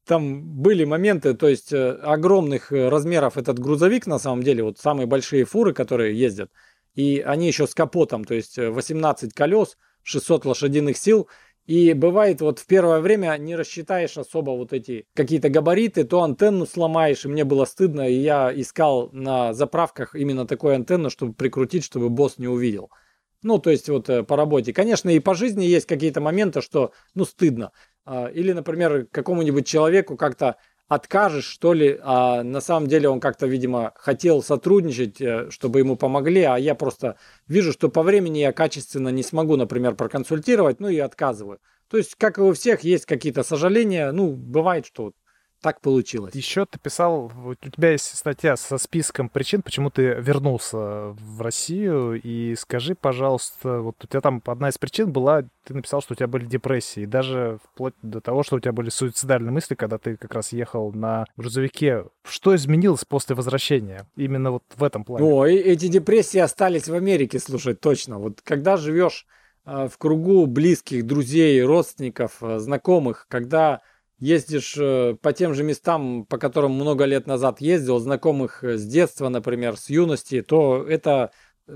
там 0.05 0.43
были 0.43 0.85
моменты, 0.85 1.33
то 1.33 1.47
есть 1.47 1.73
э, 1.73 1.93
огромных 2.03 2.71
э, 2.71 2.89
размеров 2.89 3.37
этот 3.37 3.59
грузовик, 3.59 4.05
на 4.07 4.19
самом 4.19 4.43
деле, 4.43 4.63
вот 4.63 4.77
самые 4.77 5.07
большие 5.07 5.45
фуры, 5.45 5.73
которые 5.73 6.17
ездят, 6.17 6.51
и 6.95 7.19
они 7.19 7.47
еще 7.47 7.67
с 7.67 7.75
капотом, 7.75 8.23
то 8.23 8.33
есть 8.33 8.57
18 8.57 9.31
э, 9.31 9.35
колес, 9.35 9.77
600 10.03 10.45
лошадиных 10.45 10.97
сил. 10.97 11.27
И 11.65 11.93
бывает, 11.93 12.41
вот 12.41 12.59
в 12.59 12.67
первое 12.67 12.99
время 12.99 13.35
не 13.37 13.55
рассчитаешь 13.55 14.17
особо 14.17 14.51
вот 14.51 14.71
эти 14.71 15.07
какие-то 15.15 15.49
габариты, 15.49 16.03
то 16.03 16.21
антенну 16.21 16.67
сломаешь, 16.67 17.25
и 17.25 17.27
мне 17.27 17.43
было 17.43 17.65
стыдно, 17.65 18.07
и 18.07 18.13
я 18.13 18.51
искал 18.53 19.09
на 19.11 19.51
заправках 19.53 20.15
именно 20.15 20.45
такую 20.45 20.75
антенну, 20.75 21.09
чтобы 21.09 21.33
прикрутить, 21.33 21.83
чтобы 21.83 22.09
босс 22.09 22.37
не 22.37 22.47
увидел. 22.47 22.91
Ну, 23.41 23.57
то 23.57 23.71
есть 23.71 23.89
вот 23.89 24.09
э, 24.09 24.23
по 24.23 24.35
работе. 24.35 24.73
Конечно, 24.73 25.09
и 25.09 25.19
по 25.19 25.33
жизни 25.33 25.65
есть 25.65 25.87
какие-то 25.87 26.21
моменты, 26.21 26.61
что, 26.61 26.91
ну, 27.13 27.25
стыдно. 27.25 27.71
А, 28.05 28.27
или, 28.27 28.53
например, 28.53 29.07
какому-нибудь 29.11 29.67
человеку 29.67 30.17
как-то 30.17 30.57
откажешь, 30.87 31.45
что 31.45 31.73
ли, 31.73 31.99
а 32.01 32.43
на 32.43 32.61
самом 32.61 32.87
деле 32.87 33.09
он 33.09 33.19
как-то, 33.19 33.47
видимо, 33.47 33.93
хотел 33.95 34.43
сотрудничать, 34.43 35.19
э, 35.19 35.49
чтобы 35.49 35.79
ему 35.79 35.95
помогли, 35.95 36.43
а 36.43 36.57
я 36.57 36.75
просто 36.75 37.17
вижу, 37.47 37.71
что 37.73 37.89
по 37.89 38.03
времени 38.03 38.39
я 38.39 38.53
качественно 38.53 39.09
не 39.09 39.23
смогу, 39.23 39.55
например, 39.55 39.95
проконсультировать, 39.95 40.79
ну 40.79 40.89
и 40.89 40.99
отказываю. 40.99 41.59
То 41.89 41.97
есть, 41.97 42.15
как 42.15 42.37
и 42.37 42.41
у 42.41 42.53
всех, 42.53 42.81
есть 42.81 43.05
какие-то 43.05 43.43
сожаления, 43.43 44.11
ну, 44.11 44.33
бывает, 44.33 44.85
что 44.85 45.13
так 45.65 45.81
получилось. 45.81 46.35
Еще 46.35 46.67
ты 46.67 46.77
писал, 46.77 47.31
у 47.43 47.55
тебя 47.55 47.89
есть 47.89 48.15
статья 48.15 48.55
со 48.55 48.77
списком 48.77 49.29
причин, 49.29 49.63
почему 49.63 49.89
ты 49.89 50.13
вернулся 50.19 50.77
в 50.77 51.41
Россию. 51.41 52.21
И 52.21 52.53
скажи, 52.55 52.93
пожалуйста, 52.93 53.79
вот 53.79 53.95
у 54.03 54.05
тебя 54.05 54.21
там 54.21 54.43
одна 54.45 54.69
из 54.69 54.77
причин 54.77 55.11
была, 55.11 55.41
ты 55.63 55.73
написал, 55.73 56.03
что 56.03 56.13
у 56.13 56.15
тебя 56.15 56.27
были 56.27 56.45
депрессии. 56.45 57.01
И 57.01 57.05
даже 57.07 57.57
вплоть 57.63 57.95
до 58.03 58.21
того, 58.21 58.43
что 58.43 58.57
у 58.57 58.59
тебя 58.59 58.73
были 58.73 58.91
суицидальные 58.91 59.51
мысли, 59.51 59.73
когда 59.73 59.97
ты 59.97 60.17
как 60.17 60.35
раз 60.35 60.51
ехал 60.51 60.91
на 60.91 61.25
грузовике. 61.35 62.05
Что 62.23 62.55
изменилось 62.55 63.03
после 63.03 63.35
возвращения? 63.35 64.05
Именно 64.15 64.51
вот 64.51 64.63
в 64.75 64.83
этом 64.83 65.03
плане. 65.03 65.25
О, 65.25 65.47
эти 65.47 65.87
депрессии 65.87 66.37
остались 66.37 66.87
в 66.87 66.93
Америке, 66.93 67.39
слушай, 67.39 67.73
точно. 67.73 68.19
Вот 68.19 68.39
когда 68.43 68.77
живешь 68.77 69.25
а, 69.63 69.87
в 69.87 69.97
кругу 69.97 70.45
близких, 70.45 71.07
друзей, 71.07 71.59
родственников, 71.63 72.37
а, 72.41 72.59
знакомых, 72.59 73.25
когда 73.29 73.81
ездишь 74.19 74.75
э, 74.77 75.15
по 75.21 75.33
тем 75.33 75.53
же 75.53 75.63
местам, 75.63 76.25
по 76.25 76.37
которым 76.37 76.73
много 76.73 77.05
лет 77.05 77.27
назад 77.27 77.61
ездил, 77.61 77.99
знакомых 77.99 78.63
э, 78.63 78.77
с 78.77 78.85
детства, 78.85 79.29
например, 79.29 79.77
с 79.77 79.89
юности, 79.89 80.41
то 80.41 80.85
это 80.87 81.31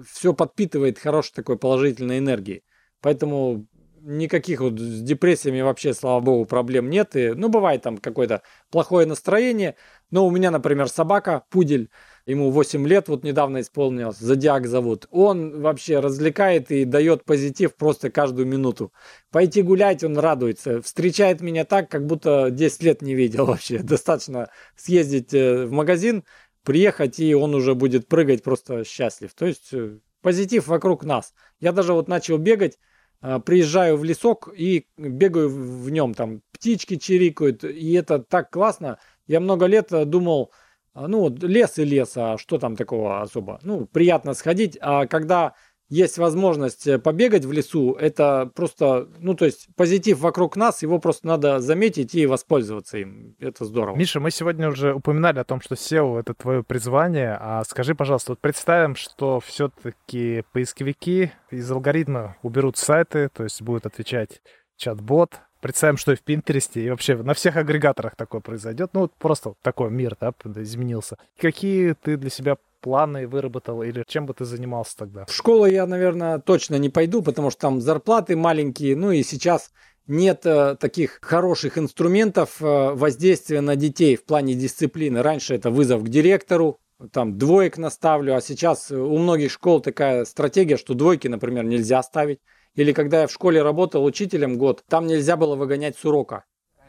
все 0.08 0.34
подпитывает 0.34 1.00
хорошей 1.00 1.34
такой 1.34 1.58
положительной 1.58 2.20
энергией. 2.20 2.64
Поэтому 3.02 3.68
никаких 4.02 4.62
вот 4.62 4.80
с 4.80 5.02
депрессиями 5.02 5.62
вообще, 5.62 5.94
слава 5.94 6.20
богу, 6.20 6.46
проблем 6.46 6.90
нет. 6.90 7.16
И, 7.16 7.34
ну, 7.34 7.50
бывает 7.50 7.82
там 7.82 7.98
какое-то 7.98 8.42
плохое 8.72 9.06
настроение. 9.06 9.76
Но 10.12 10.26
у 10.26 10.32
меня, 10.32 10.52
например, 10.52 10.90
собака, 10.90 11.44
пудель, 11.50 11.90
ему 12.26 12.52
8 12.52 12.88
лет, 12.88 13.08
вот 13.08 13.24
недавно 13.24 13.62
исполнилось, 13.62 14.18
Зодиак 14.18 14.68
зовут. 14.68 15.08
Он 15.12 15.62
вообще 15.62 16.00
развлекает 16.00 16.72
и 16.72 16.86
дает 16.86 17.26
позитив 17.26 17.76
просто 17.76 18.10
каждую 18.10 18.48
минуту. 18.48 18.92
Пойти 19.32 19.62
гулять 19.62 20.04
он 20.04 20.18
радуется, 20.18 20.82
встречает 20.82 21.42
меня 21.42 21.66
так, 21.66 21.90
как 21.90 22.06
будто 22.06 22.50
10 22.52 22.84
лет 22.84 23.02
не 23.02 23.16
видел 23.16 23.46
вообще. 23.48 23.80
Достаточно 23.80 24.50
съездить 24.76 25.34
э, 25.34 25.66
в 25.66 25.72
магазин, 25.72 26.24
приехать, 26.64 27.20
и 27.20 27.34
он 27.34 27.56
уже 27.56 27.76
будет 27.76 28.08
прыгать 28.08 28.44
просто 28.44 28.84
счастлив. 28.84 29.34
То 29.34 29.46
есть 29.46 29.70
э, 29.74 29.98
позитив 30.22 30.68
вокруг 30.68 31.04
нас. 31.04 31.34
Я 31.60 31.72
даже 31.72 31.94
вот 31.94 32.08
начал 32.08 32.38
бегать, 32.38 32.78
приезжаю 33.22 33.98
в 33.98 34.04
лесок 34.04 34.50
и 34.56 34.88
бегаю 34.98 35.50
в 35.50 35.90
нем, 35.90 36.14
там 36.14 36.42
птички 36.52 36.96
чирикают, 36.96 37.64
и 37.64 37.94
это 37.94 38.20
так 38.20 38.50
классно. 38.50 38.98
Я 39.28 39.40
много 39.40 39.66
лет 39.66 39.92
э, 39.92 40.06
думал, 40.06 40.52
а, 40.94 41.08
ну, 41.08 41.30
лес 41.30 41.78
и 41.78 41.86
лес, 41.86 42.14
а 42.16 42.38
что 42.38 42.58
там 42.58 42.76
такого 42.76 43.22
особо? 43.22 43.60
Ну, 43.64 43.86
приятно 43.86 44.34
сходить, 44.34 44.78
а 44.82 45.06
когда 45.06 45.54
есть 45.90 46.18
возможность 46.18 46.88
э, 46.88 47.00
побегать 47.00 47.46
в 47.46 47.52
лесу, 47.52 47.94
это 47.94 48.52
просто, 48.54 49.10
ну, 49.20 49.34
то 49.34 49.46
есть 49.46 49.68
позитив 49.76 50.20
вокруг 50.20 50.56
нас, 50.56 50.82
его 50.84 51.00
просто 51.00 51.28
надо 51.28 51.60
заметить 51.60 52.16
и 52.16 52.26
воспользоваться 52.28 53.00
им. 53.00 53.36
Это 53.40 53.66
здорово. 53.66 53.96
Миша, 53.96 54.20
мы 54.20 54.32
сегодня 54.32 54.70
уже 54.70 54.94
упоминали 54.94 55.40
о 55.40 55.44
том, 55.44 55.62
что 55.62 55.76
SEO— 55.76 56.20
это 56.22 56.34
твое 56.34 56.64
призвание, 56.64 57.38
а 57.40 57.64
скажи, 57.64 57.96
пожалуйста, 57.96 58.34
вот 58.34 58.40
представим, 58.40 58.96
что 58.96 59.40
все-таки 59.40 60.44
поисковики 60.54 61.32
из 61.50 61.70
алгоритма 61.72 62.38
уберут 62.44 62.78
сайты, 62.78 63.30
то 63.30 63.44
есть 63.44 63.62
будет 63.62 63.86
отвечать 63.86 64.42
чат-бот, 64.78 65.42
Представим, 65.62 65.98
что 65.98 66.14
и 66.14 66.16
в 66.16 66.22
Пинтересте, 66.22 66.86
и 66.86 66.90
вообще 66.90 67.18
на 67.18 67.34
всех 67.34 67.58
агрегаторах 67.58 68.16
такое 68.16 68.40
произойдет. 68.40 68.92
Ну, 68.94 69.02
вот 69.02 69.14
просто 69.16 69.56
такой 69.62 69.92
мир, 69.92 70.16
да, 70.20 70.32
изменился. 70.56 71.18
Какие 71.38 71.96
ты 72.02 72.16
для 72.16 72.30
себя 72.30 72.56
планы 72.80 73.28
выработал 73.28 73.84
или 73.84 74.04
чем 74.08 74.26
бы 74.26 74.34
ты 74.34 74.46
занимался 74.46 74.98
тогда? 74.98 75.26
В 75.26 75.34
школу 75.34 75.66
я, 75.66 75.86
наверное, 75.86 76.40
точно 76.40 76.76
не 76.76 76.90
пойду, 76.90 77.22
потому 77.22 77.50
что 77.50 77.62
там 77.62 77.82
зарплаты 77.82 78.36
маленькие, 78.36 78.96
ну 78.96 79.12
и 79.12 79.24
сейчас 79.24 79.72
нет 80.08 80.46
э, 80.46 80.76
таких 80.80 81.20
хороших 81.22 81.78
инструментов 81.78 82.62
э, 82.62 82.94
воздействия 82.94 83.62
на 83.62 83.76
детей 83.76 84.16
в 84.16 84.26
плане 84.26 84.56
дисциплины. 84.56 85.22
Раньше 85.22 85.56
это 85.56 85.70
вызов 85.70 86.04
к 86.04 86.10
директору, 86.10 86.80
там 87.12 87.38
двоек 87.38 87.78
наставлю, 87.78 88.36
а 88.36 88.42
сейчас 88.42 88.92
у 88.92 89.18
многих 89.18 89.52
школ 89.52 89.80
такая 89.80 90.26
стратегия, 90.26 90.78
что 90.78 90.96
двойки, 90.96 91.28
например, 91.28 91.64
нельзя 91.64 92.04
ставить. 92.04 92.40
Или 92.76 92.92
когда 92.92 93.22
я 93.22 93.28
в 93.28 93.32
школе 93.32 93.62
работал 93.62 94.04
учителем 94.04 94.58
год, 94.58 94.84
там 94.88 95.08
нельзя 95.08 95.38
было 95.38 95.56
выгонять 95.56 95.98
с 95.98 96.06
урока 96.06 96.44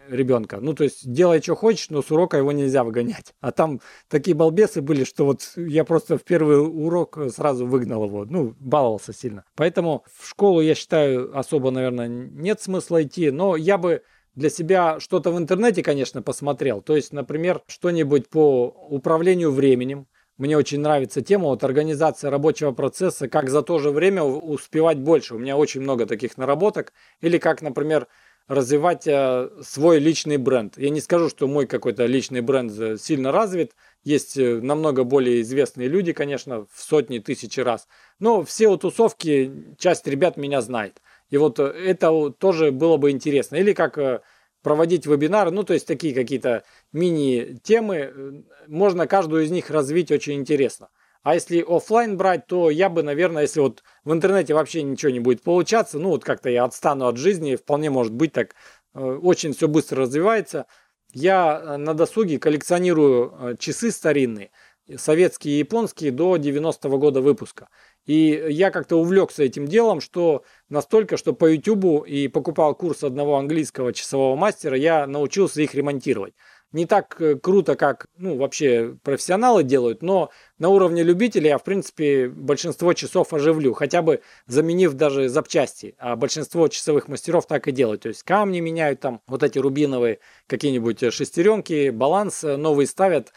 ребенка. 0.09 0.59
Ну, 0.61 0.75
то 0.75 0.85
есть 0.85 1.11
делай, 1.11 1.41
что 1.41 1.55
хочешь, 1.55 1.91
но 1.91 2.03
с 2.03 2.11
урока 2.11 2.37
его 2.37 2.53
нельзя 2.53 2.85
выгонять. 2.85 3.35
А 3.41 3.53
там 3.53 3.81
такие 4.09 4.35
балбесы 4.35 4.83
были, 4.83 5.05
что 5.05 5.25
вот 5.25 5.53
я 5.57 5.85
просто 5.85 6.19
в 6.19 6.25
первый 6.25 6.59
урок 6.59 7.19
сразу 7.35 7.67
выгнал 7.67 8.05
его. 8.05 8.25
Ну, 8.25 8.55
баловался 8.59 9.13
сильно. 9.13 9.45
Поэтому 9.55 10.05
в 10.13 10.29
школу, 10.29 10.61
я 10.61 10.75
считаю, 10.75 11.37
особо, 11.39 11.71
наверное, 11.71 12.09
нет 12.09 12.61
смысла 12.61 13.03
идти. 13.03 13.31
Но 13.31 13.57
я 13.57 13.79
бы 13.79 14.03
для 14.35 14.51
себя 14.51 15.01
что-то 15.01 15.31
в 15.33 15.39
интернете, 15.39 15.83
конечно, 15.83 16.23
посмотрел. 16.23 16.83
То 16.83 16.97
есть, 16.97 17.13
например, 17.13 17.63
что-нибудь 17.67 18.29
по 18.29 18.67
управлению 18.89 19.53
временем. 19.53 20.07
Мне 20.39 20.57
очень 20.57 20.81
нравится 20.81 21.21
тема 21.21 21.49
вот 21.49 21.63
организация 21.65 22.31
рабочего 22.31 22.73
процесса, 22.73 23.29
как 23.29 23.51
за 23.51 23.61
то 23.61 23.79
же 23.79 23.91
время 23.91 24.23
успевать 24.23 24.99
больше. 24.99 25.35
У 25.35 25.39
меня 25.39 25.55
очень 25.59 25.83
много 25.83 26.07
таких 26.07 26.39
наработок. 26.39 26.95
Или 27.21 27.37
как, 27.37 27.61
например, 27.61 28.09
развивать 28.51 29.07
э, 29.07 29.49
свой 29.63 30.01
личный 30.01 30.37
бренд. 30.37 30.77
Я 30.77 30.91
не 30.91 31.01
скажу, 31.01 31.29
что 31.29 31.47
мой 31.47 31.69
какой-то 31.69 32.07
личный 32.07 32.41
бренд 32.41 32.73
э, 32.77 32.97
сильно 32.97 33.31
развит. 33.31 33.77
Есть 34.03 34.37
э, 34.37 34.61
намного 34.61 35.05
более 35.05 35.43
известные 35.43 35.87
люди, 35.87 36.13
конечно, 36.13 36.67
в 36.73 36.83
сотни, 36.83 37.21
тысячи 37.21 37.61
раз. 37.61 37.87
Но 38.19 38.43
все 38.43 38.67
у 38.67 38.77
тусовки, 38.77 39.77
часть 39.79 40.05
ребят 40.09 40.37
меня 40.37 40.63
знает. 40.63 41.01
И 41.29 41.37
вот 41.37 41.61
это 41.61 42.31
тоже 42.31 42.73
было 42.73 42.97
бы 42.97 43.13
интересно. 43.13 43.55
Или 43.55 43.73
как 43.73 44.25
проводить 44.63 45.07
вебинары, 45.07 45.53
ну 45.53 45.63
то 45.63 45.73
есть 45.73 45.87
такие 45.87 46.13
какие-то 46.13 46.65
мини-темы. 46.93 48.43
Можно 48.67 49.07
каждую 49.07 49.45
из 49.45 49.53
них 49.53 49.71
развить 49.71 50.11
очень 50.11 50.35
интересно. 50.35 50.89
А 51.23 51.35
если 51.35 51.63
офлайн 51.67 52.17
брать, 52.17 52.47
то 52.47 52.71
я 52.71 52.89
бы, 52.89 53.03
наверное, 53.03 53.43
если 53.43 53.61
вот 53.61 53.83
в 54.05 54.13
интернете 54.13 54.55
вообще 54.55 54.83
ничего 54.83 55.13
не 55.13 55.21
будет 55.21 55.43
получаться, 55.43 55.99
ну 55.99 56.11
вот 56.11 56.25
как-то 56.25 56.49
я 56.49 56.65
отстану 56.65 57.07
от 57.07 57.19
жизни, 57.19 57.57
вполне 57.57 57.91
может 57.91 58.13
быть 58.13 58.33
так, 58.33 58.55
э, 58.95 59.01
очень 59.01 59.53
все 59.53 59.69
быстро 59.69 60.03
развивается. 60.03 60.67
Я 61.13 61.61
э, 61.63 61.77
на 61.77 61.93
досуге 61.93 62.39
коллекционирую 62.39 63.35
э, 63.39 63.57
часы 63.59 63.91
старинные, 63.91 64.51
советские 64.97 65.57
и 65.57 65.59
японские 65.59 66.11
до 66.11 66.37
90-го 66.37 66.99
года 66.99 67.21
выпуска. 67.21 67.69
И 68.07 68.47
я 68.49 68.71
как-то 68.71 68.97
увлекся 68.97 69.43
этим 69.43 69.67
делом, 69.67 70.01
что 70.01 70.45
настолько, 70.71 71.19
что 71.19 71.35
по 71.35 71.45
YouTube 71.53 72.07
и 72.07 72.29
покупал 72.29 72.75
курс 72.75 73.05
одного 73.05 73.37
английского 73.37 73.93
часового 73.93 74.37
мастера, 74.37 74.75
я 74.75 75.07
научился 75.07 75.61
их 75.61 75.75
ремонтировать 75.75 76.33
не 76.73 76.87
так 76.87 77.17
э, 77.21 77.37
круто, 77.37 77.75
как 77.77 78.07
ну, 78.17 78.37
вообще 78.37 78.97
профессионалы 79.03 79.65
делают, 79.65 80.03
но 80.03 80.31
на 80.59 80.69
уровне 80.69 81.03
любителей 81.03 81.49
я, 81.49 81.59
в 81.59 81.65
принципе, 81.65 82.29
большинство 82.29 82.93
часов 82.93 83.33
оживлю, 83.33 83.73
хотя 83.73 84.03
бы 84.03 84.21
заменив 84.47 84.95
даже 84.95 85.29
запчасти. 85.29 85.95
А 85.99 86.17
большинство 86.17 86.69
часовых 86.69 87.09
мастеров 87.09 87.47
так 87.47 87.67
и 87.67 87.73
делают. 87.73 88.03
То 88.03 88.09
есть 88.09 88.23
камни 88.23 88.61
меняют 88.61 89.01
там, 89.01 89.21
вот 89.27 89.43
эти 89.43 89.59
рубиновые 89.59 90.21
какие-нибудь 90.47 91.03
э, 91.03 91.11
шестеренки, 91.11 91.91
баланс 91.91 92.45
э, 92.45 92.57
новый 92.57 92.87
ставят, 92.87 93.33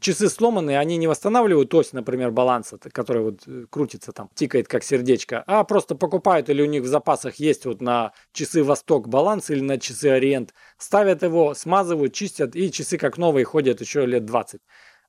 часы 0.00 0.28
сломанные, 0.28 0.78
они 0.78 0.96
не 0.96 1.06
восстанавливают 1.06 1.74
ось, 1.74 1.92
например, 1.92 2.30
баланса, 2.30 2.78
который 2.78 3.22
вот 3.22 3.42
э, 3.46 3.66
крутится 3.70 4.12
там, 4.12 4.30
тикает 4.34 4.68
как 4.68 4.84
сердечко, 4.84 5.42
а 5.46 5.64
просто 5.64 5.94
покупают 5.94 6.48
или 6.48 6.62
у 6.62 6.66
них 6.66 6.82
в 6.82 6.86
запасах 6.86 7.36
есть 7.36 7.66
вот 7.66 7.80
на 7.80 8.12
часы 8.32 8.62
Восток 8.62 9.08
баланс 9.08 9.50
или 9.50 9.60
на 9.60 9.78
часы 9.78 10.06
Ориент, 10.06 10.54
ставят 10.78 11.22
его, 11.22 11.54
смазывают, 11.54 12.14
чистят 12.14 12.56
и 12.56 12.70
часы 12.70 12.98
как 12.98 13.18
новые 13.18 13.44
ходят 13.44 13.80
еще 13.80 14.06
лет 14.06 14.24
20. 14.24 14.60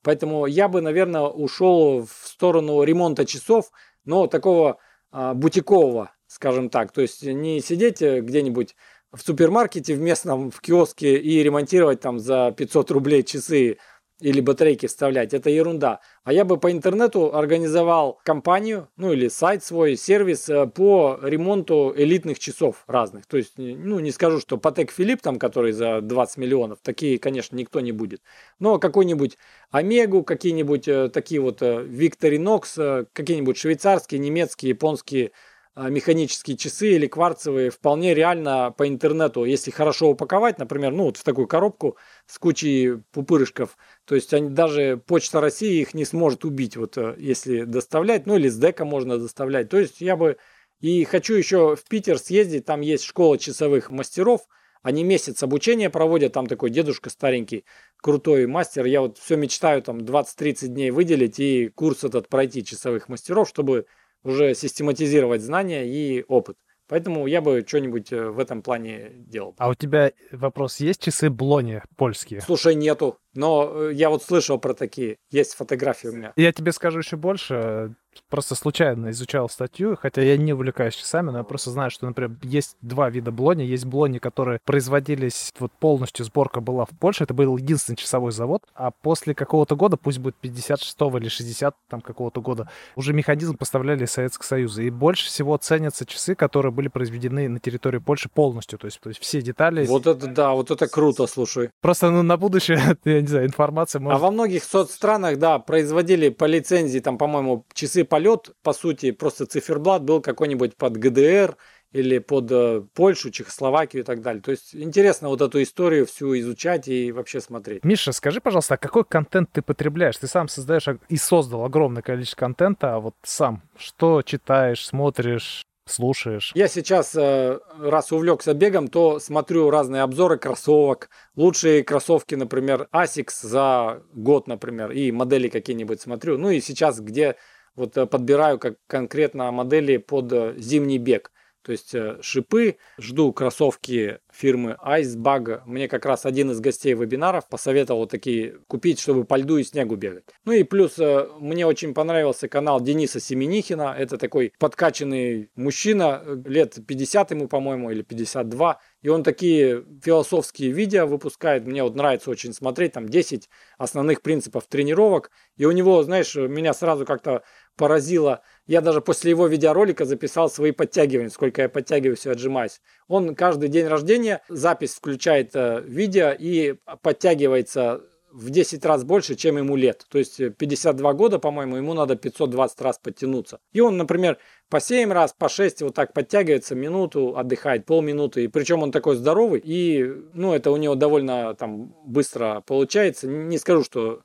Поэтому 0.02 0.46
я 0.46 0.68
бы, 0.68 0.80
наверное, 0.80 1.22
ушел 1.22 2.06
в 2.06 2.28
сторону 2.28 2.82
ремонта 2.82 3.24
часов, 3.24 3.70
но 4.04 4.26
такого 4.26 4.78
а, 5.10 5.34
бутикового, 5.34 6.12
скажем 6.26 6.70
так. 6.70 6.92
То 6.92 7.00
есть 7.00 7.22
не 7.24 7.60
сидеть 7.60 8.02
э, 8.02 8.20
где-нибудь 8.20 8.76
в 9.12 9.20
супермаркете 9.22 9.94
в 9.94 10.00
местном, 10.00 10.50
в 10.50 10.60
киоске 10.60 11.16
и 11.16 11.42
ремонтировать 11.42 12.00
там 12.00 12.18
за 12.18 12.54
500 12.56 12.90
рублей 12.90 13.22
часы 13.22 13.78
или 14.20 14.40
батарейки 14.40 14.86
вставлять, 14.86 15.34
это 15.34 15.50
ерунда. 15.50 16.00
А 16.24 16.32
я 16.32 16.44
бы 16.44 16.58
по 16.58 16.72
интернету 16.72 17.34
организовал 17.34 18.18
компанию, 18.24 18.88
ну 18.96 19.12
или 19.12 19.28
сайт 19.28 19.62
свой, 19.62 19.96
сервис 19.96 20.48
э, 20.48 20.66
по 20.66 21.18
ремонту 21.22 21.92
элитных 21.94 22.38
часов 22.38 22.84
разных. 22.86 23.26
То 23.26 23.36
есть, 23.36 23.54
ну 23.56 23.98
не 24.00 24.10
скажу, 24.10 24.40
что 24.40 24.56
Патек 24.56 24.90
Филипп, 24.90 25.20
там, 25.20 25.38
который 25.38 25.72
за 25.72 26.00
20 26.00 26.38
миллионов, 26.38 26.78
такие, 26.82 27.18
конечно, 27.18 27.56
никто 27.56 27.80
не 27.80 27.92
будет. 27.92 28.22
Но 28.58 28.78
какой-нибудь 28.78 29.36
Омегу, 29.70 30.22
какие-нибудь 30.22 30.88
э, 30.88 31.10
такие 31.10 31.40
вот 31.40 31.58
Викторинокс, 31.60 32.78
э, 32.78 33.04
какие-нибудь 33.12 33.58
швейцарские, 33.58 34.18
немецкие, 34.18 34.70
японские 34.70 35.32
механические 35.76 36.56
часы 36.56 36.94
или 36.94 37.06
кварцевые 37.06 37.70
вполне 37.70 38.14
реально 38.14 38.74
по 38.76 38.88
интернету, 38.88 39.44
если 39.44 39.70
хорошо 39.70 40.08
упаковать, 40.08 40.58
например, 40.58 40.92
ну 40.92 41.04
вот 41.04 41.18
в 41.18 41.22
такую 41.22 41.46
коробку 41.46 41.98
с 42.26 42.38
кучей 42.38 42.96
пупырышков, 43.12 43.76
то 44.06 44.14
есть 44.14 44.32
они, 44.32 44.48
даже 44.48 44.96
Почта 45.06 45.40
России 45.40 45.80
их 45.80 45.92
не 45.92 46.06
сможет 46.06 46.46
убить, 46.46 46.76
вот 46.76 46.96
э, 46.96 47.14
если 47.18 47.64
доставлять, 47.64 48.26
ну 48.26 48.36
или 48.36 48.48
с 48.48 48.56
дека 48.56 48.86
можно 48.86 49.18
доставлять. 49.18 49.68
То 49.68 49.78
есть 49.78 50.00
я 50.00 50.16
бы 50.16 50.38
и 50.80 51.04
хочу 51.04 51.34
еще 51.34 51.76
в 51.76 51.84
Питер 51.84 52.18
съездить, 52.18 52.64
там 52.64 52.80
есть 52.80 53.04
школа 53.04 53.38
часовых 53.38 53.90
мастеров, 53.90 54.42
они 54.82 55.04
месяц 55.04 55.42
обучения 55.42 55.90
проводят, 55.90 56.32
там 56.32 56.46
такой 56.46 56.70
дедушка 56.70 57.10
старенький, 57.10 57.64
крутой 57.96 58.46
мастер. 58.46 58.84
Я 58.84 59.00
вот 59.00 59.18
все 59.18 59.36
мечтаю 59.36 59.82
там 59.82 59.98
20-30 59.98 60.68
дней 60.68 60.90
выделить 60.90 61.40
и 61.40 61.68
курс 61.68 62.04
этот 62.04 62.28
пройти 62.28 62.64
часовых 62.64 63.08
мастеров, 63.08 63.48
чтобы 63.48 63.86
уже 64.26 64.54
систематизировать 64.54 65.42
знания 65.42 65.86
и 65.86 66.24
опыт. 66.28 66.56
Поэтому 66.88 67.26
я 67.26 67.40
бы 67.40 67.64
что-нибудь 67.66 68.12
э, 68.12 68.30
в 68.30 68.38
этом 68.38 68.62
плане 68.62 69.10
делал. 69.16 69.54
А 69.58 69.68
у 69.68 69.74
тебя 69.74 70.12
вопрос, 70.30 70.78
есть 70.78 71.02
часы 71.02 71.30
Блони 71.30 71.82
польские? 71.96 72.40
Слушай, 72.40 72.76
нету. 72.76 73.18
Но 73.34 73.88
э, 73.88 73.92
я 73.92 74.08
вот 74.08 74.22
слышал 74.22 74.58
про 74.58 74.72
такие. 74.72 75.18
Есть 75.30 75.54
фотографии 75.54 76.08
у 76.08 76.12
меня. 76.12 76.32
Я 76.36 76.52
тебе 76.52 76.70
скажу 76.70 77.00
еще 77.00 77.16
больше. 77.16 77.96
Просто 78.28 78.54
случайно 78.54 79.10
изучал 79.10 79.48
статью, 79.48 79.96
хотя 80.00 80.22
я 80.22 80.36
не 80.36 80.52
увлекаюсь 80.52 80.94
часами, 80.94 81.30
но 81.30 81.38
я 81.38 81.44
просто 81.44 81.70
знаю, 81.70 81.90
что, 81.90 82.06
например, 82.06 82.36
есть 82.42 82.76
два 82.80 83.10
вида 83.10 83.30
блони. 83.30 83.62
Есть 83.62 83.84
блони, 83.84 84.18
которые 84.18 84.60
производились, 84.64 85.52
вот 85.58 85.72
полностью 85.72 86.24
сборка 86.24 86.60
была 86.60 86.84
в 86.84 86.90
Польше, 86.98 87.24
это 87.24 87.34
был 87.34 87.56
единственный 87.56 87.96
часовой 87.96 88.32
завод, 88.32 88.62
а 88.74 88.90
после 88.90 89.34
какого-то 89.34 89.76
года, 89.76 89.96
пусть 89.96 90.18
будет 90.18 90.36
56 90.36 90.96
или 91.16 91.28
60 91.28 91.74
там 91.88 92.00
какого-то 92.00 92.40
года, 92.40 92.68
уже 92.94 93.12
механизм 93.12 93.56
поставляли 93.56 94.04
из 94.04 94.12
Советского 94.12 94.46
Союза. 94.46 94.82
И 94.82 94.90
больше 94.90 95.26
всего 95.26 95.56
ценятся 95.56 96.06
часы, 96.06 96.34
которые 96.34 96.72
были 96.72 96.88
произведены 96.88 97.48
на 97.48 97.58
территории 97.58 97.98
Польши 97.98 98.28
полностью, 98.28 98.78
то 98.78 98.86
есть, 98.86 99.00
то 99.00 99.08
есть 99.08 99.20
все 99.20 99.42
детали. 99.42 99.86
Вот 99.86 100.06
это 100.06 100.26
да, 100.26 100.52
вот 100.52 100.70
это 100.70 100.86
круто, 100.88 101.26
слушай. 101.26 101.70
Просто 101.80 102.10
ну, 102.10 102.22
на 102.22 102.36
будущее, 102.36 102.96
я 103.04 103.20
не 103.20 103.26
знаю, 103.26 103.46
информация 103.46 104.00
может... 104.00 104.16
А 104.16 104.22
во 104.22 104.30
многих 104.30 104.64
соцстранах, 104.64 105.38
да, 105.38 105.58
производили 105.58 106.28
по 106.28 106.44
лицензии, 106.44 107.00
там, 107.00 107.18
по-моему, 107.18 107.64
часы 107.74 108.04
полет, 108.06 108.52
по 108.62 108.72
сути, 108.72 109.10
просто 109.10 109.46
циферблат 109.46 110.02
был 110.02 110.20
какой-нибудь 110.20 110.76
под 110.76 110.96
ГДР, 110.96 111.56
или 111.92 112.18
под 112.18 112.50
э, 112.50 112.82
Польшу, 112.94 113.30
Чехословакию 113.30 114.02
и 114.02 114.04
так 114.04 114.20
далее. 114.20 114.42
То 114.42 114.50
есть 114.50 114.74
интересно 114.74 115.28
вот 115.28 115.40
эту 115.40 115.62
историю 115.62 116.06
всю 116.06 116.38
изучать 116.38 116.88
и 116.88 117.12
вообще 117.12 117.40
смотреть. 117.40 117.84
Миша, 117.84 118.12
скажи, 118.12 118.40
пожалуйста, 118.40 118.74
а 118.74 118.78
какой 118.78 119.04
контент 119.04 119.50
ты 119.52 119.62
потребляешь? 119.62 120.16
Ты 120.18 120.26
сам 120.26 120.48
создаешь 120.48 120.86
и 121.08 121.16
создал 121.16 121.64
огромное 121.64 122.02
количество 122.02 122.40
контента, 122.40 122.94
а 122.94 123.00
вот 123.00 123.14
сам 123.22 123.62
что 123.76 124.22
читаешь, 124.22 124.84
смотришь? 124.84 125.62
слушаешь? 125.88 126.50
Я 126.56 126.66
сейчас, 126.66 127.14
э, 127.14 127.60
раз 127.78 128.10
увлекся 128.10 128.54
бегом, 128.54 128.88
то 128.88 129.20
смотрю 129.20 129.70
разные 129.70 130.02
обзоры 130.02 130.36
кроссовок. 130.36 131.08
Лучшие 131.36 131.84
кроссовки, 131.84 132.34
например, 132.34 132.88
Asics 132.92 133.46
за 133.46 134.02
год, 134.12 134.48
например, 134.48 134.90
и 134.90 135.12
модели 135.12 135.48
какие-нибудь 135.48 136.00
смотрю. 136.00 136.38
Ну 136.38 136.50
и 136.50 136.60
сейчас, 136.60 136.98
где 136.98 137.36
вот 137.76 137.96
э, 137.96 138.06
подбираю 138.06 138.58
как 138.58 138.76
конкретно 138.86 139.50
модели 139.52 139.96
под 139.98 140.58
зимний 140.58 140.98
бег. 140.98 141.30
То 141.66 141.72
есть 141.72 141.96
э, 141.96 142.18
шипы, 142.22 142.76
жду 142.96 143.32
кроссовки 143.32 144.20
фирмы 144.32 144.76
Icebug. 144.86 145.62
Мне 145.66 145.88
как 145.88 146.06
раз 146.06 146.24
один 146.24 146.52
из 146.52 146.60
гостей 146.60 146.94
вебинаров 146.94 147.48
посоветовал 147.48 148.06
такие 148.06 148.60
купить, 148.68 149.00
чтобы 149.00 149.24
по 149.24 149.34
льду 149.36 149.56
и 149.56 149.64
снегу 149.64 149.96
бегать. 149.96 150.22
Ну 150.44 150.52
и 150.52 150.62
плюс 150.62 150.96
э, 151.00 151.26
мне 151.40 151.66
очень 151.66 151.92
понравился 151.92 152.46
канал 152.46 152.80
Дениса 152.80 153.18
Семенихина. 153.18 153.96
Это 153.98 154.16
такой 154.16 154.52
подкачанный 154.60 155.50
мужчина, 155.56 156.22
э, 156.24 156.36
лет 156.44 156.78
50 156.86 157.32
ему, 157.32 157.48
по-моему, 157.48 157.90
или 157.90 158.02
52. 158.02 158.78
И 159.02 159.08
он 159.08 159.24
такие 159.24 159.84
философские 160.04 160.70
видео 160.70 161.08
выпускает. 161.08 161.66
Мне 161.66 161.82
вот 161.82 161.96
нравится 161.96 162.30
очень 162.30 162.52
смотреть. 162.52 162.92
Там 162.92 163.08
10 163.08 163.48
основных 163.76 164.22
принципов 164.22 164.68
тренировок. 164.68 165.32
И 165.56 165.64
у 165.64 165.72
него, 165.72 166.00
знаешь, 166.04 166.36
меня 166.36 166.74
сразу 166.74 167.04
как-то 167.04 167.42
поразило. 167.76 168.42
Я 168.66 168.80
даже 168.80 169.00
после 169.00 169.30
его 169.30 169.46
видеоролика 169.46 170.04
записал 170.04 170.50
свои 170.50 170.72
подтягивания, 170.72 171.30
сколько 171.30 171.62
я 171.62 171.68
подтягиваюсь 171.68 172.26
и 172.26 172.30
отжимаюсь. 172.30 172.80
Он 173.08 173.34
каждый 173.34 173.68
день 173.68 173.86
рождения 173.86 174.42
запись 174.48 174.94
включает 174.94 175.50
э, 175.54 175.82
видео 175.86 176.34
и 176.36 176.76
подтягивается 177.02 178.02
в 178.36 178.50
10 178.50 178.84
раз 178.84 179.02
больше, 179.02 179.34
чем 179.34 179.56
ему 179.56 179.76
лет. 179.76 180.04
То 180.10 180.18
есть 180.18 180.40
52 180.56 181.12
года, 181.14 181.38
по-моему, 181.38 181.76
ему 181.76 181.94
надо 181.94 182.16
520 182.16 182.80
раз 182.82 182.98
подтянуться. 182.98 183.60
И 183.72 183.80
он, 183.80 183.96
например, 183.96 184.36
по 184.68 184.78
7 184.78 185.10
раз, 185.10 185.32
по 185.32 185.48
6 185.48 185.82
вот 185.82 185.94
так 185.94 186.12
подтягивается, 186.12 186.74
минуту 186.74 187.36
отдыхает, 187.36 187.86
полминуты. 187.86 188.44
И 188.44 188.48
причем 188.48 188.82
он 188.82 188.92
такой 188.92 189.16
здоровый. 189.16 189.62
И, 189.64 190.04
ну, 190.34 190.52
это 190.52 190.70
у 190.70 190.76
него 190.76 190.94
довольно 190.96 191.54
там 191.54 191.94
быстро 192.04 192.62
получается. 192.66 193.26
Не 193.26 193.56
скажу, 193.56 193.82
что 193.82 194.20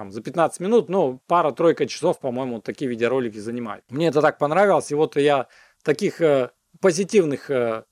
там 0.00 0.12
за 0.12 0.22
15 0.22 0.60
минут, 0.60 0.88
но 0.88 1.20
пара-тройка 1.26 1.86
часов, 1.86 2.20
по-моему, 2.20 2.62
такие 2.62 2.90
видеоролики 2.90 3.36
занимают. 3.36 3.84
Мне 3.90 4.06
это 4.06 4.22
так 4.22 4.38
понравилось, 4.38 4.90
и 4.90 4.94
вот 4.94 5.16
я 5.16 5.46
таких 5.82 6.22
э, 6.22 6.52
позитивных 6.80 7.50
э, 7.50 7.84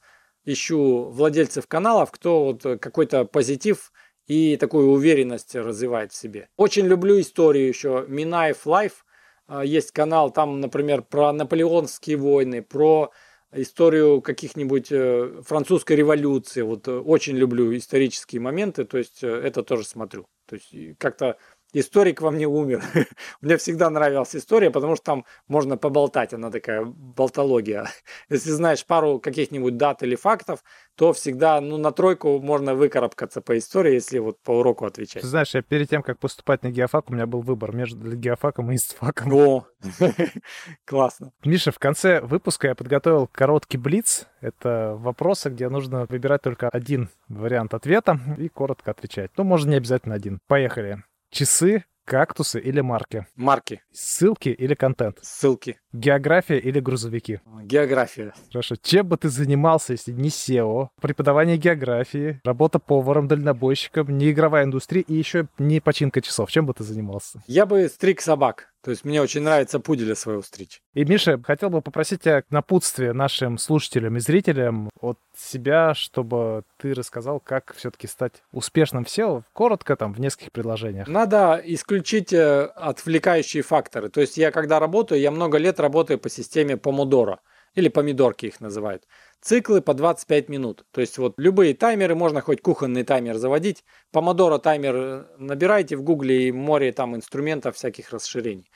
ищу 0.46 1.10
владельцев 1.10 1.66
каналов, 1.66 2.10
кто 2.10 2.44
вот 2.44 2.64
э, 2.64 2.78
какой-то 2.78 3.26
позитив 3.26 3.92
и 4.26 4.56
такую 4.56 4.88
уверенность 4.88 5.54
развивает 5.54 6.12
в 6.12 6.16
себе. 6.16 6.48
Очень 6.56 6.86
люблю 6.86 7.20
историю 7.20 7.68
еще. 7.68 8.06
Минаев 8.08 8.66
Life 8.66 9.04
э, 9.46 9.60
есть 9.66 9.92
канал, 9.92 10.30
там, 10.30 10.62
например, 10.62 11.02
про 11.02 11.34
наполеонские 11.34 12.16
войны, 12.16 12.62
про 12.62 13.10
историю 13.52 14.22
каких-нибудь 14.22 14.90
э, 14.92 15.42
французской 15.44 15.92
революции. 15.92 16.62
Вот 16.62 16.88
очень 16.88 17.36
люблю 17.36 17.76
исторические 17.76 18.40
моменты, 18.40 18.86
то 18.86 18.96
есть 18.96 19.22
это 19.22 19.62
тоже 19.62 19.84
смотрю. 19.84 20.26
То 20.46 20.56
есть 20.56 20.96
как-то 20.96 21.36
историк 21.72 22.20
во 22.20 22.30
мне 22.30 22.46
умер. 22.46 22.82
мне 23.40 23.56
всегда 23.56 23.90
нравилась 23.90 24.34
история, 24.34 24.70
потому 24.70 24.96
что 24.96 25.04
там 25.04 25.24
можно 25.46 25.76
поболтать, 25.76 26.32
она 26.32 26.50
такая 26.50 26.84
болтология. 26.84 27.88
Если 28.28 28.50
знаешь 28.50 28.84
пару 28.84 29.18
каких-нибудь 29.18 29.76
дат 29.76 30.02
или 30.02 30.16
фактов, 30.16 30.62
то 30.96 31.12
всегда 31.12 31.60
ну, 31.60 31.76
на 31.76 31.92
тройку 31.92 32.40
можно 32.40 32.74
выкарабкаться 32.74 33.40
по 33.40 33.56
истории, 33.56 33.94
если 33.94 34.18
вот 34.18 34.40
по 34.42 34.52
уроку 34.52 34.86
отвечать. 34.86 35.22
Ты 35.22 35.28
знаешь, 35.28 35.54
я 35.54 35.62
перед 35.62 35.88
тем, 35.88 36.02
как 36.02 36.18
поступать 36.18 36.62
на 36.62 36.70
геофак, 36.70 37.10
у 37.10 37.14
меня 37.14 37.26
был 37.26 37.40
выбор 37.40 37.74
между 37.74 38.16
геофаком 38.16 38.72
и 38.72 38.76
истфаком. 38.76 39.32
О, 39.32 39.66
классно. 40.84 41.32
Миша, 41.44 41.70
в 41.70 41.78
конце 41.78 42.20
выпуска 42.20 42.68
я 42.68 42.74
подготовил 42.74 43.28
короткий 43.28 43.78
блиц. 43.78 44.26
Это 44.40 44.94
вопросы, 44.98 45.50
где 45.50 45.68
нужно 45.68 46.06
выбирать 46.08 46.42
только 46.42 46.68
один 46.68 47.10
вариант 47.28 47.74
ответа 47.74 48.18
и 48.38 48.48
коротко 48.48 48.90
отвечать. 48.90 49.30
Ну, 49.36 49.44
можно 49.44 49.70
не 49.70 49.76
обязательно 49.76 50.14
один. 50.14 50.40
Поехали. 50.46 51.02
Часы, 51.30 51.84
кактусы 52.06 52.58
или 52.58 52.80
марки? 52.80 53.26
Марки. 53.36 53.82
Ссылки 53.92 54.48
или 54.48 54.74
контент? 54.74 55.18
Ссылки. 55.20 55.78
География 55.92 56.58
или 56.58 56.80
грузовики? 56.80 57.40
География. 57.62 58.32
Хорошо. 58.50 58.76
Чем 58.82 59.08
бы 59.08 59.18
ты 59.18 59.28
занимался, 59.28 59.92
если 59.92 60.12
не 60.12 60.30
SEO, 60.30 60.88
преподавание 61.02 61.58
географии, 61.58 62.40
работа 62.44 62.78
поваром, 62.78 63.28
дальнобойщиком, 63.28 64.16
не 64.16 64.30
игровая 64.30 64.64
индустрия 64.64 65.02
и 65.02 65.14
еще 65.14 65.48
не 65.58 65.80
починка 65.80 66.22
часов? 66.22 66.50
Чем 66.50 66.64
бы 66.64 66.72
ты 66.72 66.82
занимался? 66.82 67.42
Я 67.46 67.66
бы 67.66 67.86
стриг 67.88 68.22
собак. 68.22 68.72
То 68.82 68.90
есть 68.90 69.04
мне 69.04 69.20
очень 69.20 69.42
нравится 69.42 69.80
пуделя 69.80 70.14
своего 70.14 70.42
стричь. 70.42 70.80
И, 70.94 71.04
Миша, 71.04 71.40
хотел 71.44 71.70
бы 71.70 71.82
попросить 71.82 72.22
тебя 72.22 72.42
напутствие 72.50 73.12
нашим 73.12 73.58
слушателям 73.58 74.16
и 74.16 74.20
зрителям 74.20 74.90
от 75.00 75.18
себя, 75.36 75.94
чтобы 75.94 76.62
ты 76.76 76.94
рассказал, 76.94 77.40
как 77.40 77.74
все-таки 77.74 78.06
стать 78.06 78.42
успешным 78.52 79.04
в 79.04 79.08
SEO, 79.08 79.42
коротко, 79.52 79.96
там, 79.96 80.12
в 80.12 80.20
нескольких 80.20 80.52
предложениях. 80.52 81.08
Надо 81.08 81.60
исключить 81.64 82.32
э, 82.32 82.64
отвлекающие 82.64 83.62
факторы. 83.62 84.10
То 84.10 84.20
есть 84.20 84.36
я, 84.36 84.52
когда 84.52 84.78
работаю, 84.78 85.20
я 85.20 85.30
много 85.30 85.58
лет 85.58 85.80
работаю 85.80 86.18
по 86.18 86.30
системе 86.30 86.76
помодоро, 86.76 87.40
или 87.74 87.88
помидорки 87.88 88.46
их 88.46 88.60
называют. 88.60 89.04
Циклы 89.40 89.80
по 89.80 89.94
25 89.94 90.48
минут. 90.48 90.84
То 90.90 91.00
есть 91.00 91.16
вот 91.18 91.34
любые 91.36 91.74
таймеры, 91.74 92.14
можно 92.14 92.40
хоть 92.40 92.60
кухонный 92.60 93.04
таймер 93.04 93.36
заводить. 93.36 93.84
Помодоро 94.10 94.58
таймер 94.58 94.96
э, 94.96 95.24
набирайте 95.38 95.96
в 95.96 96.02
гугле 96.02 96.48
и 96.48 96.52
море 96.52 96.92
там 96.92 97.14
инструментов 97.14 97.76
всяких 97.76 98.10
расширений. 98.10 98.70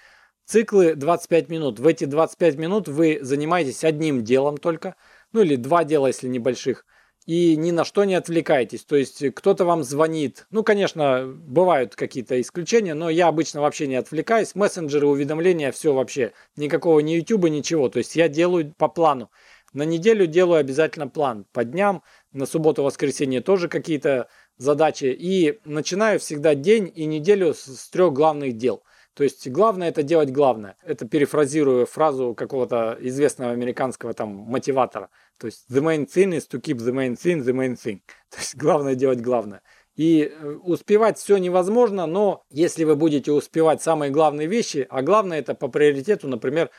Циклы 0.44 0.94
25 0.94 1.48
минут. 1.48 1.80
В 1.80 1.86
эти 1.86 2.04
25 2.04 2.56
минут 2.56 2.88
вы 2.88 3.18
занимаетесь 3.22 3.84
одним 3.84 4.22
делом 4.22 4.56
только. 4.56 4.94
Ну 5.32 5.40
или 5.42 5.56
два 5.56 5.84
дела, 5.84 6.08
если 6.08 6.28
небольших 6.28 6.84
и 7.26 7.56
ни 7.56 7.70
на 7.70 7.84
что 7.84 8.04
не 8.04 8.14
отвлекайтесь. 8.14 8.84
То 8.84 8.96
есть 8.96 9.34
кто-то 9.34 9.64
вам 9.64 9.84
звонит. 9.84 10.46
Ну, 10.50 10.62
конечно, 10.62 11.26
бывают 11.26 11.94
какие-то 11.94 12.40
исключения, 12.40 12.94
но 12.94 13.10
я 13.10 13.28
обычно 13.28 13.60
вообще 13.60 13.86
не 13.86 13.96
отвлекаюсь. 13.96 14.54
Мессенджеры, 14.54 15.06
уведомления, 15.06 15.72
все 15.72 15.92
вообще. 15.92 16.32
Никакого 16.56 17.00
ни 17.00 17.12
YouTube, 17.12 17.48
ничего. 17.48 17.88
То 17.88 17.98
есть 17.98 18.16
я 18.16 18.28
делаю 18.28 18.74
по 18.76 18.88
плану. 18.88 19.30
На 19.72 19.84
неделю 19.84 20.26
делаю 20.26 20.60
обязательно 20.60 21.08
план. 21.08 21.46
По 21.52 21.64
дням, 21.64 22.02
на 22.32 22.46
субботу-воскресенье 22.46 23.40
тоже 23.40 23.68
какие-то 23.68 24.28
задачи. 24.58 25.04
И 25.04 25.60
начинаю 25.64 26.20
всегда 26.20 26.54
день 26.54 26.92
и 26.94 27.06
неделю 27.06 27.54
с, 27.54 27.88
трех 27.90 28.12
главных 28.12 28.56
дел. 28.56 28.82
То 29.14 29.24
есть 29.24 29.48
главное 29.48 29.88
это 29.88 30.02
делать 30.02 30.30
главное. 30.30 30.76
Это 30.82 31.06
перефразирую 31.06 31.86
фразу 31.86 32.34
какого-то 32.34 32.96
известного 33.00 33.52
американского 33.52 34.14
там 34.14 34.30
мотиватора. 34.30 35.10
То 35.38 35.46
есть 35.46 35.66
the 35.70 35.82
main 35.82 36.06
thing 36.06 36.36
is 36.36 36.48
to 36.50 36.60
keep 36.60 36.78
the 36.78 36.92
main 36.92 37.14
thing 37.14 37.42
the 37.42 37.52
main 37.52 37.74
thing. 37.74 38.00
То 38.30 38.38
есть 38.38 38.56
главное 38.56 38.94
делать 38.94 39.20
главное. 39.20 39.62
И 39.96 40.22
э, 40.22 40.46
успевать 40.62 41.18
все 41.18 41.36
невозможно, 41.36 42.06
но 42.06 42.44
если 42.48 42.84
вы 42.84 42.96
будете 42.96 43.32
успевать 43.32 43.82
самые 43.82 44.10
главные 44.10 44.46
вещи, 44.46 44.86
а 44.88 45.02
главное 45.02 45.38
это 45.38 45.54
по 45.54 45.68
приоритету, 45.68 46.28
например, 46.28 46.70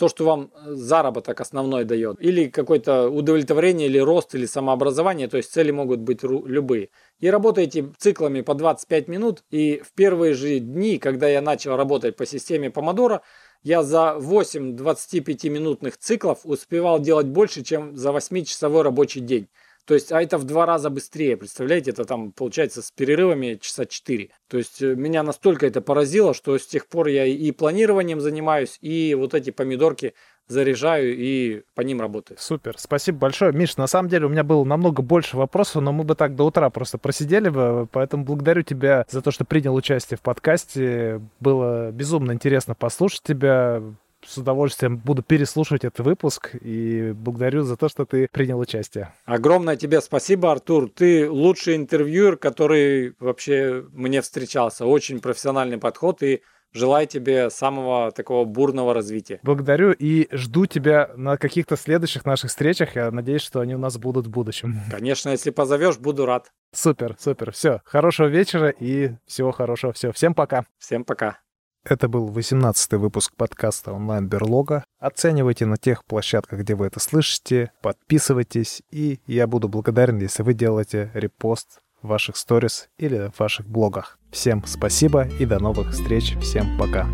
то, 0.00 0.08
что 0.08 0.24
вам 0.24 0.50
э, 0.54 0.72
заработок 0.76 1.42
основной 1.42 1.84
дает, 1.84 2.16
или 2.22 2.48
какое-то 2.48 3.10
удовлетворение, 3.10 3.86
или 3.86 3.98
рост, 3.98 4.34
или 4.34 4.46
самообразование, 4.46 5.28
то 5.28 5.36
есть 5.36 5.52
цели 5.52 5.70
могут 5.70 6.00
быть 6.00 6.22
любые. 6.22 6.88
И 7.18 7.28
работаете 7.28 7.92
циклами 7.98 8.40
по 8.40 8.54
25 8.54 9.08
минут, 9.08 9.44
и 9.50 9.82
в 9.84 9.92
первые 9.92 10.32
же 10.32 10.58
дни, 10.58 10.98
когда 10.98 11.28
я 11.28 11.42
начал 11.42 11.76
работать 11.76 12.16
по 12.16 12.24
системе 12.24 12.70
Помодора, 12.70 13.20
я 13.62 13.82
за 13.82 14.14
8 14.14 14.74
25-минутных 14.74 15.98
циклов 15.98 16.40
успевал 16.44 16.98
делать 16.98 17.26
больше, 17.26 17.62
чем 17.62 17.94
за 17.94 18.08
8-часовой 18.08 18.80
рабочий 18.80 19.20
день. 19.20 19.48
То 19.90 19.94
есть, 19.94 20.12
а 20.12 20.22
это 20.22 20.38
в 20.38 20.44
два 20.44 20.66
раза 20.66 20.88
быстрее, 20.88 21.36
представляете, 21.36 21.90
это 21.90 22.04
там 22.04 22.30
получается 22.30 22.80
с 22.80 22.92
перерывами 22.92 23.58
часа 23.60 23.86
4. 23.86 24.30
То 24.48 24.56
есть, 24.56 24.80
э, 24.80 24.94
меня 24.94 25.24
настолько 25.24 25.66
это 25.66 25.80
поразило, 25.80 26.32
что 26.32 26.56
с 26.56 26.64
тех 26.64 26.86
пор 26.86 27.08
я 27.08 27.26
и 27.26 27.50
планированием 27.50 28.20
занимаюсь, 28.20 28.78
и 28.80 29.16
вот 29.18 29.34
эти 29.34 29.50
помидорки 29.50 30.14
заряжаю 30.46 31.16
и 31.16 31.62
по 31.74 31.80
ним 31.80 32.00
работаю. 32.00 32.38
Супер, 32.40 32.76
спасибо 32.78 33.18
большое. 33.18 33.52
Миш, 33.52 33.76
на 33.76 33.88
самом 33.88 34.08
деле 34.08 34.26
у 34.26 34.28
меня 34.28 34.44
было 34.44 34.62
намного 34.62 35.02
больше 35.02 35.36
вопросов, 35.36 35.82
но 35.82 35.92
мы 35.92 36.04
бы 36.04 36.14
так 36.14 36.36
до 36.36 36.44
утра 36.44 36.70
просто 36.70 36.96
просидели 36.98 37.48
бы, 37.48 37.88
поэтому 37.90 38.24
благодарю 38.24 38.62
тебя 38.62 39.04
за 39.08 39.22
то, 39.22 39.32
что 39.32 39.44
принял 39.44 39.74
участие 39.74 40.18
в 40.18 40.20
подкасте. 40.20 41.20
Было 41.40 41.90
безумно 41.90 42.30
интересно 42.30 42.76
послушать 42.76 43.22
тебя. 43.24 43.82
С 44.24 44.36
удовольствием 44.38 44.98
буду 44.98 45.22
переслушивать 45.22 45.84
этот 45.84 46.04
выпуск 46.04 46.54
и 46.60 47.12
благодарю 47.12 47.62
за 47.62 47.76
то, 47.76 47.88
что 47.88 48.04
ты 48.04 48.28
принял 48.30 48.58
участие. 48.58 49.12
Огромное 49.24 49.76
тебе 49.76 50.00
спасибо, 50.00 50.52
Артур. 50.52 50.90
Ты 50.90 51.30
лучший 51.30 51.76
интервьюер, 51.76 52.36
который 52.36 53.14
вообще 53.18 53.84
мне 53.92 54.20
встречался. 54.20 54.86
Очень 54.86 55.20
профессиональный 55.20 55.78
подход 55.78 56.22
и 56.22 56.42
Желаю 56.72 57.06
тебе 57.08 57.50
самого 57.50 58.12
такого 58.12 58.44
бурного 58.44 58.94
развития. 58.94 59.40
Благодарю 59.42 59.90
и 59.90 60.28
жду 60.30 60.66
тебя 60.66 61.10
на 61.16 61.36
каких-то 61.36 61.76
следующих 61.76 62.24
наших 62.24 62.50
встречах. 62.50 62.94
Я 62.94 63.10
надеюсь, 63.10 63.42
что 63.42 63.58
они 63.58 63.74
у 63.74 63.78
нас 63.78 63.98
будут 63.98 64.28
в 64.28 64.30
будущем. 64.30 64.76
Конечно, 64.88 65.30
если 65.30 65.50
позовешь, 65.50 65.98
буду 65.98 66.26
рад. 66.26 66.52
Супер, 66.72 67.16
супер. 67.18 67.50
Все, 67.50 67.80
хорошего 67.84 68.28
вечера 68.28 68.68
и 68.68 69.14
всего 69.26 69.50
хорошего. 69.50 69.92
Все, 69.92 70.12
всем 70.12 70.32
пока. 70.32 70.64
Всем 70.78 71.02
пока. 71.02 71.40
Это 71.84 72.08
был 72.08 72.28
18-й 72.28 72.98
выпуск 72.98 73.32
подкаста 73.36 73.92
«Онлайн 73.92 74.28
Берлога». 74.28 74.84
Оценивайте 74.98 75.64
на 75.64 75.78
тех 75.78 76.04
площадках, 76.04 76.60
где 76.60 76.74
вы 76.74 76.86
это 76.86 77.00
слышите, 77.00 77.72
подписывайтесь, 77.82 78.82
и 78.90 79.20
я 79.26 79.46
буду 79.46 79.68
благодарен, 79.68 80.18
если 80.18 80.42
вы 80.42 80.52
делаете 80.52 81.10
репост 81.14 81.80
в 82.02 82.08
ваших 82.08 82.36
сторис 82.36 82.88
или 82.98 83.30
в 83.34 83.40
ваших 83.40 83.66
блогах. 83.66 84.18
Всем 84.30 84.62
спасибо 84.66 85.26
и 85.38 85.46
до 85.46 85.58
новых 85.58 85.92
встреч. 85.92 86.36
Всем 86.40 86.78
пока. 86.78 87.06